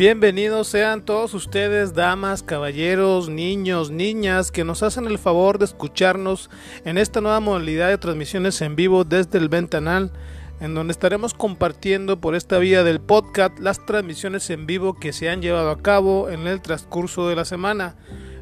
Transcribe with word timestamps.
Bienvenidos 0.00 0.68
sean 0.68 1.04
todos 1.04 1.34
ustedes, 1.34 1.92
damas, 1.92 2.42
caballeros, 2.42 3.28
niños, 3.28 3.90
niñas, 3.90 4.50
que 4.50 4.64
nos 4.64 4.82
hacen 4.82 5.04
el 5.04 5.18
favor 5.18 5.58
de 5.58 5.66
escucharnos 5.66 6.48
en 6.86 6.96
esta 6.96 7.20
nueva 7.20 7.38
modalidad 7.40 7.90
de 7.90 7.98
transmisiones 7.98 8.62
en 8.62 8.76
vivo 8.76 9.04
desde 9.04 9.36
el 9.36 9.50
Ventanal, 9.50 10.10
en 10.58 10.74
donde 10.74 10.92
estaremos 10.92 11.34
compartiendo 11.34 12.18
por 12.18 12.34
esta 12.34 12.58
vía 12.58 12.82
del 12.82 13.02
podcast 13.02 13.58
las 13.58 13.84
transmisiones 13.84 14.48
en 14.48 14.64
vivo 14.64 14.94
que 14.98 15.12
se 15.12 15.28
han 15.28 15.42
llevado 15.42 15.68
a 15.68 15.82
cabo 15.82 16.30
en 16.30 16.46
el 16.46 16.62
transcurso 16.62 17.28
de 17.28 17.36
la 17.36 17.44
semana. 17.44 17.96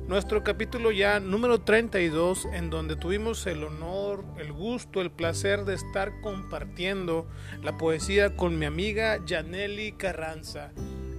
Nuestro 0.06 0.44
capítulo 0.44 0.92
ya 0.92 1.18
número 1.18 1.62
32, 1.62 2.46
en 2.52 2.70
donde 2.70 2.94
tuvimos 2.94 3.44
el 3.48 3.64
honor, 3.64 4.24
el 4.38 4.52
gusto, 4.52 5.00
el 5.00 5.10
placer 5.10 5.64
de 5.64 5.74
estar 5.74 6.20
compartiendo 6.20 7.26
la 7.64 7.76
poesía 7.76 8.36
con 8.36 8.60
mi 8.60 8.66
amiga 8.66 9.18
Yaneli 9.26 9.90
Carranza. 9.90 10.70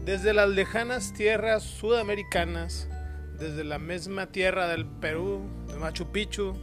Desde 0.09 0.33
las 0.33 0.49
lejanas 0.49 1.13
tierras 1.13 1.61
sudamericanas, 1.61 2.89
desde 3.37 3.63
la 3.63 3.77
misma 3.77 4.31
tierra 4.31 4.67
del 4.67 4.87
Perú, 4.87 5.43
de 5.67 5.75
Machu 5.75 6.11
Picchu, 6.11 6.57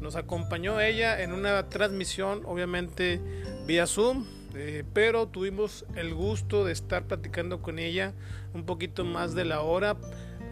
nos 0.00 0.14
acompañó 0.14 0.80
ella 0.80 1.20
en 1.20 1.32
una 1.32 1.68
transmisión, 1.68 2.42
obviamente 2.46 3.20
vía 3.66 3.88
Zoom, 3.88 4.24
eh, 4.54 4.84
pero 4.92 5.26
tuvimos 5.26 5.84
el 5.96 6.14
gusto 6.14 6.64
de 6.64 6.70
estar 6.70 7.08
platicando 7.08 7.60
con 7.60 7.80
ella 7.80 8.14
un 8.54 8.64
poquito 8.64 9.04
más 9.04 9.34
de 9.34 9.46
la 9.46 9.62
hora, 9.62 9.96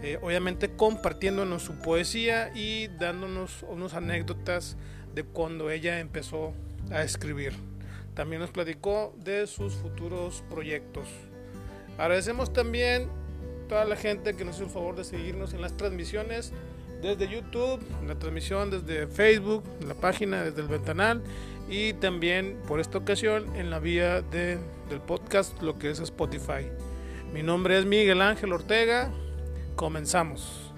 eh, 0.03 0.19
obviamente 0.21 0.75
compartiéndonos 0.75 1.63
su 1.63 1.79
poesía 1.79 2.51
y 2.53 2.89
dándonos 2.89 3.63
unas 3.69 3.95
anécdotas 3.95 4.77
de 5.15 5.23
cuando 5.23 5.71
ella 5.71 6.01
empezó 6.01 6.53
a 6.91 7.05
escribir. 7.05 7.53
También 8.15 8.41
nos 8.41 8.51
platicó 8.51 9.15
de 9.23 9.47
sus 9.47 9.75
futuros 9.75 10.43
proyectos. 10.51 11.09
Agradecemos 11.99 12.53
también 12.53 13.09
a 13.65 13.69
toda 13.69 13.85
la 13.85 13.97
gente 13.97 14.35
que 14.35 14.45
nos 14.45 14.57
hizo 14.57 14.65
el 14.65 14.71
favor 14.71 14.97
de 14.97 15.05
seguirnos 15.05 15.55
en 15.55 15.63
las 15.63 15.77
transmisiones 15.77 16.53
desde 17.01 17.29
YouTube, 17.29 17.81
la 18.07 18.15
transmisión 18.15 18.71
desde 18.71 19.07
Facebook, 19.07 19.63
la 19.87 19.95
página 19.95 20.43
desde 20.43 20.63
el 20.63 20.69
ventanal 20.69 21.23
y 21.69 21.93
también 21.95 22.59
por 22.67 22.81
esta 22.81 22.99
ocasión 22.99 23.55
en 23.57 23.71
la 23.71 23.79
vía 23.79 24.23
de, 24.23 24.59
del 24.89 25.01
podcast, 25.01 25.61
lo 25.63 25.79
que 25.79 25.91
es 25.91 26.01
Spotify. 26.01 26.69
Mi 27.33 27.43
nombre 27.43 27.79
es 27.79 27.85
Miguel 27.85 28.21
Ángel 28.23 28.53
Ortega. 28.53 29.11
Comenzamos. 29.77 30.73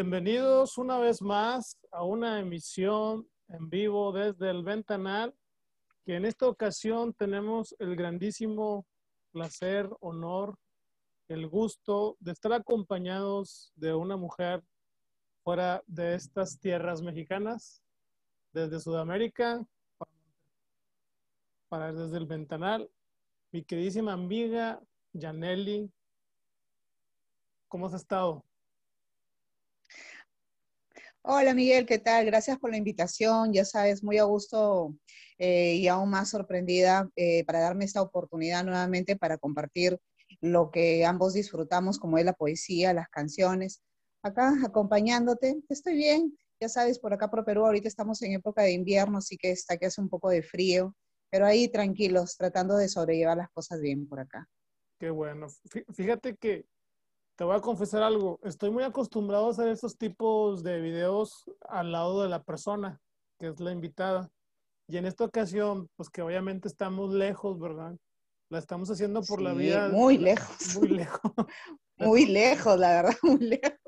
Bienvenidos 0.00 0.78
una 0.78 0.96
vez 1.00 1.20
más 1.20 1.76
a 1.90 2.04
una 2.04 2.38
emisión 2.38 3.28
en 3.48 3.68
vivo 3.68 4.12
desde 4.12 4.48
el 4.48 4.62
Ventanal, 4.62 5.34
que 6.04 6.14
en 6.14 6.24
esta 6.24 6.46
ocasión 6.46 7.12
tenemos 7.14 7.74
el 7.80 7.96
grandísimo 7.96 8.86
placer, 9.32 9.90
honor, 9.98 10.56
el 11.26 11.48
gusto 11.48 12.16
de 12.20 12.30
estar 12.30 12.52
acompañados 12.52 13.72
de 13.74 13.92
una 13.92 14.16
mujer 14.16 14.62
fuera 15.42 15.82
de 15.88 16.14
estas 16.14 16.60
tierras 16.60 17.02
mexicanas, 17.02 17.82
desde 18.52 18.78
Sudamérica, 18.78 19.66
para 21.68 21.92
desde 21.92 22.18
el 22.18 22.26
Ventanal, 22.26 22.88
mi 23.50 23.64
queridísima 23.64 24.12
amiga 24.12 24.80
Janelli. 25.12 25.90
¿Cómo 27.66 27.86
has 27.88 27.94
estado? 27.94 28.44
Hola 31.30 31.52
Miguel, 31.52 31.84
¿qué 31.84 31.98
tal? 31.98 32.24
Gracias 32.24 32.58
por 32.58 32.70
la 32.70 32.78
invitación. 32.78 33.52
Ya 33.52 33.66
sabes, 33.66 34.02
muy 34.02 34.16
a 34.16 34.24
gusto 34.24 34.94
eh, 35.36 35.74
y 35.74 35.86
aún 35.86 36.08
más 36.08 36.30
sorprendida 36.30 37.06
eh, 37.16 37.44
para 37.44 37.60
darme 37.60 37.84
esta 37.84 38.00
oportunidad 38.00 38.64
nuevamente 38.64 39.14
para 39.14 39.36
compartir 39.36 39.98
lo 40.40 40.70
que 40.70 41.04
ambos 41.04 41.34
disfrutamos, 41.34 41.98
como 41.98 42.16
es 42.16 42.24
la 42.24 42.32
poesía, 42.32 42.94
las 42.94 43.10
canciones. 43.10 43.82
Acá 44.22 44.54
acompañándote, 44.64 45.60
estoy 45.68 45.96
bien. 45.96 46.34
Ya 46.62 46.70
sabes, 46.70 46.98
por 46.98 47.12
acá 47.12 47.28
por 47.28 47.44
Perú 47.44 47.66
ahorita 47.66 47.88
estamos 47.88 48.22
en 48.22 48.32
época 48.32 48.62
de 48.62 48.72
invierno, 48.72 49.18
así 49.18 49.36
que 49.36 49.50
está 49.50 49.76
que 49.76 49.84
hace 49.84 50.00
un 50.00 50.08
poco 50.08 50.30
de 50.30 50.42
frío, 50.42 50.96
pero 51.30 51.44
ahí 51.44 51.68
tranquilos, 51.68 52.38
tratando 52.38 52.74
de 52.78 52.88
sobrellevar 52.88 53.36
las 53.36 53.50
cosas 53.50 53.82
bien 53.82 54.08
por 54.08 54.20
acá. 54.20 54.48
Qué 54.98 55.10
bueno. 55.10 55.48
Fíjate 55.94 56.38
que 56.38 56.64
te 57.38 57.44
voy 57.44 57.54
a 57.54 57.60
confesar 57.60 58.02
algo. 58.02 58.40
Estoy 58.42 58.72
muy 58.72 58.82
acostumbrado 58.82 59.46
a 59.46 59.50
hacer 59.50 59.68
estos 59.68 59.96
tipos 59.96 60.64
de 60.64 60.80
videos 60.80 61.48
al 61.68 61.92
lado 61.92 62.24
de 62.24 62.28
la 62.28 62.42
persona, 62.42 63.00
que 63.38 63.46
es 63.46 63.60
la 63.60 63.70
invitada. 63.70 64.28
Y 64.88 64.96
en 64.96 65.06
esta 65.06 65.24
ocasión, 65.24 65.88
pues 65.94 66.10
que 66.10 66.20
obviamente 66.20 66.66
estamos 66.66 67.14
lejos, 67.14 67.60
¿verdad? 67.60 67.96
La 68.50 68.58
estamos 68.58 68.90
haciendo 68.90 69.22
por 69.22 69.40
la 69.40 69.52
vía. 69.52 69.88
Muy 69.88 70.18
lejos. 70.18 70.78
Muy 70.78 70.88
lejos. 70.88 71.20
muy 71.98 72.26
lejos, 72.26 72.76
la 72.76 72.88
verdad, 73.02 73.16
muy 73.22 73.38
lejos. 73.38 73.78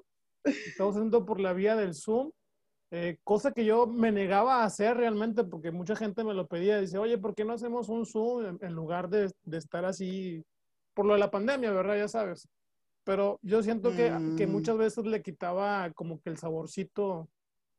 Estamos 0.44 0.94
haciendo 0.94 1.27
por 1.27 1.41
la 1.41 1.53
vía 1.53 1.75
del 1.75 1.97
Zoom. 1.97 2.31
Eh, 2.93 3.19
cosa 3.25 3.50
que 3.50 3.65
yo 3.65 3.89
me 3.89 4.12
negaba 4.12 4.62
a 4.62 4.65
hacer 4.65 4.97
realmente 4.97 5.43
porque 5.43 5.72
mucha 5.72 5.97
gente 5.97 6.22
me 6.22 6.34
lo 6.34 6.47
pedía. 6.47 6.81
Dice, 6.81 6.99
oye, 6.99 7.19
¿por 7.19 7.34
qué 7.34 7.44
no 7.44 7.55
hacemos 7.55 7.89
un 7.89 8.06
Zoom 8.06 8.59
en, 8.60 8.72
lugar 8.75 9.09
de, 9.09 9.28
de 9.43 9.59
estar 9.59 9.84
así 9.84 10.41
por 10.94 11.05
lo 11.05 11.15
de 11.15 11.19
la 11.19 11.33
pandemia, 11.33 11.72
¿verdad? 11.72 11.97
Ya 11.97 12.06
sabes 12.06 12.49
pero 13.05 13.38
yo 13.43 13.62
siento 13.62 13.91
que, 13.91 14.12
que, 14.37 14.47
mm. 14.47 14.50
muchas 14.50 14.77
veces 14.77 15.05
le 15.06 15.22
quitaba 15.22 15.91
como 15.93 16.21
que 16.21 16.31
el 16.31 16.38
saborcito 16.38 17.28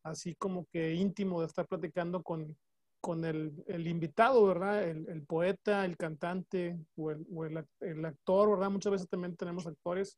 así 0.04 0.36
como 0.36 0.66
que 0.72 0.94
íntimo 0.94 1.42
de 1.42 1.48
estar 1.48 1.68
platicando 1.68 2.24
con, 2.24 2.58
con 3.02 3.26
el, 3.26 3.64
el, 3.68 3.88
invitado, 3.88 4.46
¿verdad? 4.46 4.84
El, 4.84 5.08
el, 5.10 5.24
poeta, 5.24 5.86
el 5.86 5.98
cantante 5.98 6.78
o, 6.96 7.12
el, 7.12 7.26
o 7.34 7.46
el, 7.46 8.06
actor, 8.06 8.50
¿verdad? 8.50 8.70
Muchas 8.70 8.92
veces 8.92 9.10
también 9.10 9.36
tenemos 9.36 9.68
actores. 9.68 10.18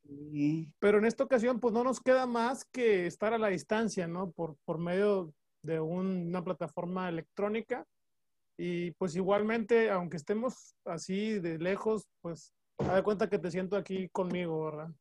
Pero 0.79 0.97
en 0.97 1.05
esta 1.05 1.23
ocasión, 1.23 1.59
pues 1.59 1.73
no 1.73 1.83
nos 1.83 1.99
queda 1.99 2.25
más 2.25 2.65
que 2.65 3.07
estar 3.07 3.33
a 3.33 3.37
la 3.37 3.47
distancia, 3.47 4.07
¿no? 4.07 4.31
Por, 4.31 4.55
por 4.65 4.77
medio 4.77 5.33
de 5.63 5.79
una 5.79 6.43
plataforma 6.43 7.09
electrónica. 7.09 7.85
Y 8.57 8.91
pues 8.91 9.15
igualmente, 9.15 9.89
aunque 9.89 10.17
estemos 10.17 10.75
así 10.85 11.39
de 11.39 11.57
lejos, 11.57 12.07
pues 12.21 12.53
da 12.77 13.01
cuenta 13.01 13.29
que 13.29 13.39
te 13.39 13.49
siento 13.49 13.77
aquí 13.77 14.09
conmigo, 14.09 14.65
¿verdad? 14.65 14.91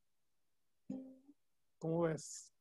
¿Cómo 1.82 2.02
ves? 2.02 2.52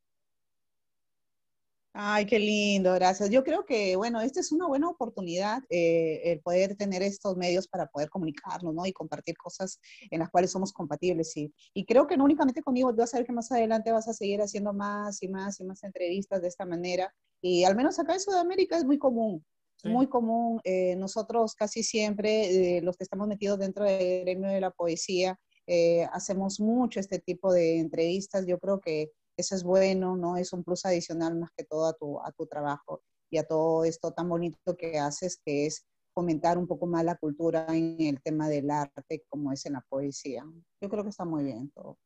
Ay, 1.93 2.25
qué 2.25 2.39
lindo, 2.39 2.91
gracias. 2.95 3.29
Yo 3.29 3.43
creo 3.43 3.65
que, 3.65 3.95
bueno, 3.95 4.19
esta 4.19 4.39
es 4.39 4.51
una 4.51 4.65
buena 4.65 4.89
oportunidad, 4.89 5.61
eh, 5.69 6.21
el 6.31 6.39
poder 6.39 6.75
tener 6.75 7.03
estos 7.03 7.37
medios 7.37 7.67
para 7.67 7.85
poder 7.85 8.09
comunicarnos, 8.09 8.73
¿no? 8.73 8.83
Y 8.87 8.93
compartir 8.93 9.37
cosas 9.37 9.79
en 10.09 10.21
las 10.21 10.31
cuales 10.31 10.49
somos 10.49 10.73
compatibles. 10.73 11.37
Y, 11.37 11.53
y 11.75 11.85
creo 11.85 12.07
que 12.07 12.17
no 12.17 12.23
únicamente 12.23 12.63
conmigo, 12.63 12.91
vas 12.95 13.13
a 13.13 13.17
ver 13.17 13.27
que 13.27 13.33
más 13.33 13.51
adelante 13.51 13.91
vas 13.91 14.07
a 14.07 14.13
seguir 14.13 14.41
haciendo 14.41 14.73
más 14.73 15.21
y 15.21 15.27
más 15.27 15.59
y 15.59 15.65
más 15.65 15.83
entrevistas 15.83 16.41
de 16.41 16.47
esta 16.47 16.65
manera. 16.65 17.13
Y 17.43 17.63
al 17.63 17.75
menos 17.75 17.99
acá 17.99 18.13
en 18.13 18.21
Sudamérica 18.21 18.75
es 18.75 18.85
muy 18.85 18.97
común, 18.97 19.45
muy 19.83 20.07
común. 20.07 20.61
Eh, 20.63 20.95
nosotros 20.95 21.53
casi 21.53 21.83
siempre, 21.83 22.77
eh, 22.77 22.81
los 22.81 22.97
que 22.97 23.03
estamos 23.03 23.27
metidos 23.27 23.59
dentro 23.59 23.85
del 23.85 24.23
gremio 24.23 24.49
de 24.49 24.61
la 24.61 24.71
poesía, 24.71 25.39
eh, 25.73 26.05
hacemos 26.11 26.59
mucho 26.59 26.99
este 26.99 27.19
tipo 27.19 27.53
de 27.53 27.79
entrevistas. 27.79 28.45
Yo 28.45 28.59
creo 28.59 28.81
que 28.81 29.13
eso 29.37 29.55
es 29.55 29.63
bueno, 29.63 30.17
¿no? 30.17 30.35
Es 30.35 30.51
un 30.51 30.65
plus 30.65 30.85
adicional 30.85 31.39
más 31.39 31.49
que 31.55 31.63
todo 31.63 31.85
a 31.85 31.93
tu, 31.93 32.19
a 32.19 32.29
tu 32.33 32.45
trabajo 32.45 33.01
y 33.29 33.37
a 33.37 33.47
todo 33.47 33.85
esto 33.85 34.11
tan 34.11 34.27
bonito 34.27 34.75
que 34.75 34.99
haces, 34.99 35.39
que 35.45 35.67
es 35.67 35.87
fomentar 36.13 36.57
un 36.57 36.67
poco 36.67 36.87
más 36.87 37.05
la 37.05 37.15
cultura 37.15 37.65
en 37.69 37.95
el 38.01 38.21
tema 38.21 38.49
del 38.49 38.69
arte, 38.69 39.23
como 39.29 39.53
es 39.53 39.65
en 39.65 39.71
la 39.73 39.85
poesía. 39.87 40.43
Yo 40.81 40.89
creo 40.89 41.03
que 41.03 41.11
está 41.11 41.23
muy 41.23 41.45
bien 41.45 41.71
todo. 41.71 41.97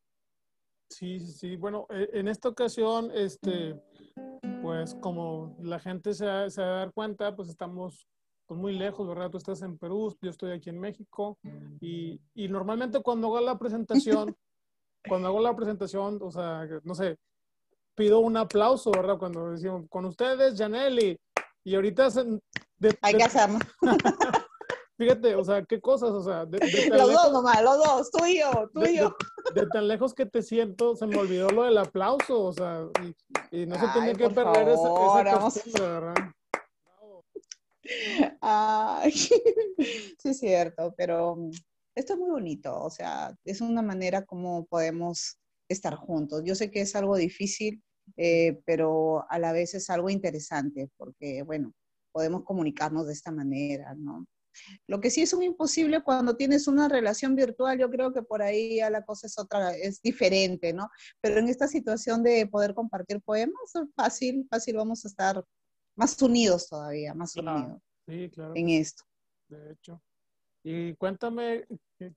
Sí, 0.88 1.19
sí, 1.19 1.56
bueno, 1.56 1.88
en 1.89 2.27
esta 2.27 2.50
ocasión, 2.50 3.09
este, 3.15 3.81
pues 4.61 4.94
como 4.94 5.57
la 5.59 5.79
gente 5.79 6.13
se, 6.13 6.25
se 6.51 6.61
va 6.61 6.68
a 6.68 6.79
dar 6.81 6.94
cuenta, 6.94 7.35
pues 7.35 7.50
estamos 7.50 8.07
pues, 8.45 8.59
muy 8.59 8.77
lejos, 8.77 9.07
¿verdad? 9.07 9.30
Tú 9.30 9.38
estás 9.38 9.62
en 9.62 9.77
Perú, 9.77 10.15
yo 10.21 10.30
estoy 10.30 10.51
aquí 10.51 10.69
en 10.69 10.80
México 10.80 11.38
y, 11.80 12.19
y 12.33 12.47
normalmente 12.47 13.01
cuando 13.01 13.27
hago 13.27 13.42
la 13.42 13.57
presentación, 13.57 14.36
cuando 15.07 15.27
hago 15.27 15.42
la 15.42 15.56
presentación, 15.56 16.19
o 16.21 16.31
sea, 16.31 16.68
no 16.83 16.95
sé, 16.95 17.18
pido 17.95 18.19
un 18.19 18.38
aplauso, 18.38 18.92
¿verdad? 18.92 19.18
Cuando 19.18 19.51
decimos, 19.51 19.86
con 19.89 20.06
ustedes, 20.06 20.57
Janelli. 20.57 21.19
Y 21.63 21.75
ahorita... 21.75 22.09
Hay 23.01 23.15
que 23.15 23.24
hacerlo. 23.24 23.57
Fíjate, 24.97 25.36
o 25.36 25.44
sea, 25.44 25.63
qué 25.63 25.81
cosas, 25.81 26.12
o 26.12 26.24
sea, 26.24 26.45
de, 26.45 26.57
los 26.89 27.12
dos 27.12 27.31
nomás, 27.33 27.62
los 27.62 27.77
dos, 27.77 28.12
tú 28.12 28.25
y 28.25 28.39
yo, 28.39 28.69
tú 28.74 28.86
y 28.86 28.97
yo. 28.97 29.13
De, 29.53 29.68
tan 29.68 29.89
lejos 29.89 30.13
que 30.13 30.25
te 30.25 30.42
siento, 30.42 30.95
se 30.95 31.06
me 31.06 31.18
olvidó 31.18 31.50
lo 31.50 31.63
del 31.63 31.77
aplauso, 31.77 32.42
o 32.42 32.53
sea, 32.53 32.86
y, 33.51 33.65
no 33.65 33.75
se 33.77 33.88
tiene 33.89 34.15
que 34.15 34.30
perder 34.30 34.69
esa, 34.69 35.21
esa 35.21 35.39
costumbre, 35.39 35.81
¿verdad? 35.81 36.15
Ay, 38.41 39.11
sí 40.19 40.29
es 40.29 40.39
cierto, 40.39 40.93
pero 40.97 41.35
mm, 41.35 41.51
esto 41.95 42.13
es 42.13 42.19
muy 42.19 42.31
bonito, 42.31 42.77
o 42.81 42.89
sea, 42.89 43.35
es 43.45 43.61
una 43.61 43.81
manera 43.81 44.25
como 44.25 44.65
podemos 44.65 45.39
estar 45.69 45.95
juntos. 45.95 46.43
Yo 46.45 46.55
sé 46.55 46.71
que 46.71 46.81
es 46.81 46.95
algo 46.95 47.15
difícil, 47.15 47.83
eh, 48.17 48.59
pero 48.65 49.25
a 49.29 49.39
la 49.39 49.51
vez 49.51 49.73
es 49.75 49.89
algo 49.89 50.09
interesante 50.09 50.89
porque, 50.97 51.43
bueno, 51.43 51.73
podemos 52.11 52.43
comunicarnos 52.43 53.07
de 53.07 53.13
esta 53.13 53.31
manera, 53.31 53.93
¿no? 53.95 54.25
Lo 54.87 55.01
que 55.01 55.09
sí 55.09 55.21
es 55.21 55.33
un 55.33 55.43
imposible 55.43 56.01
cuando 56.01 56.37
tienes 56.37 56.67
una 56.67 56.87
relación 56.87 57.35
virtual, 57.35 57.77
yo 57.77 57.89
creo 57.89 58.13
que 58.13 58.21
por 58.21 58.41
ahí 58.41 58.77
ya 58.77 58.89
la 58.89 59.03
cosa 59.03 59.27
es 59.27 59.37
otra, 59.37 59.75
es 59.75 60.01
diferente, 60.01 60.71
¿no? 60.73 60.89
Pero 61.21 61.39
en 61.39 61.49
esta 61.49 61.67
situación 61.67 62.23
de 62.23 62.47
poder 62.47 62.73
compartir 62.73 63.21
poemas, 63.21 63.73
fácil, 63.95 64.47
fácil 64.49 64.77
vamos 64.77 65.03
a 65.03 65.09
estar 65.09 65.43
más 65.95 66.21
unidos 66.21 66.68
todavía, 66.69 67.13
más 67.13 67.36
unidos 67.36 67.81
sí, 68.07 68.30
claro. 68.30 68.53
en 68.56 68.69
esto. 68.69 69.03
De 69.47 69.71
hecho. 69.71 70.01
Y 70.68 70.95
cuéntame, 70.95 71.68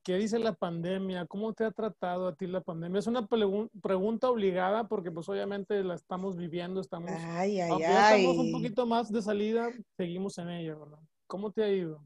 ¿qué 0.03 0.17
dice 0.17 0.39
la 0.39 0.53
pandemia? 0.53 1.27
¿Cómo 1.27 1.53
te 1.53 1.65
ha 1.65 1.71
tratado 1.71 2.27
a 2.27 2.35
ti 2.35 2.47
la 2.47 2.61
pandemia? 2.61 2.97
Es 2.97 3.05
una 3.05 3.27
pregunta 3.27 4.27
obligada 4.27 4.87
porque 4.87 5.11
pues 5.11 5.29
obviamente 5.29 5.83
la 5.83 5.93
estamos 5.93 6.35
viviendo, 6.35 6.81
estamos, 6.81 7.11
ay, 7.11 7.61
ay, 7.61 7.71
estamos 7.79 8.37
un 8.37 8.51
poquito 8.51 8.87
más 8.87 9.11
de 9.11 9.21
salida, 9.21 9.69
seguimos 9.95 10.39
en 10.39 10.49
ella, 10.49 10.73
¿verdad? 10.73 10.97
¿Cómo 11.27 11.51
te 11.51 11.63
ha 11.63 11.71
ido? 11.71 12.03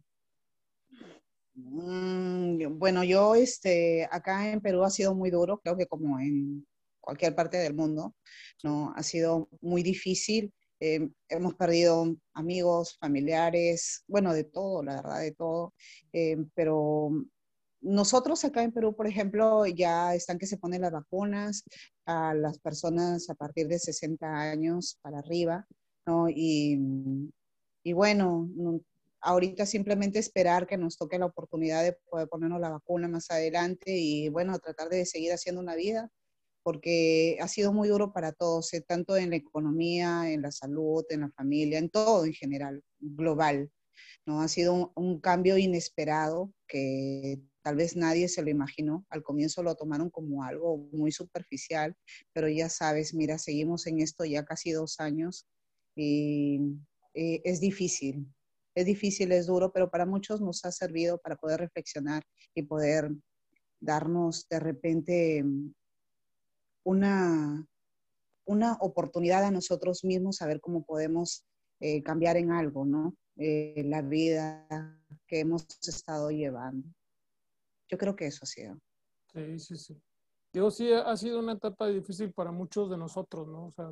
Mm, 1.56 2.78
bueno, 2.78 3.06
yo 3.06 3.36
este, 3.36 4.06
acá 4.12 4.52
en 4.52 4.60
Perú 4.60 4.84
ha 4.84 4.90
sido 4.90 5.16
muy 5.16 5.30
duro, 5.30 5.60
creo 5.60 5.78
que 5.78 5.88
como 5.88 6.20
en 6.20 6.68
cualquier 7.00 7.36
parte 7.36 7.56
del 7.58 7.74
mundo, 7.74 8.16
¿no? 8.64 8.92
Ha 8.98 9.04
sido 9.04 9.48
muy 9.62 9.82
difícil. 9.82 10.54
Eh, 10.86 11.10
hemos 11.30 11.56
perdido 11.56 12.14
amigos, 12.34 12.98
familiares, 13.00 14.04
bueno, 14.06 14.34
de 14.34 14.44
todo, 14.44 14.84
la 14.84 14.98
verdad, 14.98 15.22
de 15.22 15.32
todo. 15.32 15.74
Eh, 16.12 16.36
pero 16.56 17.10
nosotros 17.80 18.44
acá 18.44 18.64
en 18.64 18.74
Perú, 18.74 18.94
por 18.94 19.08
ejemplo, 19.08 19.66
ya 19.66 20.14
están 20.14 20.38
que 20.38 20.46
se 20.46 20.58
ponen 20.58 20.82
las 20.82 20.92
vacunas 20.92 21.64
a 22.06 22.34
las 22.34 22.60
personas 22.60 23.30
a 23.30 23.36
partir 23.36 23.70
de 23.70 23.80
60 23.80 24.28
años 24.28 25.00
para 25.02 25.20
arriba, 25.20 25.66
¿no? 26.06 26.28
Y, 26.28 27.32
y 27.82 27.94
bueno, 27.94 28.50
ahorita 29.22 29.66
simplemente 29.66 30.20
esperar 30.20 30.68
que 30.68 30.76
nos 30.76 30.98
toque 30.98 31.18
la 31.18 31.28
oportunidad 31.28 31.82
de 31.82 31.98
poder 32.10 32.28
ponernos 32.28 32.60
la 32.60 32.72
vacuna 32.72 33.08
más 33.08 33.32
adelante 33.32 33.98
y 33.98 34.28
bueno, 34.28 34.60
tratar 34.60 34.90
de 34.90 35.06
seguir 35.06 35.32
haciendo 35.32 35.62
una 35.62 35.76
vida 35.76 36.12
porque 36.64 37.38
ha 37.42 37.48
sido 37.48 37.74
muy 37.74 37.90
duro 37.90 38.14
para 38.14 38.32
todos, 38.32 38.74
eh, 38.74 38.82
tanto 38.82 39.18
en 39.18 39.30
la 39.30 39.36
economía, 39.36 40.32
en 40.32 40.42
la 40.42 40.52
salud, 40.52 41.06
en 41.10 41.22
la 41.22 41.30
familia, 41.32 41.78
en 41.78 41.90
todo 41.90 42.26
en 42.26 42.34
general, 42.34 42.82
global. 43.00 43.70
¿no? 44.26 44.42
Ha 44.42 44.48
sido 44.48 44.94
un, 44.96 45.20
cambio 45.20 45.58
inesperado 45.58 46.54
que 46.68 47.42
tal 47.62 47.76
vez 47.76 47.96
nadie 47.96 48.30
se 48.30 48.42
lo 48.42 48.50
imaginó. 48.50 49.06
Al 49.10 49.24
comienzo 49.24 49.62
lo 49.64 49.76
tomaron 49.76 50.10
como 50.10 50.44
algo 50.44 50.78
muy 50.92 51.12
superficial, 51.12 51.96
pero 52.34 52.48
ya 52.50 52.70
sabes, 52.70 53.14
mira, 53.14 53.38
seguimos 53.38 53.86
en 53.88 54.00
esto 54.00 54.26
ya 54.26 54.46
casi 54.46 54.72
dos 54.72 55.00
años 55.00 55.46
y 55.96 56.60
eh, 57.14 57.42
es 57.44 57.60
difícil. 57.60 58.26
Es 58.76 58.86
difícil, 58.86 59.32
es 59.32 59.46
duro, 59.46 59.72
pero 59.72 59.92
para 59.92 60.06
muchos 60.06 60.42
nos 60.42 60.66
ha 60.66 60.72
servido 60.72 61.20
para 61.20 61.36
poder 61.36 61.60
reflexionar 61.60 62.24
y 62.56 62.64
poder 62.64 63.12
darnos 63.80 64.48
de 64.50 64.60
repente 64.60 65.46
una, 66.84 67.66
una 68.46 68.74
oportunidad 68.80 69.44
a 69.44 69.52
nosotros 69.52 70.04
mismos 70.04 70.42
a 70.42 70.48
ver 70.48 70.60
cómo 70.60 70.86
podemos 70.86 71.46
eh, 71.80 72.04
cambiar 72.04 72.38
en 72.38 72.52
algo, 72.52 72.86
¿no? 72.86 73.16
Eh, 73.38 73.84
la 73.86 74.02
vida 74.02 74.68
que 75.28 75.40
hemos 75.40 75.66
estado 75.88 76.30
llevando. 76.30 76.88
Yo 77.90 77.98
creo 77.98 78.16
que 78.16 78.28
eso 78.28 78.40
ha 78.44 78.48
sido. 78.48 78.80
Sí, 79.34 79.60
sí, 79.60 79.78
sí. 79.78 80.02
Digo, 80.52 80.70
sí, 80.70 80.92
ha 80.94 81.18
sido 81.18 81.40
una 81.40 81.54
etapa 81.54 81.88
difícil 81.88 82.32
para 82.32 82.52
muchos 82.52 82.90
de 82.90 82.98
nosotros, 82.98 83.48
¿no? 83.48 83.66
O 83.66 83.72
sea, 83.72 83.92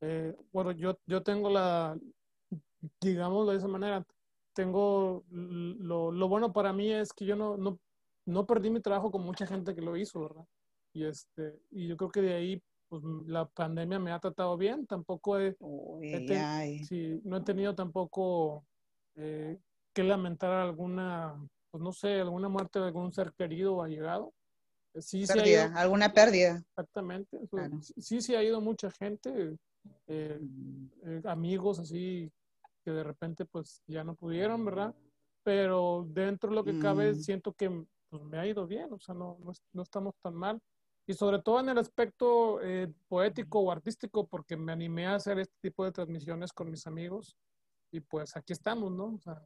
eh, 0.00 0.34
bueno, 0.52 0.72
yo, 0.72 0.98
yo 1.06 1.22
tengo 1.22 1.50
la, 1.50 1.98
digámoslo 3.00 3.52
de 3.52 3.58
esa 3.58 3.68
manera, 3.68 4.04
tengo, 4.54 5.24
lo, 5.30 6.10
lo 6.10 6.28
bueno 6.28 6.52
para 6.52 6.72
mí 6.72 6.90
es 6.92 7.12
que 7.12 7.24
yo 7.24 7.36
no, 7.36 7.56
no, 7.56 7.78
no 8.26 8.46
perdí 8.46 8.70
mi 8.70 8.80
trabajo 8.80 9.10
con 9.10 9.22
mucha 9.22 9.46
gente 9.46 9.74
que 9.74 9.82
lo 9.82 9.96
hizo, 9.96 10.20
¿verdad? 10.20 10.44
Y, 10.92 11.04
este, 11.04 11.58
y 11.70 11.88
yo 11.88 11.96
creo 11.96 12.10
que 12.10 12.22
de 12.22 12.34
ahí 12.34 12.62
pues, 12.88 13.02
la 13.26 13.46
pandemia 13.46 13.98
me 13.98 14.12
ha 14.12 14.18
tratado 14.18 14.56
bien. 14.56 14.86
Tampoco 14.86 15.38
he, 15.40 15.56
no 15.60 17.36
he 17.36 17.40
tenido 17.40 17.74
tampoco 17.74 18.66
eh, 19.16 19.58
que 19.94 20.02
lamentar 20.02 20.52
alguna, 20.52 21.34
pues 21.70 21.82
no 21.82 21.92
sé, 21.92 22.20
alguna 22.20 22.48
muerte 22.48 22.78
de 22.78 22.86
algún 22.86 23.12
ser 23.12 23.32
querido 23.32 23.76
o 23.76 23.82
allegado. 23.82 24.32
Sí, 24.98 25.24
pérdida, 25.26 25.72
alguna 25.74 26.12
pérdida. 26.12 26.62
Exactamente. 26.68 27.40
Sí, 27.80 28.20
sí 28.20 28.34
ha 28.34 28.42
ido 28.42 28.60
mucha 28.60 28.90
gente, 28.90 29.56
eh, 30.06 30.38
mm. 30.38 30.86
eh, 31.04 31.22
amigos 31.24 31.78
así 31.78 32.30
que 32.84 32.90
de 32.90 33.04
repente 33.04 33.46
pues 33.46 33.82
ya 33.86 34.04
no 34.04 34.14
pudieron, 34.14 34.64
¿verdad? 34.64 34.94
Pero 35.44 36.06
dentro 36.10 36.50
de 36.50 36.56
lo 36.56 36.64
que 36.64 36.78
cabe 36.78 37.12
mm. 37.12 37.14
siento 37.14 37.54
que 37.54 37.70
pues, 38.10 38.22
me 38.24 38.38
ha 38.38 38.46
ido 38.46 38.66
bien, 38.66 38.92
o 38.92 38.98
sea, 38.98 39.14
no, 39.14 39.38
no 39.72 39.82
estamos 39.82 40.14
tan 40.20 40.34
mal 40.34 40.60
y 41.06 41.14
sobre 41.14 41.40
todo 41.40 41.60
en 41.60 41.68
el 41.68 41.78
aspecto 41.78 42.60
eh, 42.62 42.88
poético 43.08 43.60
o 43.60 43.70
artístico, 43.70 44.26
porque 44.26 44.56
me 44.56 44.72
animé 44.72 45.06
a 45.06 45.16
hacer 45.16 45.38
este 45.38 45.54
tipo 45.60 45.84
de 45.84 45.92
transmisiones 45.92 46.52
con 46.52 46.70
mis 46.70 46.86
amigos 46.86 47.36
y 47.90 48.00
pues 48.00 48.36
aquí 48.36 48.52
estamos, 48.52 48.92
¿no? 48.92 49.14
O 49.14 49.18
sea, 49.18 49.42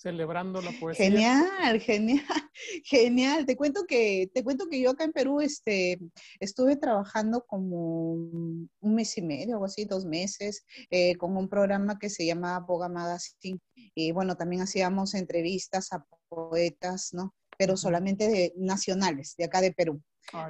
celebrando 0.00 0.62
la 0.62 0.72
poesía. 0.80 1.06
Genial, 1.06 1.80
genial, 1.80 2.24
genial. 2.84 3.44
Te 3.44 3.54
cuento 3.56 3.84
que, 3.86 4.30
te 4.32 4.42
cuento 4.42 4.66
que 4.68 4.80
yo 4.80 4.90
acá 4.90 5.04
en 5.04 5.12
Perú 5.12 5.42
este, 5.42 6.00
estuve 6.40 6.76
trabajando 6.76 7.44
como 7.46 8.12
un 8.12 8.68
mes 8.80 9.16
y 9.18 9.22
medio, 9.22 9.60
o 9.60 9.64
así, 9.66 9.84
dos 9.84 10.06
meses, 10.06 10.64
eh, 10.90 11.16
con 11.16 11.36
un 11.36 11.48
programa 11.48 11.98
que 11.98 12.08
se 12.08 12.24
llama 12.24 12.58
Boga 12.60 12.88
Magazine. 12.88 13.60
Y 13.94 14.12
bueno, 14.12 14.36
también 14.36 14.62
hacíamos 14.62 15.14
entrevistas 15.14 15.92
a 15.92 16.04
poetas, 16.28 17.10
¿no? 17.12 17.34
Pero 17.58 17.76
solamente 17.76 18.28
de, 18.28 18.54
nacionales, 18.56 19.34
de 19.36 19.44
acá 19.44 19.60
de 19.60 19.72
Perú. 19.72 20.02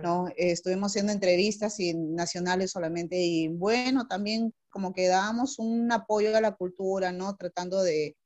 ¿No? 0.02 0.28
estuvimos 0.36 0.92
haciendo 0.92 1.12
entrevistas 1.12 1.80
y 1.80 1.94
nacionales 1.94 2.70
solamente 2.70 3.16
y 3.16 3.48
bueno, 3.48 4.06
también 4.06 4.52
como 4.68 4.92
que 4.92 5.08
dábamos 5.08 5.58
un 5.58 5.90
apoyo 5.90 6.36
a 6.36 6.40
la 6.40 6.54
cultura, 6.54 7.12
¿no? 7.12 7.36
Tratando 7.36 7.82
de, 7.82 8.16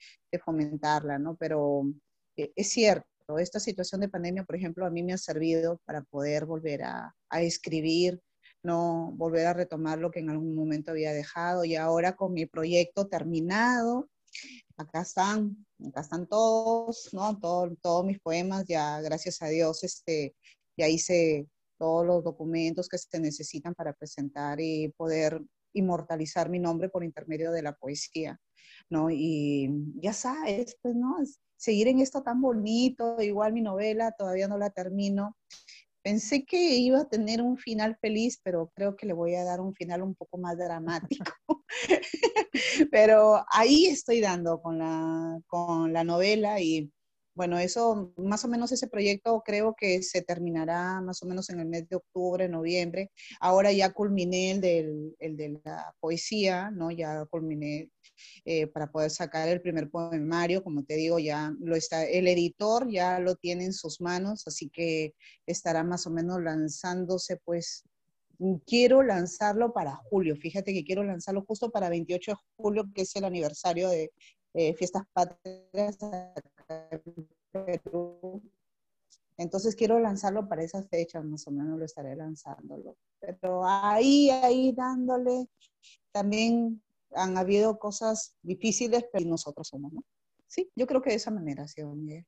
fomentarla, 0.45 1.17
¿no? 1.17 1.37
Pero 1.37 1.85
eh, 2.37 2.53
es 2.57 2.71
cierto, 2.71 3.07
esta 3.39 3.61
situación 3.61 4.01
de 4.01 4.09
pandemia, 4.09 4.43
por 4.43 4.57
ejemplo, 4.57 4.85
a 4.85 4.91
mí 4.91 5.05
me 5.05 5.13
ha 5.13 5.19
servido 5.19 5.81
para 5.85 6.03
poder 6.03 6.45
volver 6.45 6.83
a, 6.83 7.15
a 7.31 7.43
escribir, 7.43 8.21
no 8.65 9.13
volver 9.15 9.47
a 9.47 9.53
retomar 9.53 9.99
lo 9.99 10.11
que 10.11 10.19
en 10.19 10.31
algún 10.31 10.57
momento 10.57 10.91
había 10.91 11.13
dejado 11.13 11.65
y 11.65 11.77
ahora 11.77 12.17
con 12.17 12.33
mi 12.33 12.47
proyecto 12.47 13.07
terminado, 13.07 14.09
acá 14.77 15.03
están, 15.03 15.65
acá 15.89 16.01
están 16.01 16.27
todos, 16.27 17.11
¿no? 17.13 17.39
todos 17.39 18.05
mis 18.05 18.21
poemas, 18.21 18.65
ya 18.67 19.01
gracias 19.01 19.41
a 19.43 19.49
Dios, 19.49 19.85
este, 19.85 20.35
ya 20.77 20.89
hice 20.89 21.49
todos 21.79 22.07
los 22.07 22.25
documentos 22.25 22.89
que 22.89 22.99
se 22.99 23.21
necesitan 23.21 23.75
para 23.75 23.93
presentar 23.93 24.61
y 24.61 24.89
poder 24.97 25.41
inmortalizar 25.75 26.49
mi 26.49 26.59
nombre 26.59 26.89
por 26.89 27.05
intermedio 27.05 27.51
de 27.53 27.63
la 27.63 27.75
poesía, 27.75 28.41
¿no? 28.89 29.11
Y 29.11 29.69
ya 29.97 30.13
sabes, 30.13 30.77
pues, 30.81 30.95
¿no? 30.95 31.17
Seguir 31.57 31.89
en 31.89 32.01
esto 32.01 32.23
tan 32.23 32.41
bonito, 32.41 33.21
igual 33.21 33.53
mi 33.53 33.63
novela 33.63 34.13
todavía 34.13 34.49
no 34.49 34.59
la 34.59 34.71
termino. 34.71 35.37
Pensé 36.03 36.45
que 36.45 36.77
iba 36.77 37.01
a 37.01 37.09
tener 37.09 37.41
un 37.41 37.57
final 37.57 37.97
feliz, 37.97 38.39
pero 38.43 38.71
creo 38.75 38.95
que 38.95 39.07
le 39.07 39.15
voy 39.15 39.35
a 39.35 39.45
dar 39.45 39.61
un 39.61 39.75
final 39.75 40.03
un 40.03 40.15
poco 40.15 40.37
más 40.37 40.57
dramático. 40.59 41.33
pero 42.91 43.45
ahí 43.51 43.87
estoy 43.87 44.21
dando 44.21 44.61
con 44.61 44.79
la, 44.79 45.41
con 45.47 45.93
la 45.93 46.05
novela 46.05 46.61
y 46.61 46.93
bueno, 47.35 47.59
eso, 47.59 48.13
más 48.17 48.45
o 48.45 48.49
menos 48.49 48.71
ese 48.73 48.89
proyecto 48.89 49.43
creo 49.45 49.75
que 49.77 50.03
se 50.03 50.23
terminará 50.23 51.01
más 51.01 51.23
o 51.23 51.27
menos 51.27 51.51
en 51.51 51.61
el 51.61 51.67
mes 51.67 51.89
de 51.89 51.97
octubre, 51.97 52.49
noviembre. 52.49 53.11
Ahora 53.41 53.73
ya 53.73 53.93
culminé 53.93 54.53
el, 54.53 54.61
del, 54.61 55.17
el 55.19 55.37
de 55.37 55.61
la 55.65 55.95
poesía, 56.01 56.71
¿no? 56.71 56.91
Ya 56.91 57.25
culminé 57.27 57.91
eh, 58.45 58.67
para 58.69 58.91
poder 58.91 59.11
sacar 59.11 59.49
el 59.49 59.61
primer 59.61 59.91
poemario, 59.91 60.63
como 60.63 60.85
te 60.85 60.95
digo, 60.95 61.19
ya 61.19 61.53
lo 61.61 61.77
está, 61.77 62.05
el 62.05 62.29
editor 62.29 62.89
ya 62.91 63.19
lo 63.19 63.37
tiene 63.37 63.65
en 63.65 63.73
sus 63.73 64.01
manos, 64.01 64.47
así 64.47 64.69
que 64.71 65.15
estará 65.47 65.83
más 65.83 66.07
o 66.07 66.11
menos 66.11 66.41
lanzándose, 66.43 67.39
pues, 67.45 67.85
quiero 68.67 69.03
lanzarlo 69.03 69.73
para 69.73 69.97
julio, 69.97 70.37
fíjate 70.37 70.73
que 70.73 70.85
quiero 70.85 71.05
lanzarlo 71.05 71.45
justo 71.47 71.71
para 71.71 71.89
28 71.89 72.33
de 72.33 72.37
julio, 72.57 72.85
que 72.95 73.03
es 73.03 73.17
el 73.17 73.25
aniversario 73.25 73.89
de 73.89 74.13
eh, 74.55 74.75
Fiestas 74.75 75.05
Patrias 75.13 75.99
Perú. 77.53 78.43
Entonces 79.37 79.75
quiero 79.75 79.99
lanzarlo 79.99 80.49
para 80.49 80.63
esas 80.63 80.89
fechas, 80.89 81.25
más 81.25 81.47
o 81.49 81.51
menos 81.51 81.79
lo 81.79 81.85
estaré 81.85 82.15
lanzándolo. 82.15 82.97
Pero 83.21 83.63
ahí, 83.67 84.31
ahí 84.31 84.73
dándole, 84.73 85.49
también 86.13 86.83
han 87.15 87.37
habido 87.37 87.79
cosas 87.79 88.37
difíciles, 88.43 89.05
pero 89.13 89.27
nosotros 89.27 89.69
somos, 89.69 89.93
¿no? 89.93 90.05
Sí, 90.47 90.71
yo 90.77 90.87
creo 90.87 91.03
que 91.03 91.11
de 91.11 91.17
esa 91.17 91.31
manera, 91.31 91.67
sí, 91.67 91.83
Miguel. 91.83 92.25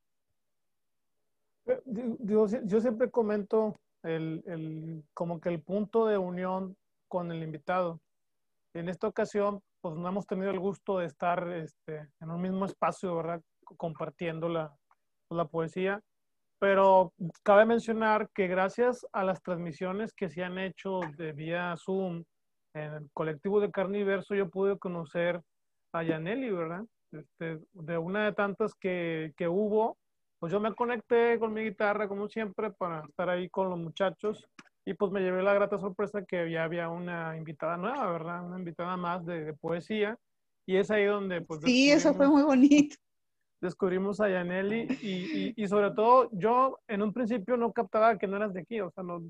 Eh, 1.67 1.81
yo, 2.21 2.47
yo, 2.47 2.81
siempre 2.81 3.11
comento 3.11 3.77
el, 4.03 4.43
el, 4.47 5.05
como 5.15 5.41
que 5.41 5.49
el 5.49 5.63
punto 5.63 6.07
de 6.07 6.19
unión 6.19 6.77
con 7.09 7.31
el 7.31 7.43
invitado. 7.43 8.01
En 8.75 8.89
esta 8.89 9.07
ocasión, 9.07 9.63
pues 9.81 9.95
no 9.97 10.09
hemos 10.09 10.27
tenido 10.27 10.51
el 10.51 10.59
gusto 10.59 10.99
de 10.99 11.07
estar 11.07 11.49
este, 11.53 12.09
en 12.21 12.31
un 12.31 12.41
mismo 12.41 12.65
espacio, 12.65 13.17
¿verdad? 13.17 13.43
Compartiendo 13.77 14.49
la, 14.49 14.75
la 15.31 15.47
poesía. 15.47 16.01
Pero 16.59 17.13
cabe 17.43 17.67
mencionar 17.67 18.31
que 18.35 18.47
gracias 18.47 19.07
a 19.13 19.25
las 19.25 19.43
transmisiones 19.43 20.13
que 20.15 20.31
se 20.31 20.43
han 20.43 20.59
hecho 20.59 21.01
de 21.17 21.33
vía 21.33 21.75
Zoom 21.77 22.25
en 22.75 22.93
el 22.93 23.11
colectivo 23.13 23.61
de 23.61 23.71
Carniverso, 23.71 24.35
yo 24.35 24.49
pude 24.49 24.79
conocer 24.79 25.43
a 25.93 26.03
Yaneli, 26.03 26.51
¿verdad? 26.51 26.85
Este, 27.13 27.61
de 27.73 27.99
una 27.99 28.25
de 28.25 28.33
tantas 28.33 28.75
que, 28.75 29.33
que 29.37 29.49
hubo, 29.49 29.97
pues 30.39 30.53
yo 30.53 30.61
me 30.61 30.75
conecté 30.75 31.39
con 31.39 31.53
mi 31.53 31.63
guitarra, 31.63 32.09
como 32.09 32.29
siempre, 32.29 32.71
para 32.71 33.05
estar 33.07 33.31
ahí 33.31 33.49
con 33.49 33.71
los 33.71 33.79
muchachos. 33.79 34.47
Y 34.85 34.95
pues 34.95 35.11
me 35.11 35.21
llevé 35.21 35.43
la 35.43 35.55
grata 35.55 35.79
sorpresa 35.79 36.25
que 36.25 36.51
ya 36.51 36.65
había 36.65 36.89
una 36.89 37.37
invitada 37.37 37.77
nueva, 37.77 38.11
¿verdad? 38.13 38.45
Una 38.45 38.59
invitada 38.59 38.97
más 38.97 39.25
de, 39.27 39.53
poesía. 39.55 40.17
Y 40.67 40.77
es 40.77 40.91
ahí 40.91 41.07
donde... 41.07 41.41
Pues, 41.41 41.61
sí, 41.63 41.91
eso 41.91 42.15
fue 42.15 42.29
muy 42.29 42.43
bonito. 42.43 42.97
Descubrimos 43.67 44.21
a 44.21 44.29
Yaneli 44.29 44.87
y, 45.57 45.67
sobre 45.67 45.91
todo 45.91 46.31
yo 46.33 46.79
en 46.87 47.03
un 47.03 47.13
principio 47.13 47.57
no 47.57 47.73
captaba 47.73 48.17
que 48.17 48.29
no 48.29 48.37
eras 48.37 48.55
de 48.55 48.61
aquí, 48.61 48.81
o 48.81 48.93
sea, 48.93 49.03
no, 49.03 49.21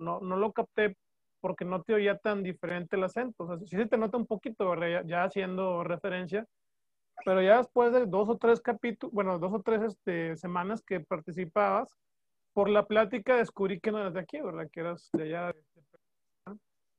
no, 0.00 0.18
no 0.20 0.36
lo 0.36 0.52
capté 0.52 0.96
porque 1.40 1.64
no 1.64 1.82
te 1.82 1.94
oía 1.94 2.18
tan 2.18 2.42
diferente 2.42 2.96
el 2.96 3.04
acento. 3.04 3.44
O 3.44 3.46
sea, 3.46 3.58
sí 3.58 3.76
se 3.76 3.86
te 3.86 3.96
nota 3.96 4.16
un 4.16 4.26
poquito, 4.26 4.68
¿verdad? 4.68 5.04
Ya, 5.06 5.22
haciendo 5.22 5.84
referencia, 5.84 6.44
pero 7.24 7.40
ya 7.40 7.58
después 7.58 7.92
de 7.92 8.06
dos 8.06 8.28
o 8.28 8.36
tres 8.36 8.60
capítulos, 8.60 9.14
bueno, 9.14 9.38
dos 9.38 9.52
o 9.54 9.62
tres 9.62 9.82
este, 9.82 10.36
semanas 10.36 10.82
que 10.82 10.98
participabas, 10.98 11.96
por 12.52 12.68
la 12.68 12.86
plática 12.86 13.36
descubrí 13.36 13.78
que 13.78 13.92
no 13.92 14.00
eras 14.00 14.14
de 14.14 14.20
aquí, 14.20 14.40
¿verdad? 14.40 14.68
Que 14.72 14.80
eras 14.80 15.08
de 15.12 15.22
allá. 15.22 15.54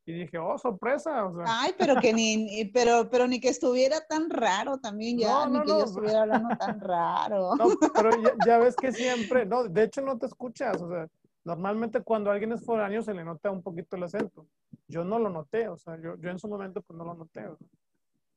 Y 0.08 0.14
dije, 0.14 0.38
oh, 0.38 0.58
sorpresa. 0.58 1.26
O 1.26 1.36
sea. 1.36 1.46
Ay, 1.48 1.76
pero 1.78 1.96
que 2.02 2.14
ni, 2.14 2.66
pero, 2.74 3.10
pero 3.10 3.28
ni 3.28 3.40
que 3.40 3.50
estuviera 3.50 4.02
tan 4.08 4.30
raro 4.30 4.80
también 4.80 5.20
ya, 5.20 5.46
ni 5.48 5.62
que 5.62 5.68
yo 5.68 5.84
estuviera 5.84 6.22
hablando 6.22 6.56
tan 6.58 6.80
raro. 6.80 7.56
No, 7.56 7.70
pero 7.94 8.10
ya, 8.22 8.32
ya, 8.46 8.58
ves 8.58 8.76
que 8.76 8.92
siempre, 8.92 9.46
no, 9.46 9.66
de 9.66 9.84
hecho 9.84 10.02
no 10.02 10.18
te 10.18 10.26
escuchas, 10.26 10.82
o 10.82 10.90
sea, 10.90 11.08
Normalmente 11.48 12.02
cuando 12.02 12.30
alguien 12.30 12.52
es 12.52 12.66
foráneo 12.66 13.02
se 13.02 13.14
le 13.14 13.24
nota 13.24 13.50
un 13.50 13.64
poquito 13.64 13.96
el 13.96 14.04
acento. 14.04 14.46
Yo 14.90 15.06
no 15.06 15.18
lo 15.18 15.30
noté, 15.30 15.70
o 15.70 15.78
sea, 15.78 15.96
yo, 15.96 16.18
yo 16.18 16.30
en 16.30 16.40
su 16.40 16.50
momento 16.50 16.82
pues 16.82 16.98
no 16.98 17.06
lo 17.06 17.14
noté. 17.14 17.48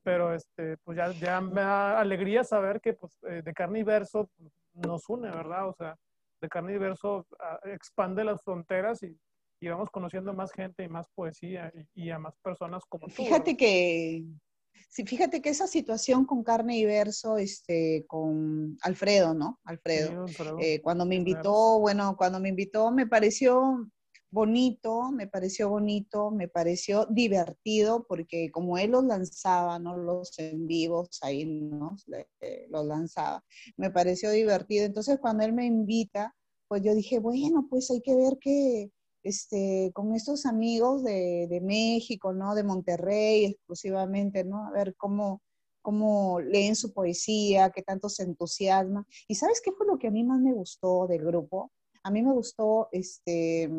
Pero 0.05 0.33
este, 0.33 0.77
pues 0.77 0.97
ya, 0.97 1.11
ya 1.11 1.41
me 1.41 1.61
da 1.61 1.99
alegría 1.99 2.45
saber 2.45 2.81
que 2.81 2.93
pues 2.93 3.19
eh, 3.25 3.43
de 3.45 3.53
carne 3.53 3.81
y 3.81 3.83
verso 3.83 4.31
nos 4.75 5.09
une, 5.09 5.29
¿verdad? 5.29 5.69
O 5.69 5.73
sea, 5.73 5.97
de 6.41 6.49
carne 6.49 6.75
y 6.75 6.79
verso 6.79 7.27
ah, 7.41 7.59
expande 7.65 8.23
las 8.23 8.41
fronteras 8.45 9.03
y, 9.03 9.19
y, 9.61 9.69
vamos 9.69 9.91
conociendo 9.91 10.33
más 10.33 10.53
gente 10.53 10.85
y 10.85 10.89
más 10.89 11.09
poesía 11.15 11.73
y, 11.95 12.07
y 12.07 12.11
a 12.11 12.19
más 12.19 12.35
personas 12.43 12.83
como 12.89 13.07
tú. 13.07 13.15
Fíjate 13.15 13.57
que 13.57 14.25
Sí, 14.89 15.05
fíjate 15.05 15.41
que 15.41 15.51
esa 15.51 15.67
situación 15.67 16.25
con 16.25 16.43
carne 16.43 16.79
y 16.79 16.85
verso, 16.85 17.37
este, 17.39 18.05
con 18.09 18.77
Alfredo, 18.83 19.35
¿no? 19.35 19.61
Alfredo. 19.65 20.27
Eh, 20.61 20.81
cuando 20.83 21.07
me 21.07 21.15
invitó, 21.15 21.79
bueno, 21.79 22.17
cuando 22.17 22.41
me 22.41 22.49
invitó 22.49 22.91
me 22.91 23.07
pareció 23.07 23.89
bonito, 24.33 25.11
me 25.13 25.27
pareció 25.27 25.69
bonito, 25.69 26.31
me 26.31 26.49
pareció 26.49 27.07
divertido, 27.07 28.05
porque 28.09 28.51
como 28.51 28.79
él 28.79 28.93
los 28.93 29.05
lanzaba, 29.05 29.79
¿no? 29.79 29.97
Los 29.97 30.39
en 30.39 30.67
vivos 30.67 31.19
ahí, 31.23 31.45
¿no? 31.45 31.97
Eh, 32.41 32.67
los 32.71 32.85
lanzaba, 32.85 33.45
me 33.77 33.91
pareció 33.91 34.31
divertido. 34.31 34.87
Entonces 34.87 35.19
cuando 35.21 35.45
él 35.45 35.53
me 35.53 35.67
invita, 35.67 36.35
pues 36.69 36.83
yo 36.83 36.95
dije, 36.95 37.19
bueno, 37.21 37.67
pues 37.71 37.91
hay 37.91 38.01
que 38.01 38.17
ver 38.17 38.39
qué, 38.41 38.91
este, 39.23 39.91
con 39.95 40.15
estos 40.15 40.47
amigos 40.47 41.03
de, 41.03 41.47
de, 41.49 41.61
México, 41.61 42.33
¿no? 42.33 42.55
De 42.55 42.65
Monterrey 42.65 43.45
exclusivamente, 43.45 44.45
¿no? 44.45 44.67
A 44.67 44.71
ver 44.71 44.95
cómo, 44.97 45.43
cómo 45.83 46.41
leen 46.41 46.77
su 46.77 46.93
poesía, 46.93 47.71
qué 47.71 47.83
tanto 47.83 48.09
se 48.09 48.23
entusiasma. 48.25 49.07
¿Y 49.29 49.35
sabes 49.35 49.61
qué 49.61 49.73
fue 49.73 49.87
lo 49.87 49.99
que 49.99 50.09
a 50.09 50.11
mí 50.11 50.25
más 50.25 50.41
me 50.41 50.53
gustó 50.53 51.07
del 51.07 51.25
grupo? 51.25 51.71
A 52.03 52.11
mí 52.11 52.23
me 52.23 52.33
gustó 52.33 52.89
este, 52.93 53.71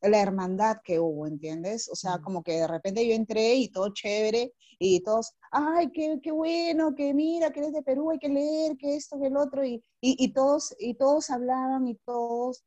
la 0.00 0.20
hermandad 0.20 0.78
que 0.84 0.98
hubo, 0.98 1.26
¿entiendes? 1.26 1.88
O 1.88 1.94
sea, 1.94 2.18
como 2.18 2.42
que 2.42 2.52
de 2.52 2.66
repente 2.66 3.06
yo 3.06 3.14
entré 3.14 3.54
y 3.54 3.68
todo 3.68 3.92
chévere 3.92 4.52
y 4.78 5.00
todos, 5.00 5.32
ay, 5.52 5.90
qué, 5.92 6.18
qué 6.20 6.32
bueno, 6.32 6.94
que 6.94 7.14
mira, 7.14 7.52
que 7.52 7.60
eres 7.60 7.72
de 7.72 7.82
Perú, 7.82 8.10
hay 8.10 8.18
que 8.18 8.28
leer, 8.28 8.76
que 8.76 8.96
esto, 8.96 9.20
que 9.20 9.28
el 9.28 9.36
otro, 9.36 9.64
y, 9.64 9.74
y, 10.00 10.24
y 10.24 10.32
todos, 10.32 10.74
y 10.78 10.94
todos 10.94 11.30
hablaban 11.30 11.86
y 11.86 11.94
todos 12.04 12.64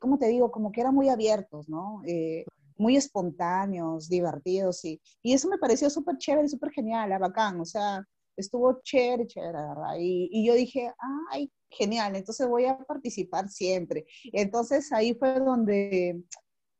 como 0.00 0.18
te 0.18 0.26
digo, 0.26 0.50
como 0.50 0.72
que 0.72 0.80
eran 0.80 0.94
muy 0.94 1.08
abiertos, 1.08 1.68
¿no? 1.68 2.02
Eh, 2.06 2.44
muy 2.76 2.96
espontáneos, 2.96 4.08
divertidos, 4.08 4.84
y, 4.84 5.00
y 5.22 5.34
eso 5.34 5.48
me 5.48 5.58
pareció 5.58 5.90
súper 5.90 6.16
chévere, 6.18 6.48
súper 6.48 6.72
genial, 6.72 7.10
bacán, 7.20 7.60
o 7.60 7.64
sea, 7.64 8.02
estuvo 8.36 8.80
chévere, 8.82 9.26
chévere. 9.26 9.58
Y, 9.98 10.30
y, 10.32 10.46
yo 10.46 10.54
dije, 10.54 10.92
ay, 11.30 11.52
genial, 11.68 12.16
entonces 12.16 12.48
voy 12.48 12.64
a 12.64 12.78
participar 12.78 13.48
siempre. 13.48 14.06
Entonces 14.32 14.92
ahí 14.92 15.14
fue 15.14 15.38
donde 15.40 16.22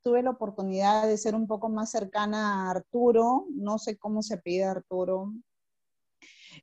tuve 0.03 0.23
la 0.23 0.31
oportunidad 0.31 1.07
de 1.07 1.19
ser 1.19 1.35
un 1.35 1.47
poco 1.47 1.69
más 1.69 1.91
cercana 1.91 2.69
a 2.69 2.71
Arturo, 2.71 3.47
no 3.55 3.79
sé 3.79 3.99
cómo 3.99 4.23
se 4.23 4.39
pide 4.39 4.65
Arturo, 4.65 5.35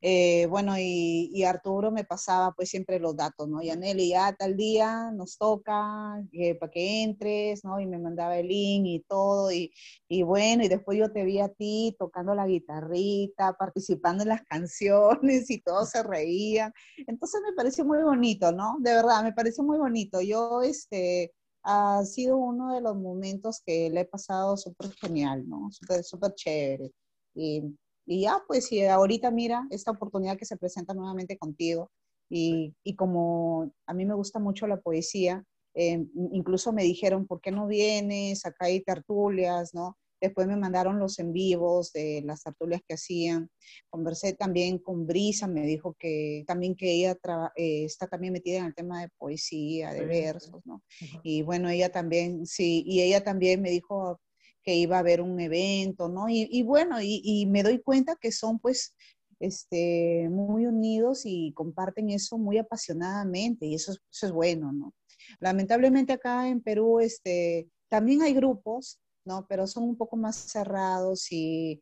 eh, 0.02 0.46
bueno, 0.48 0.74
y, 0.78 1.44
Arturo 1.44 1.92
me 1.92 2.04
pasaba 2.04 2.52
pues 2.54 2.70
siempre 2.70 3.00
los 3.00 3.16
datos, 3.16 3.48
¿no? 3.48 3.62
Y 3.62 3.70
Aneli, 3.70 4.10
ya 4.10 4.34
tal 4.34 4.58
día 4.58 5.12
nos 5.12 5.38
toca 5.38 6.22
eh, 6.34 6.56
para 6.56 6.72
que 6.72 7.04
entres, 7.04 7.64
¿no? 7.64 7.80
Y 7.80 7.88
me 7.88 8.00
mandaba 8.00 8.38
el 8.38 8.48
link 8.48 8.86
y 8.86 9.00
todo, 9.08 9.52
y, 9.52 9.72
y, 10.08 10.24
bueno, 10.24 10.64
y 10.64 10.68
después 10.68 10.98
yo 10.98 11.12
te 11.12 11.24
vi 11.24 11.40
a 11.40 11.50
ti 11.50 11.96
tocando 11.98 12.36
la 12.36 12.48
guitarrita, 12.48 13.54
participando 13.54 14.24
en 14.24 14.30
las 14.30 14.42
canciones 14.50 15.50
y 15.50 15.62
todos 15.62 15.90
se 15.90 16.04
reían. 16.04 16.74
Entonces 17.08 17.42
me 17.48 17.54
pareció 17.56 17.86
muy 17.86 18.02
bonito, 18.04 18.52
¿no? 18.52 18.78
De 18.80 18.94
verdad, 18.94 19.24
me 19.24 19.34
pareció 19.34 19.64
muy 19.64 19.78
bonito. 19.78 20.22
Yo, 20.22 20.62
este, 20.62 21.34
ha 21.64 22.04
sido 22.06 22.38
uno 22.38 22.74
de 22.74 22.82
los 22.82 22.96
momentos 22.96 23.62
que 23.66 23.90
le 23.90 24.02
he 24.02 24.06
pasado 24.06 24.56
súper 24.58 24.92
genial, 24.94 25.48
¿no? 25.48 25.70
Súper, 25.72 26.04
súper 26.04 26.34
chévere. 26.34 26.92
Y 27.36 27.62
y 28.08 28.22
ya, 28.22 28.42
pues, 28.48 28.72
y 28.72 28.84
ahorita 28.86 29.30
mira 29.32 29.68
esta 29.70 29.92
oportunidad 29.92 30.38
que 30.38 30.46
se 30.46 30.58
presenta 30.58 30.94
nuevamente 30.94 31.38
contigo. 31.38 31.92
Y, 32.30 32.74
y 32.84 32.96
como 32.96 33.72
a 33.86 33.94
mí 33.94 34.06
me 34.06 34.14
gusta 34.16 34.40
mucho 34.40 34.66
la 34.66 34.80
poesía, 34.80 35.44
eh, 35.76 36.04
incluso 36.32 36.74
me 36.74 36.84
dijeron, 36.84 37.28
¿por 37.28 37.40
qué 37.40 37.52
no 37.52 37.68
vienes? 37.68 38.46
Acá 38.46 38.66
hay 38.66 38.82
tertulias, 38.82 39.74
¿no? 39.74 39.98
Después 40.20 40.48
me 40.48 40.58
mandaron 40.58 40.98
los 40.98 41.20
en 41.20 41.32
vivos 41.32 41.92
de 41.94 42.24
las 42.26 42.42
tertulias 42.42 42.82
que 42.88 42.96
hacían. 42.96 43.52
Conversé 43.90 44.34
también 44.34 44.80
con 44.80 45.06
Brisa, 45.06 45.48
me 45.48 45.68
dijo 45.68 45.96
que 46.00 46.44
también 46.48 46.76
que 46.76 46.92
ella 46.92 47.16
eh, 47.56 47.84
está 47.84 48.08
también 48.08 48.34
metida 48.34 48.58
en 48.58 48.66
el 48.66 48.74
tema 48.74 49.02
de 49.02 49.10
poesía, 49.20 49.94
de 49.94 50.06
versos, 50.06 50.66
¿no? 50.66 50.82
Y 51.22 51.44
bueno, 51.44 51.70
ella 51.70 51.92
también, 51.92 52.48
sí, 52.48 52.84
y 52.88 53.02
ella 53.02 53.24
también 53.24 53.62
me 53.62 53.70
dijo, 53.70 54.20
que 54.68 54.76
iba 54.76 54.98
a 54.98 55.00
haber 55.00 55.22
un 55.22 55.40
evento, 55.40 56.10
¿no? 56.10 56.26
Y, 56.28 56.62
bueno, 56.64 56.98
y, 57.02 57.46
me 57.46 57.64
doy 57.64 57.82
cuenta 57.82 58.18
que 58.20 58.34
son 58.34 58.60
pues 58.60 58.94
este, 59.40 60.28
muy 60.30 60.66
unidos 60.66 61.22
y 61.24 61.54
comparten 61.54 62.10
eso 62.10 62.38
muy 62.38 62.58
apasionadamente 62.58 63.66
y 63.66 63.76
eso, 63.76 63.94
es 63.94 64.32
bueno, 64.34 64.74
¿no? 64.74 64.94
Lamentablemente 65.40 66.12
acá 66.12 66.50
en 66.50 66.60
Perú 66.60 67.00
este, 67.00 67.70
también 67.88 68.24
hay 68.24 68.34
grupos, 68.34 69.00
¿no? 69.24 69.48
Pero 69.48 69.68
son 69.68 69.86
un 69.86 69.96
poco 69.96 70.18
más 70.18 70.36
cerrados 70.36 71.28
y, 71.32 71.82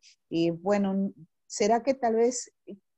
bueno, 0.60 1.12
¿será 1.48 1.82
que 1.82 1.94
tal 1.94 2.14
vez 2.14 2.52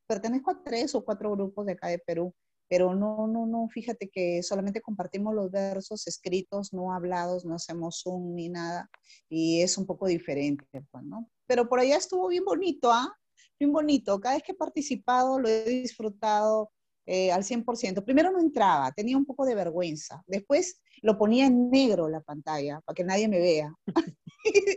pertenezco 0.07 0.51
a 0.51 0.63
tres 0.63 0.95
o 0.95 1.03
cuatro 1.03 1.33
grupos 1.33 1.65
de 1.65 1.73
acá 1.73 1.89
de 1.89 1.99
Perú? 1.99 2.35
Pero 2.69 2.95
no, 2.95 3.27
no, 3.27 3.47
no, 3.47 3.69
fíjate 3.69 4.09
que 4.09 4.43
solamente 4.43 4.81
compartimos 4.81 5.35
los 5.35 5.51
versos 5.51 6.07
escritos, 6.07 6.73
no 6.73 6.93
hablados, 6.93 7.45
no 7.45 7.55
hacemos 7.55 8.01
zoom 8.03 8.35
ni 8.35 8.49
nada, 8.49 8.91
y 9.29 9.63
es 9.63 9.79
un 9.79 9.87
poco 9.87 10.07
diferente, 10.07 10.65
pues, 10.91 11.05
¿no? 11.05 11.31
Pero 11.47 11.69
por 11.69 11.81
allá 11.81 11.97
estuvo 11.97 12.29
bien 12.29 12.45
bonito, 12.45 12.93
¿ah? 12.93 13.15
Bien 13.59 13.73
bonito, 13.73 14.21
cada 14.21 14.35
vez 14.35 14.45
que 14.45 14.53
he 14.53 14.57
participado 14.57 15.41
lo 15.41 15.49
he 15.49 15.65
disfrutado 15.65 16.71
eh, 17.07 17.33
al 17.33 17.43
100%. 17.43 18.05
Primero 18.05 18.31
no 18.31 18.39
entraba, 18.39 18.93
tenía 18.93 19.17
un 19.17 19.25
poco 19.25 19.47
de 19.47 19.55
vergüenza, 19.55 20.23
después 20.27 20.81
lo 21.03 21.19
ponía 21.19 21.47
en 21.47 21.71
negro 21.71 22.09
la 22.09 22.21
pantalla, 22.21 22.81
para 22.81 22.95
que 22.95 23.05
nadie 23.05 23.29
me 23.29 23.39
vea. 23.39 23.73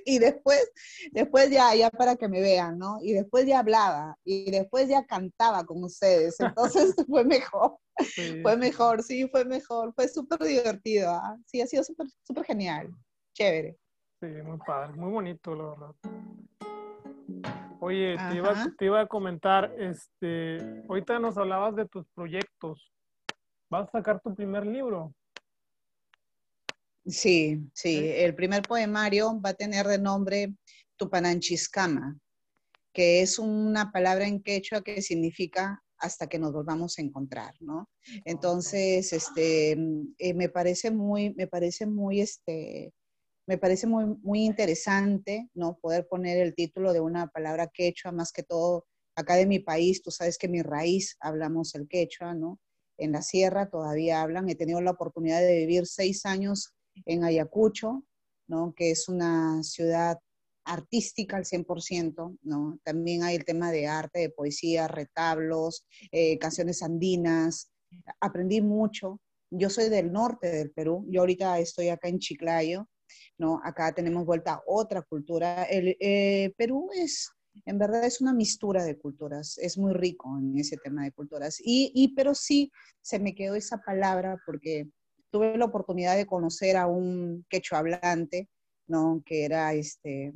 y 0.06 0.20
después, 0.20 0.72
después 1.12 1.50
ya, 1.50 1.74
ya 1.75 1.90
para 1.90 2.16
que 2.16 2.28
me 2.28 2.42
vean, 2.42 2.78
¿no? 2.78 2.98
Y 3.01 3.13
después 3.13 3.46
ya 3.46 3.60
hablaba, 3.60 4.16
y 4.24 4.51
después 4.51 4.88
ya 4.88 5.06
cantaba 5.06 5.66
con 5.66 5.84
ustedes, 5.84 6.40
entonces 6.40 6.96
fue 7.08 7.24
mejor, 7.24 7.78
fue 8.42 8.58
mejor, 8.58 9.04
sí, 9.04 9.28
fue 9.28 9.46
mejor, 9.46 9.94
fue 9.94 10.08
súper 10.08 10.40
divertido, 10.40 11.12
¿ah? 11.12 11.38
sí, 11.46 11.62
ha 11.62 11.68
sido 11.68 11.84
súper, 11.84 12.08
súper 12.24 12.46
genial, 12.46 12.90
chévere. 13.34 13.78
Sí, 14.20 14.28
muy 14.28 14.60
padre, 14.60 14.94
muy 14.94 15.12
bonito, 15.12 15.56
la 15.56 15.66
verdad. 15.66 15.96
Oye, 17.80 18.16
te 18.30 18.36
iba, 18.36 18.54
te 18.78 18.86
iba, 18.86 19.01
a 19.01 19.08
comentar, 19.08 19.74
este, 19.80 20.84
ahorita 20.88 21.18
nos 21.18 21.36
hablabas 21.38 21.75
de 21.75 21.88
tus 21.88 22.08
proyectos. 22.13 22.94
¿Vas 23.72 23.88
a 23.88 23.92
sacar 23.92 24.22
tu 24.22 24.36
primer 24.36 24.68
libro? 24.68 25.16
Sí, 27.05 27.60
sí, 27.74 27.98
el 27.98 28.36
primer 28.36 28.62
poemario 28.62 29.39
va 29.41 29.50
a 29.50 29.53
tener 29.55 29.88
de 29.88 29.98
nombre 29.98 30.53
Tupananchiscama, 30.98 32.20
que 32.93 33.22
es 33.22 33.39
una 33.39 33.91
palabra 33.91 34.27
en 34.27 34.41
quechua 34.43 34.84
que 34.84 35.01
significa 35.01 35.84
hasta 35.98 36.27
que 36.27 36.39
nos 36.39 36.51
volvamos 36.51 36.98
a 36.98 37.01
encontrar, 37.01 37.55
¿no? 37.60 37.89
Entonces, 38.25 39.13
este, 39.13 39.72
eh, 40.17 40.34
me 40.34 40.50
parece 40.50 40.91
muy, 40.91 41.34
me 41.36 41.48
parece 41.48 41.86
muy, 41.86 42.22
este, 42.22 42.93
me 43.48 43.58
parece 43.58 43.88
muy, 43.88 44.05
muy 44.22 44.43
interesante, 44.43 45.50
¿no? 45.53 45.77
Poder 45.81 46.08
poner 46.08 46.38
el 46.38 46.53
título 46.53 46.93
de 46.93 47.00
una 47.00 47.27
palabra 47.27 47.67
quechua, 47.67 48.12
más 48.12 48.31
que 48.31 48.43
todo 48.43 48.86
acá 49.15 49.36
de 49.36 49.46
mi 49.46 49.60
país, 49.60 50.01
tú 50.01 50.12
sabes 50.12 50.38
que 50.38 50.48
mi 50.48 50.62
raíz 50.62 51.17
hablamos 51.20 51.74
el 51.75 51.88
quechua, 51.88 52.34
¿no? 52.34 52.60
En 52.98 53.12
la 53.12 53.22
sierra 53.22 53.70
todavía 53.70 54.22
hablan, 54.22 54.50
he 54.50 54.55
tenido 54.55 54.81
la 54.81 54.91
oportunidad 54.91 55.41
de 55.41 55.58
vivir 55.58 55.86
seis 55.88 56.25
años 56.25 56.74
en 57.05 57.24
Ayacucho, 57.24 58.03
¿no? 58.48 58.74
que 58.75 58.91
es 58.91 59.07
una 59.07 59.63
ciudad 59.63 60.19
artística 60.65 61.38
al 61.38 61.45
100%, 61.45 62.38
¿no? 62.43 62.79
También 62.83 63.24
hay 63.24 63.36
el 63.36 63.45
tema 63.45 63.71
de 63.71 63.88
arte, 63.88 64.19
de 64.19 64.29
poesía, 64.29 64.88
retablos, 64.88 65.86
eh, 66.12 66.38
canciones 66.38 66.83
andinas. 66.83 67.71
Aprendí 68.19 68.62
mucho. 68.62 69.19
Yo 69.50 69.69
soy 69.69 69.89
del 69.89 70.12
norte 70.12 70.50
del 70.50 70.71
Perú. 70.71 71.05
Yo 71.10 71.21
ahorita 71.21 71.60
estoy 71.60 71.89
acá 71.89 72.07
en 72.07 72.19
Chiclayo, 72.19 72.88
¿no? 73.38 73.60
Acá 73.63 73.93
tenemos 73.93 74.25
vuelta 74.25 74.53
a 74.53 74.62
otra 74.65 75.01
cultura. 75.01 75.63
El 75.63 75.98
eh, 76.00 76.53
Perú 76.57 76.89
es, 76.93 77.29
en 77.65 77.77
verdad, 77.77 78.05
es 78.05 78.21
una 78.21 78.33
mistura 78.33 78.83
de 78.83 78.98
culturas. 78.98 79.57
Es 79.57 79.77
muy 79.77 79.93
rico 79.93 80.38
en 80.38 80.57
ese 80.57 80.77
tema 80.77 81.03
de 81.03 81.12
culturas. 81.12 81.60
Y, 81.60 81.91
y 81.93 82.13
pero 82.15 82.33
sí, 82.36 82.71
se 83.01 83.19
me 83.19 83.36
quedó 83.36 83.55
esa 83.55 83.79
palabra 83.79 84.38
porque 84.45 84.88
tuve 85.31 85.57
la 85.57 85.65
oportunidad 85.65 86.15
de 86.15 86.27
conocer 86.27 86.77
a 86.77 86.88
un 86.88 87.45
quechua 87.50 87.79
hablante, 87.79 88.50
¿no? 88.88 89.23
que 89.25 89.45
era 89.45 89.73
este, 89.73 90.33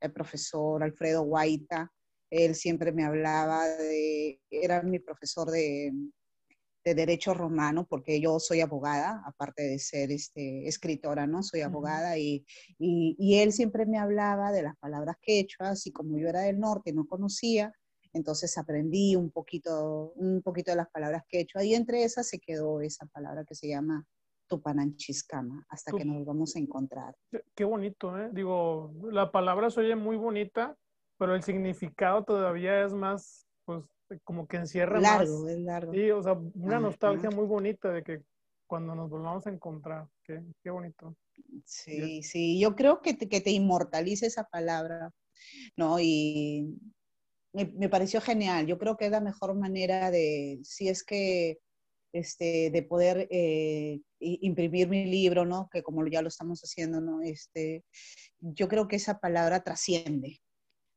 el 0.00 0.12
profesor 0.12 0.82
Alfredo 0.82 1.22
Guaita. 1.22 1.92
Él 2.30 2.54
siempre 2.54 2.90
me 2.92 3.04
hablaba 3.04 3.68
de, 3.68 4.40
era 4.50 4.82
mi 4.82 4.98
profesor 4.98 5.50
de, 5.50 5.92
de 6.84 6.94
Derecho 6.94 7.34
Romano, 7.34 7.86
porque 7.88 8.20
yo 8.20 8.40
soy 8.40 8.60
abogada, 8.60 9.22
aparte 9.26 9.62
de 9.62 9.78
ser 9.78 10.10
este, 10.10 10.66
escritora, 10.66 11.26
¿no? 11.26 11.42
Soy 11.42 11.60
abogada 11.60 12.18
y, 12.18 12.44
y, 12.78 13.14
y, 13.18 13.38
él 13.38 13.52
siempre 13.52 13.86
me 13.86 13.98
hablaba 13.98 14.50
de 14.50 14.62
las 14.62 14.76
palabras 14.78 15.16
quechuas 15.20 15.86
y 15.86 15.92
como 15.92 16.18
yo 16.18 16.28
era 16.28 16.40
del 16.40 16.58
norte 16.58 16.92
no 16.92 17.06
conocía, 17.06 17.72
entonces 18.14 18.56
aprendí 18.58 19.16
un 19.16 19.30
poquito, 19.30 20.12
un 20.16 20.40
poquito 20.42 20.70
de 20.70 20.76
las 20.76 20.90
palabras 20.90 21.24
quechua 21.28 21.64
y 21.64 21.74
entre 21.74 22.04
esas 22.04 22.28
se 22.28 22.38
quedó 22.38 22.80
esa 22.80 23.06
palabra 23.06 23.44
que 23.44 23.54
se 23.54 23.68
llama 23.68 24.06
Tupananchiscama, 24.46 25.66
hasta 25.68 25.92
que 25.92 26.04
nos 26.04 26.24
vamos 26.24 26.56
a 26.56 26.58
encontrar. 26.58 27.16
Qué 27.54 27.64
bonito, 27.64 28.18
¿eh? 28.18 28.30
Digo, 28.32 28.92
la 29.10 29.30
palabra 29.30 29.70
se 29.70 29.80
oye 29.80 29.96
muy 29.96 30.16
bonita, 30.16 30.76
pero 31.18 31.34
el 31.34 31.42
significado 31.42 32.24
todavía 32.24 32.84
es 32.84 32.92
más, 32.92 33.46
pues, 33.64 33.84
como 34.22 34.46
que 34.46 34.58
encierra 34.58 35.00
largo, 35.00 35.42
más. 35.42 35.52
Es 35.52 35.60
largo, 35.60 35.92
Sí, 35.92 36.10
o 36.10 36.22
sea, 36.22 36.38
una 36.54 36.80
nostalgia 36.80 37.30
muy 37.30 37.46
bonita 37.46 37.90
de 37.90 38.02
que 38.02 38.22
cuando 38.66 38.94
nos 38.94 39.10
volvamos 39.10 39.46
a 39.46 39.50
encontrar. 39.50 40.08
Qué, 40.24 40.42
qué 40.62 40.70
bonito. 40.70 41.16
Sí, 41.64 42.22
sí, 42.22 42.58
yo 42.60 42.74
creo 42.74 43.00
que 43.00 43.14
te, 43.14 43.28
que 43.28 43.40
te 43.40 43.50
inmortalice 43.50 44.26
esa 44.26 44.44
palabra, 44.44 45.12
¿no? 45.76 45.98
Y 46.00 46.78
me, 47.52 47.66
me, 47.76 47.88
pareció 47.88 48.20
genial. 48.20 48.66
Yo 48.66 48.78
creo 48.78 48.96
que 48.96 49.06
es 49.06 49.10
la 49.10 49.20
mejor 49.20 49.54
manera 49.54 50.10
de, 50.10 50.60
si 50.62 50.88
es 50.88 51.04
que 51.04 51.58
este, 52.14 52.70
de 52.70 52.82
poder 52.84 53.26
eh, 53.30 54.00
imprimir 54.20 54.88
mi 54.88 55.04
libro, 55.04 55.44
¿no? 55.44 55.68
Que 55.70 55.82
como 55.82 56.06
ya 56.06 56.22
lo 56.22 56.28
estamos 56.28 56.60
haciendo, 56.60 57.00
¿no? 57.00 57.20
Este, 57.22 57.84
yo 58.40 58.68
creo 58.68 58.86
que 58.86 58.96
esa 58.96 59.18
palabra 59.18 59.64
trasciende, 59.64 60.40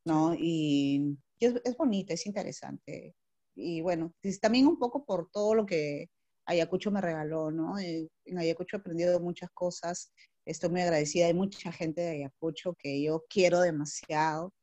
¿no? 0.05 0.35
Y, 0.37 1.17
es, 1.39 1.55
es, 1.65 1.75
bonita, 1.75 2.13
es 2.13 2.25
interesante. 2.27 3.15
Y 3.55 3.81
bueno, 3.81 4.13
también 4.41 4.67
un 4.67 4.77
poco 4.77 5.05
por 5.05 5.29
todo 5.31 5.55
lo 5.55 5.65
que 5.65 6.09
Ayacucho 6.45 6.91
me 6.91 7.01
regaló, 7.01 7.51
¿no? 7.51 7.79
Eh, 7.79 8.07
en 8.25 8.37
Ayacucho 8.37 8.77
he 8.77 8.79
aprendido 8.79 9.19
muchas 9.19 9.49
cosas. 9.51 10.13
Estoy 10.45 10.69
muy 10.69 10.81
agradecida. 10.81 11.25
Hay 11.25 11.33
mucha 11.33 11.71
gente 11.71 12.01
de 12.01 12.11
Ayacucho 12.11 12.75
que 12.79 13.01
yo 13.01 13.25
quiero 13.27 13.59
demasiado. 13.59 14.53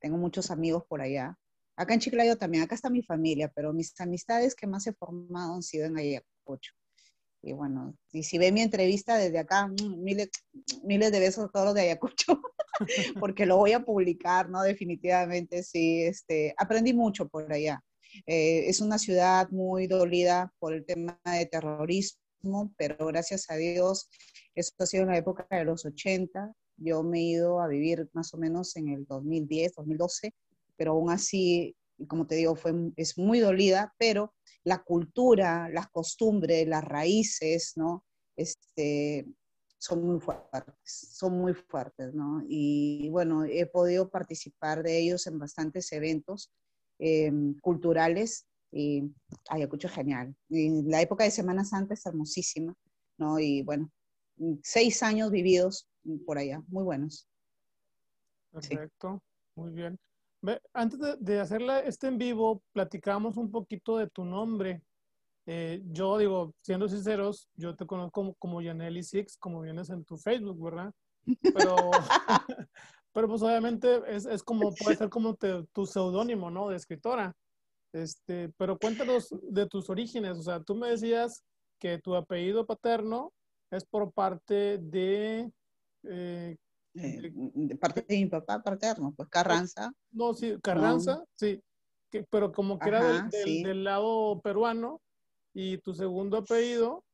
Tengo 0.00 0.18
muchos 0.18 0.50
amigos 0.50 0.82
por 0.88 1.00
allá. 1.00 1.38
Acá 1.76 1.94
en 1.94 2.00
Chiclayo 2.00 2.36
también, 2.36 2.64
acá 2.64 2.74
está 2.74 2.90
mi 2.90 3.02
familia, 3.02 3.50
pero 3.54 3.72
mis 3.72 3.98
amistades 4.00 4.54
que 4.54 4.66
más 4.66 4.86
he 4.86 4.92
formado 4.92 5.54
han 5.54 5.62
sido 5.62 5.86
en 5.86 5.96
Ayacucho. 5.96 6.72
Y 7.42 7.52
bueno, 7.52 7.96
y 8.12 8.22
si 8.22 8.38
ve 8.38 8.52
mi 8.52 8.60
entrevista 8.60 9.16
desde 9.16 9.38
acá, 9.38 9.66
mm, 9.66 10.02
miles, 10.02 10.30
miles 10.84 11.10
de 11.10 11.20
besos 11.20 11.46
a 11.46 11.48
todos 11.48 11.66
los 11.66 11.74
de 11.74 11.82
Ayacucho, 11.82 12.40
porque 13.20 13.46
lo 13.46 13.56
voy 13.56 13.72
a 13.72 13.84
publicar, 13.84 14.48
¿no? 14.48 14.62
Definitivamente, 14.62 15.62
sí. 15.62 16.02
Este, 16.02 16.54
aprendí 16.56 16.92
mucho 16.94 17.28
por 17.28 17.52
allá. 17.52 17.82
Eh, 18.26 18.68
es 18.68 18.80
una 18.80 18.98
ciudad 18.98 19.48
muy 19.50 19.86
dolida 19.86 20.52
por 20.58 20.74
el 20.74 20.84
tema 20.84 21.18
de 21.24 21.46
terrorismo, 21.46 22.72
pero 22.76 23.06
gracias 23.06 23.50
a 23.50 23.56
Dios, 23.56 24.08
eso 24.54 24.72
ha 24.78 24.86
sido 24.86 25.04
en 25.04 25.10
la 25.10 25.18
época 25.18 25.46
de 25.50 25.64
los 25.64 25.84
80. 25.84 26.52
Yo 26.76 27.02
me 27.02 27.18
he 27.18 27.22
ido 27.22 27.60
a 27.60 27.68
vivir 27.68 28.08
más 28.12 28.34
o 28.34 28.38
menos 28.38 28.76
en 28.76 28.88
el 28.88 29.04
2010, 29.06 29.74
2012, 29.76 30.34
pero 30.82 30.94
aún 30.94 31.10
así, 31.10 31.76
como 32.08 32.26
te 32.26 32.34
digo, 32.34 32.56
fue, 32.56 32.72
es 32.96 33.16
muy 33.16 33.38
dolida, 33.38 33.94
pero 33.98 34.34
la 34.64 34.82
cultura, 34.82 35.68
las 35.68 35.88
costumbres, 35.90 36.66
las 36.66 36.82
raíces, 36.82 37.74
¿no? 37.76 38.04
Este, 38.34 39.24
son 39.78 40.04
muy 40.04 40.18
fuertes, 40.18 40.74
son 40.84 41.38
muy 41.38 41.54
fuertes, 41.54 42.12
¿no? 42.14 42.42
Y 42.48 43.08
bueno, 43.10 43.44
he 43.44 43.64
podido 43.66 44.10
participar 44.10 44.82
de 44.82 44.98
ellos 44.98 45.28
en 45.28 45.38
bastantes 45.38 45.92
eventos 45.92 46.50
eh, 46.98 47.30
culturales 47.60 48.48
y 48.72 49.04
Ayacucho 49.48 49.86
es 49.86 49.94
genial. 49.94 50.34
Y 50.48 50.82
la 50.82 51.00
época 51.00 51.22
de 51.22 51.30
Semana 51.30 51.64
Santa 51.64 51.94
es 51.94 52.04
hermosísima, 52.04 52.74
¿no? 53.18 53.38
Y 53.38 53.62
bueno, 53.62 53.88
seis 54.64 55.04
años 55.04 55.30
vividos 55.30 55.88
por 56.26 56.38
allá, 56.38 56.60
muy 56.66 56.82
buenos. 56.82 57.28
Perfecto, 58.50 59.22
muy 59.54 59.70
bien. 59.70 59.96
Antes 60.72 60.98
de, 60.98 61.16
de 61.18 61.40
hacerla 61.40 61.80
este 61.80 62.08
en 62.08 62.18
vivo, 62.18 62.62
platicamos 62.72 63.36
un 63.36 63.50
poquito 63.50 63.96
de 63.96 64.08
tu 64.08 64.24
nombre. 64.24 64.82
Eh, 65.46 65.82
yo 65.86 66.18
digo, 66.18 66.54
siendo 66.62 66.88
sinceros, 66.88 67.48
yo 67.54 67.74
te 67.74 67.86
conozco 67.86 68.34
como, 68.38 68.60
como 68.60 69.02
Six, 69.02 69.36
como 69.36 69.60
vienes 69.60 69.90
en 69.90 70.04
tu 70.04 70.16
Facebook, 70.16 70.62
¿verdad? 70.62 70.92
Pero, 71.54 71.76
pero 73.12 73.28
pues 73.28 73.42
obviamente 73.42 74.02
es, 74.06 74.26
es, 74.26 74.42
como, 74.42 74.72
puede 74.74 74.96
ser 74.96 75.08
como 75.08 75.34
te, 75.34 75.64
tu 75.72 75.86
seudónimo, 75.86 76.50
¿no? 76.50 76.68
De 76.68 76.76
escritora. 76.76 77.34
Este, 77.92 78.50
pero 78.56 78.78
cuéntanos 78.78 79.34
de 79.42 79.66
tus 79.66 79.90
orígenes. 79.90 80.38
O 80.38 80.42
sea, 80.42 80.62
tú 80.62 80.74
me 80.74 80.90
decías 80.90 81.44
que 81.78 81.98
tu 81.98 82.14
apellido 82.14 82.64
paterno 82.64 83.32
es 83.70 83.84
por 83.84 84.12
parte 84.12 84.78
de 84.78 85.50
eh, 86.04 86.56
eh, 86.94 87.32
de 87.32 87.76
parte 87.76 88.02
de 88.06 88.16
mi 88.16 88.26
papá 88.26 88.62
paterno, 88.62 89.14
pues 89.16 89.28
Carranza. 89.28 89.92
No, 90.10 90.34
sí, 90.34 90.56
Carranza, 90.62 91.16
no. 91.16 91.26
sí, 91.36 91.62
que, 92.10 92.24
pero 92.24 92.52
como 92.52 92.78
que 92.78 92.90
Ajá, 92.90 92.98
era 92.98 93.12
del, 93.12 93.30
del, 93.30 93.44
sí. 93.44 93.62
del, 93.62 93.84
lado 93.84 94.40
peruano 94.42 95.00
y 95.54 95.78
tu 95.78 95.94
segundo 95.94 96.38
apellido. 96.38 97.04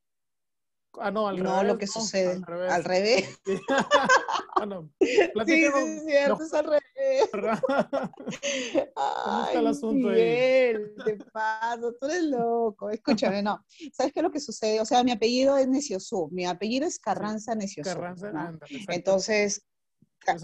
Ah, 0.99 1.11
no, 1.11 1.27
al 1.27 1.41
no, 1.41 1.51
revés. 1.51 1.67
lo 1.67 1.77
que 1.77 1.85
no, 1.85 1.91
sucede. 1.91 2.33
Al 2.33 2.43
revés. 2.43 2.71
Al 2.71 2.83
revés. 2.83 3.41
Bueno, 4.59 4.91
sí, 4.99 5.07
sí, 5.45 5.63
es 5.63 6.03
cierto, 6.03 6.43
es 6.43 6.53
al 6.53 6.65
revés. 6.65 7.29
¿Cómo 8.93 9.45
está 9.45 9.59
el 9.59 9.67
asunto 9.67 10.09
Miguel, 10.09 10.93
ahí? 10.97 11.15
te 11.17 11.25
paso, 11.31 11.93
tú 11.93 12.07
eres 12.07 12.23
loco. 12.23 12.89
Escúchame, 12.89 13.41
no. 13.41 13.63
¿Sabes 13.93 14.11
qué 14.11 14.19
es 14.19 14.23
lo 14.23 14.31
que 14.31 14.41
sucede? 14.41 14.81
O 14.81 14.85
sea, 14.85 15.01
mi 15.05 15.11
apellido 15.11 15.55
es 15.55 15.65
Neciosú, 15.69 16.27
mi 16.33 16.45
apellido 16.45 16.85
es 16.85 16.99
Carranza 16.99 17.55
Neciosú. 17.55 17.89
Carranza, 17.89 18.33
¿no? 18.33 18.59
Entonces, 18.89 19.65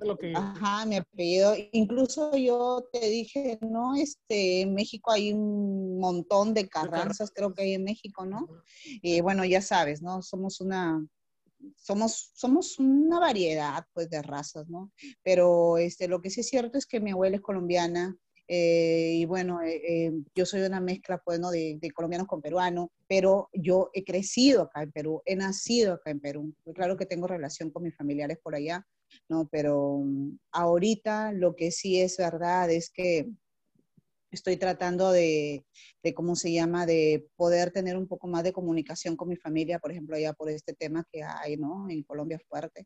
lo 0.03 0.17
que... 0.17 0.33
Ajá, 0.35 0.85
mi 0.85 0.97
apellido. 0.97 1.55
Incluso 1.71 2.35
yo 2.35 2.88
te 2.91 3.09
dije, 3.09 3.57
no, 3.61 3.95
este, 3.95 4.61
en 4.61 4.73
México 4.73 5.11
hay 5.11 5.33
un 5.33 5.99
montón 5.99 6.53
de 6.53 6.67
Carranzas, 6.67 7.31
creo 7.33 7.53
que 7.53 7.63
hay 7.63 7.73
en 7.73 7.83
México, 7.83 8.25
¿no? 8.25 8.47
Y 9.01 9.21
bueno, 9.21 9.45
ya 9.45 9.61
sabes, 9.61 10.01
¿no? 10.01 10.21
Somos 10.21 10.61
una, 10.61 11.05
somos, 11.75 12.31
somos 12.33 12.79
una 12.79 13.19
variedad, 13.19 13.85
pues, 13.93 14.09
de 14.09 14.21
razas, 14.21 14.67
¿no? 14.67 14.91
Pero, 15.23 15.77
este, 15.77 16.07
lo 16.07 16.21
que 16.21 16.29
sí 16.29 16.41
es 16.41 16.47
cierto 16.47 16.77
es 16.77 16.85
que 16.85 16.99
mi 16.99 17.11
abuela 17.11 17.35
es 17.35 17.41
colombiana, 17.41 18.15
eh, 18.47 19.13
y 19.15 19.25
bueno, 19.25 19.61
eh, 19.63 19.81
eh, 19.88 20.11
yo 20.35 20.45
soy 20.45 20.61
una 20.61 20.79
mezcla, 20.79 21.17
pues, 21.17 21.39
¿no? 21.39 21.49
De, 21.49 21.77
de, 21.81 21.91
colombianos 21.91 22.27
con 22.27 22.41
peruanos, 22.41 22.89
pero 23.07 23.49
yo 23.53 23.89
he 23.93 24.03
crecido 24.03 24.63
acá 24.63 24.83
en 24.83 24.91
Perú, 24.91 25.21
he 25.25 25.35
nacido 25.35 25.93
acá 25.93 26.11
en 26.11 26.19
Perú. 26.19 26.53
Claro 26.75 26.95
que 26.95 27.07
tengo 27.07 27.27
relación 27.27 27.71
con 27.71 27.83
mis 27.83 27.95
familiares 27.95 28.38
por 28.41 28.55
allá, 28.55 28.85
¿no? 29.30 29.47
Pero 29.51 30.01
mm, 30.04 30.38
ahorita 30.51 31.32
lo 31.34 31.56
que 31.56 31.71
sí 31.71 31.99
es 31.99 32.17
verdad 32.17 32.69
es 32.71 32.89
que 32.89 33.30
estoy 34.32 34.58
tratando 34.58 35.12
de, 35.12 35.65
de, 36.04 36.13
¿cómo 36.13 36.36
se 36.36 36.51
llama?, 36.51 36.86
de 36.86 37.28
poder 37.36 37.71
tener 37.71 37.97
un 37.97 38.08
poco 38.08 38.28
más 38.28 38.43
de 38.43 38.54
comunicación 38.54 39.15
con 39.15 39.30
mi 39.30 39.36
familia, 39.38 39.80
por 39.80 39.91
ejemplo, 39.91 40.17
ya 40.17 40.34
por 40.34 40.49
este 40.49 40.73
tema 40.73 41.06
que 41.12 41.23
hay, 41.23 41.58
¿no? 41.58 41.89
En 41.89 42.04
Colombia 42.04 42.39
fuerte. 42.47 42.86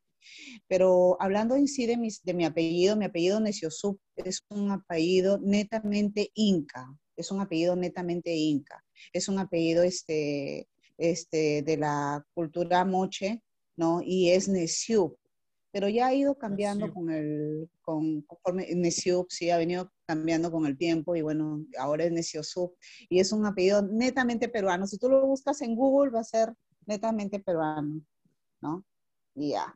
Pero 0.67 1.17
hablando 1.19 1.55
en 1.55 1.67
sí 1.67 1.85
de, 1.85 1.97
mis, 1.97 2.23
de 2.23 2.33
mi 2.33 2.45
apellido, 2.45 2.95
mi 2.95 3.05
apellido 3.05 3.39
Neciosup 3.39 3.99
es 4.15 4.45
un 4.49 4.71
apellido 4.71 5.39
netamente 5.39 6.31
inca, 6.35 6.87
es 7.15 7.31
un 7.31 7.41
apellido 7.41 7.75
netamente 7.75 8.33
inca, 8.33 8.83
es 9.11 9.27
un 9.27 9.39
apellido 9.39 9.83
este, 9.83 10.67
este, 10.97 11.63
de 11.63 11.77
la 11.77 12.25
cultura 12.33 12.85
moche, 12.85 13.41
¿no? 13.75 14.01
Y 14.03 14.29
es 14.29 14.47
Neciup, 14.47 15.17
pero 15.71 15.87
ya 15.87 16.07
ha 16.07 16.13
ido 16.13 16.35
cambiando 16.35 16.91
con 16.91 17.11
el, 17.11 17.69
con, 17.81 18.21
conforme 18.23 18.65
sí, 18.91 19.49
ha 19.51 19.57
venido 19.57 19.91
cambiando 20.05 20.51
con 20.51 20.65
el 20.65 20.77
tiempo 20.77 21.15
y 21.15 21.21
bueno, 21.21 21.63
ahora 21.77 22.05
es 22.05 22.11
Neciosub 22.11 22.75
y 23.07 23.19
es 23.19 23.31
un 23.31 23.45
apellido 23.45 23.81
netamente 23.83 24.49
peruano. 24.49 24.87
Si 24.87 24.97
tú 24.97 25.09
lo 25.09 25.25
buscas 25.25 25.61
en 25.61 25.75
Google 25.75 26.11
va 26.11 26.21
a 26.21 26.23
ser 26.23 26.53
netamente 26.85 27.39
peruano, 27.39 28.01
¿no? 28.61 28.83
Y 29.35 29.51
ya. 29.51 29.75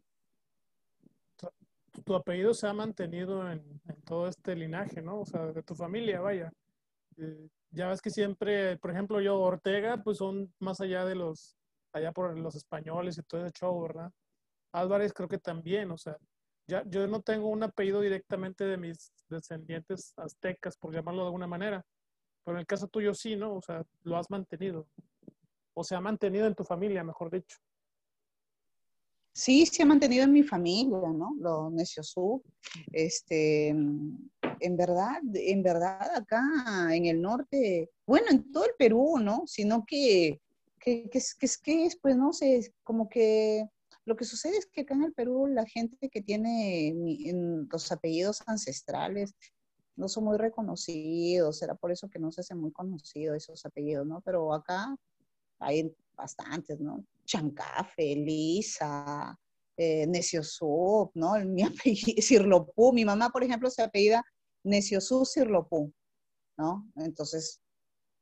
Tu, 2.03 2.15
apellido 2.15 2.55
se 2.55 2.67
ha 2.67 2.73
mantenido 2.73 3.49
en, 3.51 3.79
todo 4.03 4.27
este 4.27 4.55
linaje, 4.55 5.01
¿no? 5.03 5.21
O 5.21 5.25
sea, 5.25 5.45
de 5.51 5.61
tu 5.61 5.75
familia, 5.75 6.21
vaya. 6.21 6.51
Eh, 7.17 7.49
ya 7.69 7.87
ves 7.87 8.01
que 8.01 8.09
siempre, 8.09 8.77
por 8.77 8.89
ejemplo, 8.89 9.21
yo, 9.21 9.39
Ortega, 9.39 10.01
pues 10.03 10.17
son 10.17 10.51
más 10.59 10.81
allá 10.81 11.05
de 11.05 11.13
los, 11.13 11.55
allá 11.91 12.11
por 12.11 12.35
los 12.37 12.55
españoles 12.55 13.19
y 13.19 13.23
todo 13.23 13.45
ese 13.45 13.53
show, 13.59 13.79
¿verdad? 13.79 14.11
Álvarez 14.73 15.13
creo 15.13 15.29
que 15.29 15.37
también, 15.37 15.91
o 15.91 15.97
sea, 15.97 16.17
ya, 16.67 16.83
yo 16.87 17.07
no 17.07 17.21
tengo 17.21 17.47
un 17.47 17.63
apellido 17.63 18.01
directamente 18.01 18.65
de 18.65 18.77
mis 18.77 19.13
descendientes 19.29 20.13
aztecas, 20.17 20.77
por 20.77 20.93
llamarlo 20.93 21.21
de 21.21 21.27
alguna 21.27 21.47
manera, 21.47 21.85
pero 22.43 22.57
en 22.57 22.61
el 22.61 22.67
caso 22.67 22.87
tuyo 22.87 23.13
sí, 23.13 23.35
¿no? 23.35 23.55
O 23.55 23.61
sea, 23.61 23.83
lo 24.03 24.17
has 24.17 24.29
mantenido, 24.29 24.87
o 25.73 25.83
se 25.83 25.95
ha 25.95 26.01
mantenido 26.01 26.47
en 26.47 26.55
tu 26.55 26.63
familia, 26.63 27.03
mejor 27.03 27.31
dicho. 27.31 27.57
Sí, 29.35 29.65
se 29.65 29.81
ha 29.81 29.85
mantenido 29.85 30.23
en 30.23 30.31
mi 30.31 30.43
familia, 30.43 30.99
¿no? 31.11 31.35
Lo 31.39 31.71
Neciosú. 31.71 32.43
Este, 32.91 33.69
en 33.69 34.77
verdad, 34.77 35.21
en 35.33 35.63
verdad 35.63 36.15
acá 36.15 36.43
en 36.91 37.07
el 37.07 37.19
norte, 37.19 37.89
bueno, 38.05 38.27
en 38.29 38.51
todo 38.51 38.65
el 38.65 38.75
Perú, 38.77 39.17
¿no? 39.19 39.43
Sino 39.47 39.85
que, 39.87 40.39
que, 40.79 41.09
que, 41.09 41.19
que, 41.39 41.47
que 41.63 41.85
es, 41.85 41.99
pues, 41.99 42.15
no 42.15 42.31
sé, 42.31 42.73
como 42.83 43.09
que 43.09 43.67
lo 44.05 44.15
que 44.15 44.25
sucede 44.25 44.57
es 44.57 44.65
que 44.65 44.81
acá 44.81 44.93
en 44.95 45.03
el 45.03 45.13
Perú 45.13 45.47
la 45.47 45.65
gente 45.65 46.09
que 46.09 46.21
tiene 46.21 46.93
los 47.71 47.91
apellidos 47.91 48.41
ancestrales 48.45 49.33
no 49.95 50.07
son 50.07 50.25
muy 50.25 50.37
reconocidos, 50.37 51.59
será 51.59 51.75
por 51.75 51.91
eso 51.91 52.09
que 52.09 52.19
no 52.19 52.31
se 52.31 52.41
hacen 52.41 52.59
muy 52.59 52.71
conocidos 52.71 53.37
esos 53.37 53.65
apellidos, 53.65 54.07
¿no? 54.07 54.21
Pero 54.21 54.53
acá 54.53 54.95
hay 55.59 55.95
bastantes, 56.15 56.79
¿no? 56.79 57.05
Chancafe, 57.25 58.15
Lisa, 58.15 59.39
eh, 59.77 60.07
¿no? 60.07 61.45
Mi 61.45 61.63
apellido, 61.63 62.21
Sirlopú, 62.21 62.93
mi 62.93 63.05
mamá, 63.05 63.29
por 63.29 63.43
ejemplo, 63.43 63.69
se 63.69 63.83
apellida 63.83 64.23
Neciosú 64.63 65.25
Sirlopú, 65.25 65.93
¿no? 66.57 66.89
Entonces, 66.95 67.61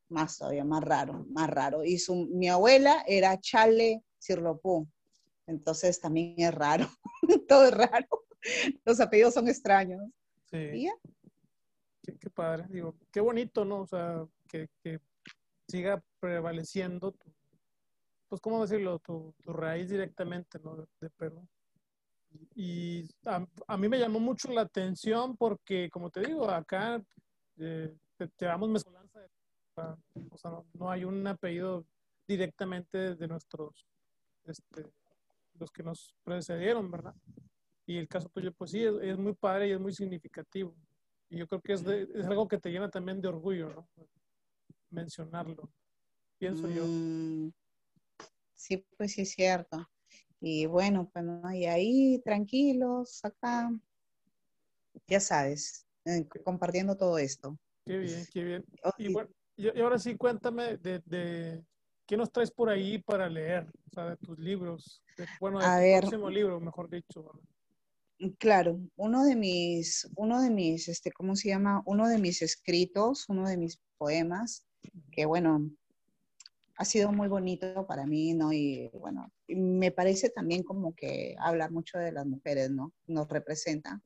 más 0.08 0.38
todavía, 0.38 0.64
más 0.64 0.82
raro, 0.82 1.26
más 1.30 1.48
raro. 1.48 1.84
Y 1.84 1.98
su, 1.98 2.14
mi 2.14 2.48
abuela 2.48 3.02
era 3.06 3.38
Chale 3.40 4.02
Sirlopú, 4.18 4.86
entonces 5.46 6.00
también 6.00 6.34
es 6.38 6.54
raro, 6.54 6.88
todo 7.48 7.66
es 7.66 7.74
raro. 7.74 8.06
Los 8.84 9.00
apellidos 9.00 9.34
son 9.34 9.48
extraños. 9.48 10.02
Sí. 10.50 10.90
Qué, 12.02 12.30
padre, 12.30 12.66
digo, 12.68 12.96
qué 13.12 13.20
bonito, 13.20 13.64
¿no? 13.64 13.82
O 13.82 13.86
sea, 13.86 14.26
que, 14.48 14.68
siga 15.68 16.02
prevaleciendo, 16.20 17.12
tu, 17.12 17.32
pues, 18.28 18.40
¿cómo 18.40 18.60
decirlo? 18.60 18.98
Tu, 18.98 19.34
raíz 19.44 19.88
directamente, 19.88 20.58
¿no? 20.58 20.76
De, 21.00 21.10
Perú. 21.10 21.46
Y 22.54 23.08
a, 23.24 23.76
mí 23.76 23.88
me 23.88 23.98
llamó 23.98 24.18
mucho 24.18 24.50
la 24.52 24.62
atención 24.62 25.36
porque, 25.36 25.88
como 25.90 26.10
te 26.10 26.20
digo, 26.20 26.50
acá 26.50 27.00
eh, 27.58 27.94
te, 28.16 28.44
damos 28.44 28.68
mezcolanza. 28.68 29.20
O 30.30 30.38
sea, 30.38 30.50
no, 30.50 30.66
no, 30.74 30.90
hay 30.90 31.04
un 31.04 31.26
apellido 31.26 31.86
directamente 32.26 33.14
de 33.14 33.28
nuestros 33.28 33.86
este, 34.44 34.90
los 35.62 35.70
que 35.70 35.82
nos 35.82 36.14
precedieron, 36.24 36.90
¿verdad? 36.90 37.14
Y 37.86 37.96
el 37.96 38.08
caso 38.08 38.28
tuyo, 38.28 38.52
pues 38.52 38.72
sí, 38.72 38.84
es, 38.84 39.16
muy 39.16 39.32
padre 39.34 39.68
y 39.68 39.72
es 39.72 39.80
muy 39.80 39.92
significativo. 39.92 40.74
Y 41.30 41.38
yo 41.38 41.46
creo 41.46 41.60
que 41.60 41.72
es, 41.72 41.86
es 41.86 42.26
algo 42.26 42.46
que 42.46 42.58
te 42.58 42.70
llena 42.70 42.90
también 42.90 43.20
de 43.20 43.28
orgullo, 43.28 43.70
¿no? 43.70 43.88
Mencionarlo, 44.90 45.70
pienso 46.38 46.68
yo. 46.68 46.84
Mm, 46.84 47.52
sí, 48.54 48.84
pues 48.96 49.12
sí 49.12 49.22
es 49.22 49.30
cierto. 49.30 49.88
Y 50.40 50.66
bueno, 50.66 51.08
pues 51.12 51.24
no, 51.24 51.52
y 51.54 51.66
ahí 51.66 52.20
tranquilos, 52.24 53.24
acá, 53.24 53.70
ya 55.06 55.20
sabes, 55.20 55.86
eh, 56.04 56.26
compartiendo 56.44 56.96
todo 56.96 57.18
esto. 57.18 57.56
Qué 57.86 57.98
bien, 57.98 58.26
qué 58.32 58.44
bien. 58.44 58.64
Y, 58.98 59.12
bueno, 59.12 59.30
y, 59.56 59.80
ahora 59.80 59.98
sí, 59.98 60.16
cuéntame 60.16 60.76
de, 60.78 60.98
de, 61.06 61.64
¿qué 62.12 62.18
nos 62.18 62.30
traes 62.30 62.50
por 62.50 62.68
ahí 62.68 62.98
para 62.98 63.26
leer? 63.26 63.66
O 63.90 63.94
sea, 63.94 64.10
de 64.10 64.18
tus 64.18 64.38
libros. 64.38 65.02
bueno, 65.40 65.60
de 65.60 65.94
tu 65.94 66.00
próximo 66.00 66.28
libro, 66.28 66.60
mejor 66.60 66.90
dicho. 66.90 67.24
Claro, 68.38 68.78
uno 68.96 69.24
de 69.24 69.34
mis, 69.34 70.06
uno 70.16 70.42
de 70.42 70.50
mis, 70.50 70.88
este, 70.88 71.10
¿cómo 71.10 71.36
se 71.36 71.48
llama? 71.48 71.80
Uno 71.86 72.06
de 72.08 72.18
mis 72.18 72.42
escritos, 72.42 73.30
uno 73.30 73.48
de 73.48 73.56
mis 73.56 73.80
poemas, 73.96 74.66
que 75.10 75.24
bueno, 75.24 75.70
ha 76.76 76.84
sido 76.84 77.12
muy 77.12 77.28
bonito 77.28 77.86
para 77.86 78.04
mí, 78.04 78.34
¿no? 78.34 78.52
Y 78.52 78.90
bueno, 78.92 79.32
me 79.48 79.90
parece 79.90 80.28
también 80.28 80.64
como 80.64 80.94
que 80.94 81.34
habla 81.38 81.70
mucho 81.70 81.96
de 81.96 82.12
las 82.12 82.26
mujeres, 82.26 82.70
¿no? 82.70 82.92
Nos 83.06 83.26
representa 83.26 84.02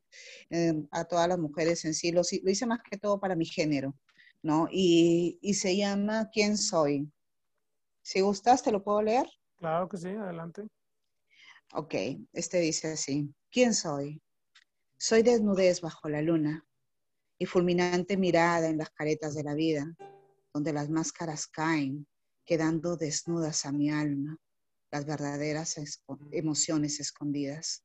eh, 0.51 0.81
a 0.93 1.07
todas 1.07 1.27
las 1.27 1.41
mujeres 1.41 1.85
en 1.85 1.93
sí. 1.93 2.13
Lo, 2.13 2.21
lo, 2.21 2.51
hice 2.53 2.67
más 2.67 2.79
que 2.89 2.99
todo 2.99 3.19
para 3.19 3.35
mi 3.35 3.47
género, 3.47 3.97
¿no? 4.43 4.69
Y, 4.71 5.41
y 5.43 5.55
se 5.55 5.77
llama 5.77 6.31
¿Quién 6.33 6.57
soy? 6.57 7.11
Si 8.07 8.21
gustas, 8.21 8.63
¿te 8.63 8.71
lo 8.71 8.85
puedo 8.85 9.03
leer? 9.03 9.27
Claro 9.57 9.89
que 9.89 9.97
sí, 9.97 10.07
adelante. 10.07 10.63
Ok, 11.73 11.93
este 12.33 12.61
dice 12.61 12.93
así, 12.93 13.35
¿quién 13.51 13.75
soy? 13.75 14.23
Soy 14.97 15.25
desnudez 15.25 15.81
bajo 15.81 16.09
la 16.09 16.23
luna 16.23 16.65
y 17.37 17.47
fulminante 17.47 18.17
mirada 18.17 18.69
en 18.69 18.79
las 18.79 18.91
caretas 18.91 19.35
de 19.35 19.43
la 19.43 19.55
vida, 19.55 19.93
donde 20.55 20.73
las 20.73 20.89
máscaras 20.89 21.49
caen, 21.49 22.07
quedando 22.45 22.97
desnudas 22.97 23.67
a 23.67 23.73
mi 23.73 23.91
alma, 23.91 24.39
las 24.93 25.05
verdaderas 25.05 25.75
emociones 26.31 27.01
escondidas. 27.01 27.83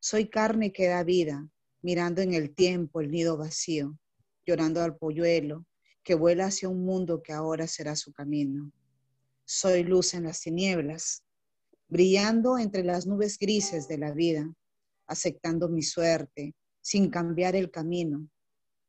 Soy 0.00 0.30
carne 0.30 0.72
que 0.72 0.86
da 0.86 1.04
vida, 1.04 1.46
mirando 1.82 2.22
en 2.22 2.32
el 2.32 2.54
tiempo 2.54 3.02
el 3.02 3.10
nido 3.10 3.36
vacío, 3.36 3.98
llorando 4.46 4.82
al 4.82 4.96
polluelo 4.96 5.66
que 6.02 6.14
vuela 6.14 6.46
hacia 6.46 6.70
un 6.70 6.86
mundo 6.86 7.22
que 7.22 7.34
ahora 7.34 7.66
será 7.66 7.94
su 7.94 8.10
camino 8.10 8.72
soy 9.44 9.82
luz 9.84 10.14
en 10.14 10.24
las 10.24 10.40
tinieblas, 10.40 11.22
brillando 11.88 12.58
entre 12.58 12.82
las 12.82 13.06
nubes 13.06 13.38
grises 13.38 13.86
de 13.88 13.98
la 13.98 14.12
vida, 14.12 14.50
aceptando 15.06 15.68
mi 15.68 15.82
suerte, 15.82 16.54
sin 16.80 17.10
cambiar 17.10 17.54
el 17.54 17.70
camino, 17.70 18.28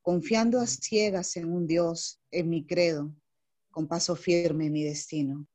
confiando 0.01 0.59
a 0.59 0.67
ciegas 0.67 1.35
en 1.35 1.51
un 1.51 1.67
Dios, 1.67 2.19
en 2.31 2.49
mi 2.49 2.65
credo, 2.65 3.13
con 3.71 3.87
paso 3.87 4.15
firme 4.15 4.69
mi 4.69 4.83
destino. 4.83 5.45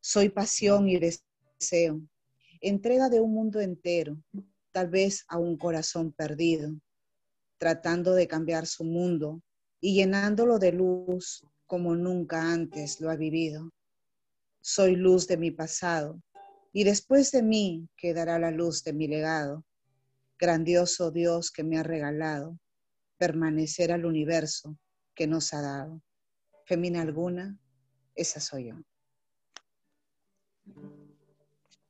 Soy 0.00 0.28
pasión 0.28 0.88
y 0.88 0.98
deseo, 0.98 2.00
entrega 2.60 3.08
de 3.08 3.20
un 3.20 3.32
mundo 3.32 3.60
entero, 3.60 4.16
tal 4.72 4.88
vez 4.88 5.24
a 5.28 5.38
un 5.38 5.56
corazón 5.56 6.12
perdido, 6.12 6.72
tratando 7.58 8.14
de 8.14 8.26
cambiar 8.26 8.66
su 8.66 8.84
mundo 8.84 9.42
y 9.80 9.94
llenándolo 9.94 10.58
de 10.58 10.72
luz 10.72 11.44
como 11.68 11.94
nunca 11.94 12.50
antes 12.50 13.00
lo 13.00 13.10
ha 13.10 13.16
vivido. 13.16 13.70
Soy 14.60 14.96
luz 14.96 15.28
de 15.28 15.36
mi 15.36 15.52
pasado 15.52 16.20
y 16.72 16.82
después 16.82 17.30
de 17.30 17.42
mí 17.42 17.88
quedará 17.96 18.38
la 18.38 18.50
luz 18.50 18.82
de 18.82 18.92
mi 18.92 19.06
legado. 19.06 19.64
Grandioso 20.38 21.10
Dios 21.10 21.52
que 21.52 21.62
me 21.62 21.78
ha 21.78 21.82
regalado 21.82 22.58
permanecer 23.18 23.92
al 23.92 24.06
universo 24.06 24.76
que 25.14 25.26
nos 25.26 25.52
ha 25.52 25.60
dado. 25.60 26.02
Femina 26.64 27.02
alguna, 27.02 27.58
esa 28.14 28.40
soy 28.40 28.68
yo. 28.68 28.76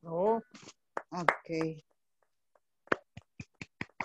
Oh. 0.03 0.41
Ok. 1.11 1.83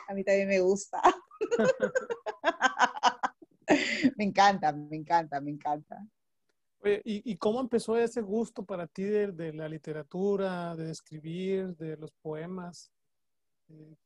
A 0.09 0.15
mí 0.15 0.23
también 0.23 0.49
me 0.49 0.61
gusta. 0.61 1.03
me 4.17 4.25
encanta, 4.25 4.73
me 4.73 4.97
encanta, 4.97 5.41
me 5.41 5.51
encanta. 5.51 6.07
¿y, 7.05 7.37
cómo 7.37 7.61
empezó 7.61 7.97
ese 7.97 8.21
gusto 8.21 8.65
para 8.65 8.87
ti 8.87 9.05
de, 9.05 9.53
la 9.53 9.69
literatura, 9.69 10.77
de 10.77 10.91
escribir, 10.91 11.77
de 11.77 11.97
los 11.97 12.13
poemas? 12.13 12.91
Eh, 13.69 13.97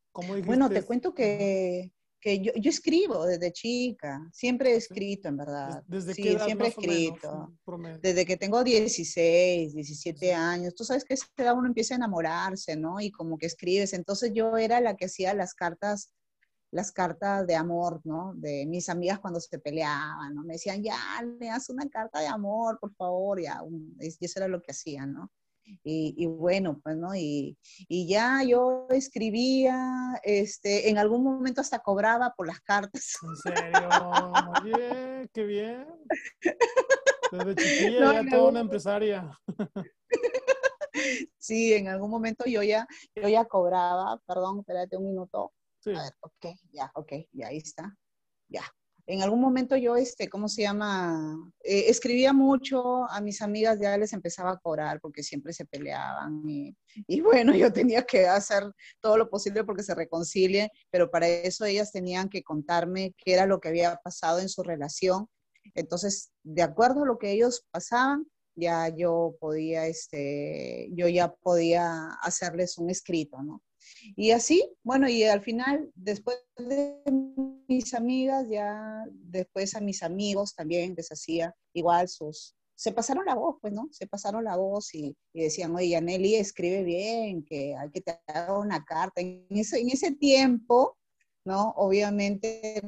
bueno, 0.44 0.68
te 0.68 0.83
cuento 0.83 1.14
que, 1.14 1.92
que 2.20 2.40
yo, 2.40 2.52
yo, 2.57 2.70
escribo 2.70 3.24
desde 3.24 3.52
chica, 3.52 4.28
siempre 4.33 4.72
he 4.72 4.76
escrito 4.76 5.28
en 5.28 5.37
verdad. 5.37 5.83
¿Desde 5.87 6.14
sí, 6.14 6.22
qué 6.22 6.38
siempre 6.38 6.66
he 6.66 6.70
escrito. 6.70 7.52
desde 8.00 8.26
que 8.26 8.37
tengo 8.37 8.64
16, 8.64 9.74
17 9.74 10.35
años. 10.35 10.74
Tú 10.74 10.85
sabes 10.85 11.04
que 11.04 11.14
esa 11.14 11.26
edad 11.37 11.57
uno 11.57 11.68
empieza 11.68 11.94
a 11.94 11.98
enamorarse, 11.98 12.76
¿no? 12.76 13.00
Y 13.00 13.11
como 13.11 13.38
que 13.38 13.46
escribes. 13.46 13.92
Entonces 13.92 14.33
yo 14.33 14.57
era 14.57 14.81
la 14.81 14.96
que 14.96 15.07
hacía 15.07 15.35
las 15.35 15.54
cartas 15.54 16.12
las 16.70 16.92
cartas 16.92 17.46
de 17.46 17.54
amor, 17.54 18.00
¿no? 18.04 18.35
De 18.35 18.66
mis 18.66 18.88
amigas 18.88 19.18
cuando 19.20 19.40
se 19.40 19.59
peleaban, 19.59 20.35
¿no? 20.35 20.44
Me 20.44 20.54
decían, 20.54 20.83
ya, 20.83 20.98
le 21.38 21.50
haz 21.50 21.70
una 21.70 21.88
carta 21.88 22.20
de 22.20 22.26
amor, 22.26 22.78
por 22.78 22.94
favor, 22.94 23.40
ya, 23.40 23.61
y 24.00 24.24
eso 24.24 24.38
era 24.38 24.48
lo 24.48 24.61
que 24.62 24.72
hacían, 24.72 25.12
¿no? 25.12 25.31
Y, 25.85 26.26
bueno, 26.26 26.81
pues, 26.83 26.96
¿no? 26.96 27.14
Y, 27.14 27.59
ya 27.88 28.42
yo 28.42 28.87
escribía, 28.90 30.18
este, 30.22 30.88
en 30.88 30.98
algún 30.98 31.22
momento 31.22 31.61
hasta 31.61 31.81
cobraba 31.81 32.35
por 32.35 32.46
las 32.46 32.61
cartas. 32.61 33.16
¿En 33.22 33.37
serio? 33.37 33.88
Oye, 34.62 35.28
qué 35.33 35.44
bien. 35.44 35.87
Desde 37.33 37.54
chiquilla 37.57 38.22
ya 38.22 38.31
toda 38.31 38.50
una 38.50 38.61
empresaria. 38.61 39.31
Sí, 41.38 41.74
en 41.74 41.87
algún 41.88 42.11
momento 42.11 42.44
yo 42.46 42.62
ya, 42.62 42.87
yo 43.14 43.28
ya 43.28 43.44
cobraba, 43.44 44.20
perdón, 44.26 44.61
espérate 44.61 44.96
un 44.96 45.04
minuto. 45.04 45.52
A 45.86 46.02
ver, 46.02 46.12
ok, 46.20 46.46
ya, 46.72 46.90
ok, 46.94 47.12
ya 47.32 47.48
ahí 47.48 47.58
está, 47.58 47.96
ya. 48.48 48.62
En 49.06 49.22
algún 49.22 49.40
momento 49.40 49.74
yo, 49.74 49.96
este, 49.96 50.28
¿cómo 50.28 50.48
se 50.48 50.60
llama? 50.62 51.50
Eh, 51.64 51.86
escribía 51.88 52.34
mucho, 52.34 53.08
a 53.08 53.22
mis 53.22 53.40
amigas 53.40 53.78
ya 53.80 53.96
les 53.96 54.12
empezaba 54.12 54.50
a 54.50 54.58
cobrar 54.58 55.00
porque 55.00 55.22
siempre 55.22 55.54
se 55.54 55.64
peleaban 55.64 56.42
y, 56.46 56.76
bueno, 57.22 57.54
yo 57.54 57.72
tenía 57.72 58.02
que 58.02 58.26
hacer 58.26 58.64
todo 59.00 59.16
lo 59.16 59.30
posible 59.30 59.64
porque 59.64 59.82
se 59.82 59.94
reconcilien, 59.94 60.68
pero 60.90 61.10
para 61.10 61.26
eso 61.26 61.64
ellas 61.64 61.90
tenían 61.90 62.28
que 62.28 62.42
contarme 62.42 63.14
qué 63.16 63.32
era 63.32 63.46
lo 63.46 63.60
que 63.60 63.68
había 63.68 63.96
pasado 63.96 64.40
en 64.40 64.50
su 64.50 64.62
relación. 64.62 65.26
Entonces, 65.74 66.30
de 66.42 66.62
acuerdo 66.62 67.04
a 67.04 67.06
lo 67.06 67.16
que 67.16 67.32
ellos 67.32 67.64
pasaban, 67.70 68.26
ya 68.56 68.88
yo 68.94 69.36
podía, 69.40 69.86
este, 69.86 70.90
yo 70.92 71.08
ya 71.08 71.32
podía 71.32 72.10
hacerles 72.20 72.76
un 72.76 72.90
escrito, 72.90 73.42
¿no? 73.42 73.62
Y 74.16 74.30
así, 74.30 74.68
bueno, 74.82 75.08
y 75.08 75.24
al 75.24 75.40
final, 75.40 75.90
después 75.94 76.38
de 76.56 77.02
mis 77.68 77.94
amigas, 77.94 78.48
ya 78.48 79.04
después 79.12 79.74
a 79.74 79.80
mis 79.80 80.02
amigos 80.02 80.54
también 80.54 80.94
les 80.96 81.10
hacía 81.10 81.54
igual 81.72 82.08
sus, 82.08 82.54
se 82.78 82.92
pasaron 82.92 83.26
la 83.26 83.34
voz, 83.34 83.56
pues, 83.60 83.72
¿no? 83.72 83.88
Se 83.90 84.06
pasaron 84.06 84.44
la 84.44 84.56
voz 84.56 84.94
y, 84.94 85.16
decían, 85.34 85.74
oye, 85.74 85.88
Yaneli, 85.90 86.36
escribe 86.36 86.84
bien, 86.84 87.44
que 87.44 87.74
hay 87.76 87.90
que 87.90 88.00
te 88.00 88.20
haga 88.28 88.56
una 88.56 88.84
carta. 88.84 89.20
En 89.20 89.46
ese, 89.50 89.80
en 89.80 89.90
ese 89.90 90.12
tiempo, 90.12 90.96
¿no? 91.44 91.70
Obviamente 91.76 92.80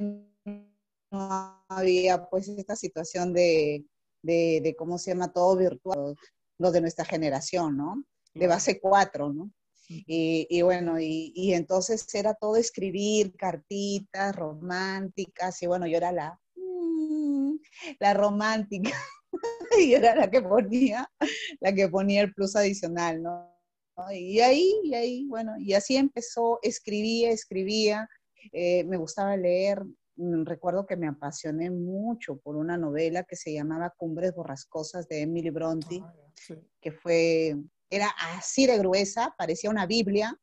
no 1.11 1.65
había 1.69 2.29
pues 2.29 2.49
esta 2.49 2.77
situación 2.77 3.33
de, 3.33 3.85
de, 4.23 4.61
de 4.63 4.77
cómo 4.77 4.97
se 4.97 5.11
llama 5.11 5.33
todo 5.33 5.57
virtual, 5.57 6.15
lo 6.59 6.71
de 6.71 6.81
nuestra 6.81 7.05
generación, 7.05 7.77
¿no? 7.77 8.05
De 8.33 8.47
base 8.47 8.81
4, 8.81 9.33
¿no? 9.33 9.51
Y, 9.93 10.63
bueno, 10.63 11.01
y, 11.01 11.53
entonces 11.53 12.07
era 12.15 12.35
todo 12.35 12.57
escribir 12.57 13.35
cartitas 13.37 14.37
románticas, 14.37 15.61
y 15.63 15.67
bueno, 15.67 15.87
yo 15.89 15.97
era 15.97 16.13
la, 16.13 16.39
mm, 16.55 17.57
la 17.99 18.15
romántica, 18.15 18.93
y 19.81 19.95
era 19.95 20.15
la 20.15 20.31
que 20.31 20.43
ponía, 20.43 21.11
la 21.59 21.75
que 21.75 21.89
ponía 21.89 22.23
el 22.23 22.33
plus 22.33 22.55
adicional, 22.55 23.21
¿no? 23.21 23.51
Y 24.13 24.41
ahí, 24.41 24.73
y 24.85 24.95
ahí, 24.95 25.27
bueno, 25.27 25.55
y 25.59 25.75
así 25.75 25.97
empezó, 25.97 26.61
escribía, 26.63 27.31
escribía, 27.31 28.09
eh, 28.53 28.85
me 28.85 28.97
gustaba 28.97 29.37
leer, 29.37 29.85
mm, 30.17 30.45
recuerdo 30.45 30.87
que 30.87 30.97
me 30.97 31.09
apasioné 31.09 31.69
mucho 31.71 32.39
por 32.39 32.57
una 32.57 32.79
novela 32.79 33.25
que 33.25 33.37
se 33.37 33.53
llamaba 33.53 33.93
Cumbres 33.97 34.35
Borrascosas 34.35 35.09
de 35.09 35.23
Emily 35.23 35.51
Bronte, 35.51 36.01
ah, 36.01 36.15
que 36.81 36.93
fue 36.93 37.57
era 37.91 38.09
así 38.37 38.67
de 38.67 38.79
gruesa, 38.79 39.35
parecía 39.37 39.69
una 39.69 39.87
Biblia, 39.87 40.39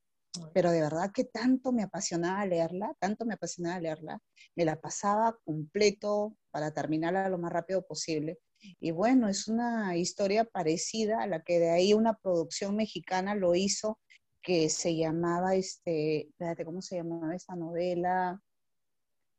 pero 0.53 0.71
de 0.71 0.81
verdad 0.81 1.11
que 1.11 1.23
tanto 1.23 1.71
me 1.71 1.83
apasionaba 1.83 2.45
leerla, 2.45 2.93
tanto 2.99 3.25
me 3.25 3.35
apasionaba 3.35 3.79
leerla, 3.79 4.21
me 4.55 4.65
la 4.65 4.79
pasaba 4.79 5.37
completo 5.45 6.35
para 6.51 6.71
terminarla 6.71 7.29
lo 7.29 7.37
más 7.37 7.51
rápido 7.51 7.85
posible. 7.85 8.37
Y 8.79 8.91
bueno, 8.91 9.29
es 9.29 9.47
una 9.47 9.95
historia 9.97 10.43
parecida 10.43 11.21
a 11.21 11.27
la 11.27 11.41
que 11.41 11.59
de 11.59 11.69
ahí 11.69 11.93
una 11.93 12.15
producción 12.15 12.75
mexicana 12.75 13.33
lo 13.33 13.55
hizo, 13.55 13.99
que 14.41 14.69
se 14.69 14.95
llamaba, 14.95 15.55
este, 15.55 16.27
espérate, 16.29 16.65
¿cómo 16.65 16.81
se 16.81 16.97
llamaba 16.97 17.35
esta 17.35 17.55
novela? 17.55 18.41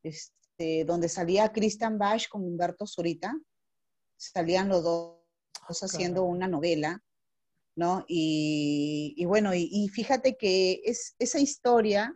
Este, 0.02 0.84
donde 0.84 1.08
salía 1.08 1.52
Christian 1.52 1.98
Bach 1.98 2.28
con 2.28 2.42
Humberto 2.42 2.86
Zurita, 2.86 3.34
salían 4.16 4.68
los 4.68 4.82
dos 4.82 5.18
haciendo 5.82 6.24
una 6.24 6.48
novela 6.48 7.02
¿no? 7.78 8.04
Y, 8.08 9.24
bueno, 9.26 9.54
y, 9.54 9.88
fíjate 9.94 10.36
que 10.36 10.82
es, 10.84 11.14
esa 11.20 11.38
historia 11.38 12.12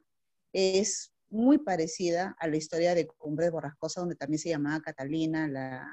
es 0.53 1.13
muy 1.31 1.59
parecida 1.59 2.35
a 2.41 2.49
la 2.49 2.57
historia 2.57 2.97
de 2.97 3.07
Cumbre 3.07 3.45
de 3.47 3.53
Borrascosa, 3.53 4.01
donde 4.01 4.17
también 4.17 4.41
se 4.41 4.49
llamaba 4.49 4.83
Catalina, 4.83 5.47
la, 5.47 5.87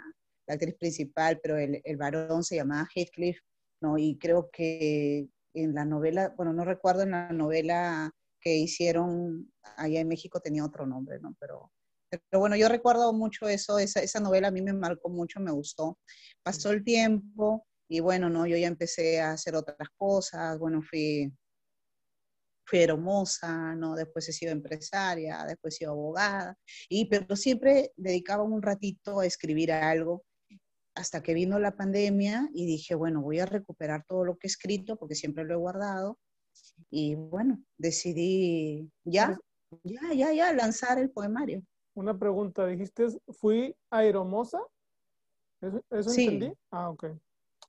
actriz 0.47 0.75
principal, 0.75 1.39
pero 1.43 1.59
el, 1.59 1.81
el, 1.83 1.97
varón 1.97 2.43
se 2.43 2.55
llamaba 2.55 2.89
Heathcliff, 2.95 3.37
¿no? 3.79 3.99
Y 3.99 4.17
creo 4.17 4.49
que 4.51 5.29
en 5.53 5.75
la 5.75 5.85
novela, 5.85 6.33
bueno, 6.35 6.51
no 6.51 6.65
recuerdo 6.65 7.03
en 7.03 7.11
la 7.11 7.31
novela 7.31 8.11
que 8.41 8.55
hicieron 8.55 9.53
allá 9.77 9.99
en 9.99 10.07
México 10.07 10.39
tenía 10.39 10.65
otro 10.65 10.87
nombre, 10.87 11.19
¿no? 11.19 11.35
Pero, 11.39 11.71
pero 12.09 12.39
bueno, 12.39 12.55
yo 12.55 12.67
recuerdo 12.69 13.13
mucho 13.13 13.47
eso, 13.47 13.77
esa, 13.77 14.01
esa 14.01 14.19
novela 14.19 14.47
a 14.47 14.51
mí 14.51 14.63
me 14.63 14.73
marcó 14.73 15.09
mucho, 15.09 15.39
me 15.39 15.51
gustó. 15.51 15.99
Pasó 16.41 16.71
el 16.71 16.83
tiempo, 16.83 17.67
y 17.89 17.99
bueno, 18.01 18.29
no, 18.29 18.45
yo 18.45 18.55
ya 18.55 18.67
empecé 18.67 19.19
a 19.19 19.31
hacer 19.31 19.55
otras 19.55 19.89
cosas, 19.97 20.59
bueno, 20.59 20.81
fui, 20.83 21.33
fui 22.65 22.79
hermosa, 22.79 23.75
¿no? 23.75 23.95
Después 23.95 24.29
he 24.29 24.31
sido 24.31 24.51
empresaria, 24.51 25.43
después 25.45 25.73
he 25.73 25.77
sido 25.79 25.91
abogada, 25.91 26.55
y, 26.87 27.05
pero 27.09 27.35
siempre 27.35 27.91
dedicaba 27.97 28.43
un 28.43 28.61
ratito 28.61 29.19
a 29.19 29.25
escribir 29.25 29.71
algo 29.71 30.23
hasta 30.93 31.23
que 31.23 31.33
vino 31.33 31.57
la 31.57 31.75
pandemia 31.75 32.47
y 32.53 32.67
dije, 32.67 32.93
bueno, 32.93 33.21
voy 33.21 33.39
a 33.39 33.47
recuperar 33.47 34.05
todo 34.05 34.23
lo 34.23 34.37
que 34.37 34.47
he 34.47 34.49
escrito 34.49 34.97
porque 34.97 35.15
siempre 35.15 35.45
lo 35.45 35.53
he 35.53 35.57
guardado. 35.57 36.19
Y 36.91 37.15
bueno, 37.15 37.63
decidí 37.77 38.91
ya, 39.03 39.37
ya, 39.83 40.13
ya, 40.13 40.33
ya 40.33 40.53
lanzar 40.53 40.99
el 40.99 41.09
poemario. 41.09 41.63
Una 41.95 42.17
pregunta, 42.17 42.67
dijiste, 42.67 43.07
¿fui 43.39 43.75
aeromosa? 43.89 44.59
¿Eso, 45.61 45.81
eso 45.89 46.09
sí. 46.09 46.25
entendí? 46.25 46.53
Ah, 46.71 46.89
ok. 46.89 47.05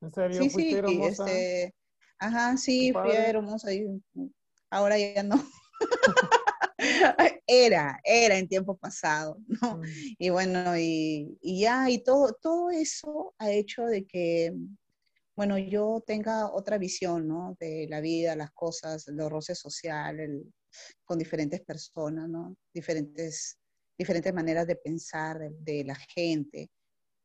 ¿En 0.01 0.11
serio? 0.11 0.43
Sí, 0.43 0.51
sí, 0.51 0.81
este, 1.03 1.75
ajá, 2.19 2.57
sí, 2.57 2.93
fui 2.93 3.13
hermosa 3.13 3.73
y 3.73 3.87
ahora 4.71 4.99
ya 4.99 5.23
no. 5.23 5.37
era, 7.47 8.01
era 8.05 8.39
en 8.39 8.49
tiempo 8.49 8.77
pasado, 8.77 9.37
¿no? 9.63 9.79
Mm. 9.79 9.83
Y 10.19 10.31
bueno, 10.31 10.79
y, 10.79 11.37
y, 11.43 11.61
ya, 11.61 11.91
y 11.91 12.03
todo, 12.03 12.37
todo 12.41 12.71
eso 12.71 13.35
ha 13.39 13.51
hecho 13.51 13.85
de 13.85 14.07
que, 14.07 14.55
bueno, 15.37 15.59
yo 15.59 16.03
tenga 16.07 16.51
otra 16.53 16.79
visión, 16.79 17.27
¿no? 17.29 17.57
De 17.59 17.87
la 17.89 18.01
vida, 18.01 18.37
las 18.37 18.53
cosas, 18.53 19.07
los 19.09 19.31
roces 19.31 19.59
sociales, 19.59 20.31
con 21.05 21.19
diferentes 21.19 21.61
personas, 21.63 22.29
¿no? 22.29 22.57
Diferentes, 22.73 23.59
diferentes 23.99 24.33
maneras 24.33 24.67
de 24.67 24.77
pensar 24.77 25.39
de, 25.39 25.51
de 25.59 25.85
la 25.85 25.97
gente. 25.97 26.71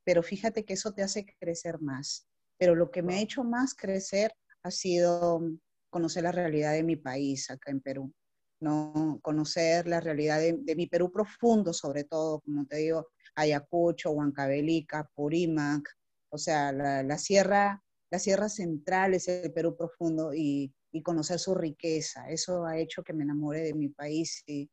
Pero 0.03 0.23
fíjate 0.23 0.65
que 0.65 0.73
eso 0.73 0.93
te 0.93 1.03
hace 1.03 1.25
crecer 1.39 1.79
más 1.79 2.27
pero 2.57 2.75
lo 2.75 2.91
que 2.91 3.01
me 3.01 3.15
ha 3.15 3.21
hecho 3.21 3.43
más 3.43 3.73
crecer 3.73 4.33
ha 4.63 4.71
sido 4.71 5.41
conocer 5.89 6.23
la 6.23 6.31
realidad 6.31 6.73
de 6.73 6.83
mi 6.83 6.95
país 6.95 7.49
acá 7.49 7.71
en 7.71 7.81
Perú, 7.81 8.13
¿no? 8.59 9.19
Conocer 9.21 9.87
la 9.87 9.99
realidad 10.01 10.39
de, 10.39 10.57
de 10.59 10.75
mi 10.75 10.87
Perú 10.87 11.11
profundo, 11.11 11.73
sobre 11.73 12.03
todo, 12.03 12.41
como 12.41 12.65
te 12.65 12.77
digo, 12.77 13.07
Ayacucho, 13.35 14.11
Huancavelica, 14.11 15.09
Purímac, 15.13 15.87
o 16.29 16.37
sea, 16.37 16.71
la, 16.71 17.03
la 17.03 17.17
sierra, 17.17 17.81
la 18.11 18.19
sierra 18.19 18.49
central 18.49 19.13
es 19.13 19.27
el 19.27 19.53
Perú 19.53 19.75
profundo 19.77 20.33
y, 20.33 20.73
y, 20.91 21.01
conocer 21.01 21.39
su 21.39 21.55
riqueza. 21.55 22.29
Eso 22.29 22.65
ha 22.65 22.77
hecho 22.77 23.03
que 23.03 23.13
me 23.13 23.23
enamore 23.23 23.61
de 23.61 23.73
mi 23.73 23.89
país 23.89 24.43
y, 24.45 24.69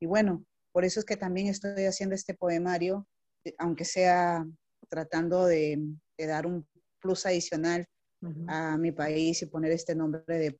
y 0.00 0.06
bueno, 0.06 0.44
por 0.72 0.84
eso 0.84 1.00
es 1.00 1.06
que 1.06 1.16
también 1.16 1.46
estoy 1.46 1.84
haciendo 1.84 2.14
este 2.16 2.34
poemario, 2.34 3.06
eh, 3.44 3.54
aunque 3.58 3.84
sea 3.84 4.44
tratando 4.88 5.46
de, 5.46 5.78
de 6.18 6.26
dar 6.26 6.46
un 6.46 6.66
plus 7.04 7.26
adicional 7.26 7.84
uh 8.22 8.28
-huh. 8.28 8.46
a 8.48 8.78
mi 8.78 8.92
país 8.92 9.42
y 9.42 9.46
poner 9.46 9.72
este 9.72 9.94
nombre 9.94 10.22
de 10.26 10.58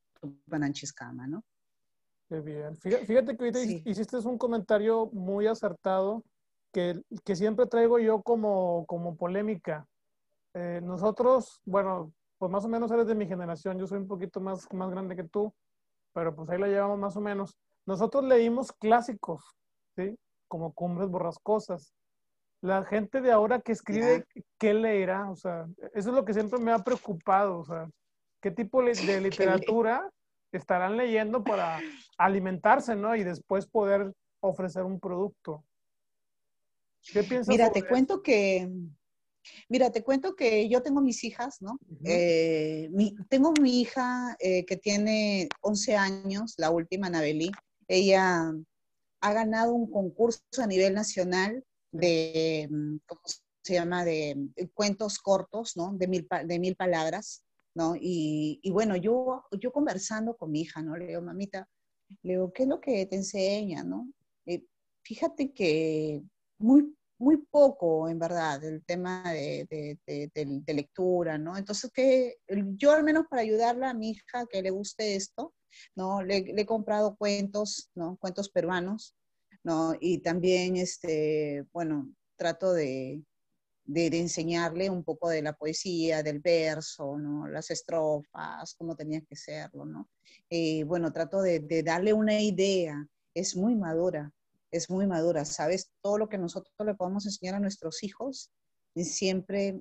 Pananchiscama, 0.48 1.26
¿no? 1.26 1.42
Qué 2.28 2.40
bien. 2.40 2.76
Fíjate, 2.76 3.37
que 3.37 3.44
ahorita 3.44 3.61
sí. 3.61 3.83
hiciste 3.85 4.18
un 4.18 4.38
comentario 4.38 5.07
muy 5.12 5.46
acertado 5.46 6.22
que, 6.72 7.00
que 7.24 7.37
siempre 7.37 7.66
traigo 7.66 7.98
yo 7.98 8.22
como, 8.22 8.85
como 8.87 9.16
polémica. 9.16 9.87
Eh, 10.54 10.80
nosotros, 10.83 11.61
bueno, 11.64 12.12
pues 12.38 12.50
más 12.50 12.64
o 12.64 12.68
menos 12.68 12.90
eres 12.90 13.07
de 13.07 13.14
mi 13.14 13.26
generación, 13.26 13.78
yo 13.78 13.87
soy 13.87 13.98
un 13.98 14.09
poquito 14.09 14.40
más, 14.40 14.66
más 14.72 14.90
grande 14.90 15.16
que 15.16 15.24
tú, 15.24 15.52
pero 16.12 16.35
pues 16.35 16.48
ahí 16.50 16.59
la 16.59 16.68
llevamos 16.68 16.98
más 16.98 17.16
o 17.16 17.20
menos. 17.20 17.57
Nosotros 17.87 18.24
leímos 18.24 18.72
clásicos, 18.72 19.42
¿sí? 19.96 20.18
Como 20.48 20.72
Cumbres 20.72 21.09
Borrascosas. 21.09 21.94
La 22.64 22.83
gente 22.83 23.20
de 23.20 23.31
ahora 23.31 23.61
que 23.61 23.72
escribe, 23.72 24.24
¿qué 24.59 24.72
leerá? 24.72 25.31
O 25.31 25.37
sea, 25.37 25.66
eso 25.92 26.09
es 26.09 26.14
lo 26.14 26.24
que 26.24 26.33
siempre 26.33 26.59
me 26.59 26.72
ha 26.72 26.79
preocupado, 26.79 27.59
o 27.59 27.64
sea, 27.66 27.90
¿qué 28.40 28.50
tipo 28.50 28.83
de 28.83 28.94
literatura 29.20 30.11
estarán 30.50 30.96
leyendo 30.96 31.44
para 31.44 31.79
alimentarse, 32.16 32.96
¿no? 32.96 33.14
Y 33.16 33.22
después 33.22 33.66
poder 33.66 34.14
ofrecer 34.40 34.83
un 34.85 34.98
producto. 34.98 35.62
¿Qué 37.12 37.22
piensas? 37.22 37.48
Mira, 37.48 37.70
te 37.70 37.81
eso? 37.81 37.88
cuento 37.88 38.22
que, 38.22 38.66
mira, 39.68 39.92
te 39.92 40.03
cuento 40.03 40.35
que 40.35 40.66
yo 40.66 40.81
tengo 40.81 41.03
mis 41.03 41.22
hijas, 41.22 41.61
¿no? 41.61 41.72
Uh 41.72 41.96
-huh. 41.98 42.07
eh, 42.07 42.88
mi, 42.92 43.14
tengo 43.29 43.53
mi 43.61 43.83
hija 43.83 44.37
eh, 44.38 44.64
que 44.64 44.79
tiene 44.79 45.50
11 45.61 45.96
años, 45.96 46.55
la 46.57 46.70
última, 46.70 47.09
Anabelí. 47.09 47.50
Ella 47.88 48.55
ha 49.20 49.33
ganado 49.35 49.74
un 49.74 49.90
concurso 49.90 50.40
a 50.62 50.66
nivel 50.66 50.94
nacional 50.94 51.62
de, 51.94 52.68
¿cómo 53.07 53.20
se 53.62 53.74
llama? 53.74 54.04
De 54.04 54.50
cuentos 54.74 55.18
cortos, 55.18 55.76
¿no? 55.76 55.92
De 55.94 56.09
mil, 56.09 56.26
de 56.44 56.59
mil 56.59 56.76
palabras. 56.76 57.42
¿no? 57.74 57.96
Y, 57.96 58.61
y, 58.62 58.70
bueno, 58.70 58.96
yo, 58.96 59.44
yo 59.61 59.72
conversando 59.72 60.37
con 60.37 60.50
mi 60.52 60.62
hija, 60.62 60.80
¿no? 60.83 60.96
Le 60.96 61.09
digo, 61.09 61.22
mamita, 61.22 61.68
le 62.22 62.35
digo, 62.35 62.52
¿qué 62.52 62.62
es 62.62 62.68
lo 62.68 62.80
que 62.80 63.07
te 63.07 63.16
enseña, 63.16 63.83
no? 63.83 64.12
Eh, 64.46 64.64
fíjate 65.02 65.52
que 65.52 66.22
muy, 66.59 66.96
muy 67.18 67.38
poco, 67.50 68.09
en 68.09 68.18
verdad, 68.18 68.62
el 68.64 68.85
tema 68.85 69.33
de, 69.33 69.66
de, 69.68 69.98
de, 70.07 70.30
de, 70.64 70.74
lectura, 70.74 71.37
¿no? 71.37 71.57
Entonces, 71.57 71.90
que 71.92 72.37
yo 72.76 72.92
al 72.92 73.02
menos 73.02 73.26
para 73.28 73.42
ayudarla 73.42 73.90
a 73.90 73.94
mi 73.94 74.11
hija 74.11 74.46
que 74.48 74.62
le 74.62 74.70
guste 74.70 75.16
esto, 75.16 75.52
¿no? 75.96 76.22
Le, 76.22 76.42
le 76.42 76.62
he 76.62 76.66
comprado 76.66 77.16
cuentos, 77.16 77.90
¿no? 77.94 78.16
Cuentos 78.18 78.50
peruanos, 78.50 79.16
¿no? 79.64 79.94
Y 80.00 80.18
también, 80.18 80.77
este, 80.77 81.64
bueno, 81.72 82.12
trato 82.37 82.72
de, 82.72 83.22
de, 83.85 84.11
de, 84.11 84.20
enseñarle 84.20 84.90
un 84.90 85.03
poco 85.03 85.29
de 85.29 85.42
la 85.42 85.55
poesía, 85.55 86.22
del 86.22 86.40
verso, 86.40 87.18
¿no? 87.18 87.48
las 87.48 87.70
estrofas, 87.70 88.74
cómo 88.77 88.94
tenía 88.94 89.20
que 89.22 89.37
serlo. 89.37 89.85
¿no? 89.85 90.09
Eh, 90.50 90.85
bueno, 90.85 91.12
trato 91.12 91.42
de, 91.42 91.61
de, 91.61 91.83
darle 91.83 92.12
una 92.12 92.40
idea, 92.40 93.07
es 93.35 93.57
muy 93.57 93.74
madura, 93.74 94.31
es 94.70 94.90
muy 94.90 95.07
madura, 95.07 95.44
¿sabes? 95.44 95.90
Todo 96.03 96.18
lo 96.18 96.29
que 96.29 96.38
nosotros 96.38 96.74
le 96.85 96.94
podemos 96.94 97.27
enseñar 97.27 97.55
a 97.55 97.61
nuestros 97.61 98.03
hijos 98.03 98.50
siempre 98.96 99.81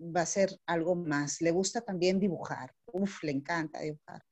va 0.00 0.22
a 0.22 0.26
ser 0.26 0.50
algo 0.66 0.94
más. 0.94 1.40
Le 1.40 1.50
gusta 1.50 1.80
también 1.80 2.18
dibujar, 2.18 2.74
uf, 2.86 3.22
le 3.22 3.32
encanta 3.32 3.80
dibujar. 3.80 4.22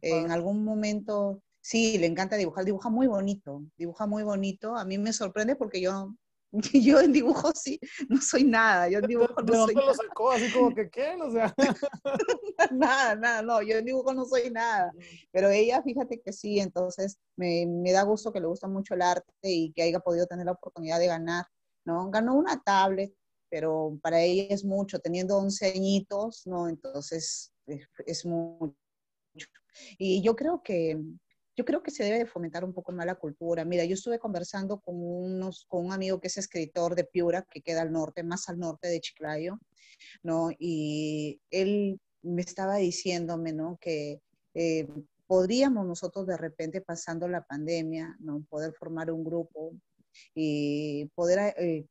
En 0.00 0.30
algún 0.30 0.64
momento, 0.64 1.42
sí, 1.66 1.98
le 1.98 2.06
encanta 2.06 2.36
dibujar, 2.36 2.64
dibuja 2.64 2.88
muy 2.90 3.08
bonito, 3.08 3.64
dibuja 3.76 4.06
muy 4.06 4.22
bonito. 4.22 4.76
A 4.76 4.84
mí 4.84 4.98
me 4.98 5.12
sorprende 5.12 5.56
porque 5.56 5.80
yo 5.80 6.14
yo 6.72 7.00
en 7.00 7.12
dibujo 7.12 7.50
sí, 7.54 7.80
no 8.08 8.20
soy 8.20 8.44
nada. 8.44 8.88
Yo 8.88 9.00
en 9.00 9.06
dibujo 9.08 9.34
no 9.42 9.52
¿De 9.52 9.58
soy 9.58 9.74
lo 9.74 9.92
sacó? 9.92 10.30
Así 10.30 10.52
como 10.52 10.72
que, 10.72 10.88
¿qué? 10.88 11.16
O 11.20 11.30
sea. 11.32 11.52
nada, 12.70 13.16
nada, 13.16 13.42
no, 13.42 13.62
yo 13.62 13.78
en 13.78 13.84
dibujo 13.84 14.14
no 14.14 14.24
soy 14.26 14.48
nada. 14.50 14.92
Pero 15.32 15.50
ella, 15.50 15.82
fíjate 15.82 16.20
que 16.20 16.32
sí, 16.32 16.60
entonces 16.60 17.18
me, 17.34 17.66
me, 17.66 17.90
da 17.90 18.04
gusto 18.04 18.32
que 18.32 18.40
le 18.40 18.46
gusta 18.46 18.68
mucho 18.68 18.94
el 18.94 19.02
arte 19.02 19.32
y 19.42 19.72
que 19.72 19.82
haya 19.82 19.98
podido 19.98 20.26
tener 20.26 20.46
la 20.46 20.52
oportunidad 20.52 21.00
de 21.00 21.08
ganar, 21.08 21.46
¿no? 21.84 22.10
Ganó 22.10 22.36
una 22.36 22.62
tablet, 22.62 23.12
pero 23.50 23.98
para 24.00 24.20
ella 24.20 24.46
es 24.50 24.64
mucho, 24.64 25.00
teniendo 25.00 25.36
11 25.36 25.72
añitos, 25.74 26.46
¿no? 26.46 26.68
Entonces 26.68 27.52
es, 27.66 27.88
es 28.06 28.24
mucho. 28.24 28.76
Y 29.98 30.22
yo 30.22 30.36
creo 30.36 30.62
que 30.62 30.96
yo 31.56 31.64
creo 31.64 31.82
que 31.82 31.90
se 31.90 32.04
debe 32.04 32.18
de 32.18 32.26
fomentar 32.26 32.64
un 32.64 32.74
poco 32.74 32.92
más 32.92 33.06
la 33.06 33.14
cultura. 33.14 33.64
Mira, 33.64 33.84
yo 33.84 33.94
estuve 33.94 34.18
conversando 34.18 34.78
con, 34.80 34.94
unos, 34.96 35.64
con 35.68 35.86
un 35.86 35.92
amigo 35.92 36.20
que 36.20 36.28
es 36.28 36.36
escritor 36.36 36.94
de 36.94 37.04
Piura, 37.04 37.46
que 37.50 37.62
queda 37.62 37.82
al 37.82 37.92
norte, 37.92 38.22
más 38.22 38.48
al 38.48 38.58
norte 38.58 38.88
de 38.88 39.00
Chiclayo, 39.00 39.58
¿no? 40.22 40.50
Y 40.58 41.40
él 41.50 41.98
me 42.22 42.42
estaba 42.42 42.76
diciéndome, 42.76 43.54
¿no? 43.54 43.78
Que 43.80 44.20
eh, 44.54 44.86
podríamos 45.26 45.86
nosotros 45.86 46.26
de 46.26 46.36
repente, 46.36 46.82
pasando 46.82 47.26
la 47.26 47.42
pandemia, 47.42 48.16
¿no? 48.20 48.44
Poder 48.50 48.74
formar 48.74 49.10
un 49.10 49.24
grupo 49.24 49.72
y 50.34 51.06
poder 51.14 51.54
eh, 51.58 51.86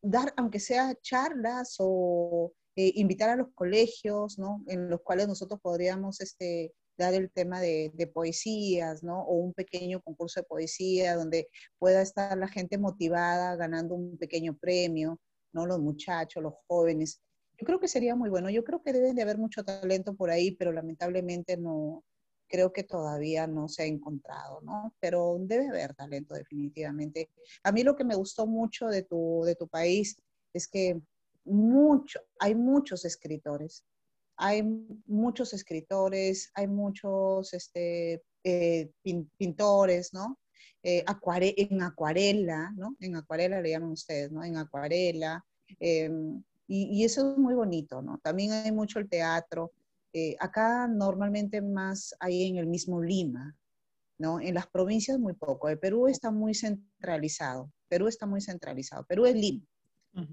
dar, 0.00 0.32
aunque 0.36 0.60
sea 0.60 0.94
charlas 1.02 1.76
o 1.78 2.52
eh, 2.74 2.92
invitar 2.94 3.28
a 3.28 3.36
los 3.36 3.48
colegios, 3.54 4.38
¿no? 4.38 4.64
En 4.66 4.88
los 4.88 5.02
cuales 5.02 5.28
nosotros 5.28 5.60
podríamos, 5.60 6.20
este, 6.22 6.72
dar 6.98 7.14
el 7.14 7.30
tema 7.30 7.60
de, 7.60 7.90
de, 7.94 8.06
poesías, 8.06 9.02
¿no? 9.02 9.22
O 9.22 9.36
un 9.36 9.54
pequeño 9.54 10.00
concurso 10.02 10.40
de 10.40 10.46
poesía 10.46 11.16
donde 11.16 11.48
pueda 11.78 12.02
estar 12.02 12.36
la 12.36 12.48
gente 12.48 12.76
motivada 12.78 13.56
ganando 13.56 13.94
un 13.94 14.18
pequeño 14.18 14.56
premio, 14.56 15.18
¿no? 15.52 15.66
Los 15.66 15.80
muchachos, 15.80 16.42
los 16.42 16.54
jóvenes. 16.66 17.20
Yo 17.58 17.66
creo 17.66 17.80
que 17.80 17.88
sería 17.88 18.14
muy 18.14 18.30
bueno. 18.30 18.50
Yo 18.50 18.64
creo 18.64 18.82
que 18.82 18.92
deben 18.92 19.16
de 19.16 19.22
haber 19.22 19.38
mucho 19.38 19.64
talento 19.64 20.14
por 20.14 20.30
ahí, 20.30 20.52
pero 20.52 20.72
lamentablemente 20.72 21.56
no, 21.56 22.04
creo 22.48 22.72
que 22.72 22.82
todavía 22.82 23.46
no 23.46 23.68
se 23.68 23.82
ha 23.82 23.86
encontrado, 23.86 24.60
¿no? 24.62 24.94
Pero 25.00 25.36
debe 25.40 25.68
haber 25.68 25.94
talento 25.94 26.34
definitivamente. 26.34 27.30
A 27.62 27.72
mí 27.72 27.82
lo 27.82 27.94
que 27.94 28.04
me 28.04 28.14
gustó 28.14 28.46
mucho 28.46 28.88
de 28.88 29.02
tu, 29.02 29.42
de 29.44 29.54
tu 29.54 29.68
país 29.68 30.20
es 30.52 30.66
que 30.66 31.00
mucho, 31.44 32.20
hay 32.38 32.54
muchos 32.54 33.04
escritores, 33.04 33.84
hay 34.38 34.62
muchos 35.06 35.52
escritores, 35.52 36.50
hay 36.54 36.68
muchos 36.68 37.52
este, 37.52 38.22
eh, 38.44 38.90
pintores, 39.36 40.14
¿no? 40.14 40.38
Eh, 40.82 41.02
acuare 41.06 41.54
en 41.56 41.82
acuarela, 41.82 42.72
¿no? 42.76 42.96
En 43.00 43.16
acuarela 43.16 43.60
le 43.60 43.70
llaman 43.70 43.90
ustedes, 43.90 44.30
¿no? 44.30 44.44
En 44.44 44.56
acuarela. 44.56 45.44
Eh, 45.80 46.10
y, 46.68 47.00
y, 47.00 47.04
eso 47.04 47.32
es 47.32 47.38
muy 47.38 47.54
bonito, 47.54 48.00
¿no? 48.00 48.18
También 48.18 48.52
hay 48.52 48.72
mucho 48.72 49.00
el 49.00 49.08
teatro. 49.08 49.72
Eh, 50.12 50.36
acá 50.38 50.86
normalmente 50.86 51.60
más 51.60 52.14
hay 52.20 52.44
en 52.44 52.56
el 52.56 52.66
mismo 52.66 53.02
Lima, 53.02 53.56
¿no? 54.18 54.40
En 54.40 54.54
las 54.54 54.68
provincias 54.68 55.18
muy 55.18 55.34
poco. 55.34 55.68
El 55.68 55.78
Perú 55.78 56.08
está 56.08 56.30
muy 56.30 56.54
centralizado. 56.54 57.70
Perú 57.88 58.06
está 58.06 58.26
muy 58.26 58.40
centralizado. 58.40 59.04
Perú 59.04 59.26
es 59.26 59.34
Lima. 59.34 59.66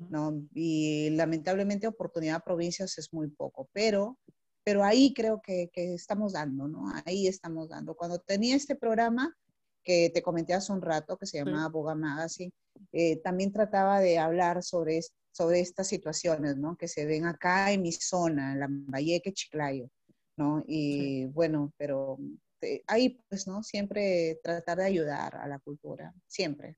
¿No? 0.09 0.47
Y 0.53 1.09
lamentablemente 1.11 1.87
oportunidad 1.87 2.37
a 2.37 2.39
provincias 2.39 2.97
es 2.97 3.13
muy 3.13 3.29
poco, 3.29 3.69
pero, 3.73 4.17
pero 4.63 4.83
ahí 4.83 5.13
creo 5.13 5.41
que, 5.41 5.69
que, 5.71 5.93
estamos 5.93 6.33
dando, 6.33 6.67
¿no? 6.67 6.91
Ahí 7.05 7.27
estamos 7.27 7.69
dando. 7.69 7.95
Cuando 7.95 8.19
tenía 8.19 8.55
este 8.55 8.75
programa 8.75 9.35
que 9.83 10.09
te 10.09 10.21
comenté 10.21 10.53
hace 10.53 10.73
un 10.73 10.81
rato, 10.81 11.17
que 11.17 11.27
se 11.27 11.37
llamaba 11.37 11.67
sí. 11.67 11.71
Boga 11.71 11.95
Magazine, 11.95 12.51
eh, 12.91 13.21
también 13.21 13.51
trataba 13.51 13.99
de 13.99 14.17
hablar 14.17 14.63
sobre, 14.63 14.99
sobre 15.31 15.59
estas 15.59 15.87
situaciones, 15.87 16.57
¿no? 16.57 16.75
Que 16.75 16.87
se 16.87 17.05
ven 17.05 17.25
acá 17.25 17.71
en 17.71 17.83
mi 17.83 17.91
zona, 17.91 18.53
en 18.53 18.59
Lambayeque, 18.59 19.33
Chiclayo, 19.33 19.89
¿no? 20.37 20.63
Y 20.67 21.23
sí. 21.23 21.25
bueno, 21.27 21.71
pero 21.77 22.17
eh, 22.61 22.83
ahí 22.87 23.21
pues, 23.29 23.47
¿no? 23.47 23.63
Siempre 23.63 24.39
tratar 24.43 24.79
de 24.79 24.85
ayudar 24.85 25.35
a 25.35 25.47
la 25.47 25.59
cultura, 25.59 26.13
siempre. 26.27 26.77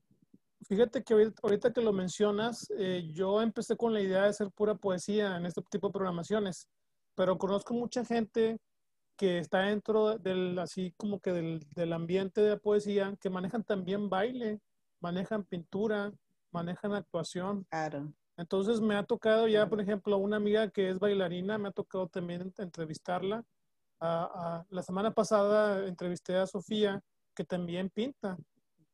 Fíjate 0.66 1.02
que 1.04 1.14
ahorita 1.42 1.72
que 1.72 1.80
lo 1.80 1.92
mencionas, 1.92 2.66
eh, 2.78 3.08
yo 3.12 3.40
empecé 3.40 3.76
con 3.76 3.94
la 3.94 4.00
idea 4.00 4.22
de 4.22 4.28
hacer 4.28 4.50
pura 4.50 4.74
poesía 4.74 5.36
en 5.36 5.46
este 5.46 5.62
tipo 5.70 5.88
de 5.88 5.92
programaciones, 5.92 6.68
pero 7.14 7.38
conozco 7.38 7.74
mucha 7.74 8.04
gente 8.04 8.58
que 9.16 9.38
está 9.38 9.62
dentro 9.62 10.18
del, 10.18 10.58
así 10.58 10.92
como 10.96 11.20
que 11.20 11.32
del, 11.32 11.66
del 11.74 11.92
ambiente 11.92 12.40
de 12.40 12.50
la 12.50 12.56
poesía, 12.58 13.16
que 13.20 13.30
manejan 13.30 13.64
también 13.64 14.08
baile, 14.08 14.60
manejan 15.00 15.44
pintura, 15.44 16.12
manejan 16.52 16.94
actuación. 16.94 17.64
Claro. 17.70 18.12
Entonces 18.36 18.80
me 18.80 18.96
ha 18.96 19.04
tocado 19.04 19.48
ya, 19.48 19.68
por 19.68 19.80
ejemplo, 19.80 20.18
una 20.18 20.36
amiga 20.36 20.70
que 20.70 20.90
es 20.90 20.98
bailarina, 20.98 21.58
me 21.58 21.68
ha 21.68 21.72
tocado 21.72 22.08
también 22.08 22.52
entrevistarla 22.58 23.44
la 24.00 24.82
semana 24.82 25.12
pasada 25.12 25.86
entrevisté 25.86 26.36
a 26.36 26.46
Sofía, 26.46 27.00
que 27.34 27.44
también 27.44 27.90
pinta. 27.90 28.36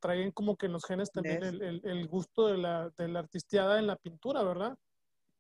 Traen 0.05 0.33
como 0.33 0.55
que 0.55 0.67
en 0.67 0.73
los 0.73 0.85
genes 0.85 1.11
también 1.11 1.43
el, 1.43 1.81
el, 1.83 2.09
gusto 2.09 2.49
de 2.49 2.59
la, 2.59 2.91
de 2.99 3.09
la 3.09 3.21
artisteada 3.21 3.79
en 3.79 3.87
la 3.87 3.97
pintura, 3.97 4.43
¿verdad? 4.43 4.77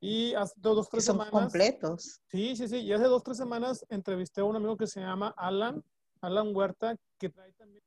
Y 0.00 0.32
hace 0.32 0.54
dos, 0.56 0.88
tres 0.88 1.04
son 1.04 1.16
semanas. 1.16 1.32
completos. 1.32 2.22
Sí, 2.30 2.56
sí, 2.56 2.66
sí. 2.68 2.78
Y 2.78 2.90
hace 2.94 3.04
dos, 3.04 3.22
tres 3.22 3.36
semanas 3.36 3.84
entrevisté 3.90 4.40
a 4.40 4.44
un 4.44 4.56
amigo 4.56 4.78
que 4.78 4.86
se 4.86 5.00
llama 5.00 5.34
Alan, 5.36 5.84
Alan 6.22 6.56
Huerta, 6.56 6.96
que 7.18 7.28
trae 7.28 7.52
también 7.52 7.82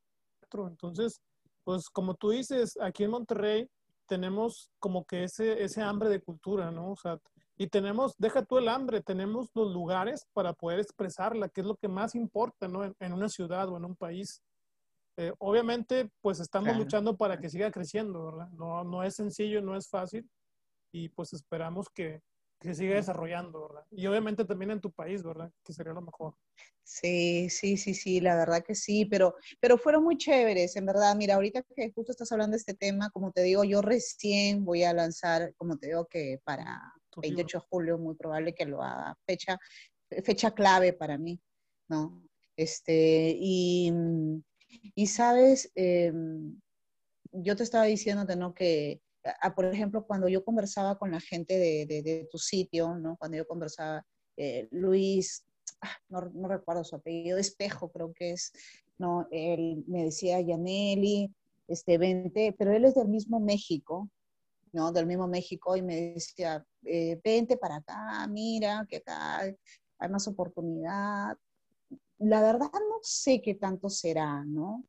Entonces, 0.70 1.20
pues 1.64 1.90
como 1.90 2.14
tú 2.14 2.30
dices, 2.30 2.78
aquí 2.80 3.06
en 3.06 3.10
Monterrey 3.10 3.68
tenemos 4.06 4.70
como 4.78 5.04
que 5.04 5.24
ese, 5.24 5.64
ese 5.64 5.82
hambre 5.82 6.10
de 6.10 6.22
cultura, 6.22 6.70
¿no? 6.70 6.92
O 6.92 6.96
sea, 6.96 7.20
y 7.58 7.66
tenemos, 7.66 8.14
deja 8.20 8.46
tú 8.46 8.60
el 8.60 8.70
hambre, 8.70 9.02
tenemos 9.02 9.50
los 9.56 9.74
lugares 9.74 10.28
para 10.34 10.54
poder 10.54 10.80
expresarla, 10.80 11.50
que 11.50 11.62
es 11.62 11.68
lo 11.68 11.76
que 11.76 11.88
más 11.88 12.14
importa, 12.14 12.68
¿no? 12.68 12.84
En, 13.00 13.14
una 13.14 13.30
ciudad 13.30 13.68
o 13.70 13.78
en 13.78 13.86
un 13.86 13.96
país. 13.96 14.44
Eh, 15.18 15.34
obviamente, 15.40 16.12
pues 16.22 16.40
estamos 16.40 16.78
luchando 16.78 17.18
para 17.18 17.40
que 17.40 17.50
siga 17.50 17.72
creciendo, 17.72 18.26
¿verdad? 18.26 18.50
No, 18.52 18.84
no 18.84 19.04
es 19.04 19.16
sencillo, 19.16 19.62
no 19.62 19.76
es 19.76 19.90
fácil, 19.90 20.30
y 20.92 21.10
pues 21.10 21.34
esperamos 21.34 21.90
que, 21.90 22.22
que 22.60 22.76
siga 22.76 22.96
desarrollando, 22.96 23.68
¿verdad? 23.68 23.84
Y 23.90 24.06
obviamente 24.06 24.46
también 24.46 24.72
en 24.72 24.82
tu 24.82 24.92
país, 24.92 25.24
¿verdad? 25.24 25.52
Que 25.64 25.74
sería 25.74 25.94
lo 25.94 26.02
mejor. 26.02 26.36
Sí, 26.84 27.50
sí, 27.50 27.78
sí, 27.78 27.94
sí, 27.94 28.22
la 28.22 28.36
verdad 28.36 28.64
que 28.64 28.76
sí, 28.76 29.06
pero, 29.06 29.36
pero 29.60 29.78
fueron 29.78 30.04
muy 30.04 30.18
chéveres, 30.18 30.76
en 30.76 30.86
verdad. 30.86 31.16
Mira, 31.16 31.36
ahorita 31.36 31.64
que 31.76 31.92
justo 31.92 32.12
estás 32.12 32.32
hablando 32.32 32.54
de 32.54 32.60
este 32.60 32.76
tema, 32.76 33.10
como 33.10 33.32
te 33.32 33.42
digo, 33.42 33.64
yo 33.64 33.82
recién 33.82 34.64
voy 34.64 34.84
a 34.84 34.94
lanzar, 34.94 35.54
como 35.56 35.78
te 35.78 35.88
digo, 35.88 36.06
que 36.06 36.40
para 36.44 36.94
28 37.18 37.58
de 37.58 37.66
julio, 37.70 37.98
muy 37.98 38.16
probable 38.16 38.54
que 38.54 38.66
lo 38.66 38.82
haga, 38.84 39.18
fecha, 39.26 39.58
fecha 40.24 40.52
clave 40.52 40.94
para 40.94 41.18
mí, 41.18 41.42
¿no? 41.90 42.24
Este, 42.56 43.36
y, 43.38 43.92
y 44.96 45.08
sabes, 45.08 45.72
em, 45.76 46.60
yo 47.32 47.56
te 47.56 47.64
estaba 47.64 47.86
diciéndote, 47.86 48.36
¿no? 48.36 48.54
Que 48.54 49.02
por 49.56 49.66
ejemplo, 49.66 50.06
cuando 50.06 50.28
yo 50.28 50.44
conversaba 50.44 50.98
con 50.98 51.12
la 51.12 51.20
gente 51.20 51.58
de, 51.58 51.86
de, 51.86 52.28
tu 52.32 52.38
sitio, 52.38 52.96
¿no? 52.96 53.18
Cuando 53.18 53.38
yo 53.38 53.48
conversaba, 53.48 54.06
eh, 54.38 54.68
Luis, 54.72 55.46
ah, 55.82 55.92
no, 56.10 56.22
no, 56.34 56.48
recuerdo 56.48 56.84
su 56.84 56.96
apellido, 56.96 57.38
Espejo 57.38 57.92
creo 57.92 58.14
que 58.14 58.32
es, 58.32 58.52
¿no? 58.98 59.28
Él 59.32 59.84
me 59.88 60.06
decía, 60.06 60.40
Yaneli, 60.42 61.34
este, 61.68 61.98
vente, 61.98 62.56
pero 62.58 62.72
él 62.72 62.86
es 62.86 62.96
del 62.96 63.08
mismo 63.10 63.40
México, 63.40 64.10
¿no? 64.72 64.92
Del 64.92 65.06
mismo 65.06 65.28
México 65.28 65.76
y 65.76 65.82
me 65.82 66.14
decía, 66.14 66.66
eh, 66.84 67.20
vente 67.24 67.58
para 67.58 67.78
acá, 67.78 68.28
mira, 68.28 68.86
que 68.90 68.98
acá 68.98 69.40
hay 70.00 70.10
más 70.10 70.28
oportunidad. 70.28 71.36
La 72.20 72.42
verdad 72.42 72.72
no 72.74 73.00
sé 73.02 73.42
qué 73.42 73.56
tanto 73.56 73.90
será, 73.90 74.44
¿no? 74.44 74.86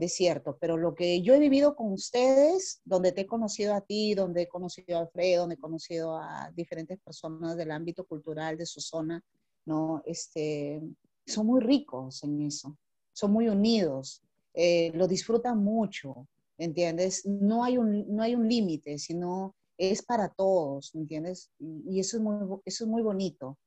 de 0.00 0.08
cierto, 0.08 0.56
pero 0.58 0.78
lo 0.78 0.94
que 0.94 1.20
yo 1.20 1.34
he 1.34 1.38
vivido 1.38 1.76
con 1.76 1.92
ustedes, 1.92 2.80
donde 2.84 3.12
te 3.12 3.22
he 3.22 3.26
conocido 3.26 3.74
a 3.74 3.82
ti, 3.82 4.14
donde 4.14 4.42
he 4.42 4.48
conocido 4.48 4.96
a 4.96 5.00
Alfredo, 5.02 5.42
donde 5.42 5.56
he 5.56 5.58
conocido 5.58 6.16
a 6.16 6.50
diferentes 6.54 6.98
personas 7.00 7.56
del 7.56 7.70
ámbito 7.70 8.04
cultural 8.04 8.56
de 8.56 8.64
su 8.64 8.80
zona, 8.80 9.22
¿no? 9.66 10.02
Este, 10.06 10.80
son 11.26 11.46
muy 11.46 11.60
ricos 11.60 12.24
en 12.24 12.40
eso, 12.42 12.76
son 13.12 13.32
muy 13.32 13.48
unidos, 13.48 14.22
eh, 14.54 14.90
lo 14.94 15.06
disfrutan 15.06 15.62
mucho, 15.62 16.26
¿entiendes? 16.56 17.26
No 17.26 17.62
hay 17.62 17.76
un, 17.76 18.06
no 18.14 18.22
hay 18.22 18.34
un 18.34 18.48
límite, 18.48 18.96
sino 18.98 19.54
es 19.76 20.02
para 20.02 20.30
todos, 20.30 20.94
¿entiendes? 20.94 21.50
Y 21.58 22.00
eso 22.00 22.16
es 22.16 22.22
muy, 22.22 22.60
eso 22.64 22.84
es 22.84 22.90
muy 22.90 23.02
bonito. 23.02 23.58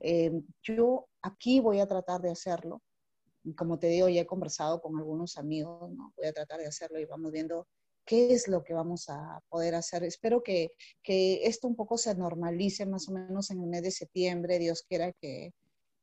Eh, 0.00 0.32
yo 0.62 1.08
aquí 1.22 1.60
voy 1.60 1.80
a 1.80 1.86
tratar 1.86 2.20
de 2.20 2.30
hacerlo, 2.30 2.82
como 3.56 3.78
te 3.78 3.88
digo, 3.88 4.08
ya 4.08 4.22
he 4.22 4.26
conversado 4.26 4.80
con 4.80 4.96
algunos 4.98 5.36
amigos, 5.36 5.90
¿no? 5.92 6.12
Voy 6.16 6.26
a 6.26 6.32
tratar 6.32 6.58
de 6.58 6.66
hacerlo 6.66 6.98
y 6.98 7.04
vamos 7.04 7.30
viendo 7.32 7.68
qué 8.04 8.32
es 8.32 8.48
lo 8.48 8.62
que 8.64 8.74
vamos 8.74 9.08
a 9.08 9.40
poder 9.48 9.74
hacer. 9.74 10.04
Espero 10.04 10.42
que, 10.42 10.72
que 11.02 11.46
esto 11.46 11.68
un 11.68 11.76
poco 11.76 11.98
se 11.98 12.14
normalice 12.14 12.86
más 12.86 13.08
o 13.08 13.12
menos 13.12 13.50
en 13.50 13.60
el 13.60 13.66
mes 13.68 13.82
de 13.82 13.90
septiembre. 13.90 14.58
Dios 14.58 14.82
quiera 14.82 15.12
que, 15.12 15.52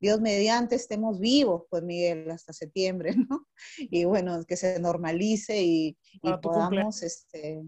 Dios 0.04 0.20
mediante 0.20 0.76
estemos 0.76 1.18
vivos, 1.22 1.64
pues 1.70 1.82
Miguel, 1.82 2.30
hasta 2.30 2.52
septiembre, 2.52 3.16
¿no? 3.30 3.48
Y 3.78 4.04
bueno, 4.04 4.44
que 4.46 4.58
se 4.58 4.78
normalice 4.78 5.64
y, 5.64 5.98
y 6.22 6.38
podamos, 6.42 7.02
este, 7.04 7.64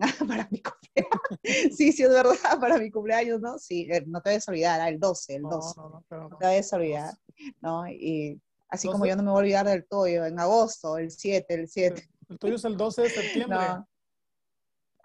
para 0.28 0.48
mi 0.50 0.60
cumpleaños. 0.60 1.76
sí, 1.76 1.92
sí, 1.92 2.02
es 2.02 2.10
verdad, 2.10 2.60
para 2.60 2.78
mi 2.78 2.90
cumpleaños, 2.90 3.40
¿no? 3.40 3.58
Sí, 3.58 3.88
eh, 3.90 4.04
no 4.06 4.20
te 4.20 4.30
debes 4.30 4.48
olvidar, 4.48 4.88
el 4.88 4.98
12, 4.98 5.36
el 5.36 5.42
12. 5.42 5.74
No, 5.76 5.88
no, 5.88 6.04
no, 6.10 6.28
no 6.28 6.38
te 6.38 6.46
debes 6.46 6.72
olvidar, 6.72 7.14
¿no? 7.60 7.88
Y 7.88 8.40
Así 8.74 8.88
como 8.88 9.06
yo 9.06 9.14
no 9.14 9.22
me 9.22 9.30
voy 9.30 9.38
a 9.38 9.42
olvidar 9.42 9.66
del 9.66 9.86
tuyo, 9.86 10.24
en 10.26 10.38
agosto, 10.40 10.98
el 10.98 11.10
7, 11.10 11.54
el 11.54 11.68
7. 11.68 12.08
El 12.28 12.38
tuyo 12.38 12.56
es 12.56 12.64
el 12.64 12.76
12 12.76 13.02
de 13.02 13.10
septiembre. 13.10 13.58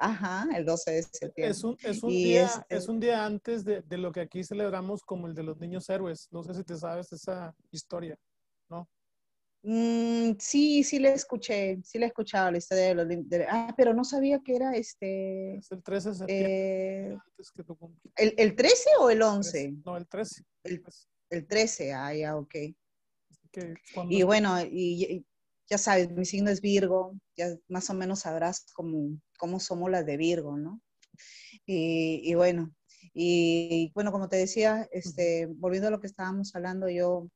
Ajá, 0.01 0.47
el 0.55 0.65
12 0.65 0.91
de 0.91 1.03
septiembre. 1.03 1.51
Es 1.51 1.63
un, 1.63 1.77
es 1.83 2.01
un 2.01 2.09
día, 2.09 2.45
este 2.45 2.75
es, 2.75 2.87
un 2.87 2.99
día 2.99 3.25
antes 3.25 3.63
de, 3.63 3.81
de, 3.81 3.97
lo 3.97 4.11
que 4.11 4.21
aquí 4.21 4.43
celebramos 4.43 5.03
como 5.03 5.27
el 5.27 5.35
de 5.35 5.43
los 5.43 5.59
niños 5.59 5.87
héroes. 5.89 6.29
No 6.31 6.41
sé 6.41 6.55
si 6.55 6.63
te 6.63 6.77
sabes 6.77 7.11
esa 7.11 7.53
historia. 7.69 8.17
Mm, 9.61 10.37
sí, 10.39 10.83
sí 10.83 10.99
le 10.99 11.13
escuché, 11.13 11.79
sí 11.83 11.99
le 11.99 12.05
he 12.05 12.07
escuchado 12.07 12.51
la 12.51 12.57
historia 12.57 12.85
de 12.85 12.95
los 12.95 13.07
de, 13.07 13.45
Ah, 13.49 13.73
pero 13.75 13.93
no 13.93 14.03
sabía 14.03 14.39
que 14.39 14.55
era 14.55 14.71
este... 14.73 15.57
Es 15.57 15.71
el 15.71 15.83
13 15.83 16.09
de 16.09 16.15
septiembre. 16.15 16.53
Eh, 16.53 17.17
¿el, 18.15 18.33
¿el, 18.37 18.55
13 18.55 18.89
o 18.99 19.09
el 19.09 19.21
11? 19.21 19.73
No, 19.85 19.97
el 19.97 20.07
13. 20.07 20.43
El, 20.63 20.83
el 21.29 21.47
13, 21.47 21.93
ah, 21.93 22.13
ya, 22.13 22.37
ok 22.37 22.55
y 24.09 24.23
bueno, 24.23 24.61
y, 24.61 25.25
ya 25.69 25.77
sabes, 25.77 26.11
mi 26.11 26.25
signo 26.25 26.49
es 26.49 26.61
Virgo, 26.61 27.15
ya 27.37 27.55
más 27.67 27.89
o 27.89 27.93
menos 27.93 28.21
sabrás 28.21 28.65
cómo, 28.73 29.19
cómo 29.37 29.59
somos 29.59 29.89
las 29.89 30.05
de 30.05 30.17
Virgo, 30.17 30.57
¿no? 30.57 30.81
Y, 31.65 32.33
bueno, 32.33 32.73
y 33.13 33.91
bueno, 33.93 34.11
como 34.11 34.27
te 34.29 34.37
decía, 34.37 34.87
este, 34.91 35.45
volviendo 35.45 35.89
a 35.89 35.91
lo 35.91 35.99
que 35.99 36.07
estábamos 36.07 36.55
hablando, 36.55 36.89
yo 36.89 37.29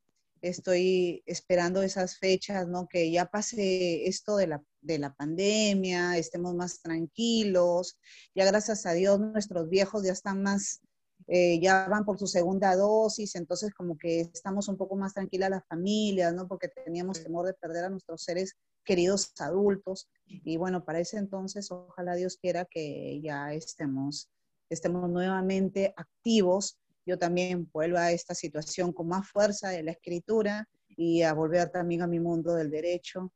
estoy 0.48 1.22
esperando 1.26 1.82
esas 1.82 2.18
fechas, 2.18 2.68
¿no? 2.68 2.86
Que 2.88 3.10
ya 3.10 3.26
pase 3.26 4.06
esto 4.06 4.36
de 4.36 4.46
la, 4.46 4.62
de 4.80 4.98
la 4.98 5.14
pandemia, 5.14 6.18
estemos 6.18 6.54
más 6.54 6.80
tranquilos, 6.80 7.98
ya 8.34 8.44
gracias 8.44 8.86
a 8.86 8.92
Dios 8.92 9.20
nuestros 9.20 9.68
viejos 9.68 10.04
ya 10.04 10.12
están 10.12 10.42
más 10.42 10.80
eh, 11.26 11.58
ya 11.60 11.88
van 11.88 12.04
por 12.04 12.18
su 12.18 12.26
segunda 12.26 12.76
dosis, 12.76 13.34
entonces 13.34 13.72
como 13.72 13.96
que 13.96 14.20
estamos 14.20 14.68
un 14.68 14.76
poco 14.76 14.94
más 14.96 15.14
tranquilas 15.14 15.48
las 15.50 15.66
familias, 15.66 16.34
¿no? 16.34 16.46
Porque 16.46 16.68
teníamos 16.68 17.22
temor 17.22 17.46
de 17.46 17.54
perder 17.54 17.84
a 17.84 17.90
nuestros 17.90 18.22
seres 18.22 18.54
queridos 18.84 19.32
adultos. 19.38 20.08
Y 20.26 20.58
bueno, 20.58 20.84
para 20.84 21.00
ese 21.00 21.16
entonces, 21.16 21.70
ojalá 21.70 22.14
Dios 22.14 22.36
quiera 22.36 22.66
que 22.66 23.20
ya 23.22 23.54
estemos, 23.54 24.28
estemos 24.68 25.08
nuevamente 25.08 25.94
activos. 25.96 26.78
Yo 27.06 27.18
también 27.18 27.68
vuelva 27.72 28.04
a 28.04 28.12
esta 28.12 28.34
situación 28.34 28.92
con 28.92 29.08
más 29.08 29.28
fuerza 29.28 29.68
de 29.68 29.82
la 29.82 29.92
escritura 29.92 30.68
y 30.88 31.22
a 31.22 31.32
volver 31.32 31.70
también 31.70 32.02
a 32.02 32.06
mi 32.06 32.20
mundo 32.20 32.54
del 32.54 32.70
derecho, 32.70 33.32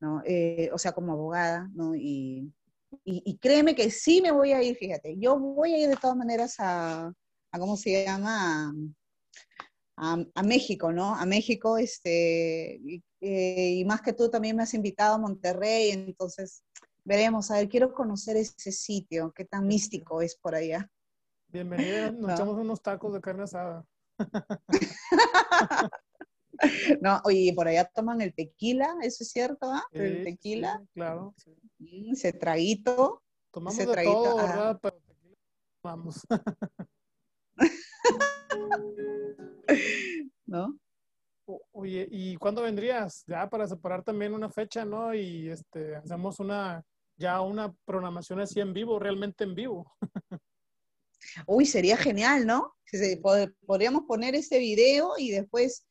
¿no? 0.00 0.22
Eh, 0.24 0.70
o 0.72 0.78
sea, 0.78 0.92
como 0.92 1.12
abogada, 1.12 1.68
¿no? 1.74 1.94
Y, 1.94 2.52
y, 3.04 3.22
y, 3.24 3.38
créeme 3.38 3.74
que 3.74 3.90
sí 3.90 4.20
me 4.20 4.32
voy 4.32 4.52
a 4.52 4.62
ir, 4.62 4.76
fíjate, 4.76 5.16
yo 5.18 5.38
voy 5.38 5.74
a 5.74 5.78
ir 5.78 5.88
de 5.88 5.96
todas 5.96 6.16
maneras 6.16 6.56
a, 6.58 7.12
a 7.52 7.58
¿cómo 7.58 7.76
se 7.76 8.04
llama? 8.04 8.74
A, 9.96 10.42
México, 10.42 10.92
¿no? 10.92 11.14
A 11.14 11.24
México, 11.26 11.78
este, 11.78 12.80
eh, 13.20 13.70
y, 13.76 13.84
más 13.84 14.00
que 14.00 14.12
tú 14.12 14.28
también 14.28 14.56
me 14.56 14.64
has 14.64 14.74
invitado 14.74 15.14
a 15.14 15.18
Monterrey, 15.18 15.90
entonces 15.90 16.64
veremos, 17.04 17.50
a 17.50 17.54
ver, 17.54 17.68
quiero 17.68 17.92
conocer 17.94 18.36
ese 18.36 18.72
sitio, 18.72 19.32
qué 19.32 19.44
tan 19.44 19.66
místico 19.66 20.20
es 20.20 20.34
por 20.36 20.54
allá. 20.54 20.90
Bienvenida, 21.52 22.10
nos 22.12 22.32
echamos 22.32 22.56
unos 22.56 22.80
tacos 22.80 23.12
de 23.12 23.20
carne 23.20 23.42
asada. 23.42 23.84
no, 27.02 27.20
oye, 27.24 27.52
por 27.54 27.68
allá 27.68 27.84
toman 27.94 28.22
el 28.22 28.32
tequila, 28.32 28.96
eso 29.02 29.22
es 29.22 29.32
cierto, 29.32 29.70
¿ah? 29.70 29.84
el 29.92 30.24
tequila. 30.24 30.82
claro. 30.94 31.34
Mm, 31.78 32.12
ese 32.14 32.32
traguito. 32.32 33.22
Tomamos 33.50 33.76
de 33.76 33.84
todo, 33.84 34.36
¿verdad? 34.36 34.78
Pero 34.80 34.96
tequila 34.96 35.36
tomamos. 35.82 36.26
¿No? 40.46 40.78
Oye, 41.72 42.08
¿y 42.10 42.36
cuándo 42.36 42.62
vendrías? 42.62 43.24
Ya 43.26 43.50
para 43.50 43.68
separar 43.68 44.02
también 44.02 44.32
una 44.32 44.48
fecha, 44.48 44.86
¿no? 44.86 45.12
Y 45.12 45.50
este, 45.50 45.96
hacemos 45.96 46.40
una, 46.40 46.82
ya 47.18 47.42
una 47.42 47.74
programación 47.84 48.40
así 48.40 48.58
en 48.60 48.72
vivo, 48.72 48.98
realmente 48.98 49.44
en 49.44 49.54
vivo. 49.54 49.92
Uy, 51.46 51.66
sería 51.66 51.96
genial, 51.96 52.46
¿no? 52.46 52.74
Podríamos 53.66 54.02
poner 54.06 54.34
ese 54.34 54.58
video 54.58 55.12
y 55.16 55.30
después 55.30 55.86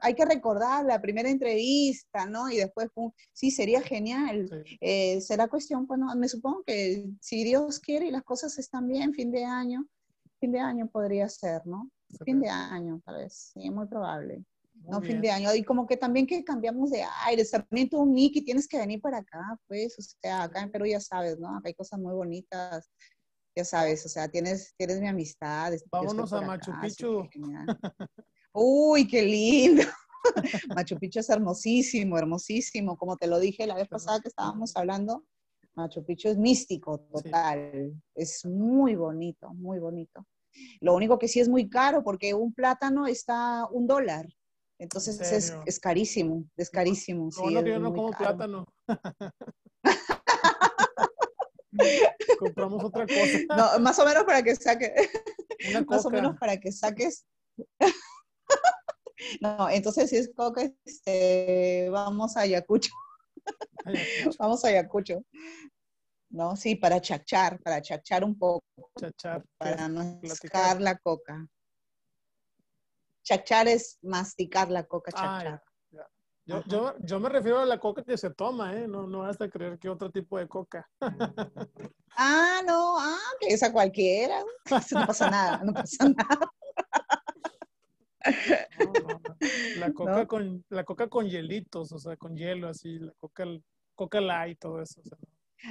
hay 0.00 0.14
que 0.14 0.24
recordar 0.24 0.84
la 0.84 1.00
primera 1.00 1.28
entrevista, 1.28 2.26
¿no? 2.26 2.50
Y 2.50 2.56
después, 2.56 2.88
sí, 3.32 3.50
sería 3.50 3.82
genial. 3.82 4.48
Eh, 4.80 5.20
será 5.20 5.48
cuestión, 5.48 5.86
bueno, 5.86 6.14
me 6.14 6.28
supongo 6.28 6.62
que 6.64 7.04
si 7.20 7.44
Dios 7.44 7.80
quiere 7.80 8.06
y 8.06 8.10
las 8.10 8.22
cosas 8.22 8.58
están 8.58 8.86
bien, 8.86 9.12
fin 9.12 9.30
de 9.32 9.44
año, 9.44 9.86
fin 10.38 10.52
de 10.52 10.60
año 10.60 10.88
podría 10.88 11.28
ser, 11.28 11.66
¿no? 11.66 11.90
Fin 12.24 12.40
de 12.40 12.48
año, 12.48 13.00
tal 13.04 13.16
vez, 13.16 13.50
sí, 13.52 13.68
muy 13.70 13.86
probable. 13.86 14.44
no 14.88 15.00
fin 15.02 15.20
de 15.20 15.30
año. 15.30 15.52
Y 15.54 15.64
como 15.64 15.86
que 15.86 15.96
también 15.96 16.26
que 16.26 16.44
cambiamos 16.44 16.90
de 16.90 17.02
aires. 17.24 17.50
También 17.50 17.88
tú, 17.88 18.06
Miki, 18.06 18.42
tienes 18.42 18.68
que 18.68 18.78
venir 18.78 19.00
para 19.00 19.18
acá, 19.18 19.58
pues. 19.66 19.98
O 19.98 20.02
sea, 20.02 20.44
acá 20.44 20.62
en 20.62 20.70
Perú 20.70 20.86
ya 20.86 21.00
sabes, 21.00 21.38
¿no? 21.38 21.48
Acá 21.56 21.68
hay 21.68 21.74
cosas 21.74 21.98
muy 21.98 22.14
bonitas. 22.14 22.88
Ya 23.56 23.64
sabes, 23.64 24.04
o 24.04 24.08
sea, 24.10 24.28
tienes, 24.28 24.74
tienes 24.76 25.00
mi 25.00 25.08
amistad. 25.08 25.72
Vámonos 25.90 26.30
a 26.34 26.42
Machu 26.42 26.72
Picchu. 26.82 27.26
Uy, 28.52 29.08
qué 29.08 29.22
lindo. 29.22 29.82
Machu 30.76 30.98
Picchu 30.98 31.20
es 31.20 31.30
hermosísimo, 31.30 32.18
hermosísimo. 32.18 32.98
Como 32.98 33.16
te 33.16 33.26
lo 33.26 33.38
dije 33.38 33.66
la 33.66 33.74
vez 33.74 33.88
pasada 33.88 34.20
que 34.20 34.28
estábamos 34.28 34.76
hablando, 34.76 35.24
Machu 35.74 36.04
Picchu 36.04 36.28
es 36.28 36.36
místico 36.36 37.00
total. 37.10 37.94
Es 38.14 38.44
muy 38.44 38.94
bonito, 38.94 39.54
muy 39.54 39.78
bonito. 39.78 40.26
Lo 40.80 40.94
único 40.94 41.18
que 41.18 41.26
sí 41.26 41.40
es 41.40 41.48
muy 41.48 41.70
caro 41.70 42.02
porque 42.02 42.34
un 42.34 42.52
plátano 42.52 43.06
está 43.06 43.66
un 43.70 43.86
dólar. 43.86 44.26
Entonces 44.78 45.18
es, 45.20 45.56
es, 45.64 45.80
carísimo, 45.80 46.44
es 46.58 46.68
carísimo. 46.68 47.30
No, 47.38 47.50
no, 47.50 47.66
yo 47.66 47.78
no 47.78 47.94
como 47.94 48.10
plátano. 48.10 48.66
Compramos 52.38 52.84
otra 52.84 53.06
cosa. 53.06 53.38
No, 53.56 53.78
más 53.80 53.98
o 53.98 54.04
menos 54.04 54.24
para 54.24 54.42
que 54.42 54.56
saques. 54.56 54.92
Más 55.86 56.04
o 56.04 56.10
menos 56.10 56.36
para 56.38 56.58
que 56.58 56.72
saques. 56.72 57.26
no, 59.40 59.70
entonces 59.70 60.10
si 60.10 60.16
es 60.16 60.30
coca, 60.34 60.62
este, 60.84 61.88
vamos 61.90 62.36
a 62.36 62.40
Ayacucho. 62.40 62.90
vamos 64.38 64.64
a 64.64 64.68
Ayacucho. 64.68 65.22
¿no? 66.30 66.56
Sí, 66.56 66.76
para 66.76 67.00
chachar, 67.00 67.58
para 67.60 67.80
chachar 67.80 68.24
un 68.24 68.38
poco. 68.38 68.64
Chachar. 68.98 69.44
Para 69.58 69.88
masticar 69.88 70.80
la 70.80 70.96
coca. 70.98 71.46
Chachar 73.22 73.68
es 73.68 73.98
masticar 74.02 74.70
la 74.70 74.84
coca, 74.84 75.10
ah, 75.14 75.40
chachar. 75.40 75.62
Yo, 76.46 76.62
yo, 76.66 76.94
yo, 77.00 77.20
me 77.20 77.28
refiero 77.28 77.58
a 77.58 77.66
la 77.66 77.78
coca 77.78 78.02
que 78.02 78.16
se 78.16 78.30
toma, 78.30 78.74
¿eh? 78.74 78.88
No, 78.88 79.06
no 79.06 79.24
hasta 79.24 79.48
creer 79.50 79.78
que 79.78 79.88
otro 79.88 80.10
tipo 80.10 80.38
de 80.38 80.48
coca. 80.48 80.88
ah, 82.16 82.62
no, 82.66 82.96
ah, 82.98 83.18
que 83.40 83.48
esa 83.48 83.72
cualquiera. 83.72 84.40
no 84.40 85.06
pasa 85.06 85.30
nada, 85.30 85.62
no 85.64 85.72
pasa 85.72 86.08
nada. 86.08 86.50
La 89.76 89.92
coca 89.92 90.26
con 90.26 90.64
la 90.68 90.84
coca 90.84 91.08
con 91.08 91.28
hielitos, 91.28 91.92
o 91.92 91.98
sea, 91.98 92.16
con 92.16 92.36
hielo 92.36 92.68
así, 92.68 92.98
la 92.98 93.12
coca 93.18 93.44
coca 93.94 94.20
light 94.20 94.58
todo 94.58 94.82
eso, 94.82 95.00
o 95.00 95.04
sea, 95.04 95.18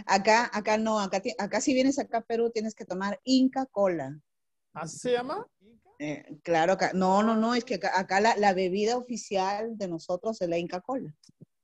Acá, 0.07 0.49
acá 0.51 0.77
no, 0.77 0.99
acá, 0.99 1.21
acá 1.37 1.61
si 1.61 1.73
vienes 1.73 1.99
acá 1.99 2.17
a 2.19 2.21
Perú 2.21 2.49
tienes 2.49 2.75
que 2.75 2.85
tomar 2.85 3.19
Inca 3.23 3.65
Cola. 3.67 4.19
¿Así 4.75 4.99
se 4.99 5.11
llama? 5.13 5.45
Eh, 5.99 6.25
claro, 6.43 6.77
no, 6.93 7.23
no, 7.23 7.35
no, 7.35 7.55
es 7.55 7.63
que 7.63 7.75
acá, 7.75 8.19
la, 8.19 8.53
bebida 8.53 8.97
oficial 8.97 9.77
de 9.77 9.87
nosotros 9.87 10.41
es 10.41 10.49
la 10.49 10.57
Inca 10.57 10.81
Cola. 10.81 11.13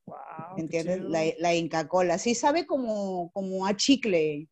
Wow, 0.05 0.57
¿Entiendes? 0.57 1.01
La, 1.37 1.53
Inca 1.53 1.87
Cola. 1.87 2.17
Sí 2.17 2.33
sabe 2.33 2.65
como, 2.65 3.29
como 3.31 3.65
a 3.65 3.75
chicle. 3.75 4.47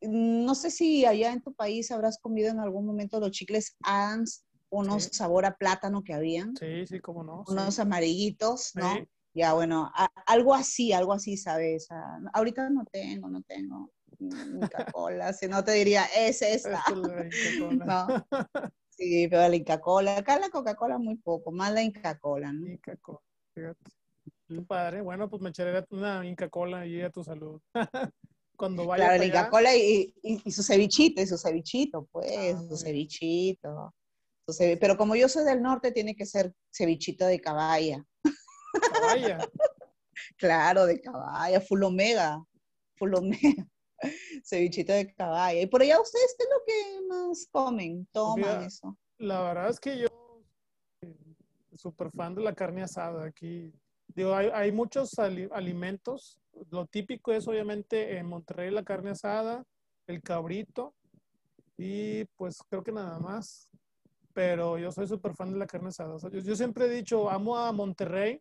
No 0.00 0.54
sé 0.54 0.70
si 0.70 1.04
allá 1.06 1.32
en 1.32 1.42
tu 1.42 1.54
país 1.54 1.90
habrás 1.90 2.18
comido 2.18 2.50
en 2.50 2.60
algún 2.60 2.86
momento 2.86 3.20
los 3.20 3.30
chicles 3.30 3.76
Adams, 3.82 4.44
unos 4.70 5.04
sabor 5.04 5.46
a 5.46 5.56
plátano 5.56 6.02
que 6.02 6.14
habían. 6.14 6.56
Sí, 6.56 6.86
sí, 6.86 7.00
cómo 7.00 7.22
no. 7.22 7.44
Unos 7.46 7.78
amarillitos, 7.78 8.72
¿no? 8.74 8.94
Ya, 9.34 9.52
bueno, 9.54 9.92
algo 10.26 10.54
así, 10.54 10.92
algo 10.92 11.12
así, 11.12 11.36
¿sabes? 11.36 11.86
ahorita 12.32 12.68
no 12.70 12.84
tengo, 12.86 13.28
no 13.28 13.42
tengo 13.42 13.92
Inca-Cola, 14.20 15.32
si 15.32 15.46
no 15.46 15.62
te 15.62 15.72
diría, 15.72 16.04
es 16.16 16.42
esta. 16.42 16.82
no. 17.70 18.26
Sí, 18.90 19.28
pero 19.28 19.48
la 19.48 19.56
Inca-Cola, 19.56 20.18
acá 20.18 20.38
la 20.38 20.50
Coca-Cola 20.50 20.98
muy 20.98 21.16
poco, 21.16 21.52
más 21.52 21.72
la 21.72 21.82
Inca-Cola, 21.82 22.52
¿no? 22.52 22.66
Inca-Cola, 22.66 23.20
fíjate. 23.54 23.90
Qué 24.48 24.62
padre, 24.62 25.02
bueno, 25.02 25.28
pues 25.28 25.42
me 25.42 25.50
echaré 25.50 25.84
una 25.90 26.26
Inca-Cola 26.26 26.86
y 26.86 27.00
a 27.02 27.10
tu 27.10 27.22
salud. 27.22 27.60
Cuando 28.56 28.86
vaya 28.86 29.04
Claro, 29.04 29.18
la 29.18 29.26
Inca-Cola 29.26 29.76
y, 29.76 30.14
y, 30.22 30.50
su 30.50 30.62
cevichito, 30.64 31.22
y 31.22 31.26
su 31.26 31.38
cevichito, 31.38 32.08
pues, 32.10 32.56
ah, 32.56 32.60
su 32.68 32.76
cevichito. 32.76 33.94
Pero 34.80 34.96
como 34.96 35.14
yo 35.14 35.28
soy 35.28 35.44
del 35.44 35.62
norte, 35.62 35.92
tiene 35.92 36.16
que 36.16 36.26
ser 36.26 36.52
cevichito 36.70 37.26
de 37.26 37.38
caballa. 37.40 38.04
Caballa. 38.92 39.38
claro, 40.36 40.86
de 40.86 41.00
caballa, 41.00 41.60
full 41.60 41.82
omega, 41.82 42.42
full 42.96 43.14
omega. 43.14 43.66
Cevichito 44.44 44.92
de 44.92 45.12
caballa. 45.14 45.60
Y 45.60 45.66
por 45.66 45.82
allá 45.82 46.00
ustedes, 46.00 46.34
¿qué 46.36 46.44
es 46.44 46.50
lo 46.50 46.64
que 46.66 47.06
más 47.08 47.48
comen? 47.50 48.06
Toman 48.12 48.64
eso. 48.64 48.96
La 49.18 49.42
verdad 49.42 49.70
es 49.70 49.80
que 49.80 49.98
yo 49.98 50.08
súper 51.76 52.10
fan 52.10 52.34
de 52.34 52.42
la 52.42 52.54
carne 52.54 52.82
asada 52.82 53.24
aquí. 53.24 53.72
Digo, 54.08 54.34
hay, 54.34 54.50
hay 54.52 54.72
muchos 54.72 55.18
alimentos. 55.18 56.40
Lo 56.70 56.86
típico 56.86 57.32
es 57.32 57.46
obviamente 57.46 58.18
en 58.18 58.26
Monterrey 58.26 58.70
la 58.70 58.82
carne 58.82 59.10
asada, 59.10 59.64
el 60.06 60.22
cabrito 60.22 60.94
y 61.76 62.24
pues 62.36 62.58
creo 62.68 62.82
que 62.82 62.92
nada 62.92 63.18
más. 63.18 63.68
Pero 64.34 64.78
yo 64.78 64.92
soy 64.92 65.06
súper 65.06 65.34
fan 65.34 65.52
de 65.52 65.58
la 65.58 65.66
carne 65.66 65.88
asada. 65.88 66.16
yo, 66.30 66.40
yo, 66.40 66.56
siempre 66.56 66.86
he 66.86 66.90
dicho, 66.90 67.30
amo 67.30 67.56
a 67.56 67.72
Monterrey 67.72 68.40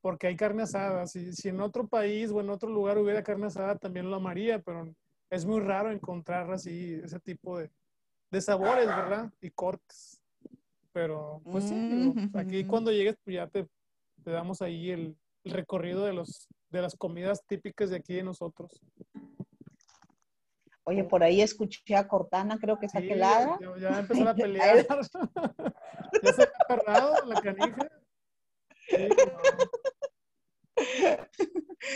porque 0.00 0.28
hay 0.28 0.36
carne 0.36 0.62
asada. 0.62 1.06
Si, 1.06 1.32
si 1.32 1.48
en 1.48 1.60
otro 1.60 1.86
país 1.86 2.30
o 2.30 2.40
en 2.40 2.50
otro 2.50 2.70
lugar 2.70 2.98
hubiera 2.98 3.22
carne 3.22 3.46
asada, 3.46 3.76
también 3.76 4.10
lo 4.10 4.16
amaría, 4.16 4.60
pero 4.60 4.94
es 5.30 5.44
muy 5.44 5.60
raro 5.60 5.90
encontrar 5.90 6.50
así 6.50 7.00
ese 7.02 7.20
tipo 7.20 7.58
de, 7.58 7.70
de 8.30 8.40
sabores, 8.40 8.86
¿verdad? 8.86 9.30
Y 9.40 9.50
cortes. 9.50 10.20
Pero, 10.92 11.40
pues 11.44 11.64
sí, 11.64 11.74
mm, 11.74 12.36
aquí 12.36 12.64
cuando 12.64 12.90
llegues, 12.90 13.16
pues 13.22 13.34
ya 13.34 13.46
te, 13.46 13.66
te 14.24 14.30
damos 14.30 14.62
ahí 14.62 14.90
el, 14.90 15.16
el, 15.44 15.52
recorrido 15.52 16.04
de, 16.04 16.12
los, 16.12 16.48
de 16.70 16.82
las 16.82 16.96
comidas 16.96 17.44
típicas 17.46 17.90
de 17.90 17.96
aquí 17.96 18.14
de 18.14 18.22
nosotros. 18.22 18.80
Oye, 20.84 21.04
por 21.04 21.22
ahí 21.22 21.42
escuché 21.42 21.94
a 21.96 22.08
Cortana, 22.08 22.58
creo 22.58 22.78
que 22.78 22.86
está 22.86 23.00
sí, 23.00 23.08
Ya, 23.08 23.58
ya, 23.78 23.98
empezó 24.00 24.26
a 24.26 24.34
pelear. 24.34 24.86
ya 26.22 26.32
se 26.32 26.42
ha 26.42 26.66
perdido 26.66 27.14
la 27.26 27.40
canija. 27.42 27.88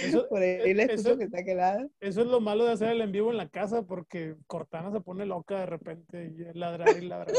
Eso, 0.02 0.28
Por 0.28 0.42
ahí 0.42 0.74
le 0.74 0.84
escucho 0.84 1.16
que 1.16 1.24
está 1.24 1.44
quelada. 1.44 1.86
Eso 2.00 2.22
es 2.22 2.26
lo 2.26 2.40
malo 2.40 2.64
de 2.64 2.72
hacer 2.72 2.90
el 2.90 3.00
en 3.00 3.12
vivo 3.12 3.30
en 3.30 3.36
la 3.36 3.48
casa 3.48 3.82
porque 3.82 4.36
Cortana 4.46 4.90
se 4.90 5.00
pone 5.00 5.26
loca 5.26 5.60
de 5.60 5.66
repente 5.66 6.24
y 6.24 6.58
ladrar 6.58 6.96
y 6.96 7.06
ladrar. 7.06 7.34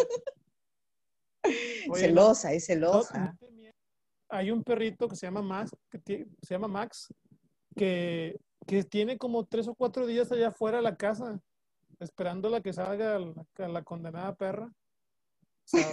celosa, 1.96 2.54
es 2.54 2.66
celosa. 2.66 3.36
hay 4.30 4.52
un 4.52 4.64
perrito 4.64 5.08
que 5.08 5.16
se 5.16 5.28
llama 5.28 5.42
Max, 5.42 5.72
que 6.06 6.28
se 6.42 6.54
llama 6.54 6.68
Max, 6.68 7.14
que, 7.76 8.40
que, 8.66 8.84
tiene 8.84 9.18
como 9.18 9.46
tres 9.46 9.68
o 9.68 9.76
cuatro 9.76 10.06
días 10.06 10.32
allá 10.32 10.50
afuera 10.50 10.78
de 10.78 10.84
la 10.84 10.96
casa, 10.96 11.40
esperando 12.00 12.54
a 12.56 12.62
que 12.62 12.74
salga 12.74 13.20
la, 13.20 13.68
la 13.68 13.84
condenada 13.84 14.36
perra. 14.36 14.66
O 14.66 15.66
sea, 15.66 15.88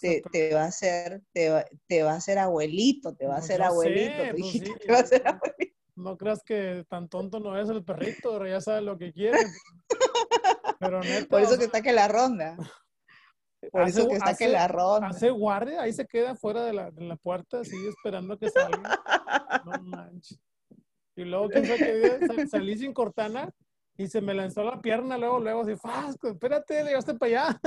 te, 0.00 0.54
va 0.54 0.64
a 0.64 0.72
ser, 0.72 1.22
te 1.32 1.50
va, 1.50 1.64
te 1.86 2.02
va 2.02 2.14
a 2.14 2.20
ser 2.20 2.38
abuelito, 2.38 3.14
te 3.14 3.26
va 3.26 3.34
a 3.34 3.38
pues 3.38 3.46
ser 3.46 3.62
abuelito. 3.62 4.22
Pues 4.30 4.78
te 4.80 4.92
va 4.92 4.98
a 4.98 5.06
ser 5.06 5.26
abuelito. 5.26 5.76
No 5.94 6.16
creas 6.16 6.42
que 6.42 6.84
tan 6.88 7.08
tonto 7.08 7.38
no 7.38 7.58
es 7.58 7.68
el 7.68 7.84
perrito, 7.84 8.32
pero 8.32 8.48
ya 8.48 8.60
sabe 8.60 8.80
lo 8.80 8.98
que 8.98 9.12
quiere. 9.12 9.38
Pero 10.78 11.00
Por 11.30 11.40
eso 11.40 11.58
que 11.58 11.64
está 11.64 11.82
que 11.82 11.92
la 11.92 12.08
ronda. 12.08 12.56
Por 13.70 13.82
eso 13.82 14.08
que 14.08 14.16
está 14.16 14.34
que 14.34 14.48
la 14.48 14.66
ronda. 14.66 15.08
Hace 15.08 15.30
guardia, 15.30 15.82
ahí 15.82 15.92
se 15.92 16.06
queda 16.06 16.34
fuera 16.34 16.64
de 16.64 16.72
la, 16.72 16.90
de 16.90 17.04
la 17.04 17.16
puerta, 17.16 17.62
sigue 17.62 17.90
esperando 17.90 18.36
que 18.38 18.50
salga. 18.50 19.00
No 19.64 19.82
manches. 19.82 20.40
Y 21.14 21.24
luego, 21.24 21.48
¿quién 21.48 21.64
que 21.64 22.18
salí 22.50 22.76
sin 22.76 22.92
cortana? 22.92 23.52
y 23.96 24.08
se 24.08 24.20
me 24.20 24.34
lanzó 24.34 24.64
la 24.64 24.80
pierna 24.80 25.18
luego, 25.18 25.38
luego 25.38 25.62
así, 25.62 25.76
¡Fasco! 25.76 26.28
Espérate, 26.28 26.82
llegaste 26.82 27.14
para 27.14 27.50
allá. 27.50 27.60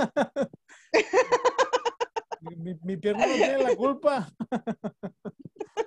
Mi, 2.58 2.76
mi, 2.82 2.98
pierna 2.98 3.26
no 3.26 3.34
tiene 3.34 3.64
la 3.64 3.76
culpa. 3.76 4.30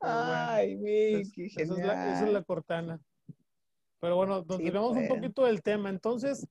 Ay, 0.00 0.76
Vicky, 0.76 1.46
esa, 1.46 1.62
es 1.62 1.70
la, 1.70 2.14
esa 2.14 2.26
es 2.26 2.32
la 2.32 2.42
cortana. 2.42 3.00
Pero 4.00 4.16
bueno, 4.16 4.44
nos 4.46 4.56
sí, 4.56 4.68
un 4.68 4.94
pues. 4.94 5.08
poquito 5.08 5.44
del 5.44 5.62
tema. 5.62 5.88
Entonces, 5.88 6.46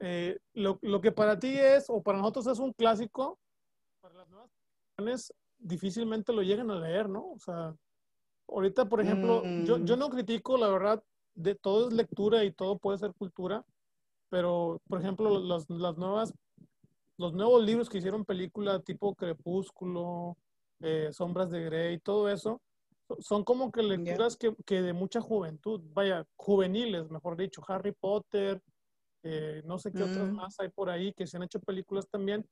eh, 0.00 0.38
lo, 0.54 0.78
lo, 0.82 1.00
que 1.00 1.12
para 1.12 1.38
ti 1.38 1.56
es, 1.58 1.86
o 1.88 2.02
para 2.02 2.18
nosotros 2.18 2.46
es 2.46 2.58
un 2.58 2.72
clásico, 2.72 3.38
para 4.00 4.14
las 4.14 4.28
nuevas 4.28 4.50
generaciones 4.96 5.32
difícilmente 5.58 6.32
lo 6.32 6.42
llegan 6.42 6.70
a 6.70 6.78
leer, 6.78 7.08
¿no? 7.08 7.32
O 7.32 7.38
sea, 7.38 7.74
ahorita, 8.48 8.88
por 8.88 9.00
ejemplo, 9.00 9.42
yo, 9.64 9.78
yo 9.78 9.96
mm. 9.96 9.98
no 9.98 10.10
critico, 10.10 10.56
la 10.56 10.68
verdad, 10.68 11.02
de 11.34 11.54
todo 11.54 11.88
es 11.88 11.94
lectura 11.94 12.44
y 12.44 12.52
todo 12.52 12.78
puede 12.78 12.98
ser 12.98 13.12
cultura, 13.14 13.64
pero, 14.28 14.80
por 14.88 15.00
ejemplo, 15.00 15.40
las, 15.40 15.68
las 15.68 15.96
nuevas 15.96 16.34
los 17.18 17.32
nuevos 17.32 17.64
libros 17.64 17.88
que 17.88 17.98
hicieron 17.98 18.24
película 18.24 18.80
tipo 18.80 19.14
Crepúsculo, 19.14 20.36
eh, 20.80 21.10
Sombras 21.12 21.50
de 21.50 21.64
Grey, 21.64 21.98
todo 21.98 22.28
eso, 22.28 22.60
son 23.20 23.44
como 23.44 23.70
que 23.70 23.82
lecturas 23.82 24.36
que, 24.36 24.54
que, 24.64 24.82
de 24.82 24.92
mucha 24.92 25.20
juventud, 25.20 25.80
vaya, 25.92 26.26
juveniles, 26.36 27.08
mejor 27.10 27.36
dicho, 27.36 27.62
Harry 27.68 27.92
Potter, 27.92 28.60
eh, 29.22 29.62
no 29.64 29.78
sé 29.78 29.92
qué 29.92 30.02
otras 30.02 30.28
mm. 30.28 30.34
más 30.34 30.58
hay 30.60 30.68
por 30.68 30.90
ahí 30.90 31.12
que 31.12 31.26
se 31.26 31.36
han 31.36 31.44
hecho 31.44 31.60
películas 31.60 32.08
también, 32.10 32.44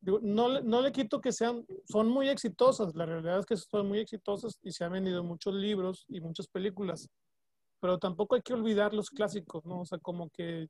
no, 0.00 0.60
no 0.60 0.82
le 0.82 0.92
quito 0.92 1.20
que 1.20 1.32
sean, 1.32 1.64
son 1.86 2.08
muy 2.08 2.28
exitosas, 2.28 2.94
la 2.94 3.06
realidad 3.06 3.38
es 3.38 3.46
que 3.46 3.56
son 3.56 3.88
muy 3.88 4.00
exitosas 4.00 4.58
y 4.62 4.72
se 4.72 4.84
han 4.84 4.92
vendido 4.92 5.22
muchos 5.22 5.54
libros 5.54 6.04
y 6.08 6.20
muchas 6.20 6.48
películas, 6.48 7.08
pero 7.80 7.98
tampoco 7.98 8.34
hay 8.34 8.42
que 8.42 8.54
olvidar 8.54 8.94
los 8.94 9.10
clásicos, 9.10 9.64
¿no? 9.64 9.80
O 9.80 9.86
sea, 9.86 9.98
como 9.98 10.28
que 10.30 10.68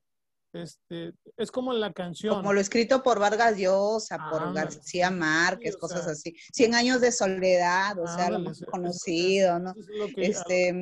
este, 0.53 1.13
es 1.35 1.51
como 1.51 1.73
la 1.73 1.91
canción. 1.91 2.35
Como 2.35 2.53
lo 2.53 2.59
escrito 2.59 3.01
por 3.01 3.19
Vargas 3.19 3.57
Llosa, 3.57 4.17
por 4.29 4.53
García 4.53 5.09
Márquez, 5.09 5.75
cosas 5.77 6.07
así. 6.07 6.35
Cien 6.53 6.75
años 6.75 7.01
de 7.01 7.11
soledad, 7.11 7.97
o 7.99 8.07
sea, 8.07 8.29
lo 8.29 8.39
más 8.39 8.63
conocido, 8.71 9.59
¿no? 9.59 9.73
este, 10.15 10.73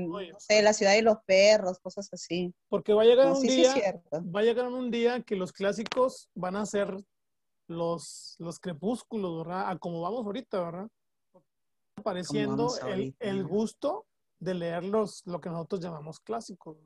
La 0.62 0.74
ciudad 0.74 0.94
de 0.94 1.02
los 1.02 1.18
perros, 1.26 1.80
cosas 1.80 2.10
así. 2.12 2.54
Porque 2.68 2.94
va 2.94 3.04
a 3.04 3.06
llegar 3.06 3.32
un 3.32 3.42
día, 3.42 4.02
va 4.14 4.42
a 4.42 4.44
llegar 4.44 4.68
un 4.68 4.92
día 4.92 5.22
que 5.22 5.38
los 5.38 5.54
clásicos 5.54 6.30
van 6.36 6.58
a 6.58 6.66
ser 6.66 6.94
los, 7.68 8.36
los 8.40 8.60
crepúsculos, 8.60 9.46
¿verdad? 9.46 9.70
A 9.70 9.78
como 9.78 10.02
vamos 10.02 10.26
ahorita, 10.26 10.60
¿verdad? 10.60 10.88
Apareciendo 11.96 12.78
el, 12.88 13.16
el, 13.20 13.44
gusto 13.46 14.06
de 14.40 14.54
leer 14.56 14.84
los, 14.84 15.26
lo 15.26 15.40
que 15.40 15.50
nosotros 15.50 15.82
llamamos 15.82 16.20
clásicos. 16.20 16.78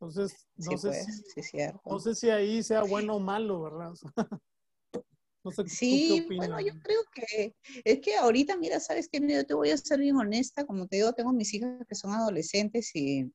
Entonces, 0.00 0.48
no, 0.56 0.78
sé, 0.78 0.88
pues, 0.88 1.50
si, 1.50 1.58
no 1.84 2.00
sé 2.00 2.14
si 2.14 2.30
ahí 2.30 2.62
sea 2.62 2.84
bueno 2.84 3.16
o 3.16 3.20
malo, 3.20 3.60
¿verdad? 3.60 3.92
no 5.44 5.50
sé, 5.50 5.68
sí, 5.68 6.26
bueno, 6.34 6.58
yo 6.58 6.72
creo 6.82 7.02
que 7.14 7.54
es 7.84 8.00
que 8.00 8.16
ahorita, 8.16 8.56
mira, 8.56 8.80
sabes 8.80 9.10
que 9.10 9.20
yo 9.20 9.44
te 9.44 9.52
voy 9.52 9.68
a 9.68 9.76
ser 9.76 10.00
bien 10.00 10.16
honesta, 10.16 10.64
como 10.64 10.86
te 10.86 10.96
digo, 10.96 11.12
tengo 11.12 11.34
mis 11.34 11.52
hijas 11.52 11.86
que 11.86 11.94
son 11.94 12.12
adolescentes 12.12 12.96
y 12.96 13.30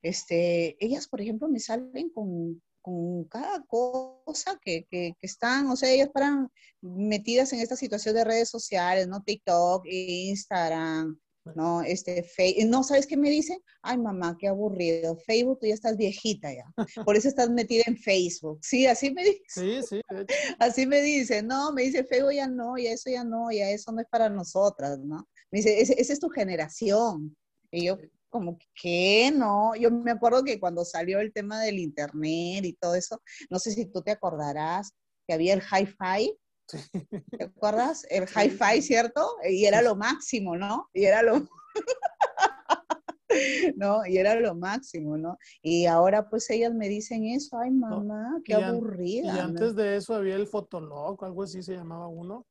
este, 0.00 0.76
ellas, 0.78 1.08
por 1.08 1.20
ejemplo, 1.20 1.48
me 1.48 1.58
salen 1.58 2.08
con, 2.10 2.62
con 2.80 3.24
cada 3.24 3.64
cosa 3.64 4.56
que, 4.62 4.86
que, 4.88 5.16
que, 5.18 5.26
están, 5.26 5.66
o 5.66 5.76
sea, 5.76 5.90
ellas 5.90 6.10
paran 6.14 6.50
metidas 6.82 7.52
en 7.52 7.58
esta 7.58 7.74
situación 7.74 8.14
de 8.14 8.22
redes 8.22 8.48
sociales, 8.48 9.08
¿no? 9.08 9.24
TikTok, 9.24 9.86
Instagram, 9.86 11.18
¿no? 11.54 11.82
Este, 11.82 12.24
no, 12.66 12.82
¿sabes 12.82 13.06
qué 13.06 13.16
me 13.16 13.30
dicen? 13.30 13.58
Ay, 13.82 13.98
mamá, 13.98 14.36
qué 14.38 14.48
aburrido. 14.48 15.16
Facebook, 15.16 15.60
tú 15.60 15.66
ya 15.66 15.74
estás 15.74 15.96
viejita 15.96 16.52
ya. 16.52 16.64
Por 17.04 17.16
eso 17.16 17.28
estás 17.28 17.50
metida 17.50 17.84
en 17.86 17.96
Facebook. 17.96 18.58
Sí, 18.62 18.86
así 18.86 19.12
me 19.12 19.24
dicen. 19.24 19.42
Sí, 19.48 19.80
sí. 19.88 20.00
Así 20.58 20.86
me 20.86 21.00
dicen. 21.02 21.46
No, 21.46 21.72
me 21.72 21.82
dice 21.82 22.04
Facebook 22.04 22.32
ya 22.32 22.48
no, 22.48 22.78
ya 22.78 22.92
eso 22.92 23.10
ya 23.10 23.24
no, 23.24 23.50
ya 23.50 23.70
eso 23.70 23.92
no 23.92 24.00
es 24.00 24.06
para 24.08 24.28
nosotras, 24.28 24.98
¿no? 24.98 25.28
Me 25.50 25.58
dice, 25.58 25.80
esa 25.80 26.12
es 26.12 26.20
tu 26.20 26.28
generación. 26.28 27.36
Y 27.70 27.86
yo, 27.86 27.98
como 28.30 28.58
que 28.74 29.32
no, 29.34 29.76
yo 29.76 29.90
me 29.90 30.10
acuerdo 30.10 30.42
que 30.42 30.58
cuando 30.58 30.84
salió 30.84 31.20
el 31.20 31.32
tema 31.32 31.60
del 31.60 31.78
internet 31.78 32.64
y 32.64 32.72
todo 32.72 32.94
eso, 32.94 33.22
no 33.50 33.58
sé 33.58 33.70
si 33.72 33.86
tú 33.86 34.02
te 34.02 34.10
acordarás 34.10 34.92
que 35.26 35.34
había 35.34 35.54
el 35.54 35.62
hi-fi, 35.62 36.36
¿Te 36.66 37.44
acuerdas? 37.44 38.06
El 38.10 38.24
hi-fi, 38.24 38.82
¿cierto? 38.82 39.36
Y 39.48 39.66
era 39.66 39.82
lo 39.82 39.96
máximo, 39.96 40.56
¿no? 40.56 40.88
Y 40.92 41.04
era 41.04 41.22
lo... 41.22 41.46
¿no? 43.76 44.06
Y 44.06 44.18
era 44.18 44.38
lo 44.38 44.54
máximo, 44.54 45.16
¿no? 45.16 45.38
Y 45.62 45.86
ahora 45.86 46.28
pues 46.28 46.48
ellas 46.50 46.72
me 46.72 46.88
dicen 46.88 47.24
eso, 47.24 47.58
ay 47.58 47.70
mamá, 47.70 48.40
qué 48.44 48.54
aburrida. 48.54 49.36
y 49.36 49.38
antes 49.38 49.74
de 49.74 49.96
eso 49.96 50.14
había 50.14 50.36
el 50.36 50.46
Fotolog, 50.46 51.22
algo 51.24 51.42
así 51.42 51.62
se 51.62 51.74
llamaba 51.74 52.06
uno, 52.06 52.46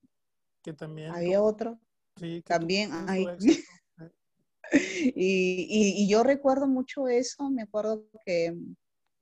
que 0.62 0.74
también... 0.74 1.12
Había 1.12 1.42
otro. 1.42 1.80
Sí. 2.18 2.42
También, 2.46 2.92
ay. 3.08 3.26
y, 5.16 6.04
y 6.04 6.08
yo 6.08 6.24
recuerdo 6.24 6.68
mucho 6.68 7.08
eso, 7.08 7.50
me 7.50 7.64
acuerdo 7.64 8.06
que 8.26 8.56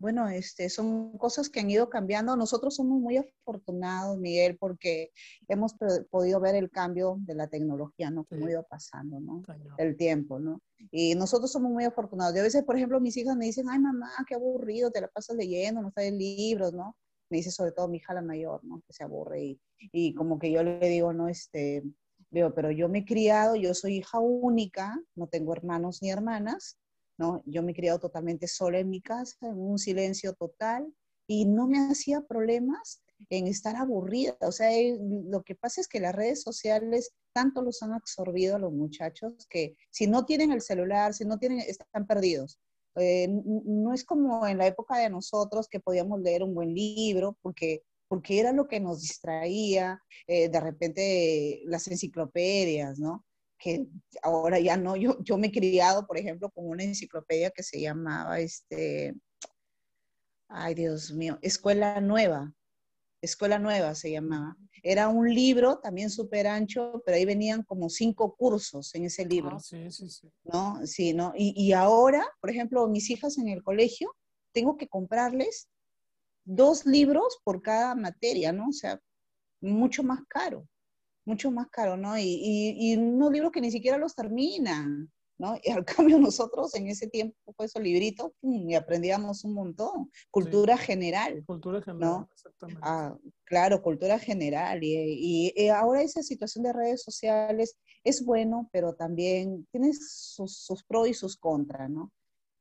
bueno, 0.02 0.28
este, 0.28 0.68
son 0.70 1.16
cosas 1.20 1.48
que 1.48 1.60
han 1.60 1.70
ido 1.70 1.88
cambiando. 1.90 2.36
Nosotros 2.36 2.76
somos 2.76 3.00
muy 3.00 3.18
afortunados, 3.18 4.18
Miguel, 4.18 4.58
porque 4.58 5.12
hemos 5.48 5.76
podido 6.10 6.40
ver 6.40 6.56
el 6.56 6.72
cambio 6.72 7.18
de 7.20 7.36
la 7.36 7.48
tecnología, 7.48 8.10
¿no? 8.10 8.26
Cómo 8.26 8.48
ha 8.48 8.52
ido 8.52 8.66
pasando, 8.68 9.20
¿no? 9.20 9.44
El 9.78 9.96
tiempo, 9.96 10.40
¿no? 10.40 10.60
Y 10.90 11.14
nosotros 11.14 11.52
somos 11.52 11.72
muy 11.72 11.84
afortunados. 11.84 12.36
Y 12.36 12.40
a 12.40 12.44
veces, 12.44 12.64
por 12.64 12.76
ejemplo, 12.76 13.00
mis 13.00 13.16
hijas 13.16 13.38
me 13.38 13.46
dicen, 13.46 13.70
ay, 13.70 13.78
mamá, 13.78 14.10
qué 14.28 14.34
aburrido, 14.34 14.90
te 14.90 15.02
la 15.02 15.08
pasas 15.08 15.36
leyendo, 15.36 15.84
no 15.84 15.92
sabes 15.92 16.14
libros, 16.14 16.74
¿no? 16.74 16.98
Me 17.30 17.38
dice 17.38 17.52
sobre 17.52 17.72
todo 17.72 17.88
mi 17.88 17.98
hija 17.98 18.16
la 18.16 18.24
mayor, 18.24 18.64
¿no? 18.64 18.82
Que 18.88 18.94
se 18.94 19.04
aburre 19.04 19.44
y, 19.44 19.62
y 19.92 20.16
como 20.16 20.40
que 20.40 20.52
yo 20.52 20.64
le 20.64 20.80
digo, 20.90 21.14
no, 21.14 21.28
este, 21.28 21.84
veo, 22.32 22.56
pero 22.56 22.72
yo 22.72 22.90
me 22.90 23.00
he 23.00 23.06
criado, 23.06 23.56
yo 23.56 23.76
soy 23.76 23.98
hija 23.98 24.20
única, 24.20 25.00
no 25.16 25.28
tengo 25.28 25.54
hermanos 25.54 26.02
ni 26.02 26.10
hermanas, 26.10 26.80
yo 27.46 27.64
me 27.64 27.72
he 27.72 27.76
criado 27.76 28.00
totalmente 28.00 28.48
sola 28.48 28.80
en 28.80 28.90
mi 28.90 29.02
casa, 29.02 29.38
en 29.42 29.60
un 29.60 29.78
silencio 29.78 30.34
total, 30.34 30.94
y 31.28 31.46
no 31.46 31.68
me 31.68 31.80
hacía 31.92 32.22
problemas 32.22 33.04
en 33.30 33.48
estar 33.48 33.76
aburrida. 33.76 34.36
O 34.42 34.52
sea, 34.52 34.74
eh, 34.74 34.98
lo 35.00 35.44
que 35.44 35.56
pasa 35.56 35.82
es 35.82 35.88
que 35.88 36.00
las 36.00 36.16
redes 36.16 36.42
sociales 36.42 37.14
tanto 37.34 37.62
los 37.62 37.82
han 37.84 37.94
absorbido 37.94 38.56
a 38.56 38.60
los 38.60 38.74
muchachos 38.74 39.34
que 39.50 39.76
si 39.90 40.08
no 40.08 40.26
tienen 40.26 40.52
el 40.52 40.62
celular, 40.62 41.14
si 41.14 41.26
no 41.26 41.38
tienen, 41.38 41.60
están 41.60 42.08
perdidos. 42.08 42.60
Eh, 42.96 43.28
no 43.30 43.94
es 43.94 44.04
como 44.04 44.46
en 44.48 44.58
la 44.58 44.68
época 44.68 44.98
de 44.98 45.10
nosotros 45.10 45.70
que 45.70 45.80
podíamos 45.80 46.20
leer 46.20 46.44
un 46.44 46.54
buen 46.54 46.74
libro 46.74 47.38
porque, 47.42 47.84
porque 48.10 48.40
era 48.40 48.52
lo 48.52 48.68
que 48.68 48.82
nos 48.82 49.02
distraía, 49.02 50.02
eh, 50.28 50.50
de 50.50 50.60
repente 50.60 51.62
las 51.66 51.88
enciclopedias, 51.88 53.00
¿no? 53.00 53.24
Que 53.62 53.86
ahora 54.24 54.60
ya 54.60 54.76
no, 54.76 54.96
yo, 54.96 55.18
yo 55.24 55.38
me 55.38 55.48
he 55.48 55.52
criado, 55.52 56.08
por 56.08 56.18
ejemplo, 56.18 56.50
con 56.50 56.68
una 56.68 56.84
enciclopedia 56.84 57.52
que 57.52 57.64
se 57.64 57.80
llamaba, 57.80 58.40
este, 58.40 59.16
ay 60.50 60.74
Dios 60.74 61.14
mío, 61.14 61.38
Escuela 61.42 62.02
Nueva, 62.02 62.54
Escuela 63.22 63.60
Nueva 63.60 63.94
se 63.94 64.12
llamaba. 64.12 64.58
Era 64.84 65.10
un 65.10 65.32
libro 65.32 65.78
también 65.78 66.10
súper 66.10 66.48
ancho, 66.48 67.04
pero 67.06 67.18
ahí 67.18 67.26
venían 67.26 67.62
como 67.62 67.88
cinco 67.88 68.36
cursos 68.36 68.96
en 68.96 69.06
ese 69.06 69.26
libro. 69.26 69.58
Ah, 69.58 69.60
sí, 69.60 69.92
sí, 69.92 70.10
sí. 70.10 70.28
¿No? 70.44 70.80
Sí, 70.88 71.14
¿no? 71.14 71.34
Y, 71.38 71.54
y, 71.56 71.74
ahora, 71.74 72.26
por 72.42 72.50
ejemplo, 72.50 72.88
mis 72.88 73.12
hijas 73.12 73.38
en 73.38 73.48
el 73.48 73.62
colegio, 73.62 74.12
tengo 74.54 74.76
que 74.78 74.88
comprarles 74.88 75.70
dos 76.46 76.88
libros 76.88 77.40
por 77.44 77.62
cada 77.62 77.94
materia, 77.94 78.52
¿no? 78.52 78.70
O 78.70 78.74
sea, 78.74 79.00
mucho 79.62 80.02
más 80.02 80.22
caro 80.28 80.68
mucho 81.26 81.52
más 81.52 81.68
caro, 81.70 81.98
¿no? 81.98 82.18
Y, 82.18 82.24
y, 82.24 82.94
y, 82.94 82.98
unos 82.98 83.32
libros 83.32 83.52
que 83.52 83.62
ni 83.62 83.72
siquiera 83.72 83.98
los 83.98 84.16
terminan, 84.16 85.12
¿no? 85.38 85.58
Y 85.64 85.72
al 85.72 85.86
cambio 86.16 86.20
nosotros 86.20 86.74
en 86.76 86.88
ese 86.88 87.08
tiempo, 87.08 87.36
pues 87.56 87.72
esos 87.72 87.82
libritos, 87.82 88.32
y 88.42 88.74
aprendíamos 88.76 89.44
un 89.44 89.54
montón. 89.54 90.12
Cultura 90.30 90.78
general. 90.78 91.44
Cultura 91.46 91.82
general, 91.82 92.10
¿no? 92.10 92.30
exactamente. 92.32 92.82
Ah, 92.84 93.16
claro, 93.46 93.82
cultura 93.82 94.20
general. 94.20 94.84
Y, 94.84 95.54
y, 95.56 95.68
ahora 95.68 96.02
esa 96.02 96.24
situación 96.24 96.64
de 96.64 96.74
redes 96.74 97.04
sociales 97.04 97.78
es 98.04 98.24
bueno, 98.24 98.70
pero 98.72 98.94
también 98.94 99.68
tiene 99.72 99.94
sus, 99.94 100.58
sus 100.58 100.84
pros 100.84 101.08
y 101.08 101.14
sus 101.14 101.38
contras, 101.38 101.90
¿no? 101.90 102.12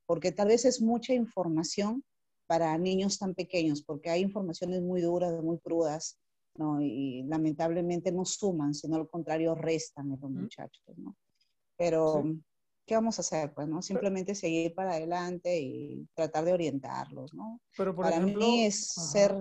Porque 0.06 0.32
tal 0.32 0.48
vez 0.48 0.64
es 0.64 0.80
mucha 0.80 1.14
información 1.14 2.02
para 2.46 2.76
niños 2.78 3.18
tan 3.18 3.34
pequeños, 3.34 3.80
porque 3.80 4.11
hay 4.11 4.22
informaciones 4.22 4.82
muy 4.82 5.00
duras, 5.00 5.40
muy 5.40 5.61
crudas, 5.61 6.18
¿no? 6.57 6.80
Y 6.80 7.22
lamentablemente 7.24 8.12
no 8.12 8.24
suman, 8.24 8.74
sino 8.74 8.96
al 8.96 9.09
contrario 9.09 9.55
restan 9.55 10.12
a 10.12 10.16
los 10.16 10.30
muchachos, 10.30 10.98
¿no? 10.98 11.16
Pero, 11.76 12.24
¿qué 12.86 12.94
vamos 12.94 13.18
a 13.18 13.22
hacer? 13.22 13.55
Pues, 13.55 13.68
¿no? 13.68 13.80
Simplemente 13.82 14.34
seguir 14.34 14.74
para 14.74 14.92
adelante 14.92 15.61
y 15.61 16.07
tratar 16.14 16.44
de 16.44 16.53
orientarlos, 16.53 17.32
¿no? 17.32 17.61
Pero, 17.76 17.94
por 17.94 18.05
para 18.05 18.16
ejemplo, 18.16 18.40
mí 18.40 18.64
es 18.64 18.88
ser... 18.88 19.34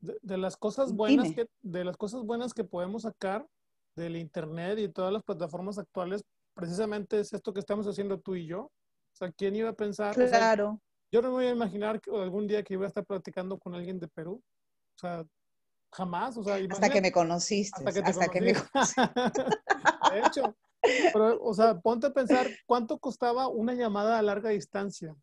De, 0.00 0.36
las 0.36 0.56
cosas 0.56 0.92
buenas 0.92 1.32
que, 1.32 1.46
de 1.60 1.84
las 1.84 1.96
cosas 1.96 2.24
buenas 2.24 2.52
que 2.52 2.64
podemos 2.64 3.02
sacar 3.02 3.46
del 3.94 4.16
internet 4.16 4.80
y 4.80 4.88
todas 4.88 5.12
las 5.12 5.22
plataformas 5.22 5.78
actuales, 5.78 6.24
precisamente 6.54 7.20
es 7.20 7.32
esto 7.32 7.52
que 7.52 7.60
estamos 7.60 7.86
haciendo 7.86 8.18
tú 8.18 8.34
y 8.34 8.46
yo. 8.46 8.62
O 8.62 9.14
sea, 9.14 9.30
¿quién 9.30 9.54
iba 9.54 9.68
a 9.68 9.74
pensar? 9.74 10.14
Claro. 10.14 10.80
yo 11.12 11.22
no 11.22 11.28
me 11.28 11.34
voy 11.34 11.46
a 11.46 11.50
imaginar 11.50 12.00
que 12.00 12.10
algún 12.10 12.48
día 12.48 12.62
que 12.62 12.74
iba 12.74 12.84
a 12.84 12.88
estar 12.88 13.04
platicando 13.04 13.58
con 13.58 13.74
alguien 13.74 14.00
de 14.00 14.08
Perú. 14.08 14.42
O 14.96 14.98
sea, 14.98 15.24
Jamás, 15.92 16.36
o 16.38 16.42
sea, 16.42 16.56
hasta 16.70 16.88
que 16.88 17.02
me 17.02 17.12
conociste, 17.12 17.78
hasta 17.84 17.92
que, 17.92 18.08
hasta 18.08 18.28
que 18.28 18.40
me 18.40 18.52
De 20.12 20.26
hecho, 20.26 20.56
pero, 21.12 21.38
o 21.42 21.52
sea, 21.52 21.78
ponte 21.80 22.06
a 22.06 22.12
pensar 22.12 22.48
cuánto 22.66 22.98
costaba 22.98 23.48
una 23.48 23.74
llamada 23.74 24.18
a 24.18 24.22
larga 24.22 24.50
distancia. 24.50 25.14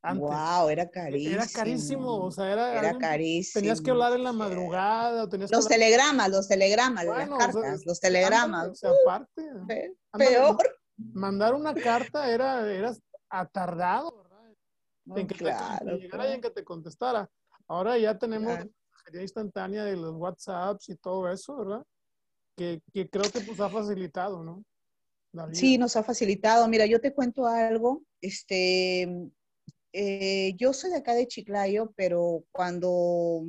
Antes. 0.00 0.20
Wow, 0.20 0.68
era 0.68 0.88
carísimo. 0.90 1.34
Era 1.34 1.46
carísimo, 1.46 2.16
o 2.24 2.30
sea, 2.30 2.52
era, 2.52 2.78
era 2.78 2.98
carísimo. 2.98 3.60
Tenías 3.60 3.80
que 3.80 3.90
hablar 3.90 4.14
en 4.14 4.24
la 4.24 4.32
madrugada, 4.32 5.28
tenías 5.28 5.50
los 5.50 5.66
que 5.66 5.74
telegramas, 5.74 6.28
los 6.28 6.48
telegramas, 6.48 7.04
las 7.04 7.28
cartas, 7.28 7.86
los 7.86 8.00
telegramas. 8.00 8.68
O 8.68 8.74
sea, 8.74 8.90
aparte. 9.04 9.42
peor. 10.16 10.56
mandar 10.96 11.54
una 11.54 11.74
carta 11.74 12.30
era, 12.30 12.68
era 12.72 12.92
atardado, 13.28 14.22
¿verdad? 14.22 15.20
en 15.20 15.26
que 15.26 15.34
claro, 15.36 15.84
te, 15.84 15.98
llegara 15.98 16.30
y 16.30 16.32
en 16.32 16.40
que 16.40 16.50
te 16.50 16.64
contestara. 16.64 17.30
Ahora 17.68 17.96
ya 17.96 18.18
tenemos 18.18 18.58
instantánea 19.20 19.84
de 19.84 19.96
los 19.96 20.14
WhatsApps 20.14 20.88
y 20.88 20.96
todo 20.96 21.30
eso, 21.30 21.56
¿verdad? 21.56 21.82
Que, 22.56 22.80
que 22.92 23.08
creo 23.08 23.30
que 23.30 23.40
pues 23.40 23.60
ha 23.60 23.68
facilitado, 23.68 24.42
¿no? 24.42 24.64
Sí, 25.52 25.78
nos 25.78 25.96
ha 25.96 26.02
facilitado. 26.02 26.68
Mira, 26.68 26.84
yo 26.86 27.00
te 27.00 27.14
cuento 27.14 27.46
algo. 27.46 28.02
Este, 28.20 29.08
eh, 29.92 30.54
yo 30.56 30.72
soy 30.72 30.90
de 30.90 30.96
acá 30.96 31.14
de 31.14 31.26
Chiclayo, 31.26 31.92
pero 31.96 32.44
cuando 32.50 33.44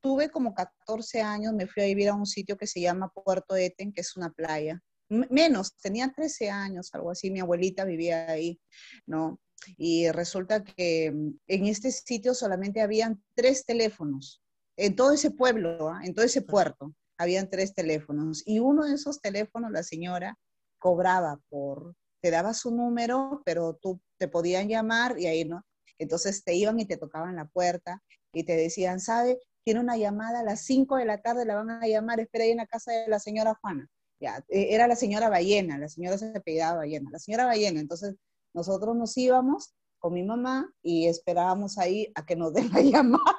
tuve 0.00 0.30
como 0.30 0.54
14 0.54 1.20
años, 1.20 1.52
me 1.54 1.66
fui 1.66 1.82
a 1.82 1.86
vivir 1.86 2.08
a 2.08 2.14
un 2.14 2.26
sitio 2.26 2.56
que 2.56 2.66
se 2.66 2.80
llama 2.80 3.12
Puerto 3.12 3.54
Eten, 3.54 3.92
que 3.92 4.00
es 4.00 4.16
una 4.16 4.30
playa. 4.30 4.82
menos, 5.08 5.76
tenía 5.76 6.12
13 6.14 6.50
años, 6.50 6.90
algo 6.92 7.10
así, 7.10 7.30
mi 7.30 7.40
abuelita 7.40 7.84
vivía 7.84 8.30
ahí, 8.30 8.60
¿no? 9.06 9.40
Y 9.76 10.08
resulta 10.10 10.62
que 10.64 11.06
en 11.06 11.66
este 11.66 11.90
sitio 11.90 12.32
solamente 12.32 12.80
habían 12.80 13.22
tres 13.34 13.64
teléfonos, 13.64 14.40
en 14.80 14.96
todo 14.96 15.12
ese 15.12 15.30
pueblo, 15.30 15.90
¿ah? 15.90 16.00
en 16.04 16.14
todo 16.14 16.24
ese 16.24 16.40
puerto, 16.40 16.94
habían 17.18 17.50
tres 17.50 17.74
teléfonos. 17.74 18.42
Y 18.46 18.60
uno 18.60 18.86
de 18.86 18.94
esos 18.94 19.20
teléfonos, 19.20 19.70
la 19.70 19.82
señora 19.82 20.38
cobraba 20.78 21.38
por, 21.50 21.94
te 22.22 22.30
daba 22.30 22.54
su 22.54 22.74
número, 22.74 23.42
pero 23.44 23.74
tú 23.74 24.00
te 24.18 24.26
podían 24.26 24.68
llamar 24.68 25.18
y 25.18 25.26
ahí 25.26 25.44
no. 25.44 25.62
Entonces 25.98 26.42
te 26.44 26.54
iban 26.54 26.80
y 26.80 26.86
te 26.86 26.96
tocaban 26.96 27.36
la 27.36 27.44
puerta 27.44 28.02
y 28.32 28.44
te 28.44 28.56
decían, 28.56 29.00
¿sabe? 29.00 29.38
Tiene 29.64 29.80
una 29.80 29.98
llamada 29.98 30.40
a 30.40 30.44
las 30.44 30.62
5 30.64 30.96
de 30.96 31.04
la 31.04 31.20
tarde, 31.20 31.44
la 31.44 31.56
van 31.56 31.70
a 31.70 31.86
llamar, 31.86 32.20
espera 32.20 32.44
ahí 32.44 32.52
en 32.52 32.56
la 32.56 32.66
casa 32.66 32.92
de 32.92 33.08
la 33.08 33.18
señora 33.18 33.54
Juana. 33.60 33.86
Ya, 34.18 34.42
e, 34.48 34.74
era 34.74 34.86
la 34.86 34.96
señora 34.96 35.28
Ballena, 35.28 35.76
la 35.76 35.88
señora 35.88 36.16
se 36.16 36.34
apellidaba 36.34 36.78
Ballena, 36.78 37.10
la 37.12 37.18
señora 37.18 37.44
Ballena. 37.44 37.80
Entonces 37.80 38.16
nosotros 38.54 38.96
nos 38.96 39.14
íbamos 39.18 39.74
con 39.98 40.14
mi 40.14 40.22
mamá 40.22 40.72
y 40.82 41.06
esperábamos 41.06 41.76
ahí 41.76 42.10
a 42.14 42.24
que 42.24 42.34
nos 42.34 42.54
den 42.54 42.70
la 42.72 42.80
llamada. 42.80 43.36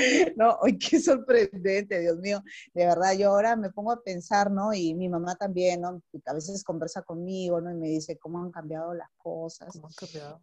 No, 0.36 0.56
hoy 0.62 0.78
qué 0.78 1.00
sorprendente, 1.00 2.00
Dios 2.00 2.18
mío. 2.18 2.42
De 2.74 2.86
verdad, 2.86 3.16
yo 3.16 3.30
ahora 3.30 3.56
me 3.56 3.70
pongo 3.70 3.92
a 3.92 4.02
pensar, 4.02 4.50
¿no? 4.50 4.72
Y 4.72 4.94
mi 4.94 5.08
mamá 5.08 5.34
también, 5.36 5.82
¿no? 5.82 6.02
A 6.26 6.34
veces 6.34 6.64
conversa 6.64 7.02
conmigo, 7.02 7.60
¿no? 7.60 7.70
Y 7.70 7.76
me 7.76 7.88
dice 7.88 8.18
cómo 8.18 8.42
han 8.42 8.50
cambiado 8.50 8.94
las 8.94 9.08
cosas. 9.16 9.74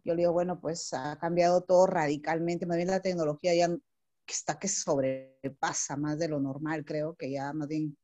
Yo 0.04 0.14
le 0.14 0.22
digo, 0.22 0.32
bueno, 0.32 0.60
pues 0.60 0.92
ha 0.92 1.18
cambiado 1.18 1.62
todo 1.62 1.86
radicalmente. 1.86 2.66
Más 2.66 2.76
bien 2.76 2.88
la 2.88 3.00
tecnología 3.00 3.54
ya 3.54 3.68
está 4.26 4.58
que 4.58 4.68
sobrepasa 4.68 5.96
más 5.96 6.18
de 6.18 6.28
lo 6.28 6.40
normal, 6.40 6.84
creo 6.84 7.14
que 7.14 7.30
ya 7.30 7.52
más 7.52 7.68
bien 7.68 7.96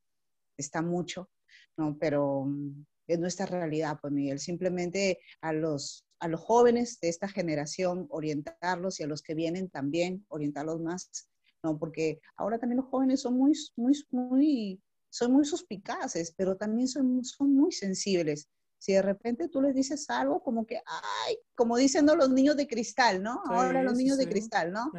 está 0.57 0.83
mucho, 0.83 1.31
¿no? 1.77 1.97
Pero 1.99 2.45
mm, 2.47 2.85
es 3.09 3.19
nuestra 3.19 3.47
realidad, 3.47 3.99
pues 4.01 4.13
Miguel. 4.13 4.39
Simplemente 4.39 5.19
a 5.41 5.53
los, 5.53 6.07
a 6.21 6.29
los 6.29 6.41
jóvenes 6.41 6.99
de 7.01 7.09
esta 7.09 7.29
generación 7.29 8.07
orientarlos 8.11 9.01
y 9.01 9.03
a 9.03 9.07
los 9.07 9.23
que 9.23 9.35
vienen 9.35 9.69
también 9.69 10.25
orientarlos 10.29 10.81
más 10.81 11.29
¿no? 11.65 11.79
Porque 11.79 12.21
ahora 12.37 12.59
también 12.59 12.77
los 12.77 12.91
jóvenes 12.91 13.23
son 13.23 13.37
muy, 13.37 13.53
muy, 13.75 13.95
muy, 14.11 14.83
son 15.11 15.33
muy 15.33 15.45
suspicaces, 15.45 16.33
pero 16.37 16.57
también 16.57 16.87
son, 16.87 17.25
son 17.25 17.55
muy 17.55 17.73
sensibles. 17.73 18.49
Si 18.79 18.93
de 18.93 19.03
repente 19.03 19.49
tú 19.49 19.63
les 19.63 19.75
dices 19.75 20.09
algo 20.11 20.43
como 20.43 20.67
que, 20.67 20.77
ay, 20.87 21.39
como 21.55 21.77
dicen 21.77 22.07
los 22.07 22.31
niños 22.31 22.57
de 22.57 22.69
cristal, 22.69 23.23
¿no? 23.23 23.43
ahora 23.47 23.83
los 23.83 23.97
niños 23.97 24.19
de 24.19 24.29
cristal, 24.29 24.73
¿no? 24.73 24.93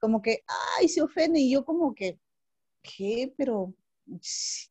Como 0.00 0.22
que, 0.22 0.42
ay, 0.78 0.88
se 0.88 1.02
ofende 1.02 1.38
y 1.38 1.50
yo 1.50 1.64
como 1.64 1.94
que, 1.94 2.18
¿qué? 2.82 3.34
Pero 3.36 3.74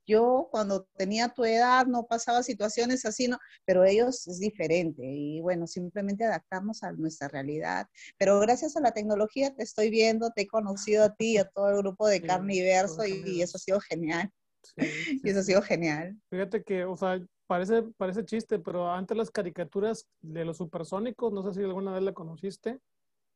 yo 0.06 0.48
cuando 0.52 0.88
tenía 0.98 1.30
tu 1.30 1.44
edad 1.44 1.86
no 1.88 2.06
pasaba 2.08 2.44
situaciones 2.44 3.06
así, 3.06 3.28
¿no? 3.28 3.38
Pero 3.66 3.84
ellos 3.84 4.28
es 4.28 4.40
diferente 4.40 5.04
y 5.06 5.42
bueno, 5.42 5.68
simplemente 5.68 6.24
adaptarnos 6.24 6.84
a 6.84 6.92
nuestra 6.94 7.28
realidad. 7.28 7.88
Pero 8.18 8.40
gracias 8.40 8.76
a 8.78 8.82
la 8.82 8.92
tecnología 8.92 9.54
te 9.54 9.64
estoy 9.64 9.90
viendo, 9.90 10.32
te 10.32 10.44
he 10.44 10.48
conocido 10.48 11.04
a 11.04 11.14
ti 11.16 11.34
y 11.34 11.38
a 11.38 11.46
todo 11.46 11.70
el 11.70 11.78
grupo 11.78 12.08
de 12.08 12.22
Carne 12.22 12.56
y 12.56 12.62
Verso 12.62 13.06
y, 13.06 13.42
eso 13.42 13.58
ha 13.58 13.60
sido 13.60 13.80
genial. 13.80 14.32
y 15.24 15.30
eso 15.30 15.40
ha 15.40 15.44
sido 15.44 15.62
genial. 15.62 16.18
Fíjate 16.30 16.64
que, 16.64 16.86
o 16.86 16.96
sea, 16.96 17.20
parece, 17.48 17.84
parece 17.98 18.26
chiste, 18.26 18.60
pero 18.60 18.92
antes 18.92 19.16
las 19.18 19.32
caricaturas 19.32 20.08
de 20.22 20.46
los 20.46 20.58
supersónicos, 20.58 21.34
no 21.34 21.44
sé 21.44 21.60
si 21.60 21.64
alguna 21.64 21.94
vez 21.94 22.04
la 22.04 22.14
conociste, 22.14 22.80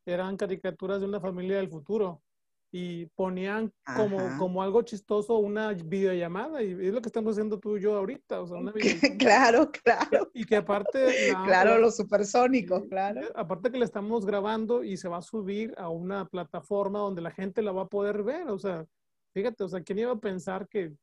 eran 0.06 0.38
caricaturas 0.38 1.02
de 1.02 1.08
una 1.08 1.20
familia 1.20 1.58
del 1.58 1.70
futuro 1.70 2.24
y 2.72 3.08
ponían 3.08 3.74
como, 3.96 4.38
como 4.38 4.62
algo 4.62 4.84
chistoso 4.84 5.38
una 5.38 5.74
videollamada 5.74 6.62
y 6.62 6.72
es 6.72 6.94
lo 6.94 7.02
que 7.02 7.10
estamos 7.10 7.34
haciendo 7.34 7.60
tú 7.60 7.78
y 7.78 7.82
yo 7.82 7.96
ahorita, 7.96 8.42
o 8.42 8.48
sea, 8.48 8.58
una 8.58 8.74
Claro, 9.20 9.72
claro. 9.72 10.30
Y 10.34 10.46
que 10.46 10.58
aparte... 10.58 11.00
claro, 11.46 11.80
los 11.80 11.96
supersónicos, 11.98 12.84
claro. 12.88 13.22
Aparte 13.36 13.72
que 13.72 13.80
le 13.80 13.86
estamos 13.86 14.26
grabando 14.26 14.84
y 14.84 14.98
se 14.98 15.10
va 15.10 15.18
a 15.18 15.24
subir 15.24 15.74
a 15.78 15.90
una 15.90 16.26
plataforma 16.26 17.00
donde 17.00 17.22
la 17.22 17.32
gente 17.32 17.64
la 17.64 17.72
va 17.72 17.84
a 17.84 17.88
poder 17.88 18.22
ver, 18.24 18.48
o 18.50 18.60
sea, 18.60 18.86
fíjate, 19.34 19.64
o 19.64 19.70
sea, 19.70 19.82
¿quién 19.82 20.00
iba 20.00 20.12
a 20.12 20.20
pensar 20.20 20.68
que, 20.68 20.94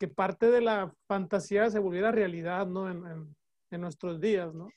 que 0.00 0.08
parte 0.08 0.50
de 0.50 0.60
la 0.60 0.92
fantasía 1.06 1.70
se 1.70 1.78
volviera 1.78 2.10
realidad, 2.10 2.66
¿no? 2.66 2.90
En, 2.90 3.06
en, 3.06 3.36
en 3.70 3.80
nuestros 3.80 4.20
días, 4.20 4.52
¿no? 4.52 4.68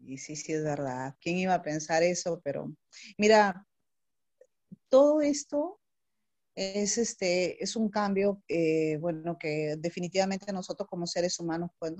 Y 0.00 0.18
sí, 0.18 0.36
sí, 0.36 0.52
es 0.52 0.64
verdad. 0.64 1.14
¿Quién 1.20 1.38
iba 1.38 1.54
a 1.54 1.62
pensar 1.62 2.02
eso? 2.02 2.40
Pero 2.42 2.72
mira, 3.16 3.66
todo 4.88 5.20
esto 5.20 5.80
es, 6.54 6.98
este, 6.98 7.62
es 7.62 7.76
un 7.76 7.88
cambio, 7.88 8.42
eh, 8.48 8.96
bueno, 8.98 9.38
que 9.38 9.76
definitivamente 9.78 10.52
nosotros 10.52 10.88
como 10.88 11.06
seres 11.06 11.38
humanos, 11.38 11.70
pues. 11.78 11.92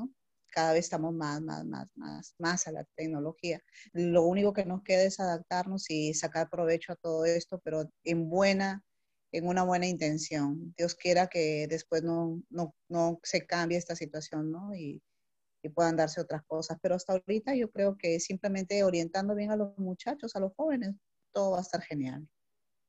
Cada 0.51 0.72
vez 0.72 0.86
estamos 0.86 1.12
más, 1.14 1.43
más, 1.43 1.64
más, 1.66 1.89
más, 1.95 2.34
más 2.39 2.66
a 2.66 2.72
la 2.72 2.84
tecnología. 2.97 3.61
Lo 3.93 4.22
único 4.22 4.53
que 4.53 4.64
nos 4.64 4.82
queda 4.82 5.03
es 5.03 5.20
adaptarnos 5.20 5.91
y 5.91 6.14
sacar 6.14 6.49
provecho 6.51 6.93
a 6.93 6.97
todo 6.97 7.26
esto, 7.26 7.61
pero 7.62 7.91
en 8.05 8.28
buena, 8.30 8.82
en 9.32 9.47
una 9.47 9.62
buena 9.62 9.86
intención. 9.86 10.74
Dios 10.76 10.95
quiera 10.95 11.28
que 11.28 11.66
después 11.68 12.03
no, 12.03 12.43
no, 12.51 12.74
no 12.89 13.20
se 13.22 13.47
cambie 13.47 13.78
esta 13.78 13.95
situación, 13.95 14.51
¿no? 14.51 14.74
Y, 14.74 15.03
y 15.62 15.68
puedan 15.68 15.97
darse 15.97 16.20
otras 16.20 16.43
cosas. 16.47 16.78
Pero 16.82 16.95
hasta 16.95 17.12
ahorita 17.12 17.55
yo 17.55 17.70
creo 17.70 17.97
que 17.99 18.18
simplemente 18.18 18.82
orientando 18.82 19.34
bien 19.34 19.51
a 19.51 19.57
los 19.57 19.76
muchachos, 19.78 20.34
a 20.34 20.41
los 20.41 20.53
jóvenes, 20.57 20.97
todo 21.32 21.53
va 21.53 21.59
a 21.59 21.62
estar 21.62 21.82
genial. 21.82 22.26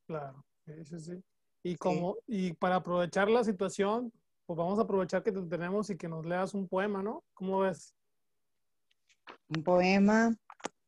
Claro, 0.10 0.44
sí, 0.66 1.00
sí. 1.00 1.24
Y, 1.62 1.76
como, 1.76 2.18
y 2.26 2.54
para 2.54 2.78
aprovechar 2.78 3.30
la 3.30 3.44
situación, 3.44 4.12
pues 4.48 4.58
vamos 4.58 4.80
a 4.80 4.82
aprovechar 4.82 5.22
que 5.22 5.32
te 5.32 5.44
tenemos 5.44 5.88
y 5.92 5.98
que 5.98 6.08
nos 6.08 6.26
leas 6.26 6.56
un 6.56 6.68
poema, 6.68 7.04
¿no? 7.04 7.24
¿Cómo 7.36 7.60
ves? 7.60 7.94
Un 9.56 9.64
poema. 9.64 10.36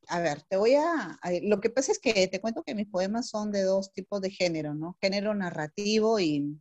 A 0.08 0.20
ver, 0.22 0.42
te 0.50 0.58
voy 0.58 0.74
a, 0.74 1.20
Lo 1.44 1.62
que 1.62 1.70
pasa 1.70 1.92
es 1.92 2.00
que 2.00 2.28
te 2.30 2.42
cuento 2.42 2.64
que 2.64 2.74
mis 2.74 2.88
poemas 2.88 3.30
son 3.30 3.52
de 3.52 3.62
dos 3.62 3.94
tipos 3.94 4.22
de 4.22 4.32
género, 4.32 4.74
¿no? 4.74 4.98
Género 5.00 5.36
narrativo 5.36 6.20
y, 6.20 6.60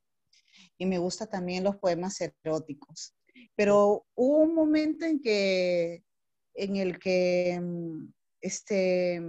y 0.77 0.85
me 0.85 0.99
gustan 0.99 1.31
también 1.31 1.65
los 1.65 1.77
poemas 1.77 2.21
eróticos. 2.21 3.15
Pero 3.57 4.05
hubo 4.15 4.37
un 4.37 4.55
momento 4.55 5.07
en 5.07 5.19
que, 5.23 6.05
en 6.53 6.77
el 6.77 6.99
que, 6.99 7.59
mm, 7.59 8.13
este, 8.43 9.23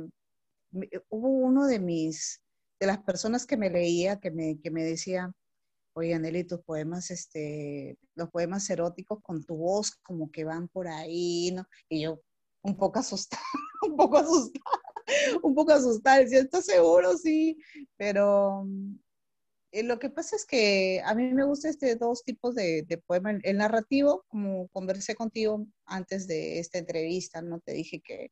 hubo 1.08 1.30
uno 1.30 1.68
de 1.68 1.80
mis, 1.80 2.41
de 2.82 2.88
las 2.88 3.04
personas 3.04 3.46
que 3.46 3.58
me 3.58 3.70
leía, 3.70 4.20
que 4.20 4.32
me, 4.32 4.60
que 4.60 4.72
me 4.72 4.84
decían, 4.84 5.36
oye, 5.94 6.18
Nelly, 6.18 6.46
tus 6.46 6.62
poemas, 6.62 7.12
este, 7.12 7.96
los 8.16 8.30
poemas 8.32 8.68
eróticos 8.72 9.20
con 9.22 9.46
tu 9.46 9.56
voz 9.56 9.92
como 10.02 10.32
que 10.32 10.46
van 10.46 10.68
por 10.68 10.88
ahí, 10.88 11.52
¿no? 11.52 11.64
Y 11.88 12.02
yo 12.02 12.20
un 12.64 12.76
poco 12.76 12.98
asustada, 12.98 13.44
un 13.88 13.96
poco 13.96 14.18
asustada, 14.18 14.82
un 15.44 15.54
poco 15.54 15.74
asustada, 15.74 16.20
decía, 16.22 16.40
¿estás 16.40 16.66
seguro? 16.66 17.16
Sí, 17.18 17.56
pero 17.98 18.66
eh, 19.72 19.84
lo 19.84 20.00
que 20.00 20.10
pasa 20.10 20.36
es 20.36 20.48
que 20.48 21.04
a 21.06 21.14
mí 21.14 21.32
me 21.34 21.46
gusta 21.46 21.70
este 21.70 21.96
dos 21.96 22.24
tipos 22.24 22.56
de, 22.56 22.82
de 22.82 22.98
poema. 22.98 23.38
El, 23.44 23.58
narrativo, 23.58 24.26
como 24.28 24.70
conversé 24.70 25.14
contigo 25.14 25.68
antes 25.86 26.26
de 26.26 26.58
esta 26.58 26.80
entrevista, 26.80 27.44
¿no? 27.44 27.60
Te 27.60 27.74
dije 27.74 28.02
que 28.02 28.32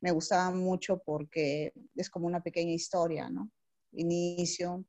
me 0.00 0.10
gustaba 0.10 0.50
mucho 0.50 1.00
porque 1.06 1.72
es 1.94 2.10
como 2.10 2.26
una 2.26 2.42
pequeña 2.42 2.72
historia, 2.72 3.30
¿no? 3.30 3.50
Inicio, 3.94 4.84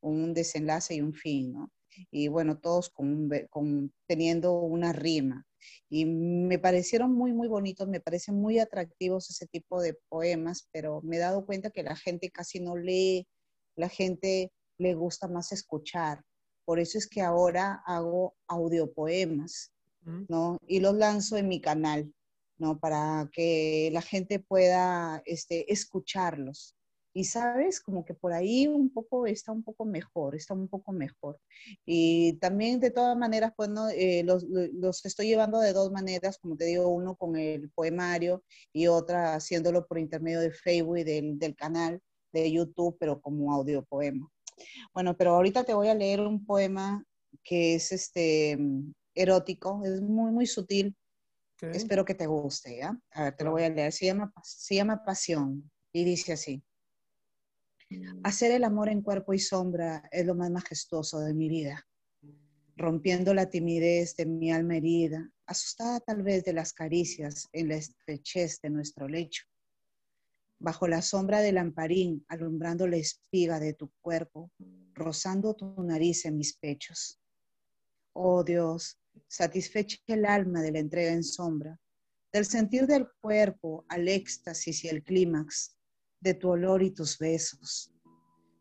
un 0.00 0.34
desenlace 0.34 0.94
y 0.94 1.00
un 1.00 1.14
fin, 1.14 1.52
¿no? 1.52 1.70
Y 2.10 2.28
bueno, 2.28 2.58
todos 2.58 2.88
con, 2.90 3.28
con, 3.50 3.92
teniendo 4.06 4.54
una 4.54 4.92
rima. 4.92 5.46
Y 5.90 6.06
me 6.06 6.58
parecieron 6.58 7.12
muy, 7.12 7.32
muy 7.32 7.48
bonitos, 7.48 7.88
me 7.88 8.00
parecen 8.00 8.36
muy 8.36 8.58
atractivos 8.58 9.28
ese 9.28 9.46
tipo 9.46 9.82
de 9.82 9.98
poemas, 10.08 10.68
pero 10.72 11.02
me 11.02 11.16
he 11.16 11.20
dado 11.20 11.44
cuenta 11.44 11.70
que 11.70 11.82
la 11.82 11.96
gente 11.96 12.30
casi 12.30 12.60
no 12.60 12.76
lee, 12.76 13.26
la 13.76 13.88
gente 13.88 14.52
le 14.78 14.94
gusta 14.94 15.28
más 15.28 15.52
escuchar. 15.52 16.22
Por 16.64 16.78
eso 16.78 16.96
es 16.96 17.06
que 17.06 17.20
ahora 17.20 17.82
hago 17.84 18.34
audiopoemas. 18.46 19.72
¿no? 20.28 20.56
Y 20.66 20.80
los 20.80 20.94
lanzo 20.94 21.36
en 21.36 21.48
mi 21.48 21.60
canal, 21.60 22.12
¿no? 22.58 22.78
Para 22.78 23.28
que 23.32 23.90
la 23.92 24.00
gente 24.00 24.38
pueda 24.38 25.22
este, 25.26 25.70
escucharlos 25.70 26.74
y 27.12 27.24
sabes, 27.24 27.80
como 27.80 28.04
que 28.04 28.14
por 28.14 28.32
ahí 28.32 28.68
un 28.68 28.90
poco 28.90 29.26
está 29.26 29.50
un 29.52 29.62
poco 29.62 29.84
mejor, 29.84 30.36
está 30.36 30.54
un 30.54 30.68
poco 30.68 30.92
mejor. 30.92 31.40
Y 31.84 32.34
también 32.34 32.78
de 32.78 32.90
todas 32.90 33.16
maneras, 33.16 33.52
pues 33.56 33.70
eh, 33.94 34.22
los, 34.24 34.44
los, 34.44 35.04
estoy 35.04 35.26
llevando 35.26 35.58
de 35.58 35.72
dos 35.72 35.90
maneras, 35.90 36.38
como 36.38 36.56
te 36.56 36.66
digo, 36.66 36.88
uno 36.88 37.16
con 37.16 37.36
el 37.36 37.70
poemario 37.70 38.44
y 38.72 38.86
otra 38.86 39.34
haciéndolo 39.34 39.86
por 39.86 39.98
intermedio 39.98 40.40
de 40.40 40.52
Facebook 40.52 40.98
y 40.98 41.04
del, 41.04 41.38
del 41.38 41.56
canal 41.56 42.00
de 42.32 42.52
YouTube, 42.52 42.96
pero 43.00 43.20
como 43.20 43.52
audio 43.52 43.84
poema. 43.84 44.30
Bueno, 44.94 45.16
pero 45.16 45.34
ahorita 45.34 45.64
te 45.64 45.74
voy 45.74 45.88
a 45.88 45.94
leer 45.94 46.20
un 46.20 46.44
poema 46.44 47.04
que 47.42 47.74
es 47.74 47.92
este 47.92 48.58
erótico, 49.14 49.82
es 49.84 50.00
muy, 50.00 50.30
muy 50.30 50.46
sutil. 50.46 50.96
Espero 51.60 52.06
que 52.06 52.14
te 52.14 52.26
guste, 52.26 52.78
¿ya? 52.78 52.98
A 53.10 53.24
ver, 53.24 53.36
te 53.36 53.44
lo 53.44 53.50
voy 53.50 53.64
a 53.64 53.68
leer. 53.68 53.92
Se 53.92 54.06
llama, 54.06 54.32
se 54.42 54.76
llama 54.76 55.04
Pasión 55.04 55.70
y 55.92 56.04
dice 56.04 56.32
así. 56.32 56.62
Hacer 58.22 58.52
el 58.52 58.64
amor 58.64 58.88
en 58.88 59.02
cuerpo 59.02 59.34
y 59.34 59.38
sombra 59.38 60.08
es 60.12 60.24
lo 60.24 60.34
más 60.34 60.50
majestuoso 60.50 61.20
de 61.20 61.34
mi 61.34 61.48
vida, 61.48 61.86
rompiendo 62.76 63.34
la 63.34 63.50
timidez 63.50 64.14
de 64.14 64.26
mi 64.26 64.52
alma 64.52 64.76
herida, 64.76 65.28
asustada 65.46 65.98
tal 66.00 66.22
vez 66.22 66.44
de 66.44 66.52
las 66.52 66.72
caricias 66.72 67.48
en 67.52 67.68
la 67.68 67.76
estrechez 67.76 68.60
de 68.60 68.70
nuestro 68.70 69.08
lecho. 69.08 69.44
Bajo 70.60 70.86
la 70.86 71.02
sombra 71.02 71.40
del 71.40 71.56
lamparín, 71.56 72.24
alumbrando 72.28 72.86
la 72.86 72.96
espiga 72.96 73.58
de 73.58 73.72
tu 73.72 73.90
cuerpo, 74.00 74.52
rozando 74.94 75.54
tu 75.54 75.82
nariz 75.82 76.26
en 76.26 76.36
mis 76.36 76.56
pechos. 76.56 77.18
Oh 78.12 78.44
Dios, 78.44 79.00
satisfecha 79.26 79.98
el 80.06 80.26
alma 80.26 80.62
de 80.62 80.72
la 80.72 80.78
entrega 80.78 81.12
en 81.12 81.24
sombra, 81.24 81.78
del 82.32 82.44
sentir 82.44 82.86
del 82.86 83.08
cuerpo 83.20 83.84
al 83.88 84.06
éxtasis 84.06 84.84
y 84.84 84.88
el 84.88 85.02
clímax, 85.02 85.74
de 86.20 86.34
tu 86.34 86.50
olor 86.50 86.82
y 86.82 86.90
tus 86.90 87.18
besos, 87.18 87.92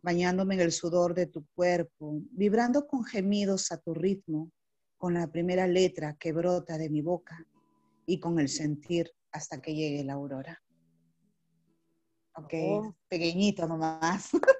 bañándome 0.01 0.55
en 0.55 0.62
el 0.62 0.72
sudor 0.72 1.14
de 1.14 1.28
tu 1.28 1.45
cuerpo, 1.53 2.22
vibrando 2.32 2.88
con 2.88 3.03
gemidos 3.03 3.72
a 3.72 3.78
tu 3.78 3.93
ritmo, 3.93 4.51
con 4.97 5.14
la 5.14 5.28
primera 5.28 5.68
letra 5.68 6.16
que 6.18 6.32
brota 6.32 6.78
de 6.78 6.89
mi 6.89 7.01
boca 7.01 7.45
y 8.05 8.20
con 8.20 8.39
el 8.39 8.49
sentir 8.49 9.12
hasta 9.32 9.62
que 9.62 9.76
llegue 9.76 10.03
la 10.03 10.14
aurora. 10.14 10.62
Ok, 12.36 12.53
oh. 12.53 12.95
pequeñito 13.07 13.68
nomás. 13.68 14.32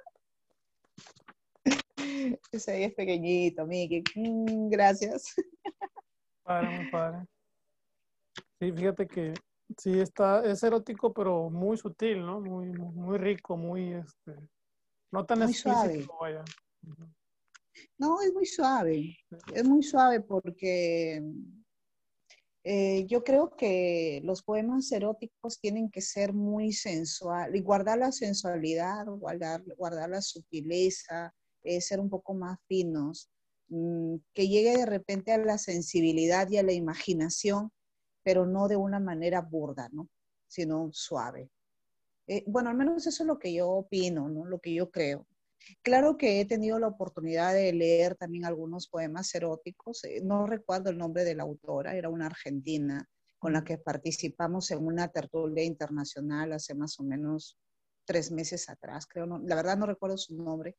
Ese 2.52 2.72
ahí 2.72 2.84
es 2.84 2.94
pequeñito, 2.94 3.66
Miki. 3.66 4.04
Mm, 4.16 4.70
gracias. 4.70 5.34
Padre, 6.44 6.70
muy 6.70 6.92
padre. 6.92 7.26
Sí, 8.60 8.72
fíjate 8.74 9.08
que 9.08 9.34
sí 9.78 10.00
está, 10.00 10.44
es 10.46 10.64
erótico, 10.64 11.14
pero 11.14 11.50
muy 11.50 11.78
sutil, 11.78 12.26
¿no? 12.26 12.42
Muy, 12.42 12.68
muy 12.72 13.18
rico, 13.18 13.58
muy 13.58 13.94
este, 13.94 14.36
no 15.12 15.26
tan 15.26 15.40
muy 15.40 15.54
suave. 15.54 16.08
Vaya. 16.20 16.44
No, 17.98 18.22
es 18.22 18.34
muy 18.34 18.46
suave. 18.46 19.18
Es 19.54 19.64
muy 19.64 19.84
suave 19.84 20.22
porque 20.22 21.22
eh, 22.64 23.06
yo 23.08 23.24
creo 23.24 23.56
que 23.56 24.22
los 24.24 24.44
poemas 24.44 24.92
eróticos 24.92 25.60
tienen 25.60 25.90
que 25.90 26.02
ser 26.02 26.34
muy 26.34 26.74
sensual 26.74 27.56
y 27.56 27.62
guardar 27.62 28.00
la 28.00 28.12
sensualidad, 28.12 29.06
guardar, 29.08 29.64
guardar 29.78 30.10
la 30.10 30.22
sutileza, 30.22 31.34
eh, 31.64 31.82
ser 31.82 32.00
un 32.00 32.10
poco 32.10 32.34
más 32.34 32.58
finos, 32.68 33.30
mm, 33.70 34.16
que 34.34 34.48
llegue 34.48 34.78
de 34.78 34.86
repente 34.86 35.32
a 35.32 35.38
la 35.38 35.58
sensibilidad 35.58 36.50
y 36.50 36.58
a 36.58 36.64
la 36.64 36.74
imaginación, 36.74 37.72
pero 38.24 38.46
no 38.46 38.68
de 38.68 38.76
una 38.76 39.00
manera 39.00 39.42
burda, 39.42 39.90
¿no? 39.92 40.10
Sino 40.48 40.90
suave. 40.94 41.50
Eh, 42.28 42.44
bueno, 42.48 42.70
al 42.70 42.78
menos 42.78 43.08
eso 43.08 43.24
es 43.24 43.28
lo 43.28 43.40
que 43.40 43.54
yo 43.54 43.70
opino, 43.70 44.30
¿no? 44.30 44.46
Lo 44.46 44.60
que 44.60 44.74
yo 44.74 44.90
creo. 44.92 45.28
Claro 45.82 46.18
que 46.18 46.40
he 46.40 46.46
tenido 46.46 46.80
la 46.80 46.88
oportunidad 46.88 47.54
de 47.54 47.74
leer 47.74 48.16
también 48.16 48.46
algunos 48.46 48.88
poemas 48.88 49.34
eróticos. 49.36 50.04
Eh, 50.06 50.22
no 50.24 50.48
recuerdo 50.48 50.90
el 50.90 50.98
nombre 50.98 51.24
de 51.24 51.36
la 51.36 51.44
autora, 51.44 51.96
era 51.96 52.10
una 52.10 52.28
argentina 52.28 53.08
con 53.40 53.54
la 53.54 53.64
que 53.64 53.78
participamos 53.78 54.70
en 54.72 54.86
una 54.86 55.08
tertulia 55.08 55.64
internacional 55.64 56.54
hace 56.54 56.76
más 56.76 57.00
o 57.00 57.04
menos 57.04 57.58
tres 58.06 58.32
meses 58.32 58.70
atrás, 58.70 59.08
creo. 59.08 59.26
la 59.26 59.56
verdad 59.56 59.78
no 59.78 59.86
recuerdo 59.86 60.18
su 60.18 60.36
nombre, 60.36 60.76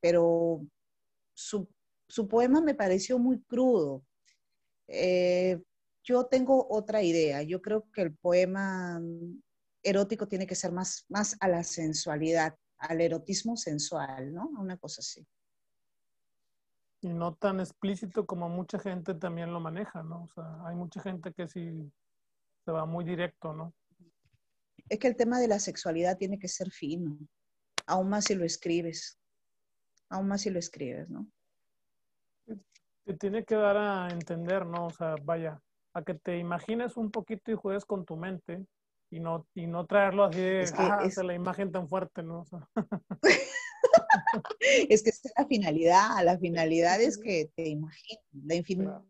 pero 0.00 0.64
su, 1.34 1.68
poema 2.28 2.60
me 2.60 2.74
pareció 2.74 3.18
muy 3.18 3.40
crudo. 3.42 4.04
Eh, 4.86 5.60
yo 6.08 6.24
tengo 6.24 6.66
otra 6.70 7.02
idea. 7.02 7.42
Yo 7.42 7.60
creo 7.60 7.90
que 7.92 8.00
el 8.00 8.16
poema 8.16 8.98
erótico 9.82 10.26
tiene 10.26 10.46
que 10.46 10.54
ser 10.54 10.72
más, 10.72 11.04
más 11.08 11.36
a 11.40 11.48
la 11.48 11.62
sensualidad, 11.62 12.56
al 12.78 13.00
erotismo 13.00 13.56
sensual, 13.56 14.32
¿no? 14.32 14.48
Una 14.58 14.78
cosa 14.78 15.00
así. 15.00 15.26
Y 17.02 17.08
no 17.08 17.34
tan 17.34 17.60
explícito 17.60 18.24
como 18.26 18.48
mucha 18.48 18.78
gente 18.78 19.14
también 19.14 19.52
lo 19.52 19.60
maneja, 19.60 20.02
¿no? 20.02 20.24
O 20.24 20.28
sea, 20.28 20.66
hay 20.66 20.74
mucha 20.74 21.02
gente 21.02 21.32
que 21.32 21.46
sí 21.46 21.92
se 22.64 22.72
va 22.72 22.86
muy 22.86 23.04
directo, 23.04 23.52
¿no? 23.52 23.74
Es 24.88 24.98
que 24.98 25.08
el 25.08 25.16
tema 25.16 25.38
de 25.38 25.48
la 25.48 25.58
sexualidad 25.58 26.16
tiene 26.16 26.38
que 26.38 26.48
ser 26.48 26.70
fino, 26.70 27.18
aún 27.86 28.08
más 28.08 28.24
si 28.24 28.34
lo 28.34 28.44
escribes 28.44 29.18
aún 30.10 30.28
más 30.28 30.40
si 30.40 30.50
lo 30.50 30.58
escribes, 30.58 31.08
¿no? 31.10 31.26
Te 33.04 33.14
tiene 33.14 33.44
que 33.44 33.54
dar 33.54 33.76
a 33.76 34.08
entender, 34.08 34.66
¿no? 34.66 34.86
O 34.86 34.90
sea, 34.90 35.16
vaya, 35.22 35.60
a 35.94 36.02
que 36.02 36.14
te 36.14 36.38
imagines 36.38 36.96
un 36.96 37.10
poquito 37.10 37.50
y 37.50 37.54
juegues 37.54 37.84
con 37.84 38.04
tu 38.04 38.16
mente 38.16 38.66
y 39.10 39.20
no, 39.20 39.46
y 39.54 39.66
no 39.66 39.86
traerlo 39.86 40.24
así 40.24 40.38
de 40.40 40.60
es 40.60 40.72
que 40.72 40.82
ah, 40.82 41.08
la 41.24 41.34
imagen 41.34 41.72
tan 41.72 41.88
fuerte, 41.88 42.22
¿no? 42.22 42.44
es 44.88 45.02
que 45.02 45.10
es 45.10 45.22
la 45.36 45.46
finalidad, 45.46 46.22
la 46.24 46.38
finalidad 46.38 47.00
es 47.00 47.18
que 47.18 47.50
te 47.54 47.68
imagines, 47.68 48.22
la, 48.78 49.04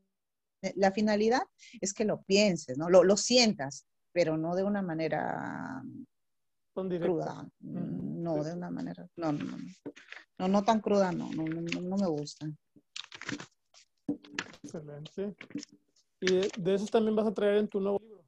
la 0.76 0.92
finalidad 0.92 1.42
es 1.80 1.92
que 1.92 2.04
lo 2.04 2.22
pienses, 2.22 2.78
¿no? 2.78 2.88
Lo, 2.88 3.02
lo 3.02 3.16
sientas, 3.16 3.86
pero 4.12 4.36
no 4.36 4.54
de 4.54 4.62
una 4.62 4.82
manera 4.82 5.82
cruda, 6.86 7.48
no, 7.60 8.44
de 8.44 8.52
una 8.54 8.70
manera, 8.70 9.06
no, 9.16 9.32
no, 9.32 9.44
no. 9.44 9.56
No, 10.38 10.46
no 10.46 10.62
tan 10.62 10.80
cruda, 10.80 11.10
no, 11.10 11.28
no, 11.32 11.44
no, 11.44 11.96
me 11.96 12.06
gusta. 12.06 12.46
Excelente. 14.62 15.34
¿Y 16.20 16.48
de, 16.60 16.74
esos 16.74 16.90
también 16.90 17.14
vas 17.14 17.26
a 17.26 17.34
traer 17.34 17.58
en 17.58 17.68
tu 17.68 17.80
nuevo 17.80 17.98
libro? 18.00 18.24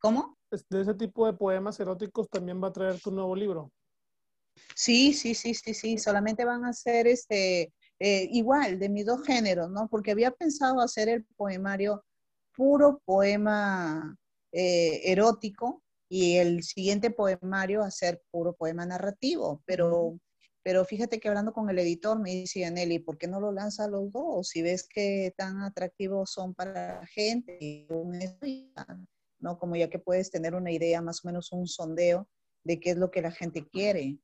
¿Cómo? 0.00 0.36
De 0.70 0.80
ese 0.80 0.94
tipo 0.94 1.26
de 1.26 1.32
poemas 1.32 1.78
eróticos 1.80 2.28
también 2.28 2.62
va 2.62 2.68
a 2.68 2.72
traer 2.72 3.00
tu 3.00 3.10
nuevo 3.10 3.34
libro. 3.34 3.72
Sí, 4.74 5.12
sí, 5.12 5.34
sí, 5.34 5.54
sí, 5.54 5.74
sí. 5.74 5.98
Solamente 5.98 6.44
van 6.44 6.64
a 6.64 6.72
ser 6.72 7.06
este, 7.06 7.72
eh, 7.98 8.28
igual, 8.30 8.78
de 8.78 8.88
mis 8.88 9.06
dos 9.06 9.22
géneros, 9.24 9.70
¿no? 9.70 9.88
Porque 9.88 10.10
había 10.10 10.30
pensado 10.30 10.80
hacer 10.80 11.08
el 11.08 11.24
poemario 11.36 12.04
puro 12.54 13.00
poema 13.04 14.16
eh, 14.52 15.10
erótico, 15.10 15.82
y 16.08 16.36
el 16.36 16.62
siguiente 16.62 17.10
poemario 17.10 17.82
a 17.82 17.90
ser 17.90 18.22
puro 18.30 18.52
poema 18.52 18.86
narrativo, 18.86 19.62
pero, 19.66 20.18
pero 20.64 20.82
fíjate 20.86 21.20
que 21.20 21.28
hablando 21.28 21.52
con 21.52 21.68
el 21.68 21.78
editor 21.78 22.18
me 22.18 22.30
dice, 22.30 22.68
Nelly, 22.70 23.00
¿por 23.00 23.18
qué 23.18 23.28
no 23.28 23.38
lo 23.38 23.52
lanza 23.52 23.86
los 23.86 24.10
dos? 24.10 24.48
Si 24.48 24.62
ves 24.62 24.88
que 24.88 25.34
tan 25.36 25.60
atractivos 25.60 26.30
son 26.30 26.54
para 26.54 27.00
la 27.00 27.06
gente, 27.06 27.86
¿no? 29.40 29.58
Como 29.58 29.76
ya 29.76 29.90
que 29.90 29.98
puedes 29.98 30.30
tener 30.30 30.54
una 30.54 30.72
idea, 30.72 31.02
más 31.02 31.22
o 31.22 31.28
menos 31.28 31.52
un 31.52 31.66
sondeo 31.66 32.26
de 32.64 32.80
qué 32.80 32.92
es 32.92 32.96
lo 32.96 33.10
que 33.10 33.20
la 33.20 33.30
gente 33.30 33.68
quiere. 33.68 34.18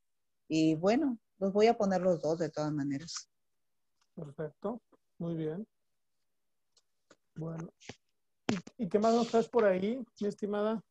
Y 0.49 0.77
bueno, 0.77 1.19
los 1.39 1.53
voy 1.53 1.67
a 1.67 1.77
poner 1.77 2.01
los 2.01 2.23
dos 2.23 2.39
de 2.39 2.49
todas 2.49 2.73
maneras. 2.73 3.29
Perfecto, 4.15 4.81
muy 5.19 5.35
bien. 5.35 5.69
Bueno, 7.35 7.71
¿y, 8.79 8.89
qué 8.89 8.99
más 8.99 9.13
nos 9.13 9.29
traes 9.29 9.49
por 9.49 9.67
ahí, 9.67 10.03
mi 10.21 10.27
estimada? 10.27 10.83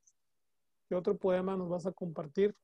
¿Qué 0.87 0.93
otro 0.93 1.17
poema 1.17 1.57
nos 1.57 1.69
vas 1.69 1.87
a 1.87 1.91
compartir? 1.91 2.55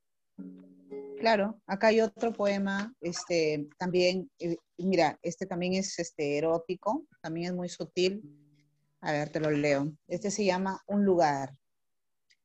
Claro, 1.20 1.62
acá 1.66 1.88
hay 1.88 2.02
otro 2.02 2.34
poema, 2.34 2.94
este, 3.02 3.68
también, 3.78 4.30
eh, 4.40 4.58
mira, 4.78 5.18
este 5.22 5.46
también 5.46 5.74
es 5.74 5.98
este, 6.00 6.38
erótico, 6.38 7.06
también 7.22 7.48
es 7.48 7.54
muy 7.54 7.70
sutil. 7.70 8.22
A 9.02 9.12
ver, 9.12 9.30
te 9.30 9.40
lo 9.40 9.52
leo. 9.52 9.92
Este 10.08 10.32
se 10.32 10.46
llama 10.46 10.82
Un 10.88 11.06
lugar. 11.06 11.56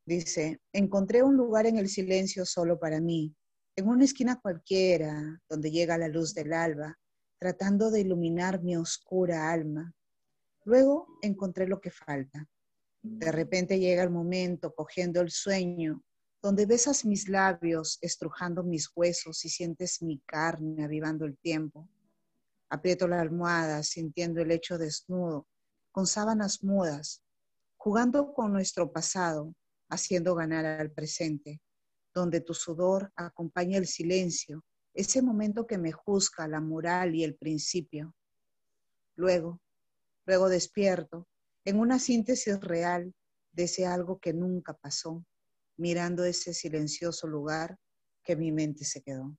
Dice, 0.04 0.60
encontré 0.72 1.22
un 1.22 1.36
lugar 1.36 1.66
en 1.66 1.78
el 1.78 1.88
silencio 1.88 2.44
solo 2.44 2.78
para 2.78 3.00
mí, 3.00 3.34
en 3.76 3.88
una 3.88 4.04
esquina 4.04 4.40
cualquiera, 4.40 5.40
donde 5.48 5.70
llega 5.70 5.98
la 5.98 6.08
luz 6.08 6.34
del 6.34 6.52
alba, 6.52 6.98
tratando 7.38 7.90
de 7.90 8.00
iluminar 8.00 8.62
mi 8.62 8.76
oscura 8.76 9.50
alma. 9.50 9.94
Luego 10.64 11.06
encontré 11.22 11.66
lo 11.66 11.80
que 11.80 11.90
falta, 11.90 12.46
de 13.02 13.32
repente 13.32 13.78
llega 13.78 14.02
el 14.02 14.10
momento, 14.10 14.74
cogiendo 14.74 15.20
el 15.20 15.30
sueño, 15.30 16.02
donde 16.42 16.64
besas 16.64 17.04
mis 17.04 17.28
labios, 17.28 17.98
estrujando 18.00 18.62
mis 18.62 18.90
huesos 18.94 19.44
y 19.44 19.50
sientes 19.50 20.00
mi 20.00 20.18
carne 20.20 20.84
avivando 20.84 21.26
el 21.26 21.36
tiempo. 21.36 21.88
Aprieto 22.70 23.06
la 23.08 23.20
almohada, 23.20 23.82
sintiendo 23.82 24.40
el 24.40 24.48
lecho 24.48 24.78
desnudo, 24.78 25.46
con 25.92 26.06
sábanas 26.06 26.62
mudas, 26.64 27.22
jugando 27.76 28.32
con 28.32 28.52
nuestro 28.52 28.90
pasado, 28.92 29.54
haciendo 29.90 30.34
ganar 30.34 30.64
al 30.64 30.90
presente, 30.92 31.60
donde 32.14 32.40
tu 32.40 32.54
sudor 32.54 33.12
acompaña 33.16 33.76
el 33.76 33.86
silencio, 33.86 34.64
ese 34.94 35.20
momento 35.20 35.66
que 35.66 35.78
me 35.78 35.92
juzga 35.92 36.48
la 36.48 36.60
moral 36.60 37.14
y 37.14 37.24
el 37.24 37.34
principio. 37.36 38.14
Luego, 39.16 39.60
luego 40.26 40.48
despierto, 40.48 41.28
en 41.64 41.78
una 41.78 41.98
síntesis 41.98 42.58
real 42.60 43.14
de 43.52 43.64
ese 43.64 43.86
algo 43.86 44.18
que 44.18 44.32
nunca 44.32 44.74
pasó, 44.74 45.24
mirando 45.80 46.24
ese 46.24 46.52
silencioso 46.52 47.26
lugar 47.26 47.78
que 48.22 48.36
mi 48.36 48.52
mente 48.52 48.84
se 48.84 49.02
quedó. 49.02 49.34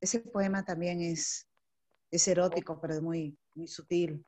Ese 0.00 0.20
poema 0.20 0.64
también 0.64 1.02
es, 1.02 1.48
es 2.10 2.28
erótico, 2.28 2.80
pero 2.80 2.94
es 2.94 3.02
muy, 3.02 3.36
muy 3.54 3.66
sutil. 3.66 4.24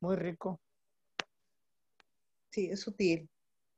Muy 0.00 0.16
rico. 0.16 0.60
Sí, 2.50 2.66
es 2.70 2.80
sutil. 2.80 3.30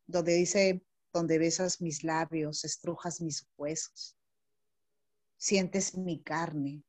Donde 0.07 0.35
dice, 0.35 0.85
donde 1.13 1.39
besas 1.39 1.81
mis 1.81 2.03
labios, 2.03 2.65
estrujas 2.65 3.21
mis 3.21 3.47
huesos, 3.57 4.17
sientes 5.37 5.97
mi 5.97 6.21
carne, 6.21 6.83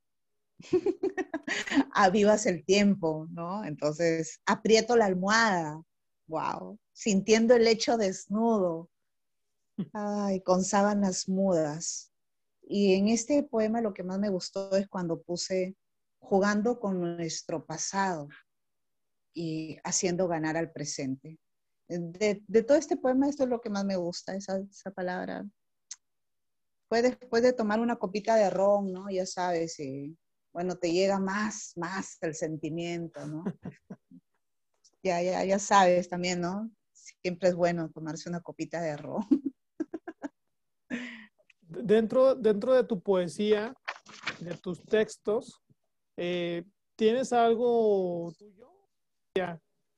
avivas 1.94 2.48
el 2.48 2.66
tiempo, 2.66 3.28
¿no? 3.30 3.64
Entonces, 3.64 4.42
aprieto 4.48 4.96
la 4.96 5.06
almohada, 5.06 5.80
wow, 6.28 6.80
sintiendo 6.94 7.56
el 7.56 7.64
lecho 7.66 7.98
desnudo, 7.98 8.90
ay, 9.94 10.42
con 10.42 10.64
sábanas 10.64 11.28
mudas. 11.28 12.12
Y 12.68 12.96
en 12.96 13.10
este 13.10 13.44
poema 13.44 13.82
lo 13.82 13.94
que 13.94 14.04
más 14.04 14.20
me 14.20 14.30
gustó 14.30 14.76
es 14.76 14.88
cuando 14.88 15.22
puse 15.22 15.76
jugando 16.20 16.80
con 16.80 17.00
nuestro 17.00 17.66
pasado 17.66 18.28
y 19.34 19.78
haciendo 19.84 20.28
ganar 20.28 20.58
al 20.58 20.72
presente 20.72 21.40
de, 21.88 22.64
todo 22.64 22.78
este 22.78 22.98
poema, 22.98 23.30
esto 23.30 23.44
es 23.44 23.50
lo 23.50 23.62
que 23.62 23.70
más 23.70 23.86
me 23.86 23.96
gusta, 23.96 24.36
esa, 24.36 24.60
esa 24.60 24.92
palabra. 24.92 25.46
Fue 26.90 27.02
después 27.02 27.44
de 27.44 27.54
tomar 27.54 27.80
una 27.80 27.96
copita 27.96 28.36
de 28.36 28.50
ron, 28.50 28.92
¿no? 28.92 29.10
Ya 29.10 29.26
sabes, 29.26 29.80
y, 29.80 30.18
bueno, 30.54 30.76
te 30.76 30.92
llega 30.92 31.20
más, 31.20 31.74
más 31.76 32.18
el 32.22 32.36
sentimiento, 32.36 33.26
¿no? 33.26 33.44
ya, 35.06 35.22
ya, 35.22 35.46
ya 35.46 35.60
sabes 35.60 36.10
también, 36.10 36.42
¿no? 36.42 36.72
Siempre 36.92 37.50
es 37.50 37.56
bueno 37.56 37.92
tomarse 37.92 38.28
una 38.28 38.42
copita 38.42 38.82
de 38.82 38.98
ron. 38.98 39.24
dentro, 41.62 42.34
dentro 42.34 42.74
de 42.74 42.84
tu 42.84 43.00
poesía, 43.00 43.76
de 44.40 44.56
tus 44.58 44.84
textos, 44.84 45.62
eh, 46.18 46.64
¿tienes 46.96 47.32
algo 47.34 48.34
tuyo? 48.38 48.72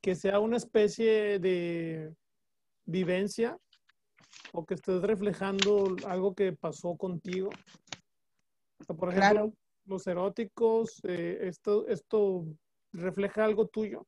que 0.02 0.16
sea 0.16 0.40
una 0.40 0.58
especie 0.58 1.40
de 1.40 2.14
vivencia 2.86 3.58
o 4.52 4.66
que 4.66 4.74
estés 4.74 5.02
reflejando 5.02 5.96
algo 6.06 6.34
que 6.34 6.54
pasó 6.54 6.96
contigo. 6.98 7.50
por 8.98 9.14
ejemplo, 9.14 9.54
los 9.86 10.06
eróticos, 10.08 11.00
eh, 11.04 11.40
esto, 11.44 11.88
esto 11.88 12.46
refleja 12.92 13.46
algo 13.46 13.68
tuyo. 13.68 14.06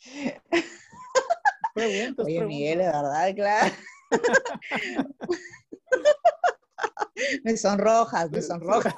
Preguntas, 1.74 2.26
Oye, 2.26 2.44
Miguel, 2.44 2.78
de 2.78 2.86
verdad, 2.86 3.34
claro. 3.34 3.74
me 7.44 7.56
sonrojas, 7.56 8.30
me 8.30 8.42
sonrojas. 8.42 8.94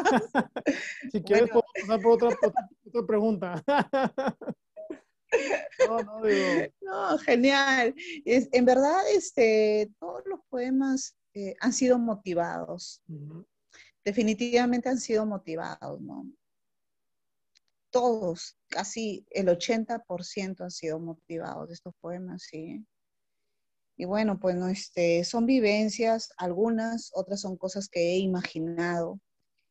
si 1.11 1.23
quieres, 1.23 1.51
puedo 1.51 1.65
pasar 1.81 2.01
por 2.01 2.13
otra, 2.13 2.29
otra 2.87 3.07
pregunta. 3.07 3.63
No, 5.89 6.03
no, 6.03 6.23
digo. 6.23 6.69
No, 6.83 7.17
genial. 7.19 7.95
Es, 8.25 8.49
en 8.53 8.67
verdad, 8.67 9.01
este, 9.15 9.91
todos 9.99 10.23
los 10.27 10.41
poemas 10.51 11.17
eh, 11.35 11.55
han 11.61 11.73
sido 11.73 11.99
motivados. 11.99 13.03
Definitivamente 14.05 14.91
han 14.91 14.99
sido 14.99 15.25
motivados, 15.25 16.01
¿no? 16.01 16.27
Todos, 17.93 18.59
casi 18.69 19.25
el 19.31 19.47
80% 19.49 20.65
han 20.65 20.71
sido 20.73 20.99
motivados 20.99 21.69
de 21.69 21.75
estos 21.75 21.95
poemas, 22.01 22.43
sí. 22.43 22.85
Y 23.97 24.05
bueno, 24.07 24.41
pues 24.41 24.57
no, 24.57 24.67
este, 24.69 25.23
son 25.23 25.47
vivencias, 25.47 26.33
algunas, 26.39 27.13
otras 27.15 27.43
son 27.43 27.57
cosas 27.57 27.89
que 27.89 28.15
he 28.15 28.17
imaginado 28.17 29.21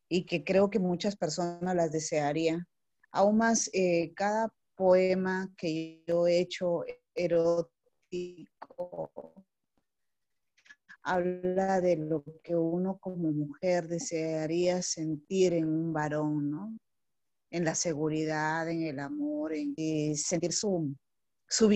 y 0.08 0.24
que 0.24 0.44
creo 0.44 0.70
que 0.70 0.78
muchas 0.78 1.16
personas 1.16 1.74
las 1.76 1.92
desearían. 1.92 2.66
Aún 3.10 3.36
más, 3.38 3.68
eh, 3.74 4.14
cada 4.14 4.48
poema 4.76 5.52
que 5.58 6.02
yo 6.06 6.26
he 6.26 6.38
hecho 6.38 6.84
erótico 7.14 7.72
habla 11.02 11.80
de 11.80 11.96
lo 11.96 12.24
que 12.42 12.54
uno 12.54 12.98
como 12.98 13.32
mujer 13.32 13.88
desearía 13.88 14.82
sentir 14.82 15.52
en 15.52 15.68
un 15.68 15.92
varón, 15.92 16.50
¿no? 16.50 16.78
En 17.52 17.64
la 17.64 17.74
seguridad, 17.74 18.68
en 18.68 18.82
el 18.82 18.98
amor, 18.98 19.52
en 19.54 20.16
sentir 20.16 20.52
su, 20.52 20.96
su, 21.46 21.68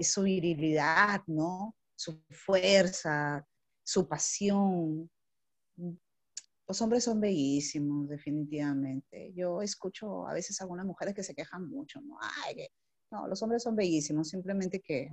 su 0.00 0.22
virilidad, 0.22 1.22
¿no? 1.26 1.74
Su 1.96 2.22
fuerza, 2.30 3.44
su 3.82 4.06
pasión, 4.06 5.10
los 6.68 6.82
hombres 6.82 7.04
son 7.04 7.20
bellísimos, 7.20 8.08
definitivamente. 8.08 9.32
Yo 9.34 9.62
escucho 9.62 10.26
a 10.26 10.34
veces 10.34 10.60
a 10.60 10.64
algunas 10.64 10.84
mujeres 10.84 11.14
que 11.14 11.22
se 11.22 11.34
quejan 11.34 11.68
mucho, 11.68 12.00
¿no? 12.00 12.18
Ay, 12.44 12.66
no, 13.10 13.28
los 13.28 13.40
hombres 13.42 13.62
son 13.62 13.76
bellísimos, 13.76 14.28
simplemente 14.28 14.80
que 14.80 15.10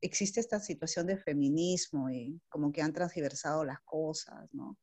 existe 0.00 0.40
esta 0.40 0.58
situación 0.58 1.06
de 1.06 1.18
feminismo 1.18 2.08
y 2.08 2.40
como 2.48 2.72
que 2.72 2.80
han 2.80 2.94
transversado 2.94 3.64
las 3.64 3.80
cosas, 3.84 4.48
¿no? 4.52 4.78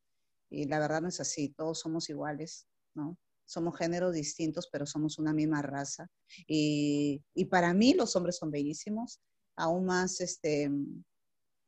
Y 0.51 0.65
la 0.65 0.77
verdad 0.77 1.01
no 1.01 1.07
es 1.07 1.19
así, 1.19 1.49
todos 1.49 1.79
somos 1.79 2.09
iguales, 2.09 2.67
¿no? 2.93 3.17
Somos 3.45 3.77
géneros 3.77 4.13
distintos, 4.13 4.67
pero 4.71 4.85
somos 4.85 5.19
una 5.19 5.33
misma 5.33 5.61
raza. 5.61 6.07
Y, 6.47 7.21
para 7.49 7.73
mí 7.73 7.93
los 7.93 8.15
hombres 8.15 8.37
son 8.37 8.51
bellísimos, 8.51 9.21
aún 9.55 9.85
más 9.85 10.19
este, 10.21 10.69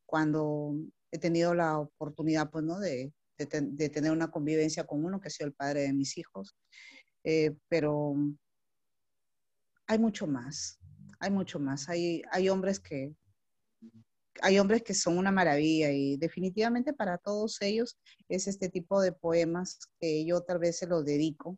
cuando 0.05 0.75
he 1.11 1.19
tenido 1.19 1.53
la 1.53 1.79
oportunidad, 1.79 2.49
pues, 2.49 2.63
¿no? 2.63 2.79
De, 2.79 3.13
tener 3.37 4.11
una 4.11 4.31
convivencia 4.31 4.83
con 4.85 5.05
uno 5.05 5.19
que 5.19 5.27
ha 5.27 5.31
sido 5.31 5.47
el 5.47 5.53
padre 5.53 5.81
de 5.81 5.93
mis 5.93 6.17
hijos. 6.17 6.55
Eh, 7.23 7.55
pero 7.67 8.15
hay 9.85 9.99
mucho 9.99 10.25
más, 10.25 10.79
hay 11.19 11.29
mucho 11.29 11.59
más. 11.59 11.87
Hay 11.89 12.49
hombres 12.49 12.79
que 12.79 13.15
hay 14.41 14.59
hombres 14.59 14.83
que 14.83 14.93
son 14.93 15.17
una 15.17 15.31
maravilla 15.31 15.91
y 15.91 16.17
definitivamente 16.17 16.93
para 16.93 17.17
todos 17.17 17.61
ellos 17.61 17.97
es 18.29 18.47
este 18.47 18.69
tipo 18.69 19.01
de 19.01 19.11
poemas 19.11 19.79
que 19.99 20.25
yo 20.25 20.41
tal 20.41 20.59
vez 20.59 20.77
se 20.77 20.87
los 20.87 21.05
dedico, 21.05 21.57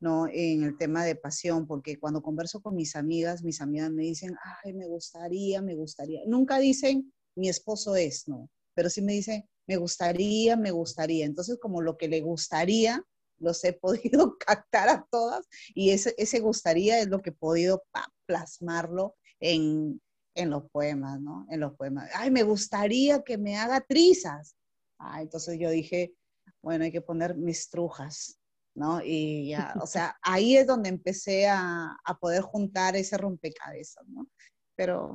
¿no? 0.00 0.26
En 0.32 0.64
el 0.64 0.76
tema 0.78 1.04
de 1.04 1.14
pasión, 1.14 1.66
porque 1.66 1.98
cuando 1.98 2.22
converso 2.22 2.60
con 2.62 2.74
mis 2.74 2.96
amigas, 2.96 3.42
mis 3.44 3.60
amigas 3.60 3.90
me 3.90 4.02
dicen, 4.02 4.34
ay, 4.64 4.72
me 4.72 4.86
gustaría, 4.86 5.62
me 5.62 5.74
gustaría. 5.74 6.22
Nunca 6.26 6.58
dicen, 6.58 7.12
mi 7.36 7.48
esposo 7.48 7.94
es, 7.96 8.26
¿no? 8.26 8.50
Pero 8.74 8.90
sí 8.90 9.02
me 9.02 9.12
dicen, 9.12 9.48
me 9.66 9.76
gustaría, 9.76 10.56
me 10.56 10.70
gustaría. 10.70 11.26
Entonces, 11.26 11.58
como 11.60 11.82
lo 11.82 11.96
que 11.96 12.08
le 12.08 12.22
gustaría, 12.22 13.04
los 13.38 13.62
he 13.64 13.72
podido 13.80 14.36
captar 14.38 14.88
a 14.88 15.06
todas 15.10 15.46
y 15.74 15.90
ese, 15.90 16.14
ese 16.18 16.40
gustaría 16.40 16.98
es 17.00 17.08
lo 17.08 17.20
que 17.20 17.30
he 17.30 17.34
podido 17.34 17.82
plasmarlo 18.26 19.16
en, 19.38 20.00
en 20.34 20.50
los 20.50 20.70
poemas, 20.70 21.20
¿no? 21.20 21.46
En 21.50 21.60
los 21.60 21.74
poemas. 21.74 22.10
Ay, 22.14 22.30
me 22.30 22.42
gustaría 22.42 23.22
que 23.22 23.38
me 23.38 23.56
haga 23.56 23.80
trizas. 23.80 24.56
Ah, 24.98 25.22
entonces 25.22 25.58
yo 25.58 25.70
dije, 25.70 26.14
bueno, 26.62 26.84
hay 26.84 26.92
que 26.92 27.00
poner 27.00 27.36
mis 27.36 27.70
trujas, 27.70 28.39
¿no? 28.74 29.00
Y 29.02 29.48
ya, 29.48 29.74
o 29.80 29.86
sea, 29.86 30.16
ahí 30.22 30.56
es 30.56 30.66
donde 30.66 30.88
empecé 30.88 31.48
a, 31.48 31.96
a 32.04 32.18
poder 32.18 32.42
juntar 32.42 32.96
ese 32.96 33.16
rompecabezas, 33.16 34.06
¿no? 34.08 34.28
Pero 34.76 35.14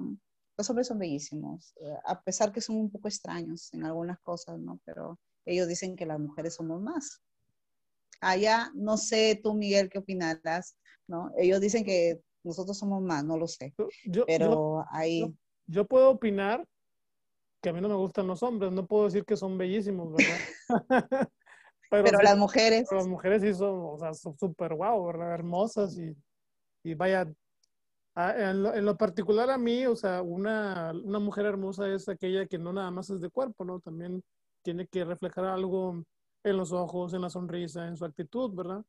los 0.57 0.69
hombres 0.69 0.87
son 0.87 0.99
bellísimos, 0.99 1.73
eh, 1.81 1.97
a 2.05 2.21
pesar 2.21 2.51
que 2.51 2.61
son 2.61 2.77
un 2.77 2.89
poco 2.89 3.07
extraños 3.07 3.73
en 3.73 3.85
algunas 3.85 4.19
cosas, 4.19 4.57
¿no? 4.59 4.79
Pero 4.85 5.19
ellos 5.45 5.67
dicen 5.67 5.95
que 5.95 6.05
las 6.05 6.19
mujeres 6.19 6.55
somos 6.55 6.81
más. 6.81 7.21
Allá, 8.21 8.71
no 8.73 8.97
sé 8.97 9.39
tú, 9.43 9.53
Miguel, 9.53 9.89
qué 9.89 9.99
opinarás, 9.99 10.77
¿no? 11.07 11.31
Ellos 11.37 11.59
dicen 11.59 11.83
que 11.83 12.21
nosotros 12.43 12.77
somos 12.77 13.01
más, 13.01 13.23
no 13.25 13.37
lo 13.37 13.47
sé. 13.47 13.73
pero 14.25 14.85
ahí... 14.91 15.35
Yo, 15.67 15.85
puedo 15.85 16.11
opinar 16.11 16.65
que 17.61 17.69
a 17.69 17.73
mí 17.73 17.81
no 17.81 17.89
me 17.89 17.95
gustan 17.95 18.27
los 18.27 18.43
hombres, 18.43 18.71
no 18.71 18.85
puedo 18.85 19.05
decir 19.05 19.25
que 19.25 19.35
son 19.35 19.57
bellísimos, 19.57 20.13
¿verdad? 20.13 20.37
pero, 22.03 22.19
las 22.21 22.37
mujeres... 22.37 22.87
las 22.91 23.07
mujeres 23.07 23.41
sí 23.41 23.53
son, 23.53 23.79
o 23.81 23.97
sea, 23.97 24.13
son 24.13 24.37
súper 24.37 24.73
guau, 24.73 25.05
¿verdad? 25.05 25.33
Hermosas 25.33 25.97
y, 25.97 26.15
y 26.83 26.93
vaya, 26.93 27.27
Ah, 28.17 28.33
en, 28.37 28.85
lo, 28.85 28.95
particular 28.95 29.49
a 29.49 29.57
mí, 29.57 29.85
o 29.85 29.95
sea, 29.95 30.21
una, 30.21 30.93
una, 31.03 31.19
mujer 31.19 31.45
hermosa 31.45 31.93
es 31.93 32.07
aquella 32.07 32.45
que 32.45 32.57
no 32.57 32.71
nada 32.71 32.89
más 32.89 33.09
es 33.09 33.19
de 33.19 33.29
cuerpo, 33.29 33.65
¿no? 33.65 33.81
También 33.81 34.23
tiene 34.63 34.87
que 34.87 35.03
reflejar 35.03 35.43
algo 35.43 36.01
en 36.45 36.57
los 36.57 36.71
ojos, 36.71 37.13
en 37.13 37.21
la 37.21 37.29
sonrisa, 37.29 37.85
en 37.85 37.97
su 37.97 38.05
actitud, 38.05 38.53
¿verdad? 38.53 38.85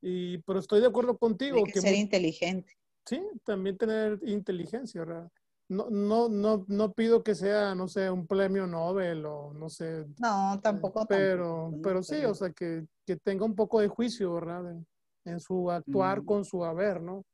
Y, 0.00 0.38
pero 0.38 0.60
estoy 0.60 0.80
de 0.80 0.86
acuerdo 0.86 1.18
contigo. 1.18 1.56
Tiene 1.56 1.72
que, 1.72 1.80
ser 1.80 1.94
inteligente. 1.96 2.72
Sí, 3.04 3.20
también 3.44 3.76
tener 3.76 4.20
inteligencia, 4.22 5.04
¿verdad? 5.04 5.28
No, 5.72 5.88
no, 5.88 6.28
no, 6.28 6.66
no 6.68 6.92
pido 6.92 7.22
que 7.22 7.34
sea, 7.34 7.74
no 7.74 7.88
sé, 7.88 8.10
un 8.10 8.26
premio 8.26 8.66
Nobel 8.66 9.24
o 9.24 9.54
no 9.54 9.70
sé. 9.70 10.04
No, 10.18 10.60
tampoco. 10.62 11.06
Pero, 11.06 11.72
pero 11.82 12.02
sí, 12.02 12.22
o 12.26 12.34
sea, 12.34 12.50
que, 12.50 12.84
que, 13.06 13.16
tenga 13.16 13.46
un 13.46 13.54
poco 13.54 13.80
de 13.80 13.88
juicio, 13.88 14.34
¿verdad? 14.34 14.76
En, 15.24 15.40
su 15.40 15.70
actuar 15.70 16.20
mm. 16.20 16.24
con 16.26 16.44
su 16.44 16.62
haber, 16.62 17.00
¿no? 17.00 17.24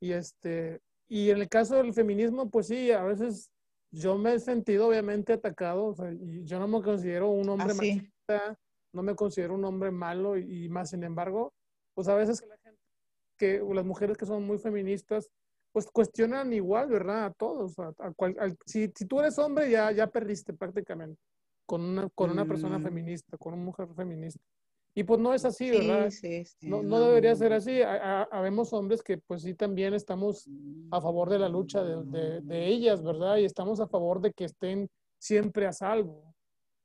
Y, 0.00 0.12
este, 0.12 0.80
y 1.08 1.30
en 1.30 1.38
el 1.38 1.48
caso 1.48 1.74
del 1.74 1.92
feminismo, 1.92 2.48
pues 2.48 2.68
sí, 2.68 2.92
a 2.92 3.02
veces 3.02 3.50
yo 3.90 4.16
me 4.16 4.34
he 4.34 4.38
sentido 4.38 4.86
obviamente 4.86 5.32
atacado, 5.32 5.96
y 6.12 6.44
yo 6.44 6.60
no 6.60 6.68
me 6.68 6.82
considero 6.82 7.30
un 7.30 7.48
hombre 7.48 7.72
ah, 7.72 7.74
machista, 7.74 8.58
no 8.92 9.02
me 9.02 9.16
considero 9.16 9.54
un 9.54 9.64
hombre 9.64 9.90
malo, 9.90 10.36
y, 10.38 10.68
más 10.68 10.90
sin 10.90 11.02
embargo, 11.02 11.52
pues 11.94 12.06
a 12.06 12.14
veces 12.14 12.40
que 12.40 12.46
la 12.46 12.58
gente, 12.58 12.80
que 13.36 13.60
las 13.74 13.84
mujeres 13.84 14.16
que 14.16 14.26
son 14.26 14.44
muy 14.44 14.58
feministas, 14.58 15.28
pues 15.72 15.86
cuestionan 15.86 16.52
igual, 16.52 16.88
¿verdad? 16.88 17.26
A 17.26 17.32
todos. 17.32 17.78
A, 17.78 17.92
si, 18.66 18.90
si, 18.94 19.04
tú 19.06 19.20
eres 19.20 19.38
hombre, 19.38 19.70
ya, 19.70 19.92
ya 19.92 20.06
perdiste 20.08 20.52
prácticamente 20.52 21.20
con 21.66 21.82
una, 21.82 22.08
con 22.10 22.30
una 22.30 22.44
persona 22.44 22.78
mm. 22.78 22.82
feminista, 22.82 23.36
con 23.36 23.54
una 23.54 23.62
mujer 23.62 23.88
feminista. 23.94 24.42
Y 24.92 25.04
pues 25.04 25.20
no 25.20 25.32
es 25.32 25.44
así, 25.44 25.70
¿verdad? 25.70 26.10
Sí, 26.10 26.44
sí, 26.44 26.68
no, 26.68 26.82
no, 26.82 27.00
debería 27.00 27.36
ser 27.36 27.52
así. 27.52 27.80
Habemos 27.82 28.72
hombres 28.72 29.02
que 29.02 29.18
pues 29.18 29.42
sí 29.42 29.54
también 29.54 29.94
estamos 29.94 30.48
a 30.90 31.00
favor 31.00 31.30
de 31.30 31.38
la 31.38 31.48
lucha 31.48 31.84
de, 31.84 32.40
de, 32.40 32.66
ellas, 32.66 33.02
¿verdad? 33.02 33.36
Y 33.36 33.44
estamos 33.44 33.78
a 33.78 33.86
favor 33.86 34.20
de 34.20 34.32
que 34.32 34.46
estén 34.46 34.90
siempre 35.18 35.66
a 35.66 35.72
salvo. 35.72 36.34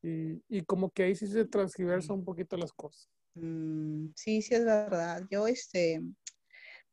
Y, 0.03 0.39
y 0.47 0.61
como 0.61 0.91
que 0.91 1.01
ahí 1.01 1.15
sí 1.15 1.25
se 1.25 1.45
transgiversa 1.45 2.13
un 2.13 2.23
poquito 2.23 2.55
las 2.57 2.71
cosas. 2.71 3.09
Mm, 3.33 4.09
sí, 4.15 4.41
sí 4.43 4.53
es 4.53 4.63
verdad. 4.63 5.23
Yo, 5.31 5.47
este, 5.47 5.99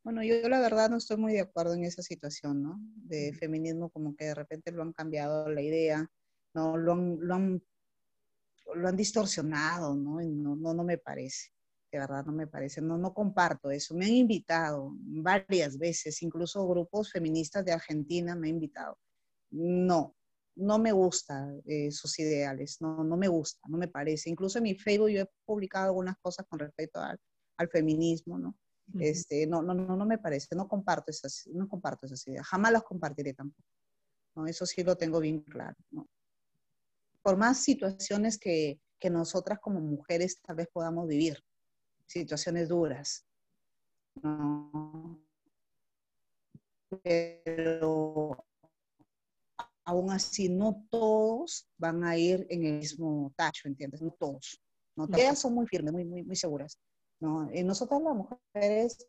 bueno, 0.04 0.22
yo, 0.22 0.48
la 0.48 0.60
verdad 0.60 0.90
no 0.90 0.96
estoy 0.96 1.16
muy 1.16 1.32
de 1.32 1.40
acuerdo 1.40 1.74
en 1.74 1.84
esa 1.84 2.02
situación, 2.02 2.62
¿no? 2.62 2.80
De 2.96 3.32
feminismo, 3.34 3.90
como 3.90 4.16
que 4.16 4.26
de 4.26 4.34
repente 4.34 4.72
lo 4.72 4.82
han 4.82 4.92
cambiado 4.92 5.48
la 5.48 5.62
idea, 5.62 6.10
¿no? 6.54 6.76
Lo 6.76 6.92
han, 6.92 7.18
lo 7.20 7.34
han, 7.34 7.62
lo 8.74 8.88
han 8.88 8.96
distorsionado, 8.96 9.94
¿no? 9.94 10.20
¿no? 10.20 10.56
No, 10.56 10.74
no 10.74 10.84
me 10.84 10.98
parece, 10.98 11.50
de 11.92 11.98
verdad 11.98 12.24
no 12.24 12.32
me 12.32 12.48
parece, 12.48 12.80
no, 12.80 12.98
no 12.98 13.14
comparto 13.14 13.70
eso. 13.70 13.94
Me 13.94 14.06
han 14.06 14.12
invitado 14.12 14.92
varias 14.98 15.78
veces, 15.78 16.20
incluso 16.22 16.66
grupos 16.66 17.12
feministas 17.12 17.64
de 17.64 17.72
Argentina 17.72 18.34
me 18.34 18.48
han 18.48 18.54
invitado. 18.54 18.98
No, 19.50 20.16
no 20.56 20.78
me 20.78 20.92
gusta 20.92 21.52
eh, 21.64 21.92
sus 21.92 22.18
ideales, 22.18 22.80
no, 22.80 23.04
no 23.04 23.16
me 23.16 23.28
gusta, 23.28 23.60
no 23.68 23.78
me 23.78 23.88
parece. 23.88 24.30
Incluso 24.30 24.58
en 24.58 24.64
mi 24.64 24.74
Facebook 24.74 25.10
yo 25.10 25.22
he 25.22 25.30
publicado 25.44 25.86
algunas 25.86 26.16
cosas 26.18 26.44
con 26.48 26.58
respecto 26.58 27.00
al, 27.00 27.20
al 27.56 27.68
feminismo, 27.68 28.38
¿no? 28.38 28.56
Este, 28.98 29.46
no, 29.46 29.62
no, 29.62 29.74
no, 29.74 29.96
no 29.96 30.06
me 30.06 30.18
parece, 30.18 30.54
no 30.54 30.68
comparto 30.68 31.10
esas, 31.10 31.46
no 31.52 31.68
comparto 31.68 32.06
esas 32.06 32.26
ideas, 32.26 32.46
jamás 32.46 32.72
las 32.72 32.82
compartiré 32.82 33.32
tampoco. 33.34 33.68
¿no? 34.34 34.46
Eso 34.46 34.66
sí 34.66 34.82
lo 34.82 34.96
tengo 34.96 35.20
bien 35.20 35.40
claro. 35.42 35.76
¿no? 35.90 36.08
Por 37.22 37.36
más 37.36 37.58
situaciones 37.58 38.38
que, 38.38 38.80
que 38.98 39.10
nosotras 39.10 39.58
como 39.60 39.80
mujeres 39.80 40.40
tal 40.40 40.56
vez 40.56 40.68
podamos 40.72 41.08
vivir, 41.08 41.42
situaciones 42.06 42.68
duras, 42.68 43.24
¿no? 44.22 45.18
pero 47.02 48.44
aún 49.84 50.10
así 50.10 50.48
no 50.48 50.86
todos 50.90 51.68
van 51.78 52.04
a 52.04 52.16
ir 52.16 52.46
en 52.50 52.64
el 52.64 52.74
mismo 52.74 53.32
tacho, 53.36 53.68
¿entiendes? 53.68 54.02
No 54.02 54.10
todos. 54.12 54.60
¿no? 54.94 55.08
Todas 55.08 55.38
son 55.38 55.54
muy 55.54 55.66
firmes, 55.66 55.92
muy, 55.92 56.04
muy, 56.04 56.22
muy 56.22 56.36
seguras. 56.36 56.78
¿No? 57.22 57.48
Y 57.54 57.62
nosotras 57.62 58.02
las 58.02 58.16
mujeres 58.16 59.08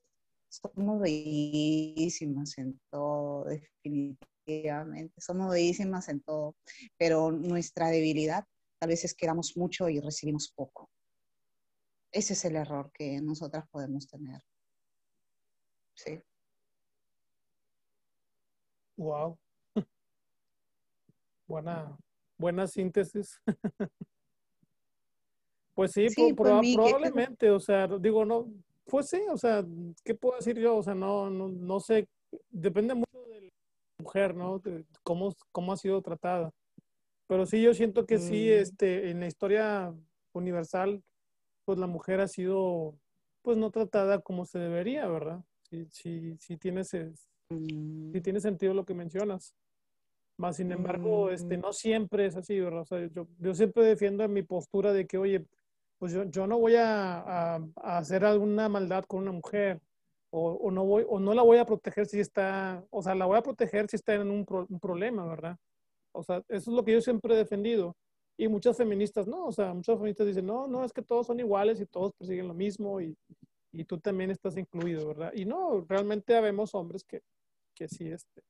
somos 0.49 1.01
bellísimas 1.01 2.57
en 2.59 2.79
todo, 2.91 3.45
definitivamente, 3.45 5.19
somos 5.19 5.51
bellísimas 5.51 6.07
en 6.09 6.21
todo, 6.21 6.55
pero 6.97 7.31
nuestra 7.31 7.87
debilidad 7.87 8.45
a 8.81 8.85
veces 8.85 9.15
quedamos 9.15 9.57
mucho 9.57 9.89
y 9.89 9.99
recibimos 9.99 10.51
poco. 10.55 10.89
Ese 12.11 12.33
es 12.33 12.45
el 12.45 12.55
error 12.55 12.91
que 12.93 13.19
nosotras 13.19 13.67
podemos 13.71 14.07
tener. 14.07 14.41
Sí. 15.95 16.21
Wow. 18.95 19.39
Buena, 21.47 21.97
buena 22.37 22.67
síntesis. 22.67 23.41
Pues 25.73 25.91
sí, 25.91 26.07
pues 26.15 26.33
probablemente, 26.75 27.49
o 27.49 27.59
sea, 27.59 27.87
digo, 27.87 28.25
no, 28.25 28.47
pues 28.85 29.09
sí, 29.09 29.21
o 29.31 29.37
sea, 29.37 29.65
¿qué 30.03 30.13
puedo 30.13 30.35
decir 30.35 30.59
yo? 30.59 30.77
O 30.77 30.83
sea, 30.83 30.93
no, 30.93 31.29
no, 31.29 31.49
no 31.49 31.79
sé, 31.79 32.07
depende 32.51 32.93
mucho 32.93 33.23
de 33.27 33.41
la 33.41 33.51
mujer, 33.99 34.35
¿no? 34.35 34.59
De 34.59 34.85
cómo, 35.03 35.33
cómo 35.51 35.73
ha 35.73 35.77
sido 35.77 36.01
tratada. 36.01 36.51
Pero 37.27 37.45
sí, 37.45 37.61
yo 37.61 37.73
siento 37.73 38.05
que 38.05 38.19
sí, 38.19 38.47
mm. 38.49 38.61
este, 38.61 39.09
en 39.09 39.19
la 39.21 39.27
historia 39.27 39.93
universal, 40.33 41.01
pues 41.65 41.79
la 41.79 41.87
mujer 41.87 42.19
ha 42.19 42.27
sido, 42.27 42.95
pues 43.41 43.57
no 43.57 43.71
tratada 43.71 44.21
como 44.21 44.45
se 44.45 44.59
debería, 44.59 45.07
¿verdad? 45.07 45.43
Sí, 45.69 45.87
sí, 45.89 46.37
sí 46.39 46.57
tiene, 46.57 46.83
sí 46.83 46.99
mm. 47.49 48.21
tiene 48.21 48.39
sentido 48.39 48.73
lo 48.73 48.85
que 48.85 48.93
mencionas. 48.93 49.55
Más 50.37 50.57
sin 50.57 50.71
embargo, 50.71 51.29
este, 51.31 51.57
mm. 51.57 51.61
no 51.61 51.73
siempre 51.73 52.25
es 52.25 52.35
así, 52.35 52.59
¿verdad? 52.59 52.81
O 52.81 52.85
sea, 52.85 53.07
yo, 53.07 53.27
yo 53.39 53.53
siempre 53.53 53.83
defiendo 53.83 54.27
mi 54.27 54.43
postura 54.43 54.91
de 54.91 55.07
que, 55.07 55.17
oye, 55.17 55.45
pues 56.03 56.11
yo, 56.11 56.25
yo 56.25 56.47
no 56.47 56.59
voy 56.59 56.75
a, 56.75 57.55
a, 57.55 57.97
hacer 57.97 58.25
alguna 58.25 58.67
maldad 58.67 59.05
con 59.05 59.21
una 59.21 59.31
mujer 59.31 59.79
o, 60.31 60.51
o, 60.51 60.69
no 60.69 60.83
voy, 60.83 61.05
o 61.07 61.17
no 61.17 61.33
la 61.33 61.43
voy 61.43 61.59
a 61.59 61.65
proteger 61.65 62.07
si 62.07 62.19
está, 62.19 62.83
o 62.89 63.01
sea, 63.01 63.15
la 63.15 63.25
voy 63.25 63.37
a 63.37 63.41
proteger 63.41 63.89
si 63.89 63.95
está 63.95 64.13
en 64.15 64.29
un, 64.29 64.45
un, 64.49 64.79
problema, 64.81 65.25
¿verdad? 65.25 65.55
O 66.11 66.21
sea, 66.21 66.43
eso 66.49 66.71
es 66.71 66.75
lo 66.75 66.83
que 66.83 66.91
yo 66.91 66.99
siempre 66.99 67.33
he 67.33 67.37
defendido. 67.37 67.95
Y 68.35 68.49
muchas 68.49 68.75
feministas, 68.75 69.27
no, 69.27 69.45
o 69.45 69.53
sea, 69.53 69.73
muchas 69.73 69.95
feministas 69.95 70.27
dicen, 70.27 70.45
no, 70.45 70.67
no, 70.67 70.83
es 70.83 70.91
que 70.91 71.03
todos 71.03 71.25
son 71.25 71.39
iguales 71.39 71.79
y 71.79 71.85
todos 71.85 72.11
persiguen 72.19 72.49
lo 72.49 72.53
mismo 72.53 72.99
y, 72.99 73.15
y 73.71 73.85
tú 73.85 73.97
también 73.97 74.29
estás 74.29 74.57
incluido, 74.57 75.07
¿verdad? 75.07 75.31
Y 75.33 75.45
no, 75.45 75.85
realmente 75.87 76.35
habemos 76.35 76.75
hombres 76.75 77.05
que, 77.05 77.21
que, 77.73 77.87
sí, 77.87 78.09
este, 78.09 78.41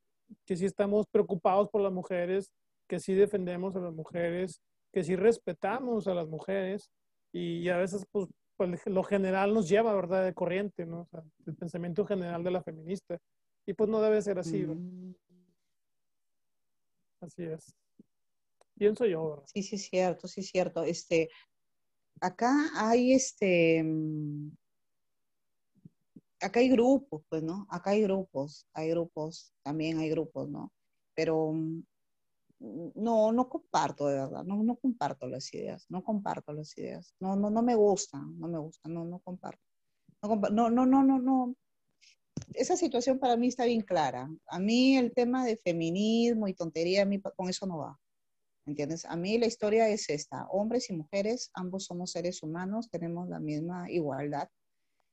que 0.44 0.56
sí 0.56 0.66
estamos 0.66 1.06
preocupados 1.06 1.70
por 1.70 1.82
las 1.82 1.94
mujeres, 1.94 2.52
que 2.88 3.00
sí 3.00 3.14
defendemos 3.14 3.76
a 3.76 3.80
las 3.80 3.94
mujeres, 3.94 4.60
que 4.92 5.04
sí 5.04 5.16
respetamos 5.16 6.08
a 6.08 6.16
las 6.16 6.28
mujeres 6.28 6.90
y, 7.34 7.68
a 7.70 7.78
veces 7.78 8.06
pues, 8.12 8.30
pues, 8.56 8.86
lo 8.86 9.04
general 9.04 9.54
nos 9.54 9.68
lleva, 9.68 9.94
¿verdad?, 9.94 10.24
de 10.24 10.34
corriente, 10.34 10.86
¿no? 10.86 11.02
O 11.02 11.08
sea, 11.08 11.24
el 11.48 11.56
pensamiento 11.56 12.06
general 12.06 12.44
de 12.44 12.52
la 12.52 12.64
feminista. 12.64 13.18
Y 13.66 13.74
pues 13.74 13.90
no 13.90 14.02
debe 14.02 14.22
ser 14.22 14.40
así, 14.40 14.64
mm. 14.64 15.16
Así 17.22 17.44
es. 17.44 17.74
Pienso 18.78 19.06
yo, 19.06 19.30
¿verdad? 19.30 19.46
Sí, 19.48 19.64
sí, 19.64 19.78
cierto, 19.78 20.28
sí, 20.28 20.44
cierto. 20.44 20.84
Este, 20.84 21.30
acá 22.22 22.70
hay 22.76 23.14
este, 23.14 23.82
mm, 23.84 24.52
acá 26.42 26.60
hay 26.60 26.70
grupos, 26.70 27.24
pues, 27.30 27.42
¿no? 27.42 27.66
Acá 27.70 27.92
hay 27.92 28.04
grupos, 28.04 28.68
hay 28.74 28.90
grupos, 28.90 29.54
también 29.64 30.00
hay 30.00 30.10
grupos, 30.10 30.50
¿no? 30.50 30.72
Pero 31.16 31.52
mm, 31.54 31.84
no, 32.64 33.32
no 33.32 33.50
comparto 33.50 34.08
de 34.08 34.16
verdad, 34.16 34.44
no, 34.46 34.64
no 34.64 34.76
comparto 34.78 35.28
las 35.28 35.54
ideas, 35.54 35.86
no 35.90 36.04
comparto 36.04 36.54
las 36.54 36.78
ideas, 36.78 37.14
no, 37.20 37.36
no, 37.36 37.50
no 37.50 37.62
me 37.62 37.76
gustan, 37.76 38.40
no 38.40 38.48
me 38.48 38.58
gustan, 38.58 38.94
no, 38.94 39.04
no 39.04 39.20
comparto. 39.20 39.62
No, 40.22 40.70
no, 40.70 40.86
no, 40.86 41.04
no, 41.04 41.20
no. 41.20 41.56
Esa 42.54 42.78
situación 42.78 43.20
para 43.20 43.36
mí 43.36 43.48
está 43.48 43.66
bien 43.66 43.82
clara. 43.82 44.30
A 44.48 44.60
mí 44.60 44.96
el 44.96 45.14
tema 45.14 45.46
de 45.46 45.58
feminismo 45.58 46.48
y 46.48 46.54
tontería, 46.54 47.02
a 47.02 47.06
mí 47.06 47.22
con 47.36 47.50
eso 47.50 47.66
no 47.66 47.80
va. 47.80 48.00
¿Entiendes? 48.66 49.04
A 49.04 49.18
mí 49.18 49.38
la 49.38 49.48
historia 49.48 49.90
es 49.90 50.10
esta. 50.10 50.48
Hombres 50.48 50.90
y 50.90 50.94
mujeres, 50.94 51.52
ambos 51.54 51.86
somos 51.86 52.12
seres 52.12 52.42
humanos, 52.42 52.90
tenemos 52.90 53.28
la 53.28 53.42
misma 53.42 53.92
igualdad, 53.92 54.48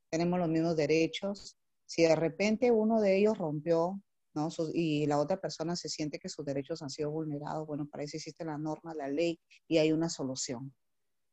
tenemos 0.08 0.38
los 0.38 0.48
mismos 0.48 0.76
derechos. 0.76 1.56
Si 1.84 2.02
de 2.02 2.14
repente 2.14 2.70
uno 2.70 3.00
de 3.00 3.16
ellos 3.16 3.36
rompió 3.36 4.00
¿no? 4.34 4.48
y 4.72 5.06
la 5.06 5.18
otra 5.18 5.40
persona 5.40 5.76
se 5.76 5.88
siente 5.88 6.18
que 6.18 6.28
sus 6.28 6.44
derechos 6.44 6.82
han 6.82 6.90
sido 6.90 7.10
vulnerados, 7.10 7.66
bueno, 7.66 7.86
para 7.86 8.04
eso 8.04 8.16
existe 8.16 8.44
la 8.44 8.58
norma, 8.58 8.94
la 8.94 9.08
ley 9.08 9.38
y 9.68 9.78
hay 9.78 9.92
una 9.92 10.08
solución, 10.08 10.72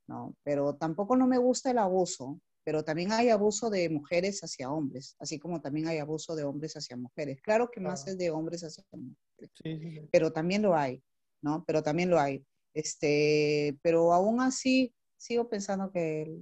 ¿no? 0.07 0.35
Pero 0.43 0.75
tampoco 0.75 1.15
no 1.15 1.27
me 1.27 1.37
gusta 1.37 1.71
el 1.71 1.77
abuso, 1.77 2.39
pero 2.63 2.83
también 2.83 3.11
hay 3.11 3.29
abuso 3.29 3.69
de 3.69 3.89
mujeres 3.89 4.41
hacia 4.41 4.71
hombres, 4.71 5.15
así 5.19 5.39
como 5.39 5.61
también 5.61 5.87
hay 5.87 5.99
abuso 5.99 6.35
de 6.35 6.43
hombres 6.43 6.73
hacia 6.75 6.97
mujeres. 6.97 7.39
Claro 7.41 7.69
que 7.71 7.79
más 7.79 8.07
es 8.07 8.17
de 8.17 8.29
hombres 8.31 8.63
hacia 8.63 8.83
mujeres, 8.91 10.09
pero 10.11 10.33
también 10.33 10.63
lo 10.63 10.75
hay, 10.75 11.01
¿no? 11.41 11.63
Pero 11.65 11.83
también 11.83 12.09
lo 12.09 12.19
hay. 12.19 12.45
Este, 12.73 13.77
pero 13.81 14.13
aún 14.13 14.41
así 14.41 14.93
sigo 15.17 15.47
pensando 15.49 15.91
que 15.91 16.39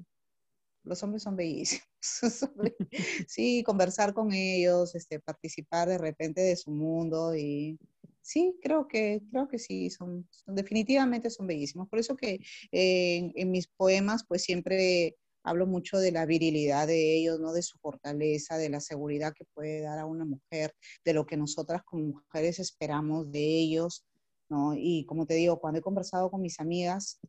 los 0.86 1.02
hombres 1.04 1.24
son 1.24 1.36
bellísimos. 1.36 1.88
sí, 3.28 3.64
conversar 3.64 4.14
con 4.14 4.32
ellos, 4.32 4.96
este, 4.96 5.20
participar 5.20 5.90
de 5.90 5.98
repente 5.98 6.42
de 6.42 6.56
su 6.56 6.72
mundo 6.72 7.36
y 7.36 7.78
sí, 8.22 8.58
creo 8.62 8.88
que, 8.88 9.22
creo 9.32 9.48
que 9.48 9.60
sí, 9.60 9.90
son, 9.90 10.28
definitivamente 10.48 11.30
son 11.30 11.48
bellísimos. 11.48 11.88
Por 11.90 12.00
eso 12.00 12.16
que 12.16 12.40
eh, 12.72 13.32
en, 13.36 13.52
mis 13.52 13.68
poemas 13.68 14.26
pues 14.28 14.44
siempre 14.44 15.16
hablo 15.44 15.68
mucho 15.68 16.00
de 16.00 16.12
la 16.12 16.26
virilidad 16.26 16.88
de 16.88 17.16
ellos, 17.16 17.40
¿no? 17.40 17.54
De 17.54 17.62
su 17.62 17.78
fortaleza, 17.78 18.58
de 18.58 18.70
la 18.70 18.80
seguridad 18.80 19.34
que 19.34 19.46
puede 19.54 19.82
dar 19.82 20.00
a 20.00 20.06
una 20.06 20.26
mujer, 20.26 20.74
de 21.06 21.14
lo 21.14 21.26
que 21.26 21.38
nosotras 21.38 21.84
como 21.84 22.04
mujeres 22.04 22.60
esperamos 22.60 23.32
de 23.32 23.44
ellos, 23.44 24.06
¿no? 24.50 24.74
Y 24.76 25.06
como 25.06 25.28
te 25.28 25.36
digo, 25.36 25.60
cuando 25.60 25.80
he 25.80 25.84
conversado 25.84 26.32
con 26.32 26.42
mis 26.42 26.60
amigas, 26.60 27.20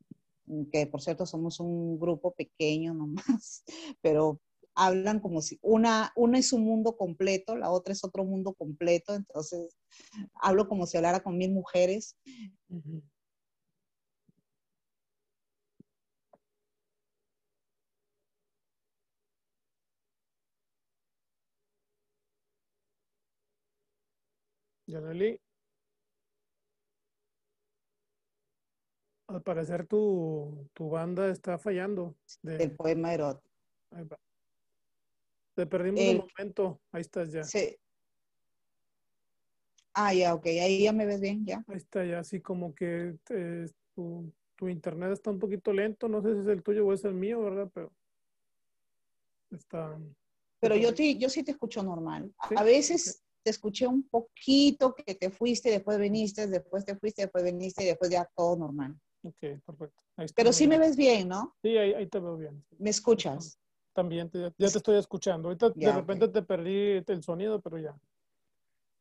que 0.73 0.87
por 0.87 1.03
cierto 1.03 1.27
somos 1.27 1.61
un 1.61 1.99
grupo 1.99 2.33
pequeño 2.35 2.95
nomás, 2.95 3.65
pero 4.01 4.41
hablan 4.75 5.21
como 5.21 5.41
si 5.43 5.59
una, 5.63 6.13
una 6.17 6.39
es 6.39 6.53
un 6.53 6.65
mundo 6.65 6.97
completo, 6.97 7.57
la 7.57 7.71
otra 7.71 7.93
es 7.93 8.05
otro 8.05 8.25
mundo 8.25 8.55
completo, 8.55 9.15
entonces 9.15 9.77
hablo 10.35 10.69
como 10.69 10.87
si 10.87 10.97
hablara 10.99 11.21
con 11.23 11.39
mil 11.39 11.53
mujeres. 11.53 12.17
Yaneli. 24.89 25.39
Al 29.29 29.43
parecer 29.43 29.87
tu, 29.87 30.69
tu 30.73 30.89
banda 30.89 31.29
está 31.31 31.59
fallando. 31.59 32.15
de- 32.43 32.63
El 32.63 32.77
poema 32.77 33.13
erótico. 33.13 33.51
ahí 33.91 34.05
va. 34.05 34.19
Te 35.55 35.67
perdimos 35.67 36.01
El- 36.01 36.21
un 36.21 36.29
momento. 36.37 36.81
Ahí 36.93 37.01
estás 37.01 37.33
ya. 37.33 37.43
Sí. 37.43 37.77
Ah, 39.95 40.13
ya, 40.13 40.35
ok. 40.35 40.47
Ahí 40.47 40.83
ya 40.85 40.93
me 40.93 41.07
ves 41.07 41.21
bien, 41.21 41.45
ya. 41.45 41.65
Ahí 41.67 41.77
está 41.77 42.05
ya, 42.05 42.19
así 42.21 42.41
como 42.41 42.75
que 42.75 43.17
eh, 43.31 43.67
tu, 43.95 44.33
tu 44.55 44.69
internet 44.69 45.13
está 45.13 45.31
un 45.31 45.39
poquito 45.39 45.73
lento. 45.73 46.07
No 46.09 46.21
sé 46.23 46.35
si 46.35 46.41
es 46.41 46.47
el 46.49 46.63
tuyo 46.63 46.87
o 46.87 46.93
es 46.93 47.05
el 47.05 47.15
mío, 47.15 47.41
¿verdad? 47.41 47.71
Pero 47.73 47.93
está. 49.51 49.99
Pero 50.61 50.77
yo, 50.77 50.95
te, 50.95 51.17
yo 51.17 51.29
sí 51.29 51.43
te 51.43 51.53
escucho 51.53 51.83
normal. 51.83 52.33
Sí, 52.49 52.55
A 52.57 52.63
veces 52.63 53.23
te 53.43 53.51
escuché 53.51 53.87
un 53.87 54.03
poquito 54.09 54.95
que 54.95 55.15
te 55.15 55.31
fuiste, 55.31 55.71
después 55.71 55.99
viniste, 55.99 56.47
después 56.47 56.85
te 56.85 56.97
fuiste, 56.97 57.23
después 57.23 57.45
viniste 57.45 57.83
y 57.85 57.87
después 57.87 58.11
ya 58.11 58.29
todo 58.37 58.57
normal. 58.57 58.95
Ok, 59.27 59.39
perfecto. 59.65 60.03
Ahí 60.17 60.27
Pero 60.37 60.53
sí 60.53 60.69
me 60.69 60.79
ves 60.79 60.97
bien, 60.97 61.29
¿no? 61.29 61.57
Sí, 61.63 61.77
ahí, 61.77 61.95
ahí 61.95 62.07
te 62.07 62.21
veo 62.21 62.37
bien. 62.37 62.65
¿Me 62.79 62.91
escuchas? 62.91 63.59
También 63.93 64.31
te- 64.31 64.41
ya 64.57 64.69
te 64.71 64.79
estoy 64.79 64.99
escuchando. 64.99 65.49
Ahorita 65.49 65.73
Ya, 65.75 65.89
de 65.89 66.01
repente 66.01 66.29
te 66.29 66.43
perdí 66.43 67.03
el 67.07 67.23
sonido, 67.25 67.61
pero 67.61 67.79
ya. 67.79 67.97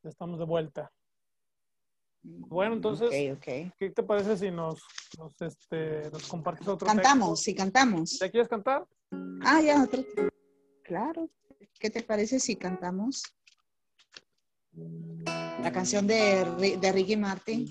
Ya 0.04 0.10
estamos 0.10 0.40
de 0.40 0.46
vuelta. 0.46 0.92
Bueno, 2.24 2.74
entonces, 2.74 3.10
Ok, 3.10 3.38
ok. 3.38 3.74
¿qué 3.78 3.90
te 3.92 4.02
parece 4.02 4.36
si 4.38 4.50
nos, 4.50 4.82
nos, 5.20 5.40
este, 5.42 6.10
nos 6.12 6.28
compartes 6.28 6.68
otro 6.68 6.88
Cantamos, 6.88 7.30
texto? 7.30 7.44
sí, 7.44 7.56
cantamos. 7.56 8.20
¿Ya 8.20 8.32
quieres 8.32 8.48
cantar? 8.50 8.88
Ah, 9.44 9.62
ya, 9.62 9.84
otro. 9.84 10.04
Claro. 10.84 11.30
¿Qué 11.80 11.90
te 11.92 12.02
parece 12.02 12.40
si 12.40 12.56
cantamos 12.56 13.22
la 15.62 15.72
canción 15.72 16.08
de, 16.08 16.78
de 16.82 16.92
Ricky 16.92 17.16
Martin? 17.16 17.68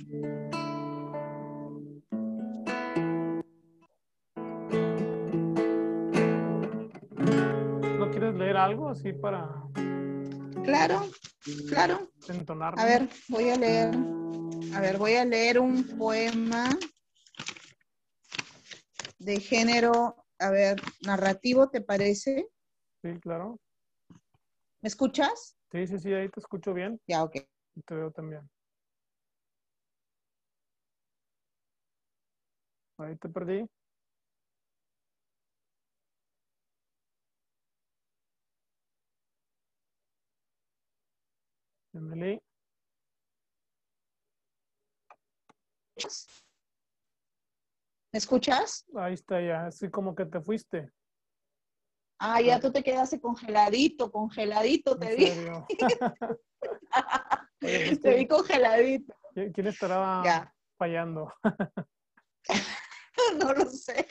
Algo 8.65 8.89
así 8.89 9.13
para 9.13 9.63
Claro, 10.65 11.01
claro. 11.69 12.11
entonar? 12.29 12.75
A 12.79 12.85
ver, 12.87 13.09
voy 13.29 13.51
a 13.51 13.57
leer. 13.57 13.95
A 14.75 14.81
ver, 14.81 14.97
voy 14.97 15.15
a 15.15 15.25
leer 15.25 15.59
un 15.61 15.85
poema 15.99 16.77
de 19.19 19.41
género, 19.41 20.17
a 20.39 20.51
ver, 20.51 20.81
narrativo, 21.03 21.69
¿te 21.69 21.83
parece? 21.83 22.49
Sí, 23.03 23.21
claro. 23.21 23.61
¿Me 24.81 24.89
escuchas? 24.89 25.57
Sí, 25.71 25.87
sí, 25.87 25.99
sí, 25.99 26.13
ahí 26.15 26.29
te 26.31 26.41
escucho 26.41 26.73
bien. 26.73 26.99
Ya, 27.07 27.23
ok. 27.23 27.37
y 27.77 27.83
Te 27.83 27.95
veo 27.95 28.11
también. 28.11 28.49
Ahí 32.99 33.17
te 33.17 33.29
perdí. 33.29 33.69
Emily. 41.95 42.41
¿Me 48.13 48.19
escuchas? 48.19 48.85
Ahí 48.97 49.15
está 49.15 49.41
ya, 49.41 49.67
así 49.67 49.91
como 49.91 50.15
que 50.15 50.27
te 50.27 50.41
fuiste. 50.41 50.93
Ah, 52.21 52.41
ya 52.41 52.61
tú 52.61 52.71
te 52.73 52.83
quedaste 52.83 53.21
congeladito, 53.21 54.11
congeladito, 54.11 54.97
te 54.99 55.15
vi. 55.17 55.33
Te 57.61 58.15
vi 58.15 58.29
congeladito. 58.29 59.15
¿quién- 59.33 59.53
¿Quién 59.53 59.67
estará 59.69 60.23
Ya, 60.25 60.55
fallando? 60.79 61.33
no 63.41 63.53
lo 63.55 63.65
sé. 63.71 64.07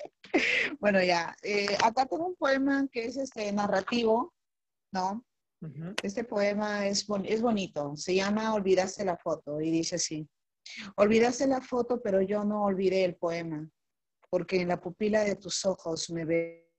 Bueno, 0.79 1.01
ya. 1.03 1.35
eh, 1.43 1.77
acá 1.83 2.05
tengo 2.07 2.25
un 2.25 2.35
poema 2.35 2.87
que 2.91 3.05
es 3.05 3.17
este 3.17 3.51
narrativo, 3.53 4.33
¿no? 4.91 5.23
Este 6.01 6.23
poema 6.23 6.87
es, 6.87 7.05
es 7.25 7.41
bonito. 7.41 7.95
Se 7.95 8.15
llama 8.15 8.53
Olvidaste 8.53 9.05
la 9.05 9.17
foto 9.17 9.61
y 9.61 9.71
dice 9.71 9.95
así. 9.95 10.27
Olvidaste 10.95 11.47
la 11.47 11.61
foto, 11.61 12.01
pero 12.01 12.21
yo 12.21 12.43
no 12.43 12.63
olvidé 12.63 13.03
el 13.03 13.15
poema, 13.15 13.69
porque 14.29 14.61
en 14.61 14.67
la 14.67 14.79
pupila 14.79 15.23
de 15.23 15.35
tus 15.35 15.65
ojos 15.65 16.09
me 16.09 16.25
ve. 16.25 16.69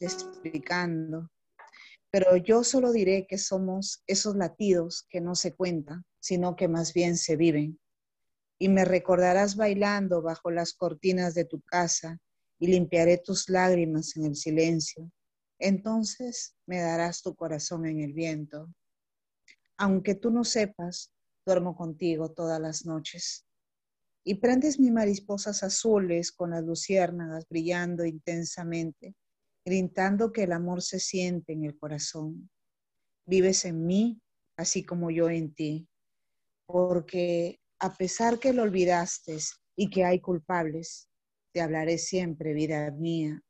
Explicando, 0.00 1.30
pero 2.12 2.36
yo 2.36 2.62
solo 2.62 2.92
diré 2.92 3.26
que 3.26 3.38
somos 3.38 4.02
esos 4.06 4.36
latidos 4.36 5.06
que 5.08 5.22
no 5.22 5.34
se 5.34 5.54
cuentan, 5.54 6.04
sino 6.20 6.56
que 6.56 6.68
más 6.68 6.92
bien 6.92 7.16
se 7.16 7.36
viven. 7.36 7.80
Y 8.58 8.68
me 8.68 8.84
recordarás 8.84 9.56
bailando 9.56 10.20
bajo 10.20 10.50
las 10.50 10.74
cortinas 10.74 11.34
de 11.34 11.46
tu 11.46 11.62
casa 11.62 12.18
y 12.58 12.66
limpiaré 12.66 13.16
tus 13.16 13.48
lágrimas 13.48 14.14
en 14.16 14.26
el 14.26 14.36
silencio. 14.36 15.10
Entonces 15.58 16.54
me 16.66 16.80
darás 16.80 17.22
tu 17.22 17.34
corazón 17.34 17.86
en 17.86 18.00
el 18.00 18.12
viento. 18.12 18.68
Aunque 19.78 20.14
tú 20.14 20.30
no 20.30 20.44
sepas, 20.44 21.12
duermo 21.46 21.74
contigo 21.74 22.30
todas 22.30 22.60
las 22.60 22.84
noches. 22.84 23.46
Y 24.22 24.34
prendes 24.36 24.78
mis 24.78 24.92
mariposas 24.92 25.62
azules 25.62 26.30
con 26.30 26.50
las 26.50 26.62
luciérnagas 26.62 27.48
brillando 27.48 28.04
intensamente, 28.04 29.16
gritando 29.64 30.32
que 30.32 30.44
el 30.44 30.52
amor 30.52 30.82
se 30.82 30.98
siente 30.98 31.52
en 31.52 31.64
el 31.64 31.78
corazón. 31.78 32.50
Vives 33.26 33.64
en 33.64 33.86
mí, 33.86 34.20
así 34.56 34.84
como 34.84 35.10
yo 35.10 35.30
en 35.30 35.54
ti, 35.54 35.88
porque 36.66 37.60
a 37.78 37.94
pesar 37.94 38.38
que 38.38 38.52
lo 38.52 38.62
olvidaste 38.62 39.38
y 39.76 39.90
que 39.90 40.04
hay 40.04 40.20
culpables, 40.20 41.08
te 41.52 41.60
hablaré 41.60 41.98
siempre, 41.98 42.54
vida 42.54 42.90
mía, 42.92 43.40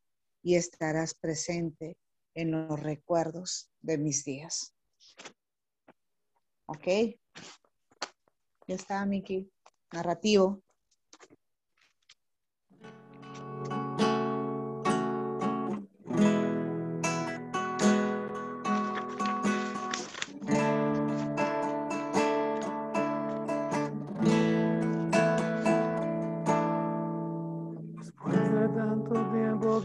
y 0.42 0.56
estarás 0.56 1.14
presente 1.14 1.96
en 2.34 2.50
los 2.50 2.80
recuerdos 2.80 3.70
de 3.80 3.98
mis 3.98 4.24
días. 4.24 4.74
¿Ok? 6.66 6.86
Ya 8.66 8.74
está, 8.74 9.04
Miki. 9.06 9.50
Narrativo. 9.92 10.62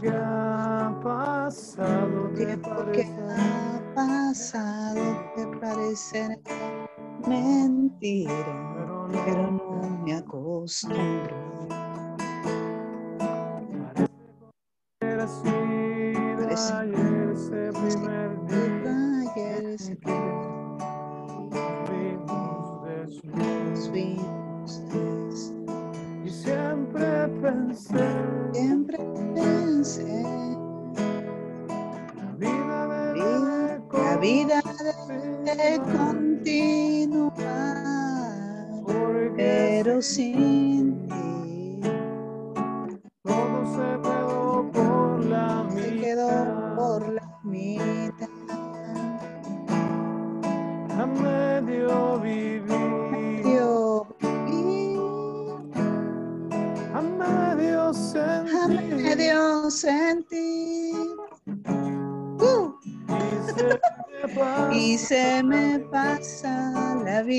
que 0.00 0.10
ha 0.10 1.00
pasado, 1.02 2.28
¿te 2.34 2.46
tiempo 2.46 2.70
que 2.92 3.02
ha 3.02 3.94
pasado 3.94 5.02
te 5.34 5.46
parece 5.58 6.40
mentira, 7.26 8.74
Pero 8.74 9.08
no, 9.08 9.24
pero 9.24 9.50
no 9.50 9.98
me 10.04 10.14
acostumbro. 10.14 11.36
Era 15.00 15.24
así 15.24 15.48
de 15.50 16.44
Parece- 16.44 17.07
continuar, 35.58 37.34
pero 39.36 40.00
sin 40.02 40.57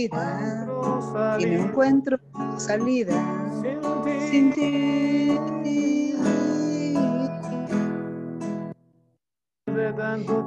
y 0.05 1.45
me 1.45 1.55
encuentro 1.61 2.17
salida 2.57 3.13
sin 4.29 4.53
ti. 4.53 5.39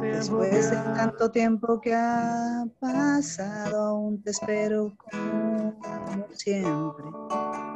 Después 0.01 0.70
de 0.70 0.77
tanto 0.95 1.31
tiempo 1.31 1.81
que 1.81 1.95
ha 1.95 2.65
pasado, 2.81 3.83
aún 3.83 4.23
te 4.23 4.31
espero 4.31 4.97
como 4.97 6.27
siempre 6.31 7.05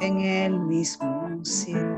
en 0.01 0.19
el 0.19 0.59
mismo 0.59 1.39
cielo. 1.43 1.97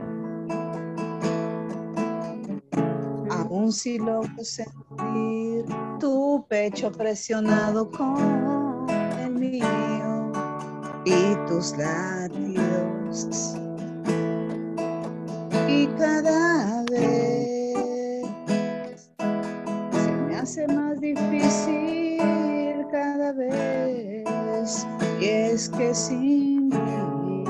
Aún 3.30 3.72
si 3.72 4.00
logro 4.00 4.44
sentir 4.44 5.66
tu 6.00 6.46
pecho 6.50 6.92
presionado 6.92 7.90
con 7.92 8.49
y 9.52 11.36
tus 11.48 11.76
latidos. 11.78 13.56
Y 15.68 15.88
cada 15.98 16.84
vez 16.92 18.20
se 19.92 20.12
me 20.28 20.36
hace 20.36 20.68
más 20.68 21.00
difícil 21.00 22.86
cada 22.92 23.32
vez. 23.34 24.86
Y 25.20 25.26
es 25.26 25.70
que 25.70 25.94
sin 25.94 26.70
ti 26.70 27.44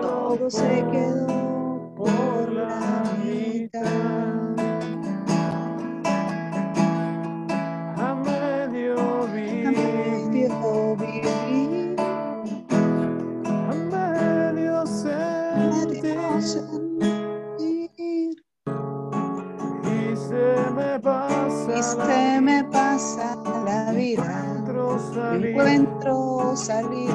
todo 0.00 0.50
se 0.50 0.84
quedó 0.92 1.92
por 1.96 2.52
la 2.52 3.02
mitad. 3.24 4.25
Encuentro 25.32 26.56
salida 26.56 27.14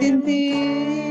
sin 0.00 0.22
ti. 0.24 1.09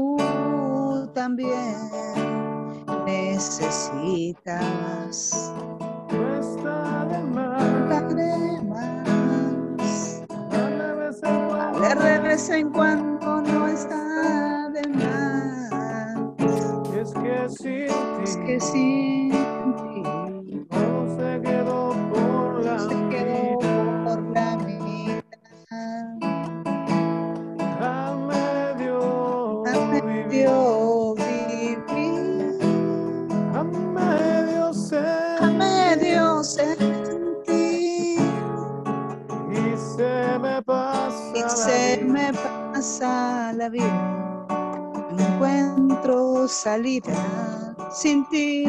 sin 47.91 48.25
ti. 48.29 48.65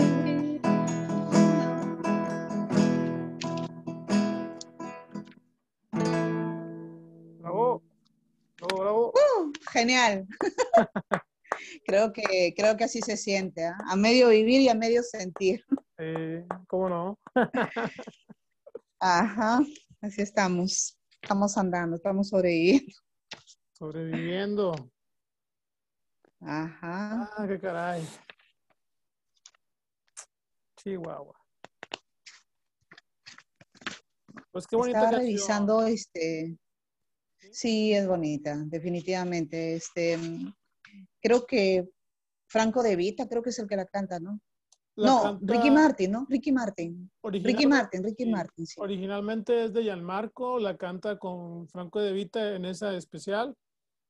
Bravo, 7.39 7.83
bravo, 8.59 9.13
bravo. 9.13 9.13
Genial. 9.73 10.27
creo 11.87 12.13
que 12.13 12.55
creo 12.57 12.77
que 12.77 12.85
así 12.85 13.01
se 13.01 13.17
siente, 13.17 13.67
¿ah? 13.67 13.77
a 13.89 13.97
medio 13.97 14.29
vivir 14.29 14.61
y 14.61 14.69
a 14.69 14.75
medio 14.75 15.03
sentir. 15.03 15.65
Eh, 15.99 16.47
¿Cómo 16.67 16.89
no? 16.89 17.19
Ajá, 19.01 19.61
así 20.01 20.23
estamos. 20.23 20.97
Estamos 21.23 21.59
andando, 21.59 21.97
estamos 21.97 22.29
sobreviviendo. 22.29 22.95
Sobreviviendo. 23.73 24.91
Ajá. 26.41 27.31
Ah, 27.37 27.47
qué 27.47 27.61
caray. 27.61 28.03
Chihuahua. 30.83 31.35
Pues 34.53 34.67
qué 34.67 34.77
bonita 34.77 34.99
Estaba 34.99 35.11
canción. 35.13 35.27
revisando 35.27 35.83
este. 35.83 36.59
Sí, 37.53 37.93
es 37.93 38.07
bonita, 38.07 38.57
definitivamente. 38.67 39.75
Este, 39.75 40.19
creo 41.21 41.47
que 41.47 41.89
Franco 42.47 42.83
De 42.83 42.97
Vita, 42.97 43.29
creo 43.29 43.43
que 43.43 43.51
es 43.51 43.59
el 43.59 43.69
que 43.69 43.77
la 43.77 43.87
canta, 43.87 44.19
¿no? 44.21 44.41
La 44.97 45.07
no, 45.09 45.23
canta 45.23 45.53
Ricky 45.55 45.71
Martin, 45.71 46.11
¿no? 46.11 46.27
Ricky 46.29 46.53
Martin. 46.53 47.11
Ricky 47.23 47.67
Martin, 47.67 48.05
Ricky 48.05 48.25
sí, 48.25 48.31
Martin, 48.31 48.67
sí. 48.67 48.81
Originalmente 48.81 49.65
es 49.65 49.73
de 49.73 49.85
Gianmarco, 49.85 50.59
la 50.59 50.77
canta 50.77 51.19
con 51.19 51.69
Franco 51.69 52.01
De 52.01 52.13
Vita 52.13 52.55
en 52.55 52.65
esa 52.65 52.95
especial, 52.97 53.57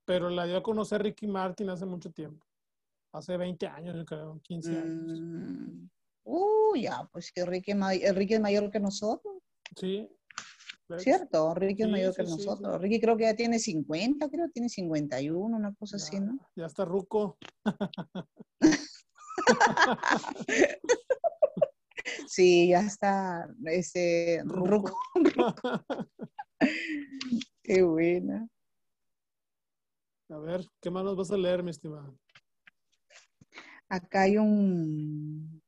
pero 0.05 0.31
la 0.31 0.47
dio 0.47 0.57
a 0.57 0.63
conocer 0.63 1.03
Ricky 1.03 1.27
Martin 1.27 1.71
hace 1.71 1.87
mucho 1.87 2.11
tiempo. 2.11 2.45
Hace 3.13 3.37
20 3.37 3.67
años, 3.67 3.97
yo 3.97 4.05
creo, 4.05 4.41
15 4.43 4.71
años. 4.71 5.21
Mm, 5.21 5.89
Uh, 6.33 6.77
ya, 6.77 7.09
pues 7.11 7.33
que 7.33 7.45
Ricky, 7.45 7.73
es 7.73 8.41
mayor 8.41 8.71
que 8.71 8.79
nosotros, 8.79 9.35
Sí. 9.77 10.09
¿cierto? 10.99 11.53
Ricky 11.55 11.83
es 11.83 11.87
Sí, 11.89 11.93
mayor 11.93 12.15
sí, 12.15 12.21
que 12.23 12.27
sí. 12.29 12.31
nosotros. 12.37 12.81
Ricky 12.81 13.01
creo 13.01 13.17
que 13.17 13.25
ya 13.25 13.35
tiene 13.35 13.59
50, 13.59 14.29
creo, 14.29 14.49
tiene 14.51 14.69
51, 14.69 15.57
una 15.57 15.75
cosa 15.75 15.97
Ya, 15.99 16.05
así, 16.05 16.21
¿no? 16.21 16.39
ya 16.55 16.67
está 16.67 16.85
ruco. 16.85 17.37
Sí, 22.29 22.69
ya 22.69 22.81
está, 22.81 23.49
este, 23.67 24.43
Ruco. 24.45 24.97
ruco. 25.15 25.55
Qué 27.63 27.83
buena. 27.83 28.49
A 30.29 30.39
ver, 30.39 30.65
¿qué 30.81 30.91
más 30.91 31.03
nos 31.05 31.17
vas 31.17 31.31
a 31.33 31.37
leer, 31.37 31.63
mi 31.63 31.71
estimada? 31.71 32.13
Acá 33.89 34.23
hay 34.23 34.37
un, 34.39 35.60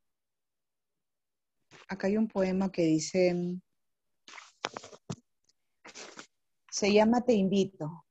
acá 1.93 2.06
hay 2.06 2.16
un 2.16 2.28
poema 2.28 2.73
que 2.73 2.82
dice, 2.82 3.60
se 6.70 6.93
llama 6.93 7.20
Te 7.23 7.35
invito, 7.35 8.05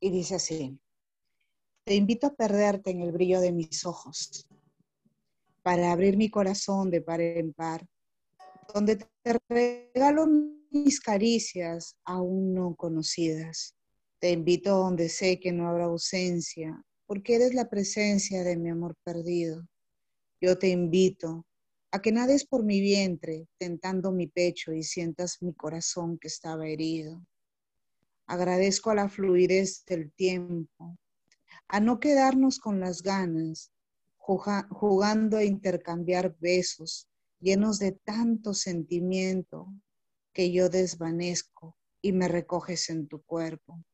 y 0.00 0.10
dice 0.10 0.34
así, 0.34 0.78
te 1.84 1.94
invito 1.94 2.26
a 2.26 2.34
perderte 2.34 2.90
en 2.90 3.00
el 3.00 3.12
brillo 3.12 3.40
de 3.40 3.52
mis 3.52 3.84
ojos, 3.86 4.46
para 5.62 5.92
abrir 5.92 6.16
mi 6.16 6.30
corazón 6.30 6.90
de 6.90 7.00
par 7.00 7.20
en 7.22 7.54
par, 7.54 7.86
donde 8.72 8.96
te 8.96 9.38
regalo 9.48 10.26
mis 10.70 11.00
caricias 11.00 11.96
aún 12.04 12.52
no 12.52 12.74
conocidas. 12.74 13.74
Te 14.18 14.30
invito 14.30 14.76
donde 14.76 15.08
sé 15.08 15.40
que 15.40 15.52
no 15.52 15.68
habrá 15.68 15.84
ausencia, 15.84 16.82
porque 17.06 17.36
eres 17.36 17.54
la 17.54 17.68
presencia 17.68 18.44
de 18.44 18.56
mi 18.56 18.70
amor 18.70 18.94
perdido. 19.04 19.66
Yo 20.40 20.58
te 20.58 20.68
invito 20.68 21.46
a 21.94 22.02
que 22.02 22.10
nades 22.10 22.44
por 22.44 22.64
mi 22.64 22.80
vientre, 22.80 23.46
tentando 23.56 24.10
mi 24.10 24.26
pecho 24.26 24.72
y 24.72 24.82
sientas 24.82 25.40
mi 25.42 25.54
corazón 25.54 26.18
que 26.18 26.26
estaba 26.26 26.66
herido. 26.66 27.24
Agradezco 28.26 28.90
a 28.90 28.96
la 28.96 29.08
fluidez 29.08 29.84
del 29.86 30.10
tiempo, 30.10 30.98
a 31.68 31.78
no 31.78 32.00
quedarnos 32.00 32.58
con 32.58 32.80
las 32.80 33.00
ganas, 33.00 33.70
juga- 34.16 34.66
jugando 34.72 35.36
a 35.36 35.44
intercambiar 35.44 36.34
besos 36.40 37.06
llenos 37.38 37.78
de 37.78 37.92
tanto 37.92 38.54
sentimiento 38.54 39.72
que 40.32 40.50
yo 40.50 40.70
desvanezco 40.70 41.76
y 42.02 42.10
me 42.10 42.26
recoges 42.26 42.90
en 42.90 43.06
tu 43.06 43.22
cuerpo. 43.22 43.84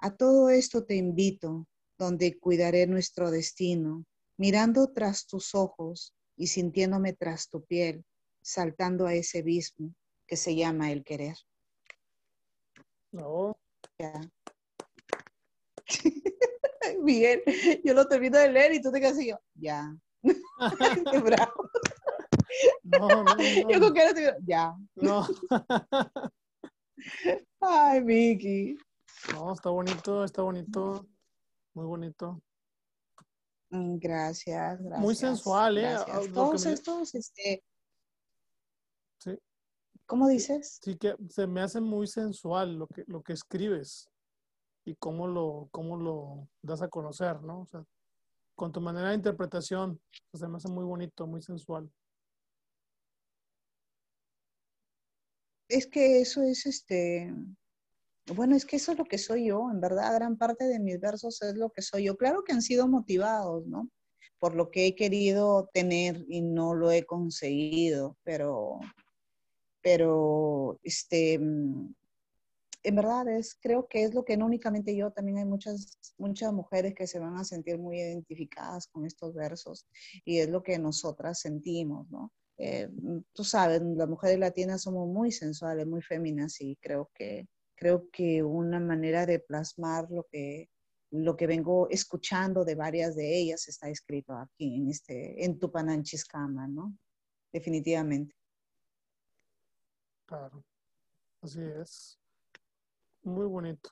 A 0.00 0.16
todo 0.16 0.50
esto 0.50 0.84
te 0.84 0.96
invito, 0.96 1.68
donde 1.96 2.40
cuidaré 2.40 2.88
nuestro 2.88 3.30
destino, 3.30 4.04
mirando 4.36 4.88
tras 4.92 5.28
tus 5.28 5.54
ojos 5.54 6.12
y 6.36 6.46
sintiéndome 6.48 7.12
tras 7.12 7.48
tu 7.48 7.64
piel, 7.64 8.04
saltando 8.42 9.06
a 9.06 9.14
ese 9.14 9.38
abismo 9.38 9.94
que 10.26 10.36
se 10.36 10.54
llama 10.54 10.92
el 10.92 11.02
querer. 11.04 11.36
No. 13.12 13.56
Ya. 13.98 14.20
Bien, 17.02 17.40
yo 17.84 17.94
lo 17.94 18.06
termino 18.06 18.38
de 18.38 18.50
leer 18.50 18.74
y 18.74 18.82
tú 18.82 18.92
te 18.92 19.00
quedas 19.00 19.14
así, 19.14 19.28
yo, 19.28 19.38
ya. 19.54 19.96
Qué 21.12 21.18
bravo. 21.18 21.70
No, 22.82 23.08
no, 23.08 23.24
no. 23.24 23.70
Yo 23.70 23.80
con 23.80 23.94
que 23.94 24.02
así, 24.02 24.22
ya. 24.46 24.74
No. 24.94 25.26
Ay, 27.60 28.00
Vicky. 28.02 28.76
No, 29.32 29.52
está 29.52 29.70
bonito, 29.70 30.24
está 30.24 30.42
bonito. 30.42 31.06
Muy 31.74 31.86
bonito. 31.86 32.40
Mm, 33.70 33.98
Gracias, 33.98 34.80
gracias. 34.80 35.00
Muy 35.00 35.14
sensual, 35.14 35.78
¿eh? 35.78 35.82
gracias. 35.82 36.32
Todos 36.32 36.64
me- 36.66 36.72
estos, 36.72 37.14
este, 37.14 37.64
Sí. 39.18 39.38
¿cómo 40.06 40.28
dices? 40.28 40.78
Sí 40.82 40.96
que 40.96 41.16
se 41.30 41.46
me 41.46 41.60
hace 41.62 41.80
muy 41.80 42.06
sensual 42.06 42.76
lo 42.78 42.86
que, 42.86 43.04
lo 43.08 43.22
que 43.22 43.32
escribes 43.32 44.08
y 44.84 44.94
cómo 44.96 45.26
lo, 45.26 45.68
cómo 45.72 45.96
lo 45.96 46.48
das 46.62 46.80
a 46.82 46.88
conocer, 46.88 47.42
¿no? 47.42 47.62
O 47.62 47.66
sea, 47.66 47.84
con 48.54 48.70
tu 48.72 48.80
manera 48.80 49.08
de 49.10 49.16
interpretación, 49.16 50.00
pues, 50.30 50.40
se 50.40 50.48
me 50.48 50.56
hace 50.58 50.68
muy 50.68 50.84
bonito, 50.84 51.26
muy 51.26 51.42
sensual. 51.42 51.90
Es 55.68 55.86
que 55.88 56.20
eso 56.20 56.42
es 56.42 56.64
este, 56.66 57.34
bueno, 58.34 58.56
es 58.56 58.66
que 58.66 58.76
eso 58.76 58.92
es 58.92 58.98
lo 58.98 59.04
que 59.04 59.18
soy 59.18 59.46
yo, 59.46 59.70
en 59.70 59.80
verdad, 59.80 60.14
gran 60.14 60.36
parte 60.36 60.64
de 60.64 60.80
mis 60.80 60.98
versos 61.00 61.40
es 61.42 61.54
lo 61.54 61.70
que 61.70 61.82
soy 61.82 62.04
yo. 62.04 62.16
Claro 62.16 62.42
que 62.42 62.52
han 62.52 62.62
sido 62.62 62.88
motivados, 62.88 63.66
¿no? 63.66 63.88
Por 64.38 64.54
lo 64.54 64.70
que 64.70 64.86
he 64.86 64.94
querido 64.96 65.70
tener 65.72 66.24
y 66.28 66.42
no 66.42 66.74
lo 66.74 66.90
he 66.90 67.04
conseguido, 67.04 68.16
pero, 68.24 68.80
pero, 69.82 70.78
este, 70.82 71.38
mm, 71.38 71.94
en 72.82 72.96
verdad 72.96 73.28
es, 73.28 73.56
creo 73.60 73.88
que 73.88 74.04
es 74.04 74.14
lo 74.14 74.24
que 74.24 74.36
no 74.36 74.46
únicamente 74.46 74.94
yo, 74.96 75.10
también 75.10 75.38
hay 75.38 75.44
muchas, 75.44 75.98
muchas 76.18 76.52
mujeres 76.52 76.94
que 76.94 77.06
se 77.06 77.18
van 77.18 77.36
a 77.36 77.44
sentir 77.44 77.78
muy 77.78 77.98
identificadas 77.98 78.86
con 78.88 79.06
estos 79.06 79.34
versos 79.34 79.86
y 80.24 80.38
es 80.38 80.48
lo 80.50 80.62
que 80.62 80.78
nosotras 80.78 81.40
sentimos, 81.40 82.08
¿no? 82.10 82.32
eh, 82.58 82.88
tú 83.32 83.44
sabes, 83.44 83.82
las 83.82 84.08
mujeres 84.08 84.38
latinas 84.38 84.82
somos 84.82 85.08
muy 85.08 85.30
sensuales, 85.30 85.86
muy 85.86 86.02
féminas 86.02 86.60
y 86.60 86.76
creo 86.76 87.10
que, 87.14 87.46
creo 87.76 88.10
que 88.10 88.42
una 88.42 88.80
manera 88.80 89.26
de 89.26 89.38
plasmar 89.38 90.10
lo 90.10 90.26
que, 90.30 90.70
lo 91.10 91.36
que 91.36 91.46
vengo 91.46 91.88
escuchando 91.90 92.64
de 92.64 92.74
varias 92.74 93.14
de 93.14 93.38
ellas 93.38 93.68
está 93.68 93.88
escrito 93.88 94.32
aquí 94.34 94.76
en, 94.76 94.90
este, 94.90 95.44
en 95.44 95.58
Tupananchiscama, 95.58 96.66
¿no? 96.66 96.96
Definitivamente. 97.52 98.34
Claro. 100.24 100.64
Así 101.42 101.60
es. 101.62 102.18
Muy 103.22 103.46
bonito. 103.46 103.90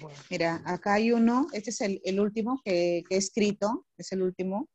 Bueno, 0.00 0.18
Mira, 0.30 0.62
acá 0.66 0.94
hay 0.94 1.12
uno, 1.12 1.46
este 1.52 1.70
es 1.70 1.80
el, 1.80 2.02
el 2.04 2.20
último 2.20 2.60
que, 2.62 3.02
que 3.08 3.14
he 3.14 3.18
escrito, 3.18 3.86
es 3.96 4.12
el 4.12 4.22
último. 4.22 4.68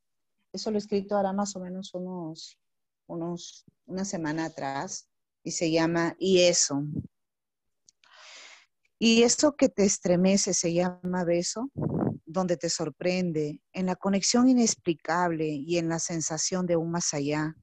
Eso 0.52 0.70
lo 0.70 0.78
he 0.78 0.80
escrito 0.80 1.16
ahora 1.16 1.32
más 1.32 1.54
o 1.54 1.60
menos 1.60 1.94
unos, 1.94 2.58
unos, 3.06 3.64
una 3.86 4.04
semana 4.04 4.46
atrás 4.46 5.11
y 5.42 5.52
se 5.52 5.70
llama 5.70 6.14
Y 6.18 6.40
eso. 6.40 6.84
Y 8.98 9.24
eso 9.24 9.56
que 9.56 9.68
te 9.68 9.84
estremece 9.84 10.54
se 10.54 10.72
llama 10.72 11.24
beso, 11.24 11.70
donde 12.24 12.56
te 12.56 12.70
sorprende, 12.70 13.60
en 13.72 13.86
la 13.86 13.96
conexión 13.96 14.48
inexplicable 14.48 15.46
y 15.48 15.78
en 15.78 15.88
la 15.88 15.98
sensación 15.98 16.66
de 16.66 16.76
un 16.76 16.92
más 16.92 17.12
allá. 17.12 17.56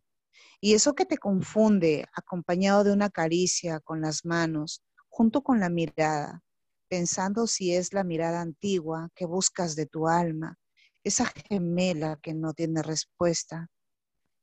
Y 0.60 0.74
eso 0.74 0.94
que 0.96 1.06
te 1.06 1.18
confunde, 1.18 2.06
acompañado 2.14 2.84
de 2.84 2.92
una 2.92 3.10
caricia 3.10 3.80
con 3.80 4.02
las 4.02 4.26
manos, 4.26 4.84
junto 5.08 5.42
con 5.42 5.62
la 5.62 5.70
mirada, 5.70 6.44
pensando 6.90 7.48
si 7.48 7.74
es 7.74 7.94
la 7.94 8.04
mirada 8.04 8.42
antigua 8.42 9.10
que 9.16 9.26
buscas 9.26 9.76
de 9.76 9.86
tu 9.86 10.10
alma, 10.10 10.58
esa 11.04 11.26
gemela 11.26 12.20
que 12.22 12.34
no 12.34 12.54
tiene 12.54 12.84
respuesta. 12.84 13.70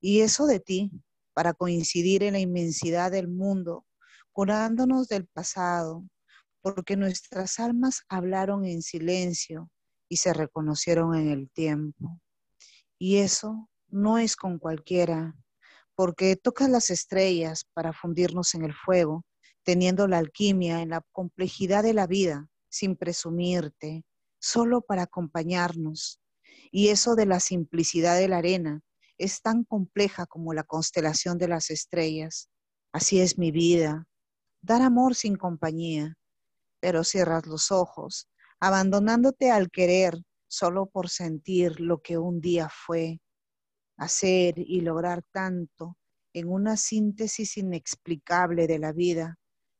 Y 0.01 0.21
eso 0.21 0.47
de 0.47 0.61
ti, 0.61 0.91
para 1.37 1.53
coincidir 1.53 2.23
en 2.23 2.33
la 2.33 2.39
inmensidad 2.39 3.11
del 3.11 3.29
mundo, 3.29 3.85
curándonos 4.33 5.07
del 5.07 5.27
pasado, 5.27 6.03
porque 6.63 6.97
nuestras 6.97 7.61
almas 7.61 8.05
hablaron 8.09 8.65
en 8.65 8.81
silencio 8.81 9.71
y 10.09 10.17
se 10.17 10.33
reconocieron 10.33 11.15
en 11.15 11.29
el 11.29 11.51
tiempo. 11.51 12.23
Y 12.99 13.19
eso 13.19 13.69
no 13.89 14.17
es 14.17 14.35
con 14.35 14.59
cualquiera, 14.59 15.37
porque 15.95 16.37
tocas 16.37 16.71
las 16.71 16.89
estrellas 16.89 17.67
para 17.75 17.93
fundirnos 17.93 18.55
en 18.55 18.65
el 18.65 18.73
fuego, 18.73 19.27
teniendo 19.63 20.09
la 20.09 20.17
alquimia 20.17 20.81
en 20.81 20.89
la 20.89 21.03
complejidad 21.13 21.83
de 21.83 21.93
la 21.93 22.07
vida, 22.07 22.49
sin 22.71 22.97
presumirte, 22.97 24.07
solo 24.39 24.81
para 24.81 25.03
acompañarnos. 25.03 26.19
Y 26.71 26.89
eso 26.89 27.15
de 27.15 27.27
la 27.27 27.41
simplicidad 27.41 28.17
de 28.17 28.29
la 28.29 28.39
arena 28.39 28.81
es 29.19 29.43
tan 29.43 29.65
compleja 29.65 30.27
como 30.27 30.53
la 30.55 30.65
constelación 30.65 31.39
de 31.39 31.49
las 31.49 31.71
estrellas. 31.71 32.49
Así 32.93 33.21
es 33.21 33.39
mi 33.39 33.51
vida, 33.51 34.07
dar 34.63 34.83
amor 34.83 35.15
sin 35.15 35.37
compañía, 35.37 36.17
pero 36.81 37.05
cierras 37.05 37.47
los 37.47 37.71
ojos, 37.71 38.29
abandonándote 38.61 39.51
al 39.51 39.71
querer 39.71 40.23
solo 40.49 40.87
por 40.87 41.09
sentir 41.09 41.81
lo 41.81 42.01
que 42.01 42.19
un 42.19 42.41
día 42.41 42.69
fue, 42.69 43.21
hacer 43.97 44.59
y 44.59 44.81
lograr 44.81 45.23
tanto 45.33 45.97
en 46.33 46.49
una 46.49 46.77
síntesis 46.77 47.57
inexplicable 47.57 48.67
de 48.67 48.79
la 48.79 48.93
vida, 48.93 49.39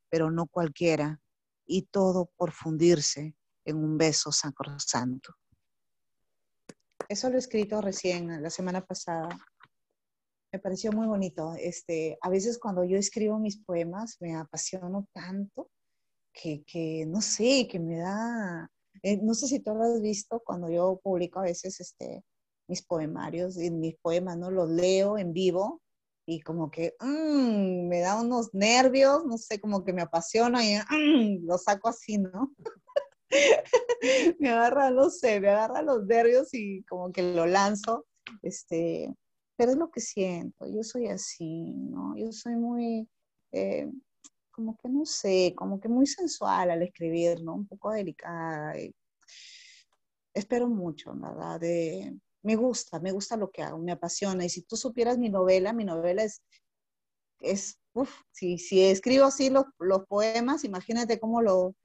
pero 0.09 0.31
no 0.31 0.47
cualquiera, 0.47 1.21
y 1.65 1.83
todo 1.83 2.31
por 2.35 2.51
fundirse 2.51 3.35
en 3.65 3.77
un 3.77 3.97
beso 3.97 4.31
sacrosanto. 4.31 5.35
Eso 7.09 7.29
lo 7.29 7.35
he 7.35 7.39
escrito 7.39 7.81
recién, 7.81 8.41
la 8.41 8.49
semana 8.49 8.85
pasada. 8.85 9.29
Me 10.51 10.59
pareció 10.59 10.91
muy 10.91 11.07
bonito. 11.07 11.53
Este, 11.57 12.17
a 12.21 12.29
veces 12.29 12.59
cuando 12.59 12.83
yo 12.83 12.97
escribo 12.97 13.39
mis 13.39 13.57
poemas 13.57 14.17
me 14.19 14.35
apasiono 14.35 15.07
tanto 15.13 15.69
que, 16.33 16.63
que 16.65 17.05
no 17.07 17.21
sé, 17.21 17.67
que 17.69 17.79
me 17.79 17.97
da, 17.97 18.69
eh, 19.01 19.17
no 19.21 19.33
sé 19.33 19.47
si 19.47 19.59
tú 19.59 19.73
lo 19.73 19.83
has 19.83 20.01
visto 20.01 20.41
cuando 20.45 20.69
yo 20.69 20.99
publico 21.01 21.39
a 21.39 21.43
veces 21.43 21.79
este, 21.79 22.23
mis 22.67 22.83
poemarios 22.83 23.57
y 23.57 23.71
mis 23.71 23.95
poemas, 23.97 24.37
¿no? 24.37 24.51
Los 24.51 24.69
leo 24.69 25.17
en 25.17 25.33
vivo 25.33 25.81
y 26.27 26.41
como 26.41 26.69
que 26.69 26.93
mm, 26.99 27.87
me 27.87 28.01
da 28.01 28.19
unos 28.19 28.53
nervios, 28.53 29.25
no 29.25 29.37
sé, 29.37 29.61
como 29.61 29.83
que 29.85 29.93
me 29.93 30.01
apasiona 30.01 30.63
y 30.63 30.75
mm, 30.75 31.45
lo 31.47 31.57
saco 31.57 31.87
así, 31.87 32.17
¿no? 32.17 32.53
me 34.39 34.49
agarra, 34.49 34.91
no 34.91 35.09
sé, 35.09 35.39
me 35.39 35.49
agarra 35.49 35.81
los 35.81 36.05
nervios 36.05 36.53
y 36.53 36.83
como 36.83 37.11
que 37.11 37.21
lo 37.21 37.45
lanzo, 37.45 38.05
este, 38.41 39.13
pero 39.55 39.71
es 39.71 39.77
lo 39.77 39.89
que 39.89 40.01
siento, 40.01 40.67
yo 40.67 40.83
soy 40.83 41.07
así, 41.07 41.73
¿no? 41.73 42.15
Yo 42.15 42.31
soy 42.31 42.55
muy, 42.55 43.07
eh, 43.51 43.89
como 44.51 44.77
que 44.77 44.89
no 44.89 45.05
sé, 45.05 45.53
como 45.55 45.79
que 45.79 45.89
muy 45.89 46.07
sensual 46.07 46.71
al 46.71 46.83
escribir, 46.83 47.43
¿no? 47.43 47.55
Un 47.55 47.67
poco 47.67 47.91
delicada. 47.91 48.73
espero 50.33 50.67
mucho, 50.67 51.13
¿verdad? 51.15 51.59
De, 51.59 52.17
me 52.43 52.55
gusta, 52.55 52.99
me 52.99 53.11
gusta 53.11 53.37
lo 53.37 53.51
que 53.51 53.63
hago, 53.63 53.77
me 53.79 53.91
apasiona. 53.91 54.45
Y 54.45 54.49
si 54.49 54.63
tú 54.63 54.77
supieras 54.77 55.17
mi 55.17 55.29
novela, 55.29 55.73
mi 55.73 55.85
novela 55.85 56.23
es, 56.23 56.41
es 57.39 57.79
uf, 57.93 58.11
si, 58.31 58.57
si 58.57 58.83
escribo 58.83 59.25
así 59.25 59.49
los, 59.49 59.65
los 59.79 60.05
poemas, 60.07 60.63
imagínate 60.63 61.19
cómo 61.19 61.41
lo, 61.41 61.75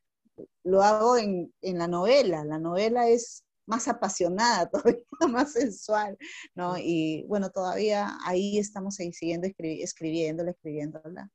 lo 0.64 0.82
hago 0.82 1.16
en, 1.16 1.52
en, 1.62 1.78
la 1.78 1.88
novela. 1.88 2.44
La 2.44 2.58
novela 2.58 3.08
es 3.08 3.44
más 3.66 3.88
apasionada, 3.88 4.68
todavía 4.70 5.02
más 5.28 5.52
sensual, 5.52 6.16
¿no? 6.54 6.76
Y 6.78 7.24
bueno, 7.28 7.50
todavía 7.50 8.18
ahí 8.24 8.58
estamos 8.58 8.98
ahí 9.00 9.12
siguiendo 9.12 9.46
escri 9.46 9.82
escribiéndola, 9.82 10.50
escribiéndola. 10.50 11.30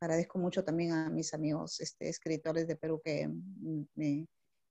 Agradezco 0.00 0.38
mucho 0.38 0.64
también 0.64 0.92
a 0.92 1.10
mis 1.10 1.34
amigos 1.34 1.80
este, 1.80 2.08
escritores 2.08 2.66
de 2.66 2.76
Perú 2.76 3.00
que 3.04 3.28
me, 3.94 4.26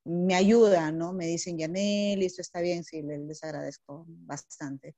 me 0.06 0.36
ayudan, 0.36 0.98
¿no? 0.98 1.14
Me 1.14 1.28
dicen, 1.28 1.58
Yanel, 1.58 2.24
esto 2.24 2.42
está 2.42 2.62
bien, 2.62 2.84
sí, 2.84 3.02
les, 3.04 3.20
les 3.22 3.44
agradezco 3.44 4.06
bastante, 4.08 4.96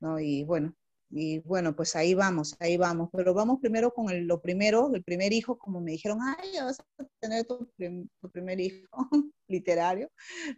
¿no? 0.00 0.18
Y 0.18 0.44
bueno, 0.44 0.74
y 1.10 1.38
bueno, 1.40 1.74
pues 1.76 1.94
ahí 1.96 2.14
vamos, 2.14 2.56
ahí 2.58 2.76
vamos. 2.76 3.10
Pero 3.12 3.34
vamos 3.34 3.60
primero 3.60 3.92
con 3.92 4.10
el, 4.10 4.26
lo 4.26 4.40
primero, 4.40 4.92
el 4.94 5.04
primer 5.04 5.32
hijo, 5.32 5.58
como 5.58 5.80
me 5.80 5.92
dijeron, 5.92 6.18
ay, 6.22 6.52
ya 6.52 6.64
vas 6.64 6.80
a 6.80 7.04
tener 7.20 7.44
tu, 7.46 7.70
prim, 7.76 8.08
tu 8.20 8.30
primer 8.30 8.60
hijo 8.60 8.88
literario, 9.48 10.10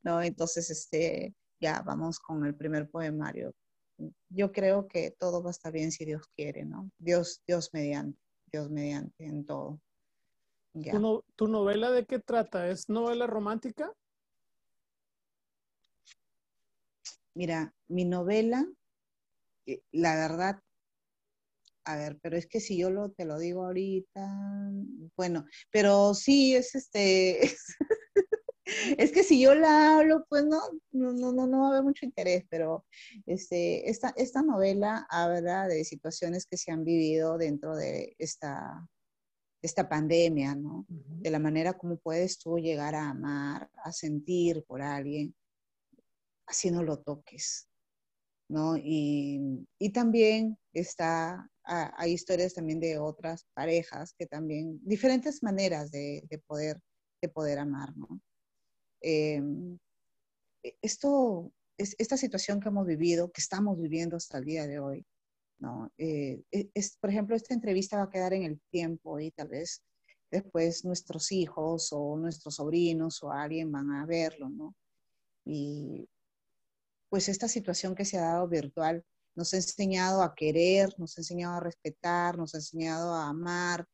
¿no? 0.02 0.22
Entonces, 0.22 0.70
este, 0.70 1.34
ya 1.60 1.82
vamos 1.82 2.18
con 2.18 2.44
el 2.46 2.54
primer 2.54 2.88
poemario. 2.88 3.52
Yo 4.28 4.52
creo 4.52 4.86
que 4.86 5.10
todo 5.10 5.42
va 5.42 5.50
a 5.50 5.52
estar 5.52 5.72
bien 5.72 5.90
si 5.90 6.04
Dios 6.04 6.22
quiere, 6.36 6.64
¿no? 6.64 6.90
Dios, 6.98 7.42
Dios 7.46 7.70
mediante, 7.72 8.18
Dios 8.50 8.70
mediante 8.70 9.24
en 9.24 9.44
todo. 9.44 9.80
¿Tu, 11.36 11.48
novela 11.48 11.90
de 11.90 12.06
qué 12.06 12.18
trata? 12.18 12.68
¿Es 12.68 12.88
novela 12.88 13.26
romántica? 13.26 13.92
Mira, 17.34 17.74
mi 17.88 18.04
novela, 18.04 18.66
la 19.93 20.16
verdad, 20.16 20.61
a 21.85 21.97
ver, 21.97 22.19
pero 22.20 22.36
es 22.36 22.47
que 22.47 22.61
si 22.61 22.77
yo 22.77 22.90
lo, 22.90 23.11
te 23.11 23.24
lo 23.24 23.39
digo 23.39 23.65
ahorita, 23.65 24.70
bueno, 25.16 25.47
pero 25.70 26.12
sí 26.15 26.55
es 26.55 26.74
este, 26.74 27.40
es, 28.99 29.11
que 29.12 29.23
si 29.23 29.40
yo 29.40 29.55
la 29.55 29.97
hablo, 29.97 30.27
pues 30.28 30.45
no, 30.45 30.61
no, 30.93 31.12
no, 31.12 31.47
no, 31.47 31.61
va 31.61 31.66
a 31.69 31.70
haber 31.70 31.82
mucho 31.82 32.05
interés, 32.05 32.45
pero 32.51 32.85
este, 33.24 33.89
esta, 33.89 34.12
esta 34.16 34.43
novela 34.43 35.07
habla 35.09 35.66
de 35.66 35.85
situaciones 35.85 36.47
que 36.47 36.59
se 36.59 36.70
han 36.70 36.85
vivido 36.85 37.39
dentro 37.39 37.74
de 37.74 38.15
esta, 38.19 38.86
esta 39.62 39.89
pandemia, 39.89 40.55
¿no? 40.55 40.85
De 40.89 41.31
la 41.31 41.39
manera 41.39 41.78
como 41.78 41.97
puedes 41.97 42.39
tú 42.39 42.59
llegar 42.59 42.95
a 42.95 43.09
amar, 43.09 43.70
a 43.82 43.93
sentir 43.93 44.62
por 44.66 44.82
alguien, 44.82 45.35
así 46.47 46.70
no 46.70 46.82
lo 46.82 46.99
toques, 46.99 47.68
¿no? 48.48 48.76
Y, 48.76 49.64
también 49.92 50.58
está 50.72 51.48
hay 51.70 52.12
historias 52.12 52.54
también 52.54 52.80
de 52.80 52.98
otras 52.98 53.46
parejas 53.52 54.14
que 54.18 54.26
también, 54.26 54.80
diferentes 54.82 55.42
maneras 55.42 55.90
de, 55.90 56.26
poder, 56.46 56.80
de 57.20 57.28
poder 57.28 57.58
amar, 57.58 57.94
¿no? 57.94 58.20
Em, 59.02 59.78
e, 60.62 60.76
esto, 60.80 61.52
es, 61.76 61.94
esta 61.98 62.16
situación 62.16 62.60
que 62.60 62.68
hemos 62.68 62.86
vivido, 62.86 63.30
que 63.30 63.42
estamos 63.42 63.78
viviendo 63.78 64.16
hasta 64.16 64.38
el 64.38 64.44
día 64.46 64.66
de 64.66 64.78
hoy, 64.78 65.04
¿no? 65.58 65.92
Eh, 65.98 66.42
e, 66.50 66.70
es, 66.72 66.96
por 66.96 67.10
ejemplo, 67.10 67.36
esta 67.36 67.52
entrevista 67.54 67.98
va 67.98 68.04
a 68.04 68.10
quedar 68.10 68.32
en 68.32 68.44
el 68.44 68.60
tiempo 68.70 69.20
y 69.20 69.30
tal 69.30 69.48
vez 69.48 69.82
después 70.30 70.86
nuestros 70.86 71.32
hijos 71.32 71.88
o 71.92 72.16
nuestros 72.16 72.56
sobrinos 72.56 73.22
o 73.22 73.30
alguien 73.30 73.70
van 73.70 73.90
a 73.92 74.06
verlo, 74.06 74.48
¿no? 74.48 74.74
Y 75.44 76.08
pues 77.09 77.28
esta 77.28 77.48
situación 77.48 77.94
que 77.94 78.05
se 78.05 78.18
ha 78.18 78.22
dado 78.22 78.48
virtual 78.48 79.05
nos 79.35 79.55
ha 79.55 79.56
enseñado 79.56 80.22
a 80.22 80.35
querer, 80.35 80.93
nos 80.98 81.16
ha 81.16 81.20
enseñado 81.20 81.55
a 81.56 81.60
respetar, 81.60 82.36
nos 82.36 82.55
ha 82.55 82.59
enseñado 82.59 83.14
a 83.14 83.28
amar, 83.28 83.86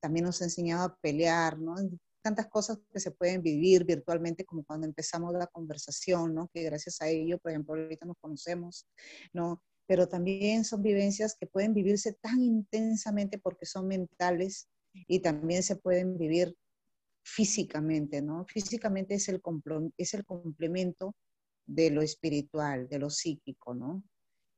también 0.00 0.24
nos 0.24 0.40
ha 0.40 0.44
enseñado 0.44 0.84
a 0.84 0.96
pelear, 0.96 1.58
¿no? 1.58 1.74
Tantas 2.22 2.46
cosas 2.48 2.78
que 2.92 3.00
se 3.00 3.10
pueden 3.10 3.42
vivir 3.42 3.84
virtualmente 3.84 4.44
como 4.44 4.64
cuando 4.64 4.86
empezamos 4.86 5.32
la 5.34 5.48
conversación, 5.48 6.34
¿no? 6.34 6.48
Que 6.54 6.62
gracias 6.62 7.00
a 7.00 7.08
ello, 7.08 7.38
por 7.38 7.50
ejemplo, 7.50 7.74
ahorita 7.74 8.06
nos 8.06 8.16
conocemos, 8.20 8.86
¿no? 9.32 9.60
Pero 9.88 10.08
también 10.08 10.64
son 10.64 10.82
vivencias 10.82 11.36
que 11.38 11.46
pueden 11.46 11.74
vivirse 11.74 12.12
tan 12.14 12.40
intensamente 12.40 13.38
porque 13.38 13.66
son 13.66 13.88
mentales 13.88 14.68
y 14.92 15.18
también 15.18 15.64
se 15.64 15.76
pueden 15.76 16.16
vivir 16.16 16.56
físicamente, 17.24 18.22
¿no? 18.22 18.44
Físicamente 18.46 19.14
es 19.14 19.28
el, 19.28 19.42
es 19.96 20.14
el 20.14 20.24
complemento 20.24 21.16
de 21.66 21.90
lo 21.90 22.02
espiritual, 22.02 22.88
de 22.88 22.98
lo 22.98 23.10
psíquico, 23.10 23.74
¿no? 23.74 24.02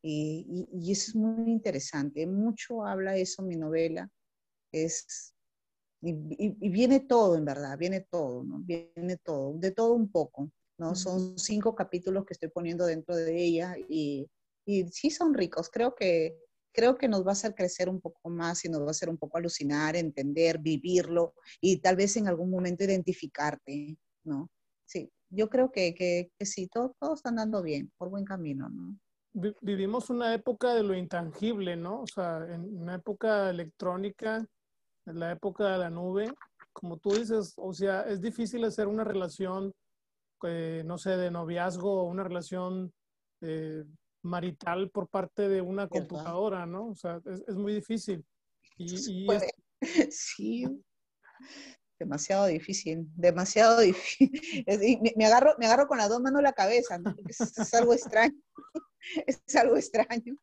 Y, 0.03 0.67
eso 0.91 1.11
es 1.11 1.15
muy 1.15 1.51
interesante. 1.51 2.27
Mucho 2.27 2.85
habla 2.85 3.17
eso 3.17 3.43
mi 3.43 3.57
novela. 3.57 4.11
Es, 4.73 5.35
y, 6.03 6.13
viene 6.69 7.01
todo, 7.01 7.37
en 7.37 7.45
verdad, 7.45 7.79
viene 7.79 8.01
todo, 8.01 8.45
¿no? 8.45 8.59
Viene 8.61 9.17
todo, 9.23 9.55
de 9.55 9.71
todo 9.71 9.95
un 9.95 10.11
poco, 10.11 10.51
¿no? 10.79 10.95
Son 10.95 11.39
cinco 11.39 11.75
capítulos 11.75 12.27
que 12.27 12.35
estoy 12.35 12.51
poniendo 12.51 12.85
dentro 12.87 13.17
de 13.17 13.43
ella 13.43 13.77
y, 13.89 14.29
y 14.67 14.87
sí 14.89 15.11
son 15.11 15.33
ricos. 15.33 15.71
Creo 15.71 15.95
que, 15.95 16.37
creo 16.75 16.99
que 16.99 17.09
nos 17.09 17.25
va 17.25 17.31
a 17.31 17.33
hacer 17.33 17.55
crecer 17.55 17.89
un 17.89 18.01
poco 18.01 18.29
más 18.29 18.65
y 18.65 18.69
nos 18.69 18.83
va 18.83 18.89
a 18.89 18.91
hacer 18.91 19.09
un 19.09 19.17
poco 19.17 19.39
alucinar, 19.39 19.97
entender, 19.97 20.59
vivirlo 20.59 21.35
y 21.61 21.79
tal 21.79 21.97
vez 21.97 22.17
en 22.17 22.29
algún 22.29 22.51
momento 22.51 22.85
identificarte, 22.85 23.97
¿no? 24.25 24.51
Sí, 24.85 25.11
yo 25.35 25.49
creo 25.49 25.71
que, 25.71 25.95
que, 25.95 26.31
que 26.39 26.47
sí, 26.47 26.69
todo, 26.69 26.95
todo 27.01 27.15
está 27.15 27.31
andando 27.31 27.63
bien, 27.63 27.93
por 27.99 28.11
buen 28.11 28.25
camino, 28.25 28.69
¿no? 28.69 28.97
vivimos 29.35 30.11
una 30.11 30.33
época 30.33 30.75
de 30.75 30.85
lo 30.85 30.95
intangible, 30.95 31.77
¿no? 31.77 32.03
O 32.03 32.07
sea, 32.07 32.47
en 32.49 32.81
una 32.81 32.95
época 32.95 33.51
electrónica, 33.51 34.47
en 35.07 35.19
la 35.19 35.33
época 35.33 35.73
de 35.73 35.79
la 35.79 35.91
nube, 35.91 36.33
como 36.73 36.99
tú 36.99 37.15
dices, 37.15 37.53
o 37.57 37.73
sea, 37.73 38.03
es 38.03 38.21
difícil 38.21 38.65
hacer 38.65 38.87
una 38.87 39.05
relación, 39.05 39.73
eh, 40.45 40.83
no 40.87 40.99
sé, 40.99 41.17
de 41.17 41.31
noviazgo 41.31 42.03
o 42.03 42.05
una 42.05 42.23
relación 42.25 42.93
eh, 43.41 43.85
marital 44.23 44.91
por 44.91 45.09
parte 45.09 45.49
de 45.49 45.61
una 45.61 45.89
computadora, 45.89 46.65
¿no? 46.65 46.89
O 46.91 46.95
sea, 46.95 47.21
es, 47.25 47.57
muy 47.57 47.75
difícil. 47.75 48.25
Y, 48.79 49.27
Sí, 50.11 50.65
demasiado 52.05 52.47
difícil, 52.47 53.09
demasiado 53.17 53.81
difícil. 53.81 54.31
Me, 55.17 55.27
agarro, 55.27 55.55
me 55.59 55.67
agarro 55.67 55.87
con 55.87 55.99
las 55.99 56.09
dos 56.09 56.21
manos 56.21 56.43
la 56.43 56.53
cabeza, 56.53 56.99
¿no? 56.99 57.15
es 57.27 57.75
algo 57.75 57.93
extraño. 57.93 58.37
es 59.27 59.57
algo 59.57 59.77
extraño. 59.77 60.37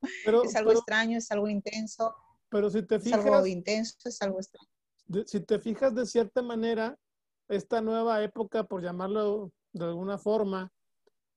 es 0.44 0.56
algo 0.56 0.72
extraño, 0.72 1.18
es 1.18 1.32
algo 1.32 1.48
intenso. 1.48 2.16
Pero 2.50 2.70
si 2.70 2.84
te 2.84 3.00
fijas. 3.00 3.20
Es 3.20 3.26
algo 3.26 3.46
intenso, 3.46 3.96
es 4.06 4.22
algo 4.22 4.40
extraño. 4.40 4.68
si 5.26 5.40
te 5.40 5.60
fijas 5.60 5.96
de 5.96 6.06
cierta 6.06 6.42
manera, 6.42 6.98
esta 7.48 7.82
nueva 7.82 8.24
época, 8.24 8.64
por 8.64 8.82
llamarlo 8.82 9.52
de 9.74 9.86
alguna 9.86 10.18
forma, 10.18 10.72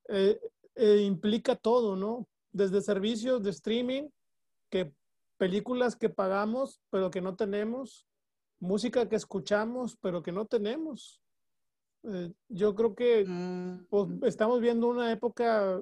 eh, 0.08 0.40
eh, 0.74 1.00
implica 1.02 1.54
todo, 1.56 1.96
¿no? 1.96 2.26
Desde 2.52 2.80
servicios 2.80 3.42
de 3.42 3.50
streaming, 3.50 4.08
que 4.70 4.92
películas 5.36 5.96
que 5.96 6.08
pagamos, 6.08 6.80
pero 6.90 7.10
que 7.10 7.20
no 7.20 7.36
tenemos, 7.36 8.06
música 8.64 9.08
que 9.08 9.16
escuchamos, 9.16 9.96
pero 10.00 10.22
que 10.22 10.32
no 10.32 10.46
tenemos. 10.46 11.20
Eh, 12.04 12.32
yo 12.48 12.74
creo 12.74 12.94
que 12.94 13.24
pues, 13.88 14.08
mm. 14.08 14.24
estamos 14.24 14.60
viendo 14.60 14.88
una 14.88 15.12
época 15.12 15.80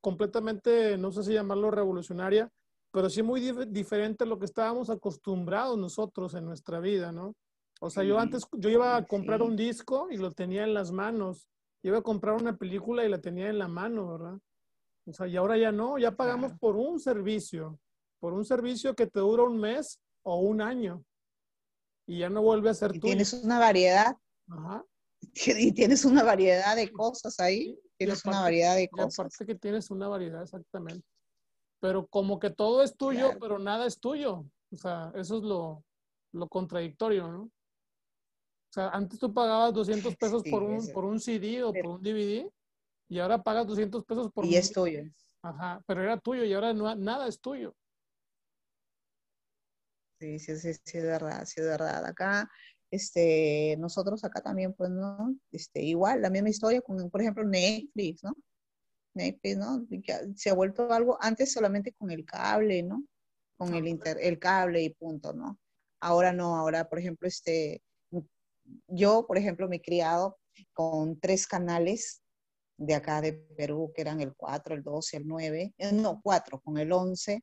completamente, 0.00 0.96
no 0.96 1.10
sé 1.10 1.24
si 1.24 1.32
llamarlo 1.32 1.70
revolucionaria, 1.70 2.50
pero 2.90 3.10
sí 3.10 3.22
muy 3.22 3.40
diferente 3.68 4.24
a 4.24 4.26
lo 4.26 4.38
que 4.38 4.46
estábamos 4.46 4.88
acostumbrados 4.88 5.76
nosotros 5.76 6.34
en 6.34 6.44
nuestra 6.46 6.80
vida, 6.80 7.12
¿no? 7.12 7.34
O 7.80 7.90
sea, 7.90 8.02
yo 8.02 8.18
antes, 8.18 8.46
yo 8.52 8.70
iba 8.70 8.96
a 8.96 9.06
comprar 9.06 9.42
un 9.42 9.56
disco 9.56 10.08
y 10.10 10.16
lo 10.16 10.32
tenía 10.32 10.64
en 10.64 10.74
las 10.74 10.90
manos. 10.90 11.48
Iba 11.82 11.98
a 11.98 12.02
comprar 12.02 12.34
una 12.34 12.56
película 12.56 13.04
y 13.04 13.08
la 13.08 13.20
tenía 13.20 13.48
en 13.48 13.58
la 13.58 13.68
mano, 13.68 14.08
¿verdad? 14.08 14.38
O 15.06 15.12
sea, 15.12 15.28
y 15.28 15.36
ahora 15.36 15.56
ya 15.56 15.70
no, 15.70 15.96
ya 15.96 16.12
pagamos 16.16 16.52
por 16.58 16.76
un 16.76 16.98
servicio, 16.98 17.78
por 18.18 18.32
un 18.32 18.44
servicio 18.44 18.94
que 18.94 19.06
te 19.06 19.20
dura 19.20 19.44
un 19.44 19.58
mes 19.58 20.00
o 20.22 20.40
un 20.40 20.60
año. 20.60 21.04
Y 22.08 22.20
ya 22.20 22.30
no 22.30 22.40
vuelve 22.40 22.70
a 22.70 22.74
ser 22.74 22.96
y 22.96 23.00
Tienes 23.00 23.34
una 23.34 23.58
variedad. 23.58 24.16
Ajá. 24.48 24.84
Y 25.58 25.72
tienes 25.72 26.04
una 26.04 26.22
variedad 26.22 26.74
de 26.74 26.90
cosas 26.90 27.38
ahí. 27.38 27.78
Tienes 27.98 28.24
una 28.24 28.40
variedad 28.40 28.76
de 28.76 28.88
cosas. 28.88 29.18
Aparte 29.18 29.46
que 29.46 29.54
tienes 29.54 29.90
una 29.90 30.08
variedad, 30.08 30.42
exactamente. 30.42 31.06
Pero 31.80 32.06
como 32.06 32.38
que 32.38 32.50
todo 32.50 32.82
es 32.82 32.96
tuyo, 32.96 33.32
pero 33.38 33.58
nada 33.58 33.86
es 33.86 34.00
tuyo. 34.00 34.46
O 34.72 34.76
sea, 34.76 35.12
eso 35.14 35.36
es 35.36 35.42
lo, 35.42 35.84
lo, 36.32 36.48
contradictorio, 36.48 37.28
¿no? 37.28 37.42
O 37.42 38.72
sea, 38.72 38.88
antes 38.88 39.18
tú 39.18 39.32
pagabas 39.32 39.74
200 39.74 40.16
pesos 40.18 40.42
por, 40.50 40.62
un, 40.62 40.86
por 40.92 41.04
un 41.04 41.20
CD 41.20 41.62
o 41.62 41.72
por 41.72 41.86
un 41.86 42.02
DVD 42.02 42.50
y 43.08 43.18
ahora 43.18 43.42
pagas 43.42 43.66
200 43.66 44.04
pesos 44.04 44.30
por 44.32 44.44
y 44.46 44.56
es 44.56 44.72
tuyo. 44.72 45.02
Ajá, 45.42 45.82
pero 45.86 46.02
era 46.02 46.18
tuyo 46.18 46.44
y 46.44 46.52
ahora 46.52 46.72
no, 46.72 46.94
nada 46.94 47.28
es 47.28 47.40
tuyo. 47.40 47.74
Sí, 50.20 50.38
sí, 50.38 50.56
sí, 50.56 50.74
sí, 50.74 50.98
es 50.98 51.04
verdad, 51.04 51.44
sí, 51.44 51.60
es 51.60 51.66
verdad. 51.66 52.04
Acá 52.04 52.50
este, 52.90 53.76
nosotros 53.78 54.24
acá 54.24 54.40
también, 54.40 54.72
pues, 54.72 54.90
¿no? 54.90 55.34
Este, 55.52 55.82
igual, 55.82 56.22
la 56.22 56.30
misma 56.30 56.48
historia 56.48 56.80
con, 56.80 57.10
por 57.10 57.20
ejemplo, 57.20 57.44
Netflix, 57.44 58.24
¿no? 58.24 58.34
Netflix, 59.14 59.56
¿no? 59.58 59.86
Se 60.36 60.50
ha 60.50 60.54
vuelto 60.54 60.92
algo 60.92 61.18
antes 61.20 61.52
solamente 61.52 61.92
con 61.92 62.10
el 62.10 62.24
cable, 62.24 62.82
¿no? 62.82 63.04
Con 63.56 63.74
el, 63.74 63.86
inter, 63.88 64.18
el 64.20 64.38
cable 64.38 64.82
y 64.82 64.90
punto, 64.90 65.32
¿no? 65.32 65.58
Ahora 66.00 66.32
no, 66.32 66.56
ahora, 66.56 66.88
por 66.88 66.98
ejemplo, 66.98 67.28
este, 67.28 67.82
yo, 68.86 69.26
por 69.26 69.36
ejemplo, 69.36 69.68
me 69.68 69.76
he 69.76 69.82
criado 69.82 70.38
con 70.72 71.18
tres 71.20 71.46
canales 71.46 72.22
de 72.76 72.94
acá 72.94 73.20
de 73.20 73.32
Perú, 73.32 73.92
que 73.94 74.02
eran 74.02 74.20
el 74.20 74.34
4, 74.34 74.74
el 74.74 74.82
12, 74.82 75.16
el 75.18 75.26
9, 75.26 75.74
eh, 75.76 75.92
no, 75.92 76.20
4, 76.22 76.60
con 76.60 76.78
el 76.78 76.92
11, 76.92 77.42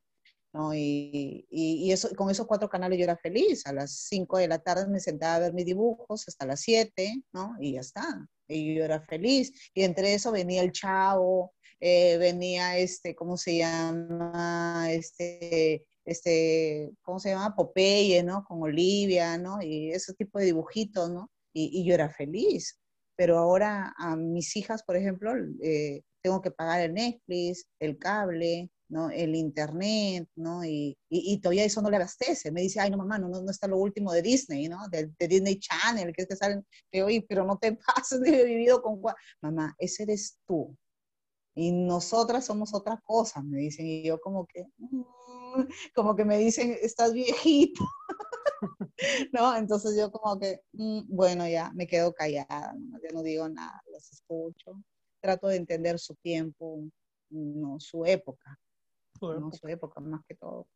y, 0.73 1.45
y, 1.49 1.91
eso, 1.91 2.10
con 2.15 2.30
esos 2.30 2.48
cuatro 2.48 2.69
canales 2.69 2.98
yo 2.98 3.03
era 3.03 3.18
feliz. 3.18 3.65
A 3.65 3.73
las 3.73 3.91
5 4.07 4.38
de 4.38 4.48
la 4.48 4.60
tarde 4.60 4.88
me 4.88 4.99
sentaba 4.99 5.36
a 5.36 5.40
ver 5.40 5.53
mis 5.53 5.65
dibujos 5.65 6.27
hasta 6.27 6.45
las 6.45 6.61
7, 6.61 7.23
¿no? 7.34 7.56
Y 7.60 7.73
ya 7.73 7.82
está. 7.82 8.27
Y 8.48 8.76
yo 8.76 8.84
era 8.84 9.02
feliz. 9.02 9.52
Y 9.73 9.84
entre 9.84 10.14
eso 10.14 10.32
venía 10.32 10.61
el 10.61 10.72
Chavo, 10.72 11.53
eh, 11.80 12.18
venía 12.18 12.77
este, 12.77 13.15
¿cómo 13.15 13.38
se 13.38 13.57
llama? 13.57 14.88
Este, 14.91 15.86
este, 16.06 16.91
¿cómo 17.02 17.19
se 17.19 17.30
llama? 17.30 17.56
Popeye, 17.56 18.23
¿no? 18.23 18.44
Con 18.45 18.61
Olivia, 18.61 19.38
¿no? 19.38 19.61
Y 19.61 19.91
ese 19.91 20.14
tipo 20.14 20.40
de 20.40 20.45
dibujitos, 20.45 21.10
¿no? 21.10 21.32
Y, 21.53 21.82
y 21.82 21.86
yo 21.86 21.94
era 21.95 22.10
feliz. 22.10 22.80
Pero 23.18 23.38
ahora 23.38 23.94
a 23.98 24.15
mis 24.15 24.56
hijas, 24.56 24.84
por 24.84 24.95
ejemplo, 24.98 25.32
eh, 25.61 26.02
tengo 26.22 26.41
que 26.41 26.52
pagar 26.52 26.82
el 26.82 26.94
Netflix, 26.94 27.68
el 27.80 27.98
cable, 27.98 28.69
¿no? 28.95 29.09
El 29.11 29.35
internet, 29.35 30.30
¿no? 30.38 30.63
Y, 30.63 30.97
y, 31.09 31.38
todavía 31.41 31.65
eso 31.65 31.81
no 31.81 31.89
le 31.89 31.97
abastece. 31.97 32.49
Me 32.49 32.61
dice, 32.61 32.80
ay, 32.80 32.89
no, 32.89 32.95
mamá, 32.97 33.19
no, 33.19 33.27
no, 33.27 33.51
está 33.51 33.67
lo 33.67 33.77
último 33.77 34.13
de 34.13 34.22
Disney, 34.22 34.69
¿no? 34.69 34.88
De, 34.88 35.11
Disney 35.27 35.59
Channel, 35.59 36.13
que 36.13 36.22
es 36.22 36.27
que 36.30 36.35
salen, 36.38 36.65
oye, 37.03 37.26
pero 37.27 37.43
no 37.43 37.57
te 37.57 37.73
pases, 37.95 38.22
he 38.26 38.45
vivido 38.45 38.81
con... 38.81 39.01
Mamá, 39.41 39.76
ese 39.80 40.03
eres 40.03 40.39
tú. 40.47 40.77
Y 41.55 41.73
nosotras 41.73 42.45
somos 42.45 42.73
otra 42.73 42.97
cosa, 43.03 43.41
me 43.43 43.57
dicen. 43.57 43.85
Y 43.85 44.03
yo 44.03 44.22
como 44.22 44.45
que, 44.47 44.63
mm", 44.77 45.01
como 45.93 46.15
que 46.15 46.23
me 46.23 46.38
dicen, 46.38 46.77
estás 46.81 47.11
viejito. 47.11 47.84
¿No? 49.34 49.57
Entonces 49.57 49.97
yo 49.97 50.09
como 50.09 50.39
que, 50.39 50.61
mm, 50.72 51.01
bueno, 51.07 51.45
ya 51.49 51.69
me 51.76 51.85
quedo 51.85 52.13
callada, 52.13 52.73
¿no? 52.77 52.97
ya 53.03 53.09
no 53.13 53.23
digo 53.23 53.49
nada, 53.49 53.81
los 53.91 54.09
escucho. 54.13 54.81
Trato 55.22 55.47
de 55.49 55.57
entender 55.57 55.99
su 55.99 56.15
tiempo, 56.15 56.81
no, 57.30 57.77
su 57.80 58.05
época 58.05 58.57
no 59.34 59.52
su 59.52 59.68
época 59.68 59.99
más 60.02 60.22
que 60.27 60.35
todo. 60.35 60.68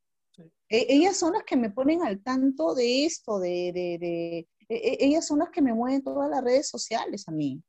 E, 0.69 0.85
ellas 0.89 1.17
son 1.17 1.33
las 1.33 1.43
que 1.43 1.57
me 1.57 1.69
ponen 1.69 2.03
al 2.03 2.21
tanto 2.21 2.73
de 2.75 3.05
esto, 3.05 3.39
de, 3.39 3.71
de, 3.73 3.97
de 3.99 4.37
e, 4.69 4.75
e, 4.75 5.05
ellas 5.05 5.25
son 5.27 5.39
las 5.39 5.49
que 5.49 5.61
me 5.61 5.73
mueven 5.73 6.03
todas 6.03 6.29
las 6.29 6.43
redes 6.43 6.69
sociales 6.69 7.27
a 7.27 7.31
mí. 7.31 7.61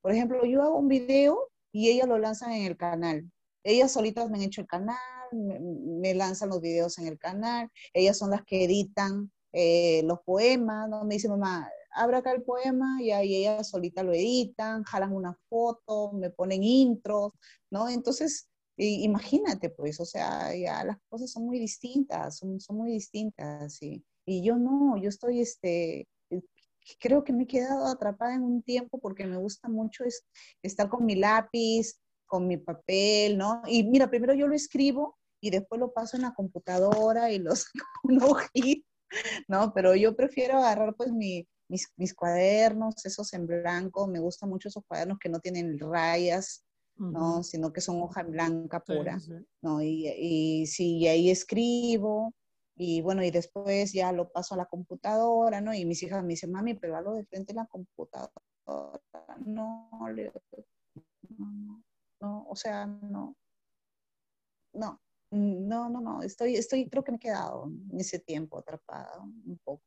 Por 0.00 0.12
ejemplo, 0.12 0.44
yo 0.44 0.62
hago 0.62 0.78
un 0.78 0.88
video 0.88 1.50
y 1.72 1.90
ellas 1.90 2.08
lo 2.08 2.18
lanzan 2.18 2.52
en 2.52 2.66
el 2.66 2.76
canal. 2.76 3.30
Ellas 3.64 3.92
solitas 3.92 4.30
me 4.30 4.38
han 4.38 4.44
hecho 4.44 4.60
el 4.60 4.66
canal, 4.66 4.96
me, 5.32 6.14
lanzan 6.14 6.48
los 6.48 6.60
videos 6.60 6.98
en 6.98 7.06
el 7.06 7.18
canal, 7.18 7.70
ellas 7.92 8.16
son 8.16 8.30
las 8.30 8.44
que 8.44 8.64
editan 8.64 9.30
eh, 9.52 10.02
los 10.04 10.20
poemas, 10.20 10.88
¿no? 10.88 11.04
Me 11.04 11.14
dice 11.14 11.28
mamá, 11.28 11.68
abra 11.92 12.18
acá 12.18 12.32
el 12.32 12.42
poema 12.42 13.02
y 13.02 13.10
ahí 13.10 13.34
ellas 13.36 13.68
solitas 13.68 14.04
lo 14.04 14.12
editan, 14.12 14.84
jalan 14.84 15.12
una 15.12 15.34
foto, 15.48 16.12
me 16.12 16.30
ponen 16.30 16.62
intros, 16.62 17.32
¿no? 17.70 17.88
Entonces, 17.88 18.48
imagínate, 18.78 19.70
pues, 19.70 20.00
o 20.00 20.04
sea, 20.04 20.54
ya 20.56 20.84
las 20.84 20.98
cosas 21.08 21.30
son 21.30 21.46
muy 21.46 21.58
distintas, 21.58 22.38
son, 22.38 22.60
son 22.60 22.76
muy 22.76 22.92
distintas. 22.92 23.82
Y, 23.82 24.04
y 24.24 24.42
yo 24.42 24.56
no, 24.56 24.96
yo 24.96 25.08
estoy, 25.08 25.40
este, 25.40 26.08
eh, 26.30 26.42
creo 27.00 27.24
que 27.24 27.32
me 27.32 27.44
he 27.44 27.46
quedado 27.46 27.86
atrapada 27.86 28.34
en 28.34 28.42
un 28.42 28.62
tiempo 28.62 28.98
porque 29.00 29.26
me 29.26 29.36
gusta 29.36 29.68
mucho 29.68 30.04
es, 30.04 30.24
estar 30.62 30.88
con 30.88 31.04
mi 31.04 31.16
lápiz, 31.16 32.00
con 32.26 32.46
mi 32.46 32.56
papel, 32.56 33.38
¿no? 33.38 33.62
Y 33.66 33.84
mira, 33.84 34.08
primero 34.08 34.34
yo 34.34 34.46
lo 34.46 34.54
escribo 34.54 35.16
y 35.40 35.50
después 35.50 35.80
lo 35.80 35.92
paso 35.92 36.16
en 36.16 36.22
la 36.22 36.34
computadora 36.34 37.30
y 37.32 37.38
los 37.38 37.66
un 38.04 38.22
ojito, 38.22 38.86
¿no? 39.48 39.72
Pero 39.74 39.94
yo 39.94 40.14
prefiero 40.14 40.58
agarrar 40.58 40.94
pues 40.94 41.10
mi, 41.12 41.48
mis, 41.68 41.88
mis, 41.96 42.14
cuadernos, 42.14 43.04
esos 43.04 43.32
en 43.34 43.46
blanco, 43.46 44.06
me 44.06 44.20
gustan 44.20 44.48
mucho 44.50 44.68
esos 44.68 44.84
cuadernos 44.86 45.18
que 45.18 45.28
no 45.28 45.40
tienen 45.40 45.78
rayas, 45.78 46.64
¿no? 46.98 47.42
Sino 47.42 47.72
que 47.72 47.80
son 47.80 48.02
hoja 48.02 48.22
blanca 48.22 48.80
pura, 48.80 49.18
¿no? 49.62 49.80
Y, 49.82 50.08
y 50.08 50.66
sí, 50.66 51.06
ahí 51.06 51.30
escribo, 51.30 52.34
y 52.76 53.00
bueno, 53.00 53.24
y 53.24 53.30
después 53.30 53.92
ya 53.92 54.12
lo 54.12 54.30
paso 54.30 54.54
a 54.54 54.58
la 54.58 54.66
computadora, 54.66 55.60
¿no? 55.60 55.74
Y 55.74 55.84
mis 55.84 56.02
hijas 56.02 56.22
me 56.22 56.30
dicen, 56.30 56.52
mami, 56.52 56.74
pero 56.74 56.96
algo 56.96 57.14
de 57.14 57.24
frente 57.24 57.52
en 57.52 57.56
la 57.56 57.66
computadora. 57.66 58.32
No, 59.46 59.90
no, 61.38 61.82
no, 62.20 62.46
o 62.48 62.56
sea, 62.56 62.86
no, 62.86 63.36
no, 64.72 65.00
no, 65.30 65.88
no, 65.88 66.00
no, 66.00 66.22
estoy, 66.22 66.54
estoy, 66.56 66.88
creo 66.88 67.02
que 67.02 67.12
me 67.12 67.16
he 67.16 67.20
quedado 67.20 67.64
en 67.90 68.00
ese 68.00 68.18
tiempo 68.18 68.58
atrapada 68.58 69.20
un 69.20 69.58
poco, 69.64 69.82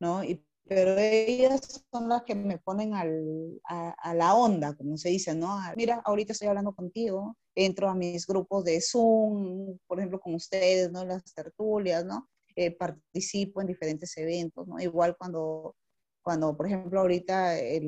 ¿no? 0.00 0.22
Y 0.22 0.44
pero 0.64 0.96
ellas 0.96 1.84
son 1.90 2.08
las 2.08 2.22
que 2.22 2.34
me 2.34 2.58
ponen 2.58 2.94
al, 2.94 3.60
a, 3.64 4.14
la 4.14 4.34
onda, 4.34 4.74
como 4.74 4.96
se 4.96 5.08
dice, 5.10 5.34
¿no? 5.34 5.58
Mira, 5.76 6.00
ahorita 6.04 6.32
estoy 6.32 6.48
hablando 6.48 6.74
contigo, 6.74 7.36
entro 7.54 7.88
a 7.88 7.94
mis 7.94 8.26
grupos 8.26 8.64
de 8.64 8.80
Zoom, 8.80 9.78
por 9.86 9.98
ejemplo, 9.98 10.20
con 10.20 10.34
ustedes, 10.34 10.90
¿no? 10.90 11.04
Las 11.04 11.34
tertulias, 11.34 12.04
¿no? 12.04 12.28
Eh, 12.54 12.70
participo 12.76 13.60
en 13.60 13.66
diferentes 13.66 14.16
eventos, 14.16 14.66
¿no? 14.68 14.78
Igual 14.78 15.16
cuando, 15.18 15.74
cuando 16.22 16.56
por 16.56 16.66
ejemplo, 16.66 17.00
ahorita, 17.00 17.58
eh, 17.58 17.82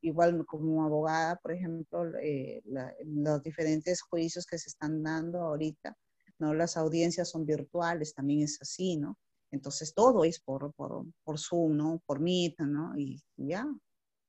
igual 0.00 0.44
como 0.46 0.84
abogada, 0.84 1.36
por 1.36 1.52
ejemplo, 1.52 2.04
eh, 2.22 2.62
los 3.04 3.42
diferentes 3.42 4.00
juicios 4.02 4.46
que 4.46 4.58
se 4.58 4.70
están 4.70 5.02
dando 5.02 5.40
ahorita, 5.40 5.96
¿no? 6.38 6.54
Las 6.54 6.76
audiencias 6.76 7.30
son 7.30 7.46
virtuales, 7.46 8.14
también 8.14 8.42
es 8.42 8.60
así, 8.60 8.96
¿no? 8.96 9.18
Entonces 9.54 9.94
todo 9.94 10.24
es 10.24 10.40
por, 10.40 10.74
por, 10.74 11.06
por 11.22 11.38
Zoom, 11.38 11.76
¿no? 11.76 12.02
Por 12.06 12.18
Meet, 12.20 12.58
¿no? 12.60 12.98
Y 12.98 13.22
ya, 13.36 13.66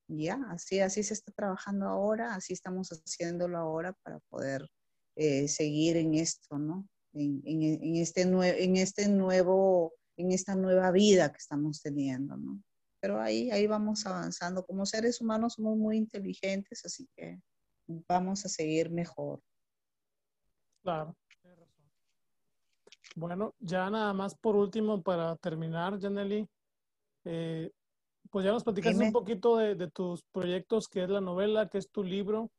ya, 0.08 0.40
así, 0.50 0.80
así 0.80 1.02
se 1.04 1.16
está 1.16 1.32
trabajando 1.32 1.88
ahora, 1.88 2.36
así 2.36 2.54
estamos 2.54 2.90
haciéndolo 2.90 3.58
ahora 3.58 3.94
para 4.04 4.20
poder 4.30 4.70
eh, 5.16 5.48
seguir 5.48 5.98
en 5.98 6.14
esto, 6.14 6.60
¿no? 6.60 6.88
En, 7.14 7.42
en, 7.46 7.96
este 7.96 8.22
en 8.22 8.76
este 8.78 9.10
nuevo, 9.10 9.94
en 10.16 10.32
esta 10.32 10.56
nueva 10.56 10.92
vida 10.92 11.32
que 11.32 11.38
estamos 11.38 11.82
teniendo, 11.82 12.38
¿no? 12.38 12.62
Pero 13.00 13.20
ahí, 13.20 13.50
ahí 13.50 13.66
vamos 13.66 14.06
avanzando. 14.06 14.64
Como 14.64 14.86
seres 14.86 15.22
humanos 15.22 15.54
somos 15.54 15.76
muy 15.76 15.98
inteligentes, 15.98 16.86
así 16.86 17.08
que 17.16 17.40
vamos 18.08 18.46
a 18.46 18.50
seguir 18.50 18.92
mejor. 18.92 19.42
Claro. 20.84 21.16
Bueno, 23.16 23.56
ya 23.60 23.90
nada 23.90 24.12
más 24.12 24.36
por 24.36 24.58
último, 24.58 25.02
para 25.02 25.38
terminar, 25.38 25.98
Janely, 26.02 26.46
eh, 27.24 27.72
pues 28.30 28.44
ya 28.44 28.52
nos 28.52 28.66
platicaste 28.66 29.04
un 29.04 29.14
poquito 29.14 29.56
de, 29.56 29.90
tus 29.90 30.22
proyectos, 30.34 30.90
que 30.90 31.04
es 31.04 31.10
la 31.10 31.22
novela, 31.22 31.70
que 31.70 31.78
es 31.78 31.90
tu 31.90 32.04
libro. 32.04 32.52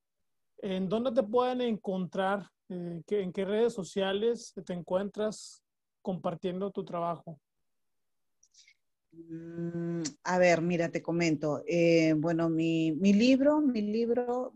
¿En 0.59 0.89
dónde 0.89 1.13
te 1.13 1.23
pueden 1.23 1.61
encontrar? 1.61 2.49
Eh, 2.71 3.03
¿En 3.07 3.33
qué 3.35 3.45
redes 3.45 3.75
sociales 3.75 4.55
te 4.65 4.73
encuentras 4.73 5.63
compartiendo 6.01 6.71
tu 6.71 6.87
trabajo? 6.87 7.39
Mm, 9.13 10.05
a 10.25 10.39
ver, 10.39 10.63
mira, 10.63 10.89
te 10.91 11.03
comento. 11.03 11.63
Eh, 11.67 12.15
bueno, 12.17 12.49
mi, 12.49 12.93
mi, 12.93 13.13
libro, 13.13 13.61
mi 13.61 13.83
libro, 13.83 14.55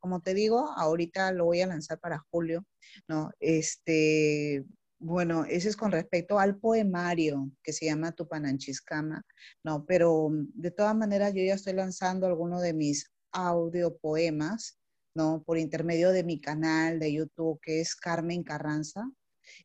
como 0.00 0.20
te 0.20 0.34
digo, 0.34 0.68
ahorita 0.76 1.30
lo 1.30 1.44
voy 1.44 1.60
a 1.60 1.68
lanzar 1.68 2.00
para 2.00 2.24
julio, 2.28 2.64
¿no? 3.06 3.30
Este, 3.38 4.64
bueno, 5.00 5.44
ese 5.44 5.68
es 5.68 5.76
con 5.76 5.92
respecto 5.92 6.38
al 6.38 6.58
poemario 6.58 7.50
que 7.62 7.72
se 7.72 7.86
llama 7.86 8.12
Tupananchiscama, 8.12 9.24
¿no? 9.64 9.84
Pero 9.86 10.28
mm, 10.30 10.48
de 10.54 10.70
todas 10.70 10.96
maneras 10.96 11.34
yo 11.34 11.42
ya 11.42 11.54
estoy 11.54 11.74
lanzando 11.74 12.26
algunos 12.26 12.62
de 12.62 12.74
mis 12.74 13.10
audio 13.32 13.96
poemas, 13.98 14.78
¿no? 15.14 15.42
Por 15.44 15.58
intermedio 15.58 16.10
de 16.10 16.24
mi 16.24 16.40
canal 16.40 16.98
de 16.98 17.12
YouTube 17.12 17.60
que 17.62 17.80
es 17.80 17.94
Carmen 17.96 18.42
Carranza. 18.42 19.08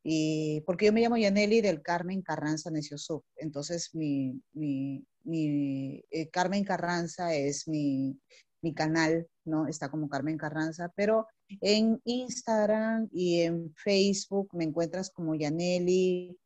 Y 0.04 0.62
porque 0.66 0.86
yo 0.86 0.94
me 0.94 1.02
llamo 1.02 1.18
Yaneli 1.18 1.62
del 1.62 1.82
Carmen 1.82 2.22
Carranza 2.22 2.72
Sub. 2.96 3.24
Entonces 3.36 3.94
mi, 3.94 4.42
mi, 4.54 5.06
mi 5.24 6.04
eh, 6.12 6.30
Carmen 6.30 6.64
Carranza 6.64 7.34
es 7.36 7.68
mi, 7.68 8.18
mi 8.62 8.74
canal, 8.74 9.28
¿no? 9.46 9.68
Está 9.68 9.90
como 9.90 10.10
Carmen 10.10 10.38
Carranza, 10.38 10.92
pero 10.96 11.28
en 11.62 12.02
Instagram 12.06 13.10
y 13.12 13.42
en 13.42 13.74
Facebook 13.76 14.50
me 14.54 14.64
encuentras 14.64 15.10
como 15.10 15.36
Yaneli, 15.36 16.38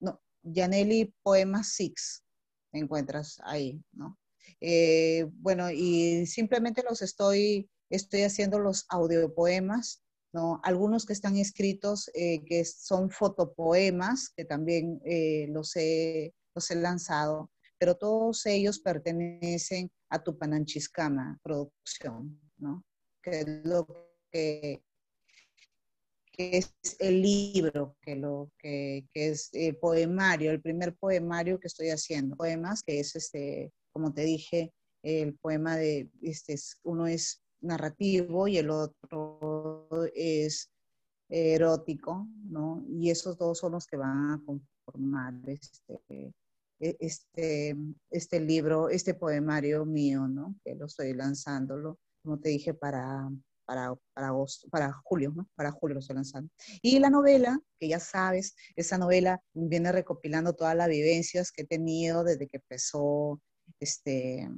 no, 0.00 0.20
Yaneli 0.42 1.14
Poema 1.22 1.64
Six, 1.64 2.24
me 2.72 2.80
encuentras 2.80 3.40
ahí, 3.44 3.82
¿no? 3.92 4.18
Eh, 4.60 5.26
bueno, 5.34 5.70
y 5.70 6.26
simplemente 6.26 6.82
los 6.88 7.02
estoy, 7.02 7.68
estoy 7.90 8.22
haciendo 8.22 8.58
los 8.58 8.86
audiopoemas, 8.88 10.02
¿no? 10.32 10.60
Algunos 10.64 11.06
que 11.06 11.12
están 11.12 11.36
escritos, 11.36 12.10
eh, 12.14 12.44
que 12.44 12.64
son 12.64 13.10
fotopoemas, 13.10 14.30
que 14.36 14.44
también 14.44 15.00
eh, 15.04 15.46
los, 15.50 15.76
he, 15.76 16.34
los 16.54 16.70
he 16.70 16.76
lanzado, 16.76 17.50
pero 17.78 17.96
todos 17.96 18.44
ellos 18.46 18.80
pertenecen 18.80 19.90
a 20.08 20.22
Tupananchiscama 20.22 21.38
Producción, 21.42 22.40
¿no? 22.58 22.84
Que 23.22 23.40
es 23.40 23.46
lo 23.64 23.86
que, 24.30 24.82
es 26.36 26.74
el 26.98 27.22
libro, 27.22 27.96
que, 28.00 28.16
lo, 28.16 28.50
que, 28.58 29.06
es 29.14 29.50
el 29.52 29.76
poemario, 29.76 30.50
el 30.50 30.60
primer 30.60 30.94
poemario 30.96 31.60
que 31.60 31.68
estoy 31.68 31.90
haciendo. 31.90 32.36
Poemas, 32.36 32.82
que 32.82 33.00
es, 33.00 33.14
este, 33.16 33.72
como 33.92 34.12
te 34.12 34.22
dije, 34.22 34.72
el 35.02 35.36
poema 35.36 35.76
de, 35.76 36.10
este, 36.22 36.56
uno 36.82 37.06
es 37.06 37.42
narrativo 37.60 38.48
y 38.48 38.58
el 38.58 38.70
otro 38.70 39.88
es 40.14 40.70
erótico, 41.28 42.26
¿no? 42.44 42.84
Y 42.88 43.10
esos 43.10 43.36
dos 43.38 43.58
son 43.58 43.72
los 43.72 43.86
que 43.86 43.96
van 43.96 44.30
a 44.30 44.42
conformar 44.44 45.34
este, 45.46 46.34
e, 46.80 46.96
este, 47.00 47.76
este 48.10 48.40
libro, 48.40 48.88
este 48.88 49.14
poemario 49.14 49.84
mío, 49.84 50.28
¿no? 50.28 50.54
Que 50.64 50.74
lo 50.74 50.86
estoy 50.86 51.12
lanzándolo, 51.14 51.98
como 52.24 52.40
te 52.40 52.48
dije, 52.48 52.72
para, 52.72 53.28
para, 53.66 53.94
para, 54.14 54.28
agosto, 54.28 54.68
para 54.70 54.92
julio, 55.04 55.32
¿no? 55.36 55.48
Para 55.54 55.70
julio 55.70 55.94
lo 55.94 56.00
estoy 56.00 56.16
lanzando. 56.16 56.50
Y 56.80 56.98
la 56.98 57.10
novela, 57.10 57.60
que 57.78 57.88
ya 57.88 58.00
sabes, 58.00 58.56
esa 58.76 58.96
novela 58.96 59.40
viene 59.52 59.92
recopilando 59.92 60.54
todas 60.54 60.74
las 60.74 60.88
vivencias 60.88 61.52
que 61.52 61.62
he 61.62 61.66
tenido 61.66 62.24
desde 62.24 62.48
que 62.48 62.56
empezó 62.56 63.40
este, 63.78 64.48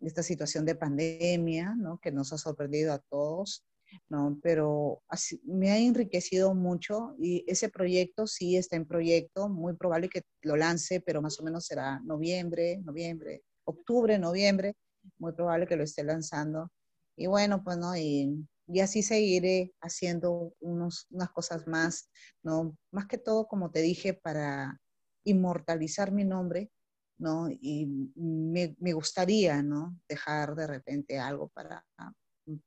esta 0.00 0.22
situación 0.22 0.64
de 0.64 0.76
pandemia, 0.76 1.74
¿no? 1.76 1.98
Que 1.98 2.12
nos 2.12 2.32
ha 2.32 2.38
sorprendido 2.38 2.92
a 2.92 3.00
todos. 3.10 3.64
¿no? 4.08 4.38
Pero 4.42 5.02
así, 5.08 5.40
me 5.44 5.70
ha 5.70 5.78
enriquecido 5.78 6.54
mucho 6.54 7.14
y 7.18 7.44
ese 7.46 7.68
proyecto 7.68 8.26
sí 8.26 8.56
está 8.56 8.76
en 8.76 8.84
proyecto, 8.84 9.48
muy 9.48 9.74
probable 9.74 10.08
que 10.08 10.22
lo 10.42 10.56
lance, 10.56 11.00
pero 11.00 11.22
más 11.22 11.38
o 11.40 11.44
menos 11.44 11.66
será 11.66 12.00
noviembre, 12.00 12.78
noviembre, 12.78 13.42
octubre, 13.64 14.18
noviembre, 14.18 14.74
muy 15.18 15.32
probable 15.32 15.66
que 15.66 15.76
lo 15.76 15.84
esté 15.84 16.02
lanzando. 16.04 16.70
Y 17.16 17.26
bueno, 17.26 17.62
pues 17.64 17.78
no, 17.78 17.96
y, 17.96 18.46
y 18.66 18.80
así 18.80 19.02
seguiré 19.02 19.72
haciendo 19.80 20.54
unos, 20.60 21.06
unas 21.10 21.30
cosas 21.30 21.66
más, 21.66 22.10
¿no? 22.42 22.76
Más 22.92 23.06
que 23.06 23.18
todo, 23.18 23.46
como 23.46 23.70
te 23.70 23.80
dije, 23.80 24.14
para 24.14 24.80
inmortalizar 25.24 26.12
mi 26.12 26.24
nombre, 26.24 26.70
¿no? 27.18 27.48
Y 27.48 27.86
me, 28.14 28.76
me 28.78 28.92
gustaría, 28.92 29.62
¿no? 29.62 29.98
Dejar 30.08 30.54
de 30.54 30.66
repente 30.66 31.18
algo 31.18 31.48
para, 31.48 31.84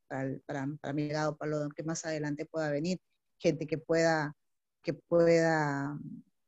para, 0.08 0.38
para, 0.46 0.68
para, 0.80 0.92
mi 0.92 1.06
legado, 1.06 1.36
para 1.36 1.50
lo 1.52 1.68
que 1.70 1.82
más 1.84 2.04
adelante 2.04 2.46
pueda 2.46 2.70
venir, 2.70 2.98
gente 3.38 3.66
que 3.66 3.78
pueda, 3.78 4.34
que 4.82 4.94
pueda 4.94 5.98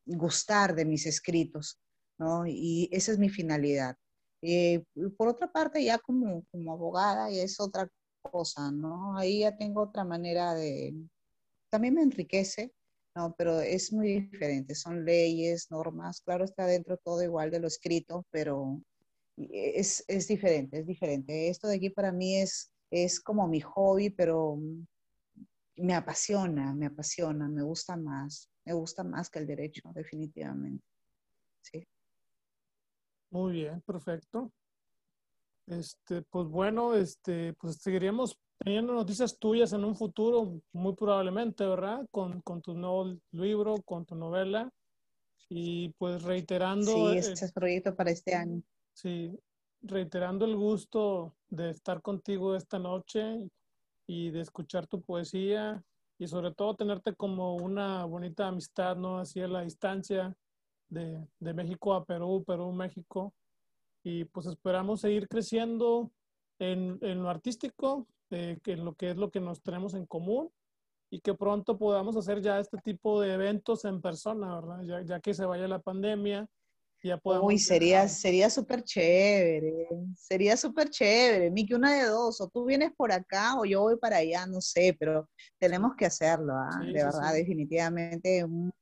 gustar 0.05 0.74
de 0.74 0.85
mis 0.85 1.07
escritos, 1.07 1.79
¿no? 2.19 2.47
Y 2.47 2.89
esa 2.93 3.12
es 3.12 3.19
mi 3.19 3.29
finalidad. 3.29 3.97
Eh, 4.43 4.82
por 5.16 5.28
otra 5.28 5.51
parte, 5.51 5.82
ya 5.85 5.98
como, 5.98 6.44
como 6.51 6.73
abogada, 6.73 7.31
ya 7.31 7.43
es 7.43 7.60
otra 7.60 7.89
cosa, 8.23 8.70
¿no? 8.73 9.16
Ahí 9.16 9.40
ya 9.40 9.56
tengo 9.56 9.82
otra 9.82 10.05
manera 10.05 10.55
de... 10.55 10.94
También 11.70 11.94
me 11.94 12.02
enriquece, 12.02 12.73
¿no? 13.14 13.35
Pero 13.36 13.60
es 13.60 13.93
muy 13.93 14.20
diferente, 14.20 14.74
son 14.74 15.05
leyes, 15.05 15.70
normas, 15.70 16.20
claro, 16.20 16.44
está 16.44 16.66
dentro 16.66 16.97
todo 16.98 17.23
igual 17.23 17.51
de 17.51 17.60
lo 17.60 17.69
escrito, 17.69 18.27
pero 18.31 18.81
es, 19.36 20.05
es 20.09 20.28
diferente, 20.28 20.81
es 20.81 20.86
diferente. 20.86 21.48
Esto 21.48 21.69
de 21.69 21.77
aquí 21.77 21.90
para 21.90 22.12
mí 22.12 22.36
es, 22.36 22.73
es 22.90 23.20
como 23.20 23.47
mi 23.48 23.60
hobby, 23.60 24.10
pero 24.10 24.59
me 25.77 25.94
apasiona, 25.94 26.74
me 26.74 26.86
apasiona, 26.86 27.48
me 27.48 27.62
gusta 27.62 27.97
más, 27.97 28.51
me 28.64 28.73
gusta 28.73 29.05
más 29.05 29.31
que 29.31 29.39
el 29.39 29.47
derecho, 29.47 29.90
definitivamente. 29.94 30.85
Sí. 31.62 31.86
Muy 33.32 33.52
bien, 33.52 33.80
perfecto. 33.80 34.52
Este, 35.66 36.20
pues 36.20 36.46
bueno, 36.48 36.94
este, 36.94 37.54
pues 37.54 37.76
seguiríamos 37.76 38.38
teniendo 38.59 38.92
noticias 38.92 39.38
tuyas 39.38 39.72
en 39.72 39.84
un 39.84 39.96
futuro, 39.96 40.60
muy 40.72 40.94
probablemente, 40.94 41.66
¿verdad? 41.66 42.06
Con, 42.10 42.42
con 42.42 42.60
tu 42.60 42.74
nuevo 42.74 43.16
libro, 43.30 43.76
con 43.86 44.04
tu 44.04 44.14
novela. 44.14 44.70
Y 45.48 45.88
pues 45.98 46.22
reiterando. 46.22 46.92
Sí, 46.92 47.16
este 47.16 47.46
es 47.46 47.52
proyecto 47.52 47.96
para 47.96 48.10
este 48.10 48.34
año. 48.34 48.62
Sí, 48.92 49.38
reiterando 49.80 50.44
el 50.44 50.54
gusto 50.54 51.34
de 51.48 51.70
estar 51.70 52.02
contigo 52.02 52.54
esta 52.54 52.78
noche 52.78 53.48
y 54.06 54.30
de 54.30 54.42
escuchar 54.42 54.86
tu 54.86 55.00
poesía 55.00 55.82
y 56.18 56.26
sobre 56.26 56.52
todo 56.52 56.76
tenerte 56.76 57.14
como 57.14 57.56
una 57.56 58.04
bonita 58.04 58.48
amistad, 58.48 58.94
¿no? 58.96 59.18
Así 59.18 59.40
a 59.40 59.48
la 59.48 59.62
distancia 59.62 60.36
de, 60.93 61.27
de 61.40 61.55
México 61.55 61.94
a 61.94 62.05
Perú, 62.05 62.44
Perú, 62.47 62.73
México 62.73 63.32
y 64.05 64.24
pues 64.24 64.47
esperamos 64.47 65.01
seguir 65.01 65.28
creciendo 65.28 66.10
en, 66.59 66.98
en 67.01 67.23
lo 67.23 67.31
artístico, 67.31 68.06
eh, 68.31 68.59
en 68.66 68.85
lo 68.85 68.94
que 68.94 69.10
es 69.10 69.16
lo 69.16 69.31
que 69.31 69.40
nos 69.40 69.62
tenemos 69.62 69.94
en 69.94 70.06
común 70.06 70.51
y 71.10 71.20
que 71.20 71.35
pronto 71.35 71.78
podamos 71.78 72.16
hacer 72.16 72.40
ya 72.40 72.59
este 72.59 72.78
tipo 72.78 73.20
de 73.20 73.35
eventos 73.35 73.85
en 73.85 74.01
persona, 74.01 74.60
¿verdad? 74.60 74.82
Ya, 74.85 75.02
ya 75.02 75.20
que 75.20 75.35
se 75.35 75.44
vaya 75.44 75.69
la 75.69 75.78
pandemia, 75.78 76.47
ya 77.02 77.16
podemos... 77.16 77.48
Uy, 77.48 77.59
sería 77.59 78.09
sería 78.09 78.48
súper 78.48 78.82
chévere, 78.82 79.89
sería 80.16 80.56
súper 80.56 80.89
chévere, 80.89 81.52
que 81.66 81.74
una 81.74 81.94
de 81.94 82.09
dos, 82.09 82.40
o 82.40 82.48
tú 82.48 82.64
vienes 82.64 82.93
por 82.97 83.12
acá 83.12 83.59
o 83.59 83.64
yo 83.64 83.82
voy 83.82 83.97
para 83.97 84.19
allá, 84.19 84.47
no 84.47 84.60
sé, 84.60 84.97
pero 84.98 85.28
tenemos 85.59 85.94
que 85.97 86.06
hacerlo, 86.06 86.55
¿ah? 86.55 86.81
de 86.85 86.93
verdad, 86.93 87.35
definitivamente 87.35 88.44
un 88.44 88.73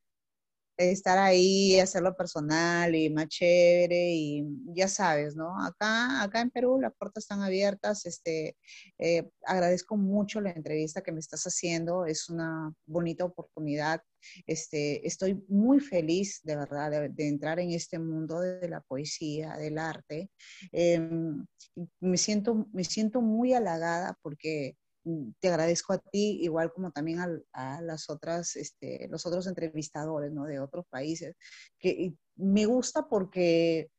estar 0.81 1.19
ahí, 1.19 1.79
hacerlo 1.79 2.17
personal 2.17 2.95
y 2.95 3.11
más 3.11 3.29
chévere 3.29 4.13
y 4.15 4.45
ya 4.75 4.89
sabes, 4.89 5.37
¿no? 5.37 5.63
Acá, 5.63 6.23
acá 6.23 6.41
en 6.41 6.51
Perú 6.51 6.81
las 6.81 6.95
puertas 6.97 7.25
están 7.25 7.43
abiertas. 7.43 8.07
Este, 8.07 8.57
eh, 8.99 9.29
agradezco 9.45 9.97
mucho 9.97 10.41
la 10.41 10.51
entrevista 10.51 11.03
que 11.03 11.13
me 11.13 11.21
estás 11.21 11.45
haciendo, 11.45 12.07
es 12.07 12.29
una 12.31 12.73
bonita 12.87 13.25
oportunidad. 13.25 14.03
Este, 14.47 15.07
estoy 15.07 15.43
muy 15.49 15.81
feliz, 15.81 16.41
de 16.43 16.57
verdad, 16.57 17.11
de, 17.11 17.29
entrar 17.29 17.61
en 17.61 17.73
este 17.73 17.99
mundo 17.99 18.41
de 18.41 18.69
la 18.69 18.81
poesía, 18.81 19.57
del 19.57 19.79
arte. 19.79 20.31
Em, 20.73 21.47
me, 22.01 22.17
siento, 22.17 22.69
me 22.73 22.85
siento 22.85 23.21
muy 23.23 23.55
halagada 23.55 24.17
porque 24.23 24.77
te 25.41 25.49
agradezco 25.49 25.93
a 25.93 25.99
ti, 25.99 26.39
igual 26.43 26.73
como 26.73 26.91
también 26.91 27.19
a, 27.53 27.81
las 27.83 28.11
otras, 28.11 28.57
este, 28.57 29.09
los 29.09 29.25
otros 29.27 29.47
entrevistadores 29.47 30.33
¿no? 30.33 30.45
de 30.45 30.61
otros 30.61 30.87
países, 30.89 31.35
que 31.79 32.15
me 32.37 32.67
gusta 32.67 33.09
porque, 33.09 33.91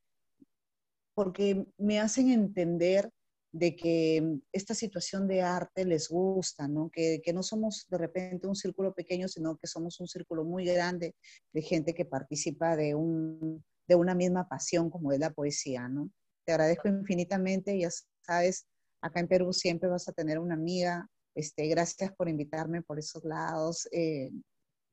porque 1.13 1.65
me 1.77 1.99
hacen 1.99 2.29
entender 2.29 3.09
de 3.51 3.75
que 3.75 4.39
esta 4.53 4.73
situación 4.73 5.27
de 5.27 5.41
arte 5.41 5.83
les 5.85 6.07
gusta, 6.07 6.69
¿no? 6.69 6.89
Que, 6.89 7.21
que, 7.21 7.33
no 7.33 7.43
somos 7.43 7.85
de 7.89 7.97
repente 7.97 8.47
un 8.47 8.55
círculo 8.55 8.93
pequeño, 8.93 9.27
sino 9.27 9.57
que 9.57 9.67
somos 9.67 9.99
un 9.99 10.07
círculo 10.07 10.45
muy 10.45 10.63
grande 10.63 11.15
de 11.51 11.61
gente 11.61 11.93
que 11.93 12.05
participa 12.05 12.77
de, 12.77 12.95
un, 12.95 13.61
de 13.87 13.95
una 13.95 14.15
misma 14.15 14.47
pasión 14.47 14.89
como 14.89 15.11
es 15.11 15.19
la 15.19 15.33
poesía, 15.33 15.89
¿no? 15.89 16.09
Te 16.45 16.53
agradezco 16.53 16.87
infinitamente, 16.87 17.77
ya 17.77 17.89
sabes, 18.25 18.67
Acá 19.01 19.19
en 19.19 19.27
Perú 19.27 19.53
siempre 19.53 19.89
vas 19.89 20.07
a 20.07 20.13
tener 20.13 20.39
una 20.39 20.53
amiga. 20.53 21.07
Este, 21.35 21.67
gracias 21.67 22.11
por 22.13 22.29
invitarme 22.29 22.81
por 22.81 22.99
esos 22.99 23.23
lados. 23.23 23.87
Eh, 23.91 24.31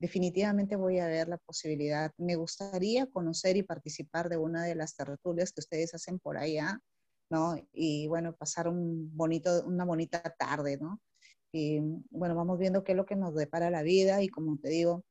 definitivamente 0.01 0.76
voy 0.76 0.98
a 0.98 1.06
ver 1.06 1.28
la 1.28 1.39
posibilidad. 1.39 2.12
Me 2.16 2.36
gustaría 2.36 3.06
conocer 3.06 3.56
y 3.56 3.62
participar 3.62 4.28
de 4.28 4.36
una 4.36 4.64
de 4.64 4.74
las 4.74 4.94
tertulias 4.94 5.52
que 5.52 5.60
ustedes 5.60 5.94
hacen 5.94 6.18
por 6.18 6.39
allá, 6.39 6.80
¿no? 7.30 7.56
Y 7.72 8.06
bueno, 8.06 8.35
pasar 8.35 8.68
un 8.68 9.14
bonito, 9.16 9.64
una 9.66 9.85
bonita 9.85 10.22
tarde, 10.39 10.78
¿no? 10.78 11.01
Y 11.52 11.80
bueno, 12.10 12.35
vamos 12.35 12.59
viendo 12.59 12.85
qué 12.85 12.93
es 12.93 12.97
lo 12.97 13.06
que 13.06 13.16
nos 13.16 13.35
depara 13.35 13.70
la 13.70 13.82
vida 13.82 14.22
y 14.22 14.28
como 14.28 14.59
te 14.59 14.68
digo, 14.68 15.05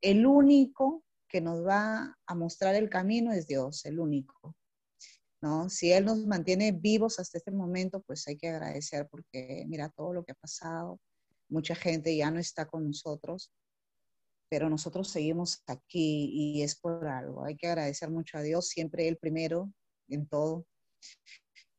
el 0.00 0.26
único 0.26 1.02
que 1.28 1.40
nos 1.40 1.66
va 1.66 2.16
a 2.26 2.34
mostrar 2.34 2.74
el 2.76 2.88
camino 2.88 3.32
es 3.32 3.46
Dios, 3.46 3.84
el 3.84 3.98
único. 3.98 4.54
¿No? 5.40 5.68
Si 5.68 5.92
Él 5.92 6.04
nos 6.04 6.26
mantiene 6.26 6.72
vivos 6.72 7.18
hasta 7.18 7.38
este 7.38 7.50
momento, 7.50 8.02
pues 8.02 8.26
hay 8.28 8.36
que 8.36 8.48
agradecer 8.48 9.08
porque 9.10 9.64
mira 9.68 9.88
todo 9.90 10.12
lo 10.12 10.24
que 10.24 10.32
ha 10.32 10.36
pasado, 10.36 11.00
mucha 11.48 11.74
gente 11.74 12.16
ya 12.16 12.30
no 12.30 12.40
está 12.40 12.66
con 12.66 12.86
nosotros, 12.86 13.52
pero 14.48 14.70
nosotros 14.70 15.10
seguimos 15.10 15.62
aquí 15.66 16.30
y 16.32 16.62
es 16.62 16.76
por 16.76 17.06
algo. 17.06 17.44
Hay 17.44 17.56
que 17.56 17.66
agradecer 17.66 18.10
mucho 18.10 18.38
a 18.38 18.42
Dios, 18.42 18.68
siempre 18.68 19.08
Él 19.08 19.16
primero 19.16 19.70
en 20.08 20.26
todo. 20.26 20.66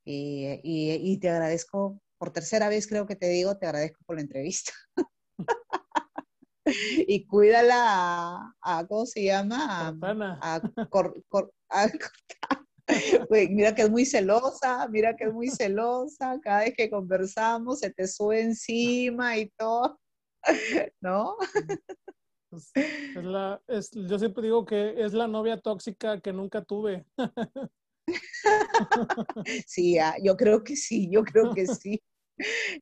Y, 0.05 0.59
y, 0.63 1.17
te 1.17 1.29
agradezco, 1.29 1.99
por 2.17 2.31
tercera 2.31 2.69
vez 2.69 2.87
creo 2.87 3.07
que 3.07 3.17
te 3.17 3.27
digo, 3.27 3.57
te 3.57 3.65
agradezco 3.65 3.99
por 4.05 4.15
la 4.15 4.21
entrevista. 4.21 4.71
y 6.65 7.25
cuídala 7.25 8.55
a, 8.61 8.85
¿cómo 8.87 9.05
se 9.05 9.23
llama? 9.23 9.89
A, 9.89 9.93
a, 10.41 10.61
a, 11.69 11.89
mira 13.49 13.75
que 13.75 13.83
es 13.83 13.89
muy 13.89 14.05
celosa, 14.05 14.87
mira 14.89 15.15
que 15.15 15.25
es 15.25 15.33
muy 15.33 15.49
celosa, 15.49 16.39
cada 16.41 16.61
vez 16.61 16.73
que 16.75 16.89
conversamos 16.89 17.79
se 17.79 17.91
te 17.91 18.07
sube 18.07 18.41
encima 18.41 19.37
y 19.37 19.49
todo, 19.57 19.99
¿no? 21.01 21.35
Pues, 22.49 22.71
es 22.75 23.23
la, 23.23 23.61
es, 23.67 23.91
yo 23.91 24.17
siempre 24.17 24.43
digo 24.43 24.65
que 24.65 24.95
es 25.03 25.13
la 25.13 25.27
novia 25.27 25.59
tóxica 25.59 26.19
que 26.21 26.33
nunca 26.33 26.63
tuve. 26.63 27.05
Sí, 29.67 29.97
ah, 29.99 30.15
yo 30.23 30.37
creo 30.37 30.63
que 30.63 30.77
sí, 30.77 31.09
yo 31.11 31.23
creo 31.23 31.53
que 31.53 31.67
sí. 31.67 32.01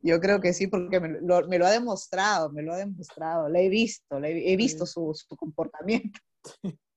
Yo 0.02 0.19
creo 0.19 0.39
que 0.39 0.53
sí, 0.53 0.68
porque 0.68 0.99
me 0.99 1.19
lo, 1.22 1.47
me 1.47 1.57
lo 1.57 1.65
ha 1.65 1.72
demostrado, 1.72 2.52
me 2.52 2.61
lo 2.61 2.73
ha 2.73 2.77
demostrado, 2.77 3.49
la 3.49 3.60
he 3.60 3.69
visto, 3.69 4.23
he, 4.23 4.53
he, 4.53 4.56
visto 4.56 4.85
su, 4.85 5.14
su 5.15 5.35
comportamiento. 5.35 6.19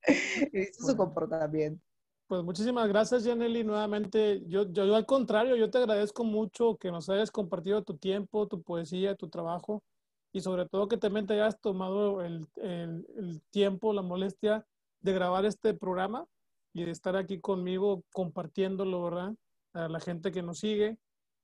He 0.06 0.58
visto 0.58 0.86
su 0.86 0.96
comportamiento. 0.96 1.87
Pues 2.28 2.44
muchísimas 2.44 2.86
gracias, 2.88 3.24
Janely. 3.24 3.64
Nuevamente, 3.64 4.42
yo, 4.46 4.70
yo, 4.70 4.94
al 4.94 5.06
contrario, 5.06 5.56
yo 5.56 5.70
te 5.70 5.78
agradezco 5.78 6.24
mucho 6.24 6.76
que 6.76 6.90
nos 6.90 7.08
hayas 7.08 7.30
compartido 7.30 7.82
tu 7.82 7.96
tiempo, 7.96 8.46
tu 8.46 8.62
poesía, 8.62 9.14
tu 9.14 9.30
trabajo 9.30 9.82
y 10.30 10.42
sobre 10.42 10.68
todo 10.68 10.88
que 10.88 10.98
también 10.98 11.26
te 11.26 11.32
hayas 11.32 11.58
tomado 11.58 12.22
el, 12.22 12.46
el, 12.56 13.06
el 13.16 13.42
tiempo, 13.50 13.94
la 13.94 14.02
molestia 14.02 14.66
de 15.00 15.12
grabar 15.14 15.46
este 15.46 15.72
programa 15.72 16.26
y 16.74 16.84
de 16.84 16.90
estar 16.90 17.16
aquí 17.16 17.40
conmigo 17.40 18.04
compartiéndolo, 18.12 19.02
¿verdad? 19.04 19.34
A 19.72 19.88
la 19.88 19.98
gente 19.98 20.30
que 20.30 20.42
nos 20.42 20.58
sigue. 20.58 20.98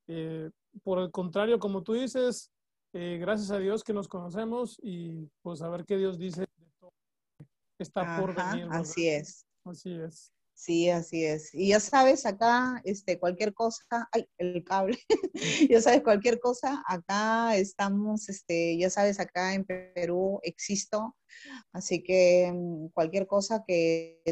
Eh, 0.06 0.50
por 0.82 0.98
el 0.98 1.10
contrario, 1.10 1.58
como 1.58 1.82
tú 1.82 1.94
dices, 1.94 2.50
eh, 2.92 3.16
gracias 3.18 3.50
a 3.50 3.58
Dios 3.58 3.84
que 3.84 3.94
nos 3.94 4.06
conocemos 4.06 4.78
y 4.82 5.30
pues 5.40 5.62
a 5.62 5.70
ver 5.70 5.86
qué 5.86 5.96
Dios 5.96 6.18
dice 6.18 6.42
de 6.42 6.70
todo 6.78 6.92
está 7.78 8.20
por 8.20 8.34
venir. 8.34 8.68
Así 8.70 9.08
es. 9.08 9.46
Así 9.64 9.92
es. 9.94 10.30
Sí, 10.54 10.88
así 10.88 11.24
es. 11.24 11.52
Y 11.52 11.68
ya 11.68 11.80
sabes, 11.80 12.24
acá, 12.26 12.80
este, 12.84 13.18
cualquier 13.18 13.52
cosa, 13.54 14.08
ay, 14.12 14.26
el 14.38 14.62
cable, 14.64 14.98
ya 15.70 15.80
sabes, 15.82 16.02
cualquier 16.02 16.38
cosa, 16.38 16.82
acá 16.86 17.56
estamos, 17.56 18.28
este, 18.28 18.78
ya 18.78 18.88
sabes, 18.88 19.18
acá 19.18 19.54
en 19.54 19.64
Perú 19.64 20.38
existo, 20.42 21.16
así 21.72 22.02
que 22.04 22.52
mm, 22.54 22.88
cualquier 22.94 23.26
cosa 23.26 23.64
que 23.66 24.22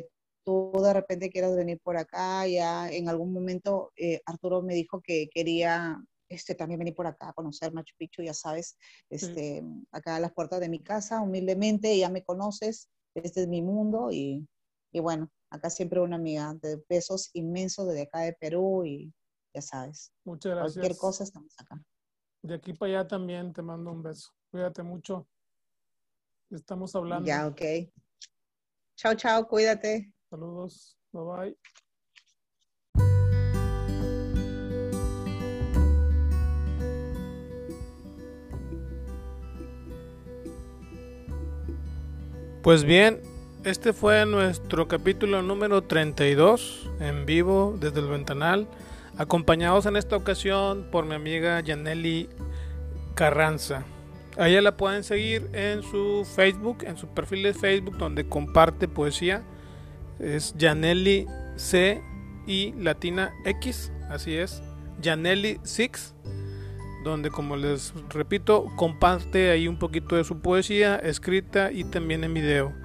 tú 0.44 0.73
de 0.82 0.93
repente 0.93 1.31
quieras 1.31 1.57
venir 1.57 1.81
por 1.82 1.97
acá, 1.97 2.47
ya 2.47 2.89
en 2.90 3.09
algún 3.09 3.32
momento 3.32 3.93
eh, 3.97 4.20
Arturo 4.27 4.62
me 4.62 4.74
dijo 4.74 5.01
que 5.01 5.28
quería 5.32 5.99
este, 6.28 6.55
también 6.55 6.78
venir 6.78 6.94
por 6.94 7.07
acá 7.07 7.31
a 7.31 7.32
conocer 7.35 7.73
Machu 7.73 7.94
Picchu, 7.99 8.23
ya 8.23 8.35
sabes, 8.35 8.78
este, 9.11 9.62
acá 9.90 10.16
a 10.16 10.20
las 10.20 10.32
puertas 10.32 10.61
de 10.61 10.69
mi 10.69 10.82
casa, 10.82 11.20
humildemente, 11.20 11.97
ya 11.99 12.09
me 12.11 12.24
conoces, 12.24 12.89
este 13.15 13.43
es 13.43 13.49
mi 13.49 13.61
mundo 13.61 14.11
y, 14.11 14.47
y 14.93 15.01
bueno, 15.01 15.31
acá 15.51 15.70
siempre 15.70 16.01
una 16.01 16.16
amiga 16.16 16.55
de 16.60 16.82
besos 16.89 17.31
inmensos 17.32 17.89
desde 17.89 18.02
acá 18.02 18.20
de 18.20 18.35
Perú 18.35 18.85
y 18.85 19.12
ya 19.55 19.62
sabes. 19.62 20.12
Muchas 20.24 20.52
gracias. 20.52 20.74
Cualquier 20.74 20.98
cosa 20.98 21.24
estamos 21.24 21.55
acá. 21.59 21.82
De 22.43 22.55
aquí 22.55 22.73
para 22.74 23.01
allá 23.01 23.09
también 23.09 23.52
te 23.52 23.62
mando 23.62 23.90
un 23.90 24.02
beso. 24.02 24.32
Cuídate 24.51 24.82
mucho. 24.82 25.27
Estamos 26.51 26.94
hablando. 26.94 27.27
Ya, 27.27 27.47
ok. 27.47 27.62
Chao, 28.97 29.14
chao, 29.14 29.48
cuídate. 29.48 30.12
Saludos. 30.28 30.98
Bye 31.12 31.24
bye. 31.24 31.59
Pues 42.62 42.85
bien, 42.85 43.20
este 43.65 43.93
fue 43.93 44.27
nuestro 44.27 44.89
capítulo 44.89 45.43
número 45.43 45.83
32 45.83 46.91
en 47.01 47.27
vivo 47.27 47.77
desde 47.79 48.01
el 48.01 48.09
ventanal, 48.09 48.67
acompañados 49.17 49.87
en 49.87 49.97
esta 49.97 50.17
ocasión 50.17 50.89
por 50.91 51.07
mi 51.07 51.15
amiga 51.15 51.61
Yaneli 51.61 52.29
Carranza. 53.15 53.85
A 54.37 54.49
ella 54.49 54.63
la 54.63 54.77
pueden 54.77 55.05
seguir 55.05 55.49
en 55.53 55.83
su 55.83 56.27
Facebook, 56.35 56.79
en 56.85 56.97
su 56.97 57.07
perfil 57.09 57.45
de 57.45 57.55
Facebook 57.55 57.99
donde 57.99 58.29
comparte 58.29 58.89
poesía. 58.89 59.43
Es 60.19 60.55
Yaneli 60.57 61.27
C 61.57 62.03
y 62.47 62.73
Latina 62.73 63.33
X, 63.45 63.93
así 64.11 64.35
es, 64.35 64.63
Yaneli 65.01 65.61
Six 65.63 66.15
donde 67.05 67.31
como 67.31 67.57
les 67.57 67.93
repito 68.11 68.67
comparte 68.77 69.51
ahí 69.51 69.67
un 69.67 69.77
poquito 69.77 70.15
de 70.15 70.23
su 70.23 70.39
poesía 70.39 70.97
escrita 70.97 71.73
y 71.73 71.83
también 71.85 72.23
en 72.23 72.33
video. 72.33 72.82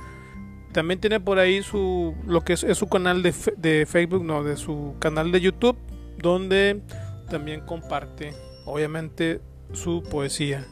También 0.78 1.00
tiene 1.00 1.20
por 1.20 1.40
ahí 1.40 1.64
su 1.64 2.14
lo 2.28 2.42
que 2.42 2.54
es, 2.54 2.60
su 2.78 2.88
canal 2.88 3.24
de, 3.24 3.34
de, 3.58 3.88
Facebook, 3.88 4.24
no, 4.24 4.44
de 4.44 4.58
su 4.58 4.94
canal 5.00 5.32
de 5.32 5.42
YouTube, 5.42 5.76
donde 6.20 6.84
también 7.32 7.62
comparte 7.62 8.36
obviamente 8.64 9.42
su 9.74 10.04
poesía. 10.04 10.68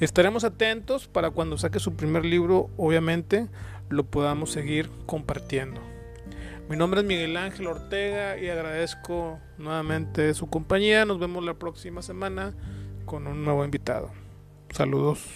Estaremos 0.00 0.44
atentos 0.44 1.08
para 1.08 1.30
cuando 1.30 1.56
saque 1.56 1.80
su 1.80 1.96
primer 1.96 2.26
libro, 2.26 2.68
obviamente 2.76 3.48
lo 3.88 4.04
podamos 4.04 4.52
seguir 4.52 4.90
compartiendo. 5.06 5.80
Mi 6.68 6.76
nombre 6.76 7.00
es 7.00 7.06
Miguel 7.06 7.34
Ángel 7.38 7.68
Ortega 7.68 8.36
y 8.36 8.50
agradezco 8.50 9.38
nuevamente 9.56 10.34
su 10.34 10.50
compañía. 10.50 11.06
Nos 11.06 11.18
vemos 11.18 11.42
la 11.42 11.54
próxima 11.54 12.02
semana 12.02 12.52
con 13.06 13.26
un 13.26 13.46
nuevo 13.46 13.64
invitado. 13.64 14.10
Saludos. 14.74 15.26